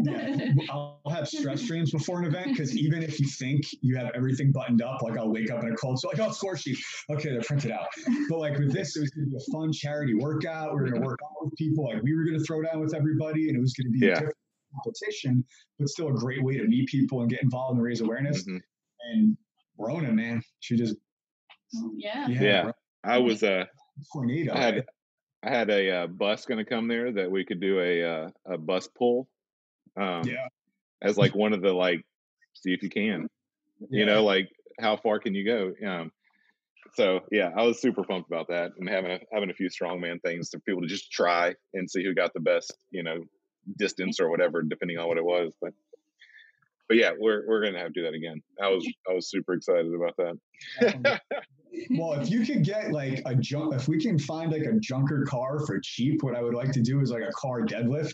yeah. 0.03 0.51
I'll 0.69 1.01
have 1.09 1.27
stress 1.27 1.63
dreams 1.67 1.91
before 1.91 2.19
an 2.19 2.25
event 2.25 2.49
because 2.49 2.75
even 2.77 3.03
if 3.03 3.19
you 3.19 3.27
think 3.27 3.63
you 3.81 3.97
have 3.97 4.11
everything 4.15 4.51
buttoned 4.51 4.81
up, 4.81 5.01
like 5.01 5.17
I'll 5.17 5.31
wake 5.31 5.51
up 5.51 5.63
in 5.63 5.71
a 5.71 5.75
cold 5.75 5.99
so 5.99 6.09
like, 6.09 6.19
oh, 6.19 6.31
score 6.31 6.57
sheet. 6.57 6.77
Okay, 7.09 7.29
they're 7.29 7.41
printed 7.41 7.71
out. 7.71 7.87
But 8.29 8.39
like 8.39 8.57
with 8.57 8.73
this, 8.73 8.95
it 8.95 9.01
was 9.01 9.09
going 9.11 9.25
to 9.25 9.31
be 9.31 9.37
a 9.37 9.51
fun 9.51 9.71
charity 9.71 10.13
workout. 10.13 10.75
We 10.75 10.81
are 10.81 10.89
going 10.89 11.01
to 11.01 11.07
work 11.07 11.19
out 11.23 11.45
with 11.45 11.55
people. 11.55 11.85
Like 11.85 12.03
we 12.03 12.15
were 12.15 12.25
going 12.25 12.37
to 12.37 12.43
throw 12.43 12.61
down 12.61 12.79
with 12.79 12.93
everybody, 12.93 13.49
and 13.49 13.57
it 13.57 13.61
was 13.61 13.73
going 13.73 13.91
to 13.91 13.99
be 13.99 14.05
yeah. 14.05 14.13
a 14.13 14.15
different 14.15 14.35
competition, 14.83 15.43
but 15.79 15.89
still 15.89 16.09
a 16.09 16.13
great 16.13 16.43
way 16.43 16.57
to 16.57 16.65
meet 16.65 16.87
people 16.87 17.21
and 17.21 17.29
get 17.29 17.41
involved 17.41 17.75
and 17.75 17.83
raise 17.83 18.01
awareness. 18.01 18.43
Mm-hmm. 18.43 18.57
And 19.11 19.37
Rona, 19.77 20.11
man, 20.11 20.41
she 20.59 20.75
just 20.75 20.95
oh, 21.77 21.91
yeah, 21.95 22.27
yeah. 22.27 22.41
yeah. 22.41 22.71
I 23.03 23.19
was 23.19 23.43
uh, 23.43 23.65
tornado. 24.11 24.53
I 24.53 24.59
had, 24.59 24.85
I 25.43 25.49
had 25.49 25.69
a 25.69 25.91
uh, 25.91 26.07
bus 26.07 26.45
going 26.45 26.57
to 26.57 26.65
come 26.65 26.87
there 26.87 27.11
that 27.11 27.29
we 27.29 27.45
could 27.45 27.59
do 27.59 27.79
a 27.79 28.03
uh, 28.03 28.29
a 28.45 28.57
bus 28.57 28.87
pull 28.87 29.27
um, 29.99 30.23
yeah. 30.27 30.47
as 31.01 31.17
like 31.17 31.35
one 31.35 31.53
of 31.53 31.61
the 31.61 31.73
like 31.73 32.05
see 32.53 32.73
if 32.73 32.83
you 32.83 32.89
can 32.89 33.27
yeah. 33.79 33.99
you 33.99 34.05
know 34.05 34.23
like 34.23 34.49
how 34.79 34.97
far 34.97 35.19
can 35.19 35.33
you 35.33 35.45
go 35.45 35.87
um, 35.87 36.11
so 36.93 37.21
yeah 37.31 37.51
i 37.57 37.63
was 37.63 37.81
super 37.81 38.03
pumped 38.03 38.29
about 38.29 38.47
that 38.47 38.71
and 38.77 38.89
having 38.89 39.11
a 39.11 39.19
having 39.33 39.49
a 39.49 39.53
few 39.53 39.69
strongman 39.69 40.21
things 40.21 40.49
for 40.49 40.59
people 40.59 40.81
to 40.81 40.87
just 40.87 41.11
try 41.11 41.53
and 41.73 41.89
see 41.89 42.03
who 42.03 42.13
got 42.13 42.31
the 42.33 42.39
best 42.39 42.73
you 42.91 43.03
know 43.03 43.21
distance 43.77 44.19
or 44.19 44.29
whatever 44.29 44.61
depending 44.61 44.97
on 44.97 45.07
what 45.07 45.17
it 45.17 45.25
was 45.25 45.53
but 45.61 45.71
but 46.87 46.97
yeah 46.97 47.11
we're 47.19 47.43
we're 47.47 47.63
gonna 47.63 47.79
have 47.79 47.91
to 47.91 48.01
do 48.01 48.03
that 48.03 48.13
again 48.13 48.41
i 48.61 48.67
was 48.67 48.87
i 49.09 49.13
was 49.13 49.29
super 49.29 49.53
excited 49.53 49.91
about 49.93 50.15
that 50.17 51.21
well 51.97 52.13
if 52.13 52.29
you 52.29 52.45
could 52.45 52.63
get 52.63 52.91
like 52.91 53.21
a 53.25 53.35
junk 53.35 53.73
if 53.73 53.87
we 53.87 53.99
can 53.99 54.17
find 54.19 54.51
like 54.51 54.63
a 54.63 54.73
junker 54.79 55.23
car 55.27 55.65
for 55.65 55.79
cheap 55.83 56.21
what 56.23 56.35
i 56.35 56.41
would 56.41 56.53
like 56.53 56.71
to 56.71 56.81
do 56.81 57.01
is 57.01 57.11
like 57.11 57.23
a 57.23 57.31
car 57.33 57.61
deadlift 57.61 58.13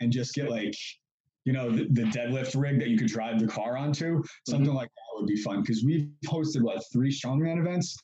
and 0.00 0.12
just 0.12 0.34
get 0.34 0.48
like 0.48 0.74
you 1.44 1.52
know, 1.52 1.70
the, 1.70 1.86
the, 1.90 2.02
deadlift 2.04 2.58
rig 2.60 2.78
that 2.78 2.88
you 2.88 2.98
could 2.98 3.08
drive 3.08 3.38
the 3.38 3.46
car 3.46 3.76
onto. 3.76 4.22
Something 4.48 4.68
mm-hmm. 4.68 4.76
like 4.76 4.88
that 4.88 5.20
would 5.20 5.26
be 5.26 5.36
fun 5.36 5.60
because 5.60 5.84
we've 5.84 6.08
hosted 6.26 6.62
what 6.62 6.82
three 6.92 7.12
strongman 7.12 7.58
events, 7.58 7.96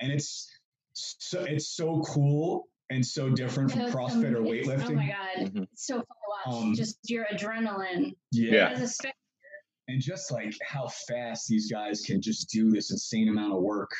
and 0.00 0.12
it's 0.12 0.50
so 0.94 1.44
it's 1.44 1.68
so 1.68 2.02
cool 2.02 2.68
and 2.90 3.04
so 3.04 3.30
different 3.30 3.70
from 3.70 3.82
CrossFit 3.82 4.32
or 4.32 4.40
weightlifting. 4.40 4.90
Oh 4.90 4.94
my 4.94 5.06
god, 5.06 5.46
mm-hmm. 5.46 5.62
it's 5.64 5.86
so 5.86 5.94
fun 5.94 6.04
to 6.04 6.50
watch. 6.50 6.62
Um, 6.62 6.74
just 6.74 6.98
your 7.04 7.26
adrenaline. 7.32 8.14
Yeah. 8.32 8.84
and 9.86 10.02
just 10.02 10.32
like 10.32 10.54
how 10.66 10.88
fast 10.88 11.46
these 11.46 11.70
guys 11.70 12.02
can 12.02 12.20
just 12.20 12.50
do 12.50 12.70
this 12.70 12.90
insane 12.90 13.28
amount 13.28 13.54
of 13.54 13.62
work 13.62 13.90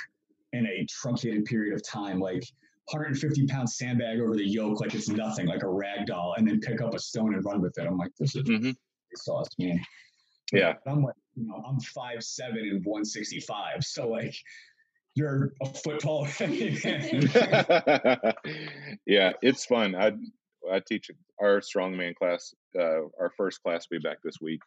in 0.52 0.66
a 0.66 0.84
truncated 0.86 1.44
period 1.44 1.74
of 1.74 1.86
time, 1.86 2.18
like. 2.20 2.44
150 2.92 3.46
pound 3.48 3.68
sandbag 3.68 4.18
over 4.18 4.34
the 4.34 4.48
yoke 4.48 4.80
like 4.80 4.94
it's 4.94 5.10
nothing, 5.10 5.44
like 5.44 5.62
a 5.62 5.68
rag 5.68 6.06
doll, 6.06 6.34
and 6.38 6.48
then 6.48 6.58
pick 6.58 6.80
up 6.80 6.94
a 6.94 6.98
stone 6.98 7.34
and 7.34 7.44
run 7.44 7.60
with 7.60 7.76
it. 7.76 7.86
I'm 7.86 7.98
like, 7.98 8.12
this 8.18 8.34
is 8.34 8.44
mm-hmm 8.44 8.70
sauce, 9.16 9.48
man. 9.58 9.80
Yeah. 10.52 10.74
I'm 10.86 11.02
like, 11.02 11.14
you 11.34 11.46
know, 11.46 11.62
I'm 11.66 11.80
five 11.80 12.22
seven 12.22 12.58
and 12.58 12.84
165. 12.84 13.82
So 13.82 14.08
like 14.08 14.34
you're 15.14 15.52
a 15.62 15.66
foot 15.66 16.00
taller 16.00 16.28
yeah, 19.06 19.32
it's 19.42 19.64
fun. 19.66 19.94
I 19.94 20.12
I 20.70 20.80
teach 20.86 21.10
our 21.40 21.60
strongman 21.60 22.14
class. 22.14 22.54
Uh, 22.78 23.08
our 23.18 23.32
first 23.36 23.62
class 23.62 23.86
will 23.90 23.98
be 23.98 24.02
back 24.02 24.18
this 24.22 24.36
week 24.40 24.60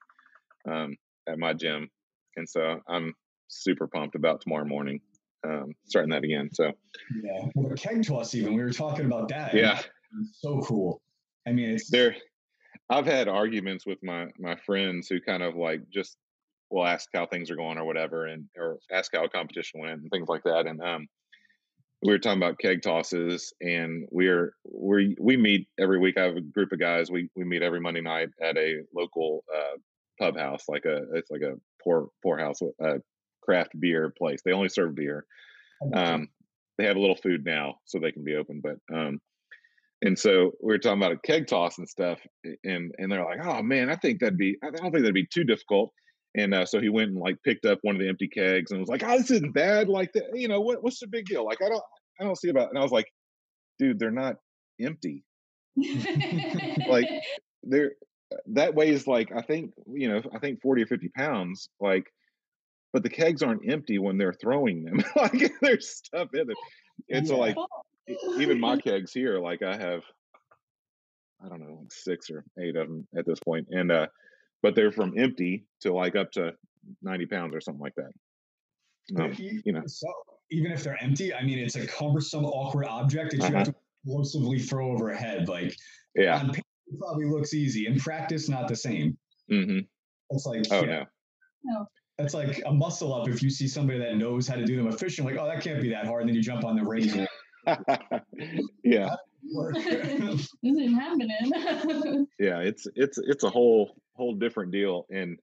um, 0.69 0.95
at 1.27 1.39
my 1.39 1.53
gym, 1.53 1.89
and 2.35 2.49
so 2.49 2.81
I'm 2.87 3.13
super 3.47 3.87
pumped 3.87 4.15
about 4.15 4.41
tomorrow 4.41 4.65
morning 4.65 4.99
um, 5.45 5.73
starting 5.85 6.11
that 6.11 6.23
again. 6.23 6.49
So 6.53 6.71
yeah, 7.23 7.47
well, 7.55 7.73
keg 7.75 8.05
toss 8.05 8.35
even 8.35 8.55
we 8.55 8.61
were 8.61 8.71
talking 8.71 9.05
about 9.05 9.29
that. 9.29 9.53
Yeah, 9.53 9.81
so 10.33 10.61
cool. 10.61 11.01
I 11.47 11.51
mean, 11.51 11.71
it's 11.71 11.89
there. 11.89 12.15
I've 12.91 13.05
had 13.05 13.29
arguments 13.29 13.85
with 13.85 13.99
my 14.03 14.27
my 14.37 14.55
friends 14.57 15.07
who 15.07 15.21
kind 15.21 15.41
of 15.41 15.55
like 15.55 15.89
just 15.89 16.17
will 16.69 16.85
ask 16.85 17.07
how 17.13 17.25
things 17.25 17.49
are 17.49 17.55
going 17.55 17.77
or 17.77 17.85
whatever, 17.85 18.25
and 18.25 18.45
or 18.57 18.79
ask 18.91 19.11
how 19.15 19.23
a 19.23 19.29
competition 19.29 19.79
went 19.79 20.01
and 20.01 20.11
things 20.11 20.27
like 20.27 20.43
that. 20.43 20.67
And 20.67 20.81
um, 20.81 21.07
we 22.03 22.11
were 22.11 22.19
talking 22.19 22.41
about 22.41 22.59
keg 22.59 22.81
tosses, 22.81 23.53
and 23.61 24.07
we're 24.11 24.53
we 24.69 25.15
we 25.21 25.37
meet 25.37 25.69
every 25.79 25.99
week. 25.99 26.17
I 26.17 26.23
have 26.23 26.35
a 26.35 26.41
group 26.41 26.73
of 26.73 26.79
guys. 26.79 27.09
We 27.09 27.29
we 27.33 27.45
meet 27.45 27.61
every 27.61 27.79
Monday 27.79 28.01
night 28.01 28.29
at 28.41 28.57
a 28.57 28.81
local 28.93 29.45
uh, 29.55 29.77
pub 30.19 30.37
house, 30.37 30.65
like 30.67 30.83
a 30.83 31.03
it's 31.13 31.31
like 31.31 31.41
a 31.43 31.55
poor 31.81 32.09
poor 32.21 32.37
poorhouse, 32.37 32.59
a 32.81 32.95
craft 33.41 33.79
beer 33.79 34.13
place. 34.17 34.41
They 34.43 34.51
only 34.51 34.69
serve 34.69 34.95
beer. 34.95 35.25
Um, 35.93 36.27
they 36.77 36.85
have 36.85 36.97
a 36.97 36.99
little 36.99 37.15
food 37.15 37.45
now, 37.45 37.75
so 37.85 37.99
they 37.99 38.11
can 38.11 38.25
be 38.25 38.35
open, 38.35 38.61
but 38.61 38.77
um, 38.93 39.21
and 40.03 40.17
so 40.17 40.51
we 40.61 40.73
were 40.73 40.79
talking 40.79 41.01
about 41.01 41.11
a 41.11 41.17
keg 41.17 41.47
toss 41.47 41.77
and 41.77 41.87
stuff, 41.87 42.19
and 42.63 42.91
and 42.97 43.11
they're 43.11 43.23
like, 43.23 43.45
"Oh 43.45 43.61
man, 43.61 43.89
I 43.89 43.95
think 43.95 44.19
that'd 44.19 44.37
be, 44.37 44.57
I 44.63 44.71
don't 44.71 44.91
think 44.91 45.03
that'd 45.03 45.13
be 45.13 45.27
too 45.31 45.43
difficult." 45.43 45.91
And 46.35 46.53
uh, 46.53 46.65
so 46.65 46.79
he 46.79 46.89
went 46.89 47.09
and 47.09 47.19
like 47.19 47.37
picked 47.43 47.65
up 47.65 47.79
one 47.81 47.95
of 47.95 48.01
the 48.01 48.07
empty 48.07 48.27
kegs 48.27 48.71
and 48.71 48.79
was 48.79 48.89
like, 48.89 49.03
"Oh, 49.03 49.17
this 49.17 49.31
isn't 49.31 49.53
bad. 49.53 49.89
Like, 49.89 50.11
the, 50.13 50.23
you 50.33 50.47
know, 50.47 50.61
what 50.61 50.83
what's 50.83 50.99
the 50.99 51.07
big 51.07 51.25
deal? 51.25 51.45
Like, 51.45 51.61
I 51.61 51.69
don't, 51.69 51.83
I 52.19 52.23
don't 52.23 52.37
see 52.37 52.49
about." 52.49 52.65
It. 52.65 52.69
And 52.69 52.79
I 52.79 52.83
was 52.83 52.91
like, 52.91 53.07
"Dude, 53.79 53.99
they're 53.99 54.11
not 54.11 54.37
empty. 54.81 55.23
like, 56.87 57.07
they're 57.63 57.91
that 58.47 58.73
weighs 58.73 59.07
like 59.07 59.31
I 59.35 59.41
think 59.41 59.71
you 59.93 60.09
know, 60.09 60.21
I 60.33 60.39
think 60.39 60.61
forty 60.61 60.81
or 60.81 60.87
fifty 60.87 61.09
pounds. 61.09 61.69
Like, 61.79 62.05
but 62.93 63.03
the 63.03 63.09
kegs 63.09 63.43
aren't 63.43 63.69
empty 63.69 63.99
when 63.99 64.17
they're 64.17 64.33
throwing 64.33 64.83
them. 64.83 65.03
like, 65.15 65.53
there's 65.61 65.89
stuff 65.89 66.29
in 66.33 66.49
it. 66.49 66.57
And 67.09 67.27
so 67.27 67.37
like 67.37 67.55
even 68.39 68.59
my 68.59 68.77
kegs 68.81 69.13
here, 69.13 69.39
like 69.39 69.61
I 69.61 69.75
have, 69.75 70.03
I 71.43 71.49
don't 71.49 71.59
know, 71.59 71.79
like 71.81 71.91
six 71.91 72.29
or 72.29 72.43
eight 72.59 72.75
of 72.75 72.87
them 72.87 73.07
at 73.17 73.25
this 73.25 73.39
point, 73.39 73.67
and 73.71 73.91
uh, 73.91 74.07
but 74.61 74.75
they're 74.75 74.91
from 74.91 75.17
empty 75.17 75.65
to 75.81 75.93
like 75.93 76.15
up 76.15 76.31
to 76.33 76.53
ninety 77.01 77.25
pounds 77.25 77.55
or 77.55 77.61
something 77.61 77.81
like 77.81 77.95
that. 77.95 78.11
Um, 79.19 79.33
you 79.37 79.73
know, 79.73 79.83
so 79.87 80.07
even 80.51 80.71
if 80.71 80.83
they're 80.83 81.01
empty, 81.01 81.33
I 81.33 81.43
mean, 81.43 81.59
it's 81.59 81.75
a 81.75 81.87
cumbersome, 81.87 82.45
awkward 82.45 82.85
object 82.85 83.31
that 83.31 83.37
you 83.37 83.43
uh-huh. 83.43 83.57
have 83.57 83.67
to 83.67 83.75
explosively 84.03 84.59
throw 84.59 84.91
over 84.91 85.11
a 85.11 85.17
head. 85.17 85.49
Like, 85.49 85.75
yeah, 86.15 86.37
on 86.37 86.49
paper, 86.49 86.67
probably 86.97 87.25
looks 87.25 87.53
easy. 87.53 87.87
In 87.87 87.99
practice, 87.99 88.49
not 88.49 88.67
the 88.67 88.75
same. 88.75 89.17
Mm-hmm. 89.51 89.79
It's 90.29 90.45
like, 90.45 90.63
oh 90.71 90.83
yeah. 90.83 91.05
no. 91.63 91.85
that's 92.17 92.33
like 92.33 92.61
a 92.65 92.71
muscle 92.71 93.13
up 93.13 93.27
if 93.27 93.43
you 93.43 93.49
see 93.49 93.67
somebody 93.67 93.99
that 93.99 94.15
knows 94.15 94.47
how 94.47 94.55
to 94.55 94.65
do 94.65 94.77
them 94.77 94.87
efficiently. 94.87 95.33
Like, 95.33 95.41
oh, 95.41 95.47
that 95.47 95.63
can't 95.63 95.81
be 95.81 95.89
that 95.89 96.05
hard. 96.05 96.21
And 96.21 96.29
then 96.29 96.35
you 96.35 96.41
jump 96.41 96.63
on 96.63 96.75
the 96.75 96.83
razor. 96.83 97.27
yeah. 98.83 99.15
this 99.43 100.53
isn't 100.63 100.93
happening. 100.93 102.27
yeah, 102.39 102.59
it's 102.59 102.87
it's 102.95 103.17
it's 103.17 103.43
a 103.43 103.49
whole 103.49 103.95
whole 104.13 104.35
different 104.35 104.71
deal, 104.71 105.05
and 105.09 105.39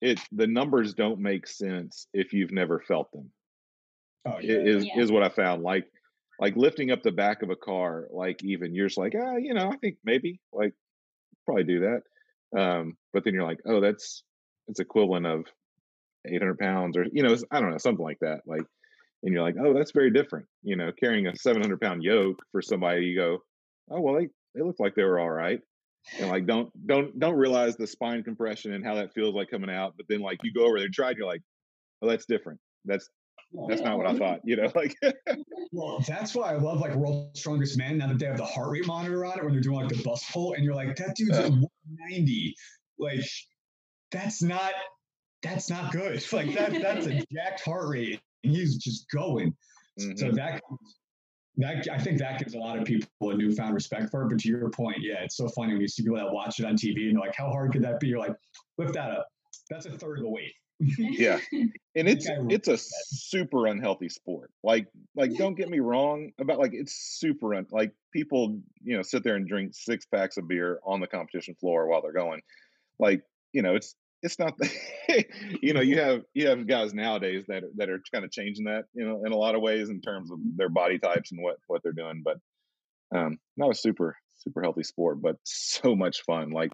it 0.00 0.18
the 0.32 0.46
numbers 0.46 0.94
don't 0.94 1.20
make 1.20 1.46
sense 1.46 2.06
if 2.14 2.32
you've 2.32 2.52
never 2.52 2.80
felt 2.80 3.12
them. 3.12 3.30
Oh, 4.26 4.38
yeah. 4.40 4.56
Is 4.56 4.84
Yeah. 4.86 5.00
is 5.00 5.12
what 5.12 5.22
I 5.22 5.28
found. 5.28 5.62
Like 5.62 5.86
like 6.38 6.56
lifting 6.56 6.90
up 6.90 7.02
the 7.02 7.12
back 7.12 7.42
of 7.42 7.50
a 7.50 7.56
car, 7.56 8.06
like 8.10 8.42
even 8.42 8.74
you're 8.74 8.86
just 8.88 8.98
like, 8.98 9.14
ah, 9.14 9.36
you 9.36 9.52
know, 9.54 9.70
I 9.70 9.76
think 9.76 9.98
maybe 10.04 10.40
like 10.52 10.72
probably 11.44 11.64
do 11.64 11.80
that. 11.80 12.58
Um, 12.58 12.96
but 13.12 13.24
then 13.24 13.34
you're 13.34 13.44
like, 13.44 13.60
oh, 13.66 13.80
that's 13.80 14.24
it's 14.68 14.80
equivalent 14.80 15.26
of 15.26 15.44
800 16.26 16.58
pounds 16.58 16.96
or 16.96 17.04
you 17.12 17.22
know, 17.22 17.32
it's- 17.32 17.44
I 17.50 17.60
don't 17.60 17.70
know, 17.70 17.78
something 17.78 18.04
like 18.04 18.20
that. 18.20 18.40
Like, 18.46 18.62
and 19.22 19.32
you're 19.32 19.42
like, 19.42 19.56
oh, 19.60 19.74
that's 19.74 19.92
very 19.92 20.10
different. 20.10 20.46
You 20.62 20.76
know, 20.76 20.90
carrying 20.98 21.26
a 21.26 21.36
700 21.36 21.80
pound 21.80 22.02
yoke 22.02 22.38
for 22.52 22.62
somebody, 22.62 23.06
you 23.06 23.16
go, 23.16 23.38
oh, 23.90 24.00
well, 24.00 24.14
they 24.14 24.28
they 24.54 24.62
look 24.62 24.76
like 24.78 24.94
they 24.94 25.04
were 25.04 25.18
all 25.18 25.30
right. 25.30 25.60
And 26.18 26.30
like, 26.30 26.46
don't 26.46 26.70
don't 26.86 27.18
don't 27.18 27.36
realize 27.36 27.76
the 27.76 27.86
spine 27.86 28.22
compression 28.22 28.72
and 28.72 28.84
how 28.84 28.94
that 28.94 29.12
feels 29.12 29.34
like 29.34 29.50
coming 29.50 29.70
out. 29.70 29.94
But 29.96 30.06
then 30.08 30.20
like 30.20 30.38
you 30.42 30.52
go 30.52 30.64
over 30.66 30.78
there, 30.78 30.86
and 30.86 30.94
try, 30.94 31.10
and 31.10 31.18
you're 31.18 31.26
like, 31.26 31.42
oh, 32.02 32.08
that's 32.08 32.26
different. 32.26 32.58
That's 32.84 33.08
that's 33.68 33.82
not 33.82 33.98
what 33.98 34.06
I 34.06 34.16
thought. 34.16 34.40
You 34.44 34.56
know, 34.56 34.72
like 34.74 34.94
Well, 35.72 36.02
that's 36.06 36.34
why 36.34 36.52
I 36.52 36.56
love 36.56 36.80
like 36.80 36.94
World's 36.94 37.40
Strongest 37.40 37.76
Man. 37.76 37.98
Now 37.98 38.08
that 38.08 38.18
they 38.18 38.26
have 38.26 38.38
the 38.38 38.44
heart 38.44 38.70
rate 38.70 38.86
monitor 38.86 39.24
on 39.24 39.38
it 39.38 39.44
when 39.44 39.52
they're 39.52 39.62
doing 39.62 39.76
like 39.76 39.88
the 39.88 40.02
bus 40.02 40.24
pull, 40.32 40.54
and 40.54 40.64
you're 40.64 40.74
like, 40.74 40.96
that 40.96 41.16
dude's 41.16 41.36
Uh. 41.38 41.42
at 41.42 41.50
190. 41.50 42.54
Like, 42.98 43.24
that's 44.10 44.42
not 44.42 44.72
that's 45.42 45.70
not 45.70 45.92
good. 45.92 46.22
Like 46.32 46.54
that 46.54 46.72
that's 46.80 47.06
a 47.06 47.24
jacked 47.32 47.62
heart 47.64 47.88
rate, 47.88 48.20
he's 48.42 48.76
just 48.76 49.06
going. 49.10 49.56
So 49.98 50.06
Mhm. 50.08 50.34
that 50.36 50.62
that 51.56 51.88
I 51.88 51.98
think 51.98 52.18
that 52.18 52.38
gives 52.38 52.54
a 52.54 52.58
lot 52.58 52.78
of 52.78 52.84
people 52.84 53.08
a 53.30 53.34
newfound 53.36 53.74
respect 53.74 54.10
for 54.10 54.22
it. 54.24 54.28
But 54.30 54.38
to 54.40 54.48
your 54.48 54.70
point, 54.70 54.98
yeah, 55.00 55.24
it's 55.24 55.36
so 55.36 55.48
funny 55.48 55.72
when 55.72 55.82
you 55.82 55.88
see 55.88 56.02
people 56.02 56.16
that 56.16 56.32
watch 56.32 56.58
it 56.60 56.64
on 56.64 56.74
TV 56.76 57.08
and 57.08 57.16
they're 57.16 57.26
like, 57.26 57.34
how 57.34 57.50
hard 57.50 57.72
could 57.72 57.82
that 57.82 58.00
be? 58.00 58.08
You're 58.08 58.18
like, 58.18 58.36
lift 58.78 58.94
that 58.94 59.10
up. 59.10 59.28
That's 59.68 59.86
a 59.86 59.90
third 59.90 60.18
of 60.18 60.24
the 60.24 60.30
weight. 60.30 60.52
yeah 60.96 61.38
and 61.52 62.08
it's 62.08 62.26
it's 62.48 62.68
a 62.68 62.78
super 62.78 63.66
unhealthy 63.66 64.08
sport 64.08 64.50
like 64.62 64.88
like 65.14 65.30
don't 65.34 65.54
get 65.54 65.68
me 65.68 65.78
wrong 65.78 66.32
about 66.40 66.58
like 66.58 66.72
it's 66.72 66.94
super 67.18 67.54
un- 67.54 67.66
like 67.70 67.92
people 68.14 68.58
you 68.82 68.96
know 68.96 69.02
sit 69.02 69.22
there 69.22 69.36
and 69.36 69.46
drink 69.46 69.74
six 69.74 70.06
packs 70.06 70.38
of 70.38 70.48
beer 70.48 70.80
on 70.82 71.00
the 71.00 71.06
competition 71.06 71.54
floor 71.56 71.86
while 71.86 72.00
they're 72.00 72.14
going 72.14 72.40
like 72.98 73.22
you 73.52 73.60
know 73.60 73.74
it's 73.74 73.94
it's 74.22 74.38
not 74.38 74.56
the, 74.58 74.68
you 75.62 75.72
know 75.74 75.80
you 75.80 75.98
have 75.98 76.22
you 76.34 76.46
have 76.48 76.66
guys 76.66 76.92
nowadays 76.94 77.44
that 77.48 77.64
are- 77.64 77.70
that 77.76 77.88
are 77.90 78.00
kind 78.12 78.24
of 78.24 78.30
changing 78.30 78.64
that 78.64 78.84
you 78.94 79.04
know 79.06 79.24
in 79.24 79.32
a 79.32 79.36
lot 79.36 79.54
of 79.54 79.62
ways 79.62 79.88
in 79.88 80.00
terms 80.00 80.30
of 80.30 80.38
their 80.56 80.68
body 80.68 80.98
types 80.98 81.32
and 81.32 81.42
what 81.42 81.56
what 81.66 81.82
they're 81.82 81.92
doing 81.92 82.22
but 82.24 82.38
um 83.16 83.38
not 83.56 83.70
a 83.70 83.74
super 83.74 84.16
super 84.38 84.62
healthy 84.62 84.82
sport 84.82 85.20
but 85.20 85.36
so 85.44 85.94
much 85.96 86.22
fun 86.22 86.50
like 86.50 86.72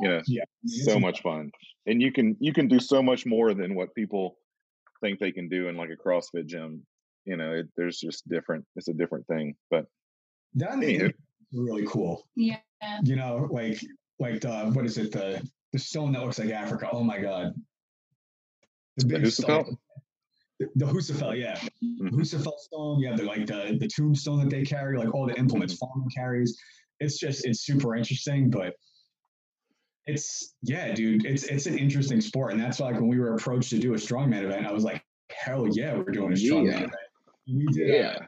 you 0.00 0.08
know 0.08 0.22
Yeah. 0.26 0.44
So 0.66 0.98
much 1.00 1.22
fun 1.22 1.50
and 1.86 2.00
you 2.02 2.12
can 2.12 2.36
you 2.40 2.52
can 2.52 2.68
do 2.68 2.78
so 2.80 3.02
much 3.02 3.26
more 3.26 3.54
than 3.54 3.74
what 3.74 3.94
people 3.94 4.36
think 5.00 5.18
they 5.18 5.32
can 5.32 5.48
do 5.48 5.68
in 5.68 5.76
like 5.76 5.90
a 5.90 5.96
crossfit 6.08 6.46
gym 6.46 6.84
you 7.24 7.36
know 7.36 7.52
it, 7.52 7.66
there's 7.76 7.98
just 7.98 8.28
different 8.28 8.64
it's 8.76 8.88
a 8.88 8.92
different 8.94 9.26
thing 9.26 9.54
but 9.70 9.86
That 10.54 10.70
Anywho. 10.72 11.08
is 11.08 11.14
really 11.52 11.86
cool. 11.86 12.26
yeah. 12.36 12.58
You 13.02 13.16
know, 13.16 13.48
like 13.50 13.80
like 14.20 14.40
the 14.40 14.70
what 14.74 14.86
is 14.86 14.98
it 14.98 15.10
the 15.12 15.42
the 15.72 15.78
stone 15.78 16.12
that 16.12 16.22
looks 16.22 16.38
like 16.38 16.50
Africa? 16.50 16.88
Oh 16.92 17.02
my 17.02 17.18
god, 17.18 17.54
the 18.96 19.06
big 19.06 19.26
stone. 19.26 19.76
The, 20.60 20.66
the 20.74 20.86
Husafell, 20.86 21.38
yeah, 21.38 21.56
Mhm. 21.84 22.10
Husafell 22.10 22.58
stone. 22.58 22.98
You 22.98 23.08
have 23.08 23.16
the 23.18 23.24
like 23.24 23.46
the 23.46 23.76
the 23.78 23.86
tombstone 23.88 24.40
that 24.40 24.50
they 24.50 24.64
carry, 24.64 24.98
like 24.98 25.14
all 25.14 25.26
the 25.26 25.34
implements 25.38 25.74
farming 25.76 26.08
carries. 26.14 26.58
It's 27.00 27.18
just 27.18 27.46
it's 27.46 27.60
super 27.60 27.94
interesting, 27.94 28.50
but 28.50 28.74
it's 30.06 30.54
yeah, 30.62 30.92
dude. 30.94 31.24
It's 31.26 31.44
it's 31.44 31.66
an 31.66 31.78
interesting 31.78 32.20
sport, 32.20 32.52
and 32.52 32.60
that's 32.60 32.80
why 32.80 32.86
like 32.90 32.96
when 33.00 33.08
we 33.08 33.20
were 33.20 33.34
approached 33.34 33.70
to 33.70 33.78
do 33.78 33.92
a 33.94 33.96
strongman 33.96 34.42
event, 34.42 34.66
I 34.66 34.72
was 34.72 34.82
like, 34.84 35.02
hell 35.30 35.68
yeah, 35.68 35.94
we're 35.96 36.04
doing 36.10 36.32
a 36.32 36.36
strongman 36.36 36.66
Yeah. 36.66 36.76
event. 36.78 36.92
We 37.46 37.66
did. 37.72 37.90
uh, 37.90 37.98
yeah 37.98 38.18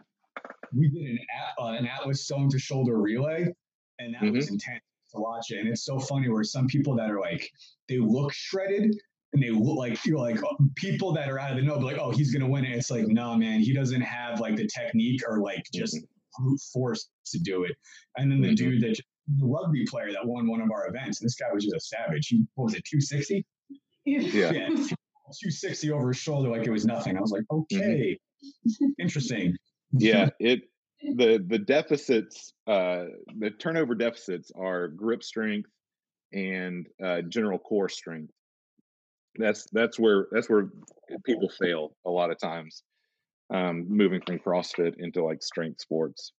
we 0.73 0.89
did 0.89 1.03
an 1.03 1.19
at, 1.37 1.61
uh, 1.63 1.71
an 1.73 1.85
Atlas 1.87 2.25
stone 2.25 2.49
to 2.51 2.59
shoulder 2.59 2.97
relay, 2.99 3.53
and 3.99 4.15
that 4.15 4.23
Mm-hmm. 4.23 4.37
was 4.37 4.51
intense 4.51 4.85
to 5.11 5.19
watch 5.21 5.51
it. 5.51 5.59
And 5.59 5.69
it's 5.69 5.85
so 5.85 5.99
funny 5.99 6.29
where 6.29 6.45
some 6.45 6.67
people 6.67 6.95
that 6.97 7.11
are 7.11 7.21
like 7.21 7.51
they 7.89 7.99
look 7.99 8.33
shredded 8.33 8.95
and 9.33 9.43
they 9.43 9.51
look 9.51 9.77
like 9.79 10.05
you're 10.05 10.19
like 10.19 10.43
uh, 10.43 10.55
people 10.77 11.13
that 11.13 11.29
are 11.29 11.39
out 11.39 11.53
of 11.53 11.57
the 11.57 11.63
know, 11.63 11.79
like, 11.79 11.99
oh, 11.99 12.11
he's 12.11 12.33
gonna 12.33 12.49
win 12.49 12.65
it. 12.65 12.77
It's 12.77 12.91
like, 12.91 13.07
no, 13.07 13.37
man, 13.37 13.61
he 13.61 13.73
doesn't 13.73 14.01
have 14.01 14.41
like 14.41 14.57
the 14.57 14.67
technique 14.67 15.23
or 15.29 15.41
like 15.41 15.65
just 15.73 15.99
brute 16.39 16.61
force 16.73 17.09
to 17.27 17.39
do 17.39 17.65
it. 17.65 17.73
And 18.17 18.31
then 18.31 18.41
the 18.41 18.49
Mhm. 18.49 18.57
dude 18.57 18.81
that 18.83 19.01
the 19.39 19.47
rugby 19.47 19.85
player 19.87 20.11
that 20.13 20.27
won 20.27 20.49
one 20.49 20.61
of 20.61 20.71
our 20.73 20.89
events, 20.89 21.21
and 21.21 21.27
this 21.27 21.37
guy 21.37 21.47
was 21.53 21.63
just 21.65 21.77
a 21.77 21.81
savage. 21.81 22.27
He 22.29 22.45
what 22.55 22.65
was 22.65 22.75
it, 22.75 22.85
two 22.85 23.01
sixty? 23.01 23.45
yeah 24.05 24.21
Yeah. 24.53 24.69
260 25.33 25.93
over 25.93 26.09
his 26.09 26.17
shoulder 26.17 26.49
like 26.49 26.67
it 26.67 26.71
was 26.71 26.85
nothing. 26.85 27.17
I 27.17 27.21
was 27.21 27.31
like, 27.31 27.43
Mm-hmm. 27.53 27.77
okay, 27.79 28.19
interesting. 28.99 29.55
yeah 29.93 30.31
it 30.41 30.63
the 31.03 31.45
the 31.47 31.59
deficits 31.59 32.53
uh 32.67 33.05
the 33.39 33.51
turnover 33.51 33.95
deficits 33.95 34.51
are 34.57 34.89
grip 34.89 35.23
strength 35.23 35.71
and 36.33 36.87
uh 37.03 37.23
general 37.23 37.59
core 37.59 37.89
strength. 37.89 38.33
That's 39.37 39.67
that's 39.73 39.99
where 39.99 40.27
that's 40.31 40.49
where 40.49 40.69
people 41.25 41.51
fail 41.61 41.93
a 42.07 42.11
lot 42.11 42.31
of 42.31 42.39
times 42.39 42.83
um 43.53 43.87
moving 43.89 44.21
from 44.27 44.39
crossfit 44.39 44.95
into 44.99 45.25
like 45.25 45.43
strength 45.43 45.81
sports. 45.81 46.33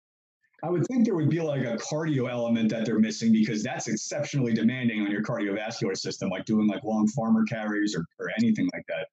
I 0.63 0.69
would 0.69 0.85
think 0.85 1.05
there 1.05 1.15
would 1.15 1.29
be 1.29 1.41
like 1.41 1.63
a 1.63 1.77
cardio 1.77 2.29
element 2.29 2.69
that 2.69 2.85
they're 2.85 2.99
missing 2.99 3.31
because 3.31 3.63
that's 3.63 3.87
exceptionally 3.87 4.53
demanding 4.53 5.01
on 5.01 5.09
your 5.09 5.23
cardiovascular 5.23 5.97
system, 5.97 6.29
like 6.29 6.45
doing 6.45 6.67
like 6.67 6.83
long 6.83 7.07
farmer 7.07 7.43
carries 7.45 7.95
or, 7.95 8.05
or 8.19 8.29
anything 8.37 8.69
like 8.71 8.83
that. 8.87 9.07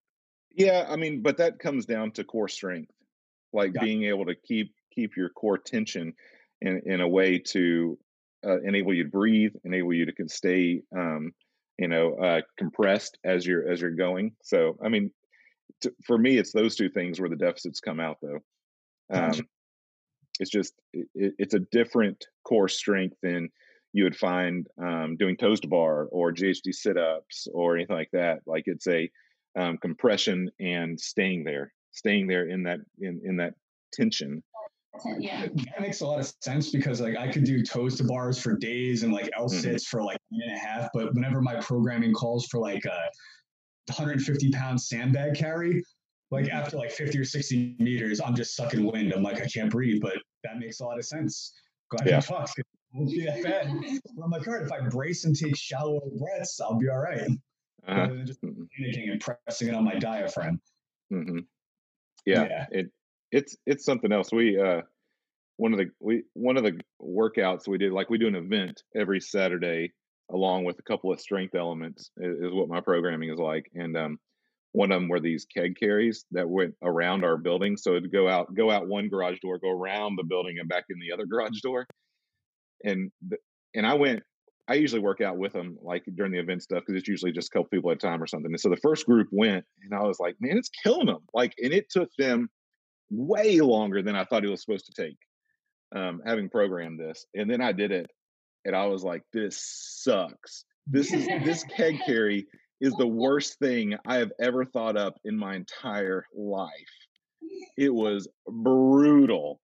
Yeah, 0.51 0.85
I 0.89 0.97
mean, 0.97 1.23
but 1.23 1.39
that 1.39 1.59
comes 1.59 1.87
down 1.87 2.11
to 2.13 2.25
core 2.25 2.49
strength, 2.49 2.91
like 3.55 3.73
Got 3.73 3.85
being 3.85 4.05
able 4.05 4.27
to 4.27 4.35
keep 4.35 4.75
keep 4.95 5.17
your 5.17 5.31
core 5.31 5.59
tension 5.59 6.13
in 6.61 6.83
in 6.87 7.01
a 7.01 7.09
way 7.09 7.39
to 7.39 7.99
uh, 8.47 8.61
enable 8.63 8.95
you 8.95 9.05
to 9.05 9.11
breathe, 9.11 9.53
enable 9.65 9.93
you 9.93 10.07
to 10.07 10.13
can 10.13 10.29
stay, 10.29 10.83
um, 10.97 11.33
you 11.79 11.89
know, 11.89 12.15
uh, 12.15 12.41
compressed 12.57 13.19
as 13.25 13.47
you're 13.47 13.71
as 13.71 13.81
you're 13.81 13.91
going. 13.95 14.33
So, 14.43 14.77
I 14.85 14.89
mean, 14.89 15.11
t- 15.83 15.91
for 16.05 16.19
me, 16.19 16.39
it's 16.39 16.53
those 16.53 16.77
two 16.77 16.89
things 16.89 17.21
where 17.21 17.31
the 17.31 17.37
deficits 17.37 17.81
come 17.81 18.01
out, 18.01 18.19
though. 18.23 18.39
Um, 19.13 19.29
Gotcha. 19.31 19.43
it's 20.41 20.51
just 20.51 20.75
it, 20.93 21.09
it- 21.15 21.35
it's 21.39 21.55
a 21.55 21.61
different 21.61 22.27
core 22.45 22.69
strength 22.69 23.17
than 23.23 23.49
you 23.93 24.05
would 24.05 24.17
find 24.17 24.67
um, 24.83 25.17
doing 25.17 25.37
toes 25.37 25.61
to 25.61 25.69
bar 25.69 26.05
or 26.07 26.33
GHD 26.33 26.73
sit 26.75 26.97
ups 26.99 27.49
or 27.53 27.77
anything 27.77 27.97
like 27.97 28.11
that. 28.13 28.41
Like 28.47 28.65
it's 28.67 28.87
a 28.87 29.11
um, 29.59 29.79
compression 29.79 30.51
and 30.61 31.01
staying 31.01 31.45
there, 31.45 31.73
staying 31.93 32.27
there 32.29 32.49
in 32.49 32.65
that 32.65 32.81
in 33.01 33.21
in 33.25 33.37
that 33.39 33.55
tension. 33.93 34.43
Yeah. 35.19 35.47
That 35.47 35.81
makes 35.81 36.01
a 36.01 36.07
lot 36.07 36.21
of 36.21 36.33
sense 36.43 36.71
because 36.71 37.01
like 37.01 37.17
I 37.17 37.31
could 37.31 37.45
do 37.45 37.63
toes 37.63 37.97
to 37.99 38.05
bars 38.05 38.39
for 38.41 38.57
days 38.57 39.03
and 39.03 39.13
like 39.13 39.31
L 39.37 39.47
Mhm. 39.49 39.51
sits 39.51 39.87
for 39.87 40.03
like 40.03 40.17
a 40.17 40.35
minute 40.35 40.49
and 40.49 40.57
a 40.57 40.61
half, 40.61 40.91
but 40.95 41.15
whenever 41.15 41.41
my 41.41 41.61
programming 41.61 42.13
calls 42.13 42.47
for 42.47 42.59
like 42.61 42.85
a 42.85 43.11
150 43.87 44.51
pound 44.51 44.81
sandbag 44.81 45.35
carry, 45.35 45.83
like 46.31 46.47
Mhm. 46.47 46.51
after 46.53 46.77
like 46.77 46.91
50 46.91 47.19
or 47.19 47.25
60 47.25 47.77
meters, 47.79 48.21
I'm 48.21 48.35
just 48.35 48.55
sucking 48.57 48.85
wind. 48.85 49.13
I'm 49.13 49.23
like, 49.23 49.41
I 49.41 49.47
can't 49.47 49.71
breathe, 49.71 50.01
but 50.03 50.19
that 50.45 50.59
makes 50.59 50.81
a 50.81 50.85
lot 50.85 50.99
of 50.99 51.05
sense. 51.07 51.55
Glad 51.91 52.07
Yeah. 52.09 52.17
you 52.17 52.23
talked. 52.23 52.49
'cause 52.57 52.59
it 52.59 52.97
won't 52.99 53.11
be 53.11 53.25
that 53.25 53.43
bad. 53.43 53.67
I'm 54.23 54.31
like, 54.31 54.47
all 54.47 54.55
right, 54.55 54.63
if 54.63 54.73
I 54.73 54.81
brace 54.89 55.25
and 55.25 55.35
take 55.37 55.57
shallow 55.57 56.01
breaths, 56.19 56.61
I'll 56.61 56.77
be 56.79 56.89
all 56.89 56.99
right. 56.99 57.21
Uh-huh. 57.87 58.01
Rather 58.01 58.17
than 58.17 58.27
just 58.27 58.41
Mhm. 58.43 58.69
panicking 58.79 59.11
and 59.13 59.21
pressing 59.21 59.69
it 59.69 59.75
on 59.75 59.85
my 59.85 59.99
diaphragm. 59.99 60.61
hmm 61.11 61.41
Yeah, 62.27 62.45
Yeah. 62.45 62.67
it 62.71 62.93
it's 63.33 63.57
it's 63.67 63.85
something 63.85 64.13
else. 64.13 64.33
We 64.33 64.61
uh 64.61 64.83
one 65.57 65.73
of 65.73 65.79
the 65.79 65.91
we 66.01 66.23
one 66.35 66.57
of 66.57 66.65
the 66.65 66.81
workouts 67.03 67.69
we 67.69 67.79
did 67.79 67.93
like 67.93 68.11
we 68.11 68.19
do 68.19 68.29
an 68.29 68.37
event 68.37 68.83
every 68.97 69.21
Saturday 69.21 69.93
along 70.31 70.65
with 70.65 70.79
a 70.79 70.83
couple 70.83 71.11
of 71.11 71.21
strength 71.21 71.55
elements 71.55 72.11
is, 72.19 72.39
is 72.39 72.53
what 72.53 72.69
my 72.69 72.81
programming 72.81 73.31
is 73.31 73.39
like, 73.39 73.71
and 73.75 73.97
um 73.97 74.19
one 74.73 74.93
of 74.93 75.01
them 75.01 75.09
were 75.09 75.21
these 75.21 75.47
keg 75.47 75.77
carries 75.79 76.27
that 76.31 76.49
went 76.49 76.75
around 76.83 77.25
our 77.25 77.39
building. 77.39 77.77
So 77.77 77.97
it'd 77.97 78.13
go 78.13 78.29
out 78.29 78.55
go 78.55 78.71
out 78.71 78.87
one 78.87 79.09
garage 79.09 79.39
door, 79.41 79.59
go 79.59 79.71
around 79.71 80.17
the 80.17 80.25
building, 80.25 80.59
and 80.59 80.69
back 80.69 80.85
in 80.91 80.99
the 81.01 81.13
other 81.13 81.27
garage 81.27 81.61
door. 81.63 81.87
And 82.85 83.11
and 83.75 83.87
I 83.87 83.95
went 83.95 84.23
I 84.69 84.75
usually 84.75 85.01
work 85.01 85.23
out 85.23 85.39
with 85.39 85.55
them 85.55 85.79
like 85.81 86.05
during 86.15 86.31
the 86.31 86.39
event 86.39 86.63
stuff 86.63 86.83
because 86.87 86.99
it's 86.99 87.09
usually 87.09 87.33
just 87.33 87.49
a 87.49 87.51
couple 87.53 87.71
people 87.71 87.91
at 87.91 87.97
a 87.97 88.01
time 88.01 88.23
or 88.23 88.27
something. 88.27 88.53
And 88.53 88.61
so 88.61 88.69
the 88.69 88.77
first 88.77 89.07
group 89.07 89.29
went, 89.33 89.65
and 89.83 89.95
I 89.95 90.03
was 90.03 90.21
like, 90.21 90.37
man, 90.41 90.59
it's 90.59 90.69
killing 90.69 91.07
them. 91.07 91.25
Like, 91.33 91.55
and 91.63 91.73
it 91.73 91.89
took 91.89 92.11
them 92.19 92.51
way 93.11 93.61
longer 93.61 94.03
than 94.03 94.17
I 94.17 94.25
thought 94.25 94.45
it 94.45 94.51
was 94.51 94.61
supposed 94.61 94.87
to 94.87 95.03
take, 95.03 95.19
um, 95.95 96.21
having 96.25 96.49
programmed 96.49 97.01
this. 97.01 97.27
And 97.35 97.51
then 97.51 97.61
I 97.61 97.73
did 97.73 97.93
it, 97.93 98.11
and 98.65 98.75
I 98.75 98.87
was 98.87 99.05
like, 99.05 99.23
this 99.33 99.59
sucks. 99.61 100.65
This 100.87 101.13
is 101.13 101.27
this 101.45 101.65
keg 101.65 101.99
carry 102.07 102.47
is 102.81 102.95
the 102.95 103.07
worst 103.07 103.59
thing 103.59 103.97
I 104.07 104.17
have 104.17 104.33
ever 104.41 104.65
thought 104.65 104.97
up 104.97 105.15
in 105.25 105.37
my 105.37 105.55
entire 105.55 106.25
life. 106.35 106.71
It 107.77 107.93
was 107.93 108.29
brutal, 108.47 109.61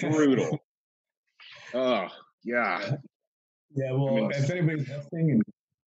brutal. 0.00 0.58
oh 1.74 2.08
yeah. 2.44 2.96
Yeah, 3.76 3.90
well, 3.90 4.08
I 4.08 4.20
mean, 4.20 4.30
if 4.30 4.50
anybody's 4.50 4.88
listening 4.88 5.32
and 5.32 5.42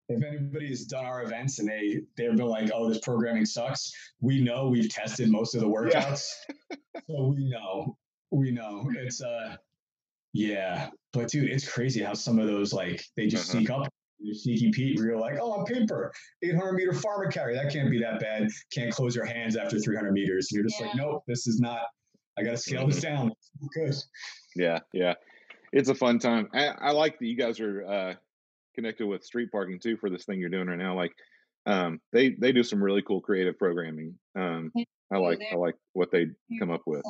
if 0.10 0.24
anybody's 0.24 0.86
done 0.86 1.06
our 1.06 1.24
events 1.24 1.60
and 1.60 1.68
they 1.68 2.02
they've 2.16 2.36
been 2.36 2.48
like, 2.48 2.72
"Oh, 2.74 2.88
this 2.88 3.00
programming 3.00 3.46
sucks," 3.46 3.92
we 4.22 4.42
know 4.42 4.68
we've 4.70 4.90
tested 4.90 5.30
most 5.30 5.54
of 5.56 5.62
the 5.62 5.68
workouts, 5.68 6.30
yeah. 6.70 7.02
so 7.08 7.34
we 7.36 7.50
know 7.50 7.98
we 8.32 8.52
know 8.52 8.90
it's 8.96 9.22
uh 9.22 9.56
yeah. 10.34 10.90
But 11.14 11.30
dude, 11.30 11.50
it's 11.50 11.68
crazy 11.68 12.02
how 12.02 12.14
some 12.14 12.40
of 12.40 12.48
those 12.48 12.74
like 12.74 13.04
they 13.16 13.28
just 13.28 13.50
uh-huh. 13.50 13.60
sneak 13.60 13.70
up. 13.70 13.88
Sneaky 14.34 14.72
Pete, 14.72 14.98
where 14.98 15.10
you're 15.10 15.20
like, 15.20 15.38
oh, 15.40 15.52
on 15.52 15.66
paper, 15.66 16.12
800 16.42 16.74
meter 16.74 16.92
farmer 16.92 17.30
carry, 17.30 17.54
that 17.54 17.72
can't 17.72 17.92
be 17.92 18.00
that 18.00 18.20
bad. 18.20 18.50
Can't 18.74 18.92
close 18.92 19.16
your 19.16 19.26
hands 19.26 19.56
after 19.56 19.80
300 19.80 20.12
meters. 20.12 20.48
And 20.50 20.58
you're 20.58 20.68
just 20.68 20.80
yeah. 20.80 20.88
like, 20.88 20.96
nope, 20.96 21.24
this 21.28 21.46
is 21.46 21.60
not. 21.60 21.82
I 22.36 22.42
got 22.42 22.52
to 22.52 22.58
scale 22.58 22.82
mm-hmm. 22.82 22.90
this 22.90 23.02
down. 23.02 23.32
Good. 23.76 23.94
Yeah, 24.56 24.80
yeah, 24.92 25.14
it's 25.72 25.90
a 25.90 25.96
fun 25.96 26.18
time. 26.18 26.50
I, 26.52 26.68
I 26.68 26.92
like 26.92 27.20
that 27.20 27.28
you 27.28 27.38
guys 27.38 27.60
are 27.60 27.86
uh, 27.86 28.14
connected 28.78 29.08
with 29.08 29.24
street 29.24 29.52
parking 29.52 29.80
too 29.80 29.98
for 29.98 30.10
this 30.10 30.26
thing 30.26 30.40
you're 30.40 30.50
doing 30.50 30.68
right 30.68 30.78
now. 30.78 30.96
Like, 30.96 31.14
um, 31.66 32.00
they 32.14 32.36
they 32.40 32.52
do 32.52 32.64
some 32.64 32.82
really 32.82 33.02
cool 33.02 33.20
creative 33.20 33.58
programming. 33.58 34.16
Um, 34.38 34.72
I 35.12 35.18
like 35.18 35.40
I 35.52 35.56
like 35.56 35.76
what 35.94 36.12
they 36.12 36.28
come 36.60 36.72
up 36.72 36.82
with. 36.86 37.04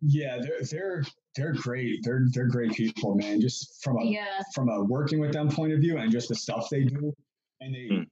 Yeah, 0.00 0.38
they're 0.38 0.64
they're 0.70 1.04
they're 1.36 1.52
great. 1.52 2.00
They're 2.02 2.26
they're 2.32 2.48
great 2.48 2.72
people, 2.72 3.14
man. 3.14 3.40
Just 3.40 3.82
from 3.82 3.98
a 3.98 4.04
yeah. 4.04 4.40
from 4.54 4.68
a 4.68 4.82
working 4.84 5.20
with 5.20 5.32
them 5.32 5.48
point 5.48 5.72
of 5.72 5.80
view 5.80 5.98
and 5.98 6.10
just 6.10 6.28
the 6.28 6.34
stuff 6.34 6.68
they 6.70 6.84
do, 6.84 7.12
and 7.60 7.74
they 7.74 7.88
mm. 7.90 8.06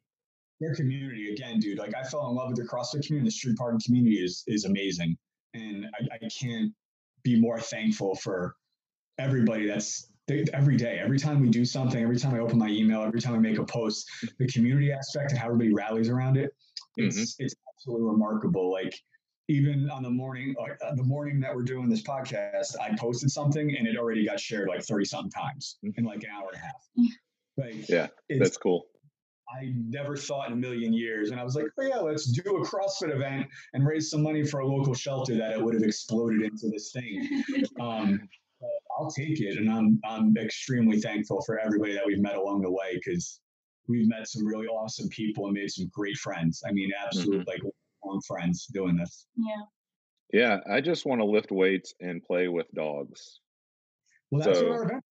their 0.61 0.75
community 0.75 1.33
again, 1.33 1.59
dude. 1.59 1.79
Like 1.79 1.95
I 1.97 2.03
fell 2.05 2.29
in 2.29 2.37
love 2.37 2.51
with 2.51 2.59
the 2.59 2.65
CrossFit 2.65 3.07
community. 3.07 3.29
The 3.29 3.33
street 3.33 3.57
parking 3.57 3.81
community 3.85 4.17
is 4.17 4.45
is 4.47 4.65
amazing, 4.65 5.17
and 5.55 5.87
I, 6.01 6.15
I 6.15 6.29
can't 6.29 6.73
be 7.25 7.41
more 7.41 7.61
thankful 7.61 8.15
for 8.15 8.57
everybody 9.19 9.67
that's 9.67 10.03
they, 10.03 10.12
every 10.53 10.77
day, 10.77 10.99
every 11.03 11.19
time 11.19 11.41
we 11.41 11.49
do 11.49 11.65
something, 11.65 12.03
every 12.03 12.19
time 12.19 12.35
I 12.35 12.39
open 12.39 12.59
my 12.59 12.69
email, 12.69 13.03
every 13.03 13.21
time 13.21 13.35
I 13.35 13.39
make 13.39 13.59
a 13.59 13.65
post, 13.65 14.09
the 14.39 14.47
community 14.49 14.93
aspect 14.93 15.31
and 15.31 15.39
how 15.39 15.47
everybody 15.47 15.73
rallies 15.73 16.09
around 16.09 16.37
it, 16.37 16.51
it's 16.97 17.17
mm-hmm. 17.17 17.45
it's 17.45 17.55
absolutely 17.75 18.07
remarkable. 18.07 18.71
Like 18.71 18.95
even 19.49 19.91
on 19.91 20.03
the 20.03 20.11
morning, 20.11 20.55
uh, 20.61 20.95
the 20.95 21.03
morning 21.03 21.41
that 21.41 21.55
we're 21.55 21.63
doing 21.63 21.89
this 21.89 22.03
podcast, 22.03 22.75
I 22.81 22.95
posted 22.97 23.31
something 23.31 23.77
and 23.77 23.87
it 23.87 23.97
already 23.97 24.25
got 24.25 24.41
shared 24.41 24.69
like 24.69 24.83
30 24.83 25.05
something 25.05 25.31
times 25.31 25.79
mm. 25.85 25.93
in 25.97 26.05
like 26.05 26.23
an 26.23 26.31
hour 26.31 26.49
and 26.53 26.57
a 26.57 26.65
half. 26.65 27.11
Like, 27.59 27.89
yeah, 27.89 28.07
that's 28.39 28.57
cool. 28.57 28.87
I 29.51 29.73
never 29.77 30.17
thought 30.17 30.47
in 30.47 30.55
a 30.55 30.57
million 30.57 30.95
years. 30.95 31.31
And 31.31 31.39
I 31.39 31.45
was 31.45 31.55
like, 31.55 31.67
oh, 31.79 31.83
yeah, 31.83 31.99
let's 31.99 32.25
do 32.27 32.57
a 32.57 32.67
CrossFit 32.67 33.15
event 33.15 33.47
and 33.75 33.87
raise 33.87 34.09
some 34.09 34.23
money 34.23 34.45
for 34.45 34.61
a 34.61 34.67
local 34.67 34.95
shelter 34.95 35.37
that 35.37 35.53
it 35.53 35.63
would 35.63 35.75
have 35.75 35.83
exploded 35.83 36.43
into 36.43 36.69
this 36.71 36.93
thing. 36.93 37.45
Um, 37.81 38.29
I'll 38.99 39.11
take 39.11 39.41
it. 39.41 39.59
And 39.59 39.71
I'm, 39.71 40.01
I'm 40.05 40.37
extremely 40.37 41.01
thankful 41.01 41.43
for 41.43 41.59
everybody 41.59 41.95
that 41.95 42.07
we've 42.07 42.21
met 42.21 42.37
along 42.37 42.63
the 42.63 42.71
way 42.71 42.95
because 42.95 43.41
we've 43.89 44.09
met 44.09 44.29
some 44.29 44.47
really 44.47 44.67
awesome 44.67 45.09
people 45.09 45.47
and 45.47 45.55
made 45.55 45.71
some 45.71 45.91
great 45.93 46.17
friends. 46.17 46.63
I 46.67 46.73
mean, 46.73 46.91
absolute 47.07 47.41
mm-hmm. 47.41 47.49
like 47.49 47.63
long 48.05 48.21
friends 48.27 48.67
doing 48.67 48.97
this. 48.97 49.27
Yeah. 49.37 49.63
Yeah, 50.33 50.61
I 50.71 50.81
just 50.81 51.05
want 51.05 51.21
to 51.21 51.27
lift 51.27 51.51
weights 51.51 51.93
and 52.01 52.23
play 52.23 52.49
with 52.49 52.67
dogs. 52.73 53.41
Well, 54.31 54.43
that's 54.43 54.61
so, 54.61 54.69
what 54.69 54.77
our 54.77 54.85
event. 54.85 55.05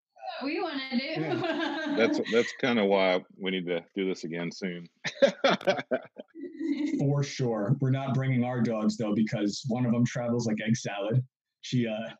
We 0.43 0.59
want 0.61 0.81
to 0.89 0.97
do. 0.97 1.21
Yeah. 1.21 1.93
that's 1.95 2.19
that's 2.31 2.53
kind 2.59 2.79
of 2.79 2.87
why 2.87 3.23
we 3.37 3.51
need 3.51 3.67
to 3.67 3.83
do 3.95 4.07
this 4.07 4.23
again 4.23 4.51
soon. 4.51 4.87
For 6.99 7.21
sure, 7.23 7.75
we're 7.81 7.91
not 7.91 8.15
bringing 8.15 8.43
our 8.43 8.61
dogs 8.61 8.97
though 8.97 9.13
because 9.13 9.63
one 9.67 9.85
of 9.85 9.91
them 9.91 10.05
travels 10.05 10.47
like 10.47 10.57
egg 10.65 10.75
salad. 10.75 11.23
She 11.61 11.85
uh 11.85 12.13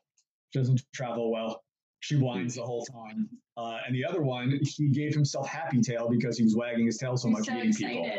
doesn't 0.52 0.82
travel 0.94 1.30
well. 1.30 1.62
She 2.00 2.16
whines 2.16 2.56
the 2.56 2.62
whole 2.62 2.84
time. 2.84 3.28
Uh, 3.56 3.78
and 3.86 3.94
the 3.94 4.04
other 4.04 4.22
one, 4.22 4.58
he 4.62 4.88
gave 4.88 5.14
himself 5.14 5.48
happy 5.48 5.80
tail 5.80 6.08
because 6.10 6.36
he 6.36 6.42
was 6.44 6.56
wagging 6.56 6.86
his 6.86 6.98
tail 6.98 7.16
so 7.16 7.28
He's 7.28 7.38
much, 7.38 7.46
so 7.46 7.54
meeting 7.54 7.72
people 7.72 8.10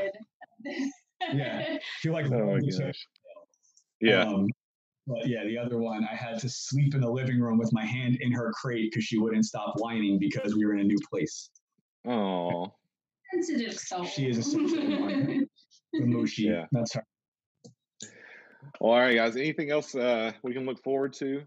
yeah, 1.32 1.78
he 2.02 2.10
like 2.10 2.26
oh 2.32 2.46
my 2.46 2.60
gosh. 2.60 3.08
Yeah. 4.02 4.24
Um, 4.24 4.48
but 5.08 5.28
yeah, 5.28 5.44
the 5.46 5.58
other 5.58 5.80
one, 5.80 6.08
I 6.10 6.16
had 6.16 6.40
to 6.40 6.50
sleep 6.50 6.96
in 6.96 7.02
the 7.02 7.10
living 7.10 7.40
room 7.40 7.58
with 7.58 7.74
my 7.74 7.86
hand 7.86 8.18
in 8.22 8.32
her 8.32 8.52
crate 8.54 8.92
because 8.92 9.04
she 9.04 9.18
wouldn't 9.18 9.46
stop 9.46 9.74
whining 9.78 10.18
because 10.18 10.56
we 10.56 10.66
were 10.66 10.74
in 10.74 10.80
a 10.80 10.84
new 10.84 10.98
place. 11.10 11.50
Oh, 12.08 12.74
sensitive 13.34 13.78
soul. 13.78 14.06
She 14.06 14.30
is 14.30 14.38
a 14.38 14.44
sensitive 14.44 15.00
one. 15.00 15.48
the 15.94 16.02
Mushi. 16.02 16.46
Yeah, 16.46 16.66
that's 16.72 16.94
her. 16.94 17.06
Well, 18.80 18.94
all 18.94 19.00
right, 19.00 19.16
guys. 19.16 19.36
Anything 19.36 19.72
else 19.72 19.94
uh, 19.94 20.32
we 20.42 20.54
can 20.54 20.66
look 20.66 20.82
forward 20.84 21.14
to? 21.14 21.44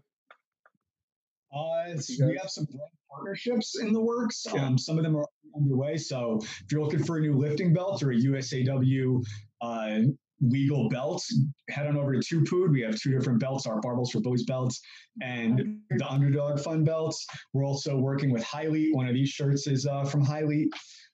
Uh, 1.55 1.93
we 2.19 2.37
have 2.37 2.49
some 2.49 2.67
partnerships 3.09 3.79
in 3.79 3.93
the 3.93 4.01
works. 4.01 4.45
Um, 4.47 4.77
some 4.77 4.97
of 4.97 5.03
them 5.03 5.15
are 5.15 5.25
underway. 5.55 5.97
So 5.97 6.39
if 6.41 6.71
you're 6.71 6.81
looking 6.81 7.03
for 7.03 7.17
a 7.17 7.21
new 7.21 7.37
lifting 7.37 7.73
belt 7.73 8.03
or 8.03 8.11
a 8.11 8.15
USAW 8.15 9.23
uh, 9.61 9.99
legal 10.41 10.87
belt, 10.89 11.23
head 11.69 11.87
on 11.87 11.97
over 11.97 12.13
to 12.13 12.19
2POOD. 12.19 12.71
We 12.71 12.81
have 12.81 12.99
two 12.99 13.11
different 13.11 13.39
belts, 13.39 13.65
our 13.65 13.81
Barbells 13.81 14.11
for 14.11 14.19
Bullies 14.19 14.45
belts 14.45 14.79
and 15.21 15.79
the 15.89 16.07
Underdog 16.07 16.59
Fun 16.59 16.83
belts. 16.83 17.25
We're 17.53 17.65
also 17.65 17.97
working 17.97 18.31
with 18.31 18.43
Hylete. 18.43 18.93
One 18.93 19.07
of 19.07 19.13
these 19.13 19.29
shirts 19.29 19.67
is 19.67 19.85
uh, 19.85 20.03
from 20.03 20.23
Hylete. 20.23 20.69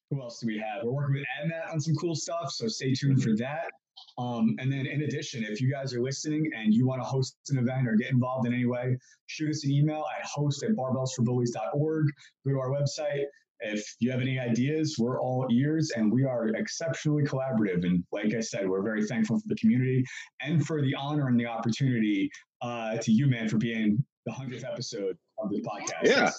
Who 0.10 0.22
else 0.22 0.40
do 0.40 0.48
we 0.48 0.58
have? 0.58 0.84
We're 0.84 0.92
working 0.92 1.16
with 1.16 1.26
AbMat 1.42 1.72
on 1.74 1.80
some 1.80 1.96
cool 1.96 2.16
stuff, 2.16 2.52
so 2.52 2.68
stay 2.68 2.94
tuned 2.94 3.24
for 3.24 3.36
that. 3.38 3.72
Um, 4.18 4.56
and 4.60 4.72
then, 4.72 4.86
in 4.86 5.04
addition, 5.04 5.44
if 5.44 5.60
you 5.60 5.72
guys 5.72 5.94
are 5.94 6.02
listening 6.02 6.50
and 6.56 6.74
you 6.74 6.86
want 6.86 7.02
to 7.02 7.08
host 7.08 7.36
an 7.50 7.58
event 7.58 7.88
or 7.88 7.96
get 7.96 8.12
involved 8.12 8.48
in 8.48 8.54
any 8.54 8.66
way, 8.66 8.98
shoot 9.26 9.50
us 9.50 9.66
an 9.66 9.72
email 9.72 10.06
at 10.20 10.26
host 10.26 10.64
at 10.64 10.72
barbellsforbullies.org. 10.72 12.06
Go 12.46 12.52
to 12.52 12.60
our 12.60 12.70
website. 12.70 13.26
If 13.66 13.96
you 14.00 14.12
have 14.12 14.20
any 14.20 14.38
ideas, 14.40 14.98
we're 15.00 15.22
all 15.22 15.48
ears 15.50 15.92
and 15.96 16.12
we 16.12 16.26
are 16.26 16.50
exceptionally 16.50 17.24
collaborative. 17.24 17.86
And 17.86 18.04
like 18.12 18.34
I 18.34 18.42
said, 18.42 18.68
we're 18.68 18.84
very 18.84 19.06
thankful 19.06 19.40
for 19.40 19.48
the 19.48 19.56
community 19.56 20.04
and 20.42 20.66
for 20.66 20.82
the 20.82 20.94
honor 20.96 21.28
and 21.28 21.40
the 21.40 21.46
opportunity 21.46 22.30
uh, 22.62 22.98
to 22.98 23.12
you, 23.12 23.28
man, 23.28 23.48
for 23.48 23.58
being 23.58 24.04
the 24.26 24.34
100th 24.34 24.66
episode 24.66 25.18
of 25.40 25.50
this 25.50 25.62
podcast. 25.62 26.04
Yeah. 26.04 26.32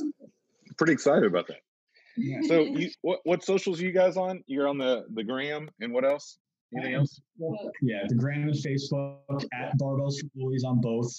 Pretty 0.76 0.92
excited 0.92 1.24
about 1.24 1.46
that. 1.46 1.60
Yeah. 2.16 2.40
So, 2.46 2.60
you, 2.60 2.90
what, 3.00 3.20
what 3.24 3.42
socials 3.42 3.80
are 3.80 3.84
you 3.84 3.92
guys 3.92 4.16
on? 4.16 4.44
You're 4.46 4.68
on 4.68 4.76
the, 4.78 5.04
the 5.12 5.24
gram 5.24 5.70
and 5.80 5.92
what 5.92 6.04
else? 6.04 6.38
Anything 6.76 6.94
else? 6.94 7.20
Yeah, 7.82 8.05
the 8.09 8.14
Gram 8.14 8.42
and 8.42 8.55
Facebook 8.55 9.44
at 9.52 9.76
Barbells 9.78 10.20
for 10.20 10.26
Bullies 10.34 10.64
on 10.64 10.80
both. 10.80 11.12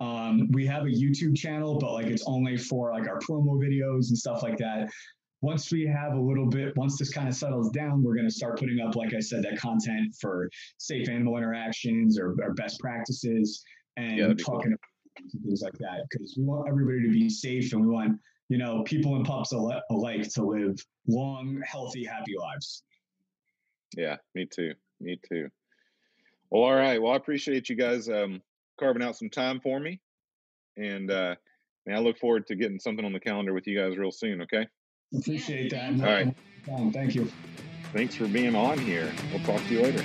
Um, 0.00 0.50
we 0.50 0.66
have 0.66 0.84
a 0.84 0.90
YouTube 0.90 1.36
channel, 1.36 1.78
but 1.78 1.92
like 1.92 2.06
it's 2.06 2.24
only 2.26 2.56
for 2.56 2.92
like 2.92 3.08
our 3.08 3.18
promo 3.20 3.58
videos 3.58 4.08
and 4.08 4.18
stuff 4.18 4.42
like 4.42 4.58
that. 4.58 4.90
Once 5.40 5.70
we 5.70 5.86
have 5.86 6.14
a 6.14 6.20
little 6.20 6.46
bit, 6.46 6.74
once 6.76 6.98
this 6.98 7.10
kind 7.10 7.28
of 7.28 7.34
settles 7.34 7.70
down, 7.70 8.02
we're 8.02 8.14
going 8.14 8.26
to 8.26 8.34
start 8.34 8.58
putting 8.58 8.80
up, 8.80 8.96
like 8.96 9.12
I 9.12 9.20
said, 9.20 9.42
that 9.44 9.58
content 9.58 10.14
for 10.18 10.48
safe 10.78 11.08
animal 11.08 11.36
interactions 11.36 12.18
or, 12.18 12.34
or 12.42 12.54
best 12.54 12.80
practices 12.80 13.62
and 13.96 14.16
yeah, 14.16 14.28
talking 14.28 14.72
cool. 14.72 15.22
about 15.22 15.30
things 15.44 15.62
like 15.62 15.74
that 15.74 16.06
because 16.10 16.34
we 16.36 16.44
want 16.44 16.66
everybody 16.68 17.02
to 17.02 17.10
be 17.10 17.28
safe 17.28 17.72
and 17.72 17.82
we 17.82 17.88
want 17.88 18.18
you 18.48 18.58
know 18.58 18.82
people 18.82 19.16
and 19.16 19.24
pups 19.24 19.52
alike 19.52 20.28
to 20.30 20.44
live 20.44 20.84
long, 21.06 21.62
healthy, 21.66 22.04
happy 22.04 22.34
lives. 22.38 22.82
Yeah, 23.96 24.16
me 24.34 24.46
too. 24.46 24.72
Me 25.00 25.18
too. 25.28 25.48
Well, 26.50 26.62
all 26.62 26.74
right. 26.74 27.00
Well, 27.00 27.12
I 27.12 27.16
appreciate 27.16 27.68
you 27.68 27.76
guys 27.76 28.08
um, 28.08 28.40
carving 28.78 29.02
out 29.02 29.16
some 29.16 29.30
time 29.30 29.60
for 29.60 29.80
me, 29.80 30.00
and 30.76 31.10
uh, 31.10 31.34
man, 31.86 31.96
I 31.96 32.00
look 32.00 32.18
forward 32.18 32.46
to 32.48 32.54
getting 32.54 32.78
something 32.78 33.04
on 33.04 33.12
the 33.12 33.20
calendar 33.20 33.52
with 33.52 33.66
you 33.66 33.78
guys 33.78 33.96
real 33.96 34.12
soon. 34.12 34.42
Okay. 34.42 34.66
Appreciate 35.16 35.70
that. 35.70 35.92
All 36.00 36.06
right. 36.06 36.34
Thank 36.92 37.14
you. 37.14 37.30
Thanks 37.92 38.14
for 38.14 38.26
being 38.26 38.56
on 38.56 38.78
here. 38.78 39.12
We'll 39.30 39.42
talk 39.44 39.64
to 39.66 39.74
you 39.74 39.82
later. 39.82 40.02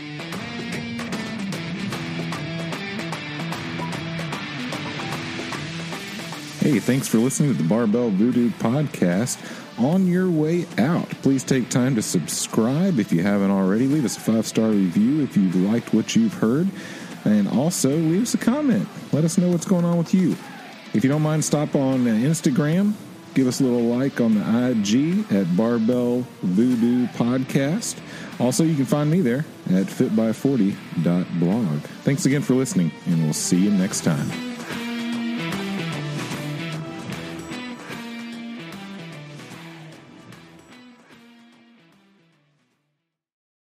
Hey, 6.59 6.79
thanks 6.79 7.07
for 7.07 7.17
listening 7.17 7.55
to 7.55 7.57
the 7.57 7.67
Barbell 7.67 8.09
Voodoo 8.09 8.49
podcast 8.51 9.39
on 9.80 10.07
your 10.07 10.30
way 10.30 10.65
out. 10.77 11.10
Please 11.22 11.43
take 11.43 11.69
time 11.69 11.95
to 11.95 12.01
subscribe 12.01 12.99
if 12.99 13.11
you 13.11 13.23
haven't 13.23 13.51
already. 13.51 13.88
Leave 13.88 14.06
us 14.06 14.18
a 14.18 14.19
five 14.19 14.45
star 14.45 14.69
review 14.69 15.22
if 15.23 15.35
you've 15.35 15.56
liked 15.56 15.93
what 15.93 16.15
you've 16.15 16.34
heard. 16.34 16.68
And 17.26 17.47
also 17.47 17.89
leave 17.89 18.23
us 18.23 18.34
a 18.34 18.38
comment. 18.38 18.88
Let 19.11 19.23
us 19.23 19.38
know 19.38 19.49
what's 19.49 19.65
going 19.65 19.85
on 19.85 19.97
with 19.97 20.14
you. 20.14 20.35
If 20.93 21.03
you 21.03 21.10
don't 21.10 21.22
mind, 21.22 21.43
stop 21.43 21.76
on 21.76 22.07
uh, 22.07 22.11
Instagram. 22.11 22.93
Give 23.35 23.47
us 23.47 23.61
a 23.61 23.64
little 23.64 23.84
like 23.84 24.19
on 24.19 24.35
the 24.35 24.41
IG 24.72 25.31
at 25.31 25.56
Barbell 25.56 26.26
Voodoo 26.41 27.06
Podcast. 27.07 27.99
Also, 28.39 28.64
you 28.64 28.76
can 28.76 28.85
find 28.85 29.11
me 29.11 29.22
there 29.22 29.45
at 29.68 29.85
fitby40.blog. 29.85 31.80
Thanks 32.03 32.26
again 32.26 32.41
for 32.41 32.56
listening, 32.56 32.91
and 33.06 33.23
we'll 33.23 33.34
see 33.34 33.57
you 33.57 33.69
next 33.69 34.03
time. 34.03 34.48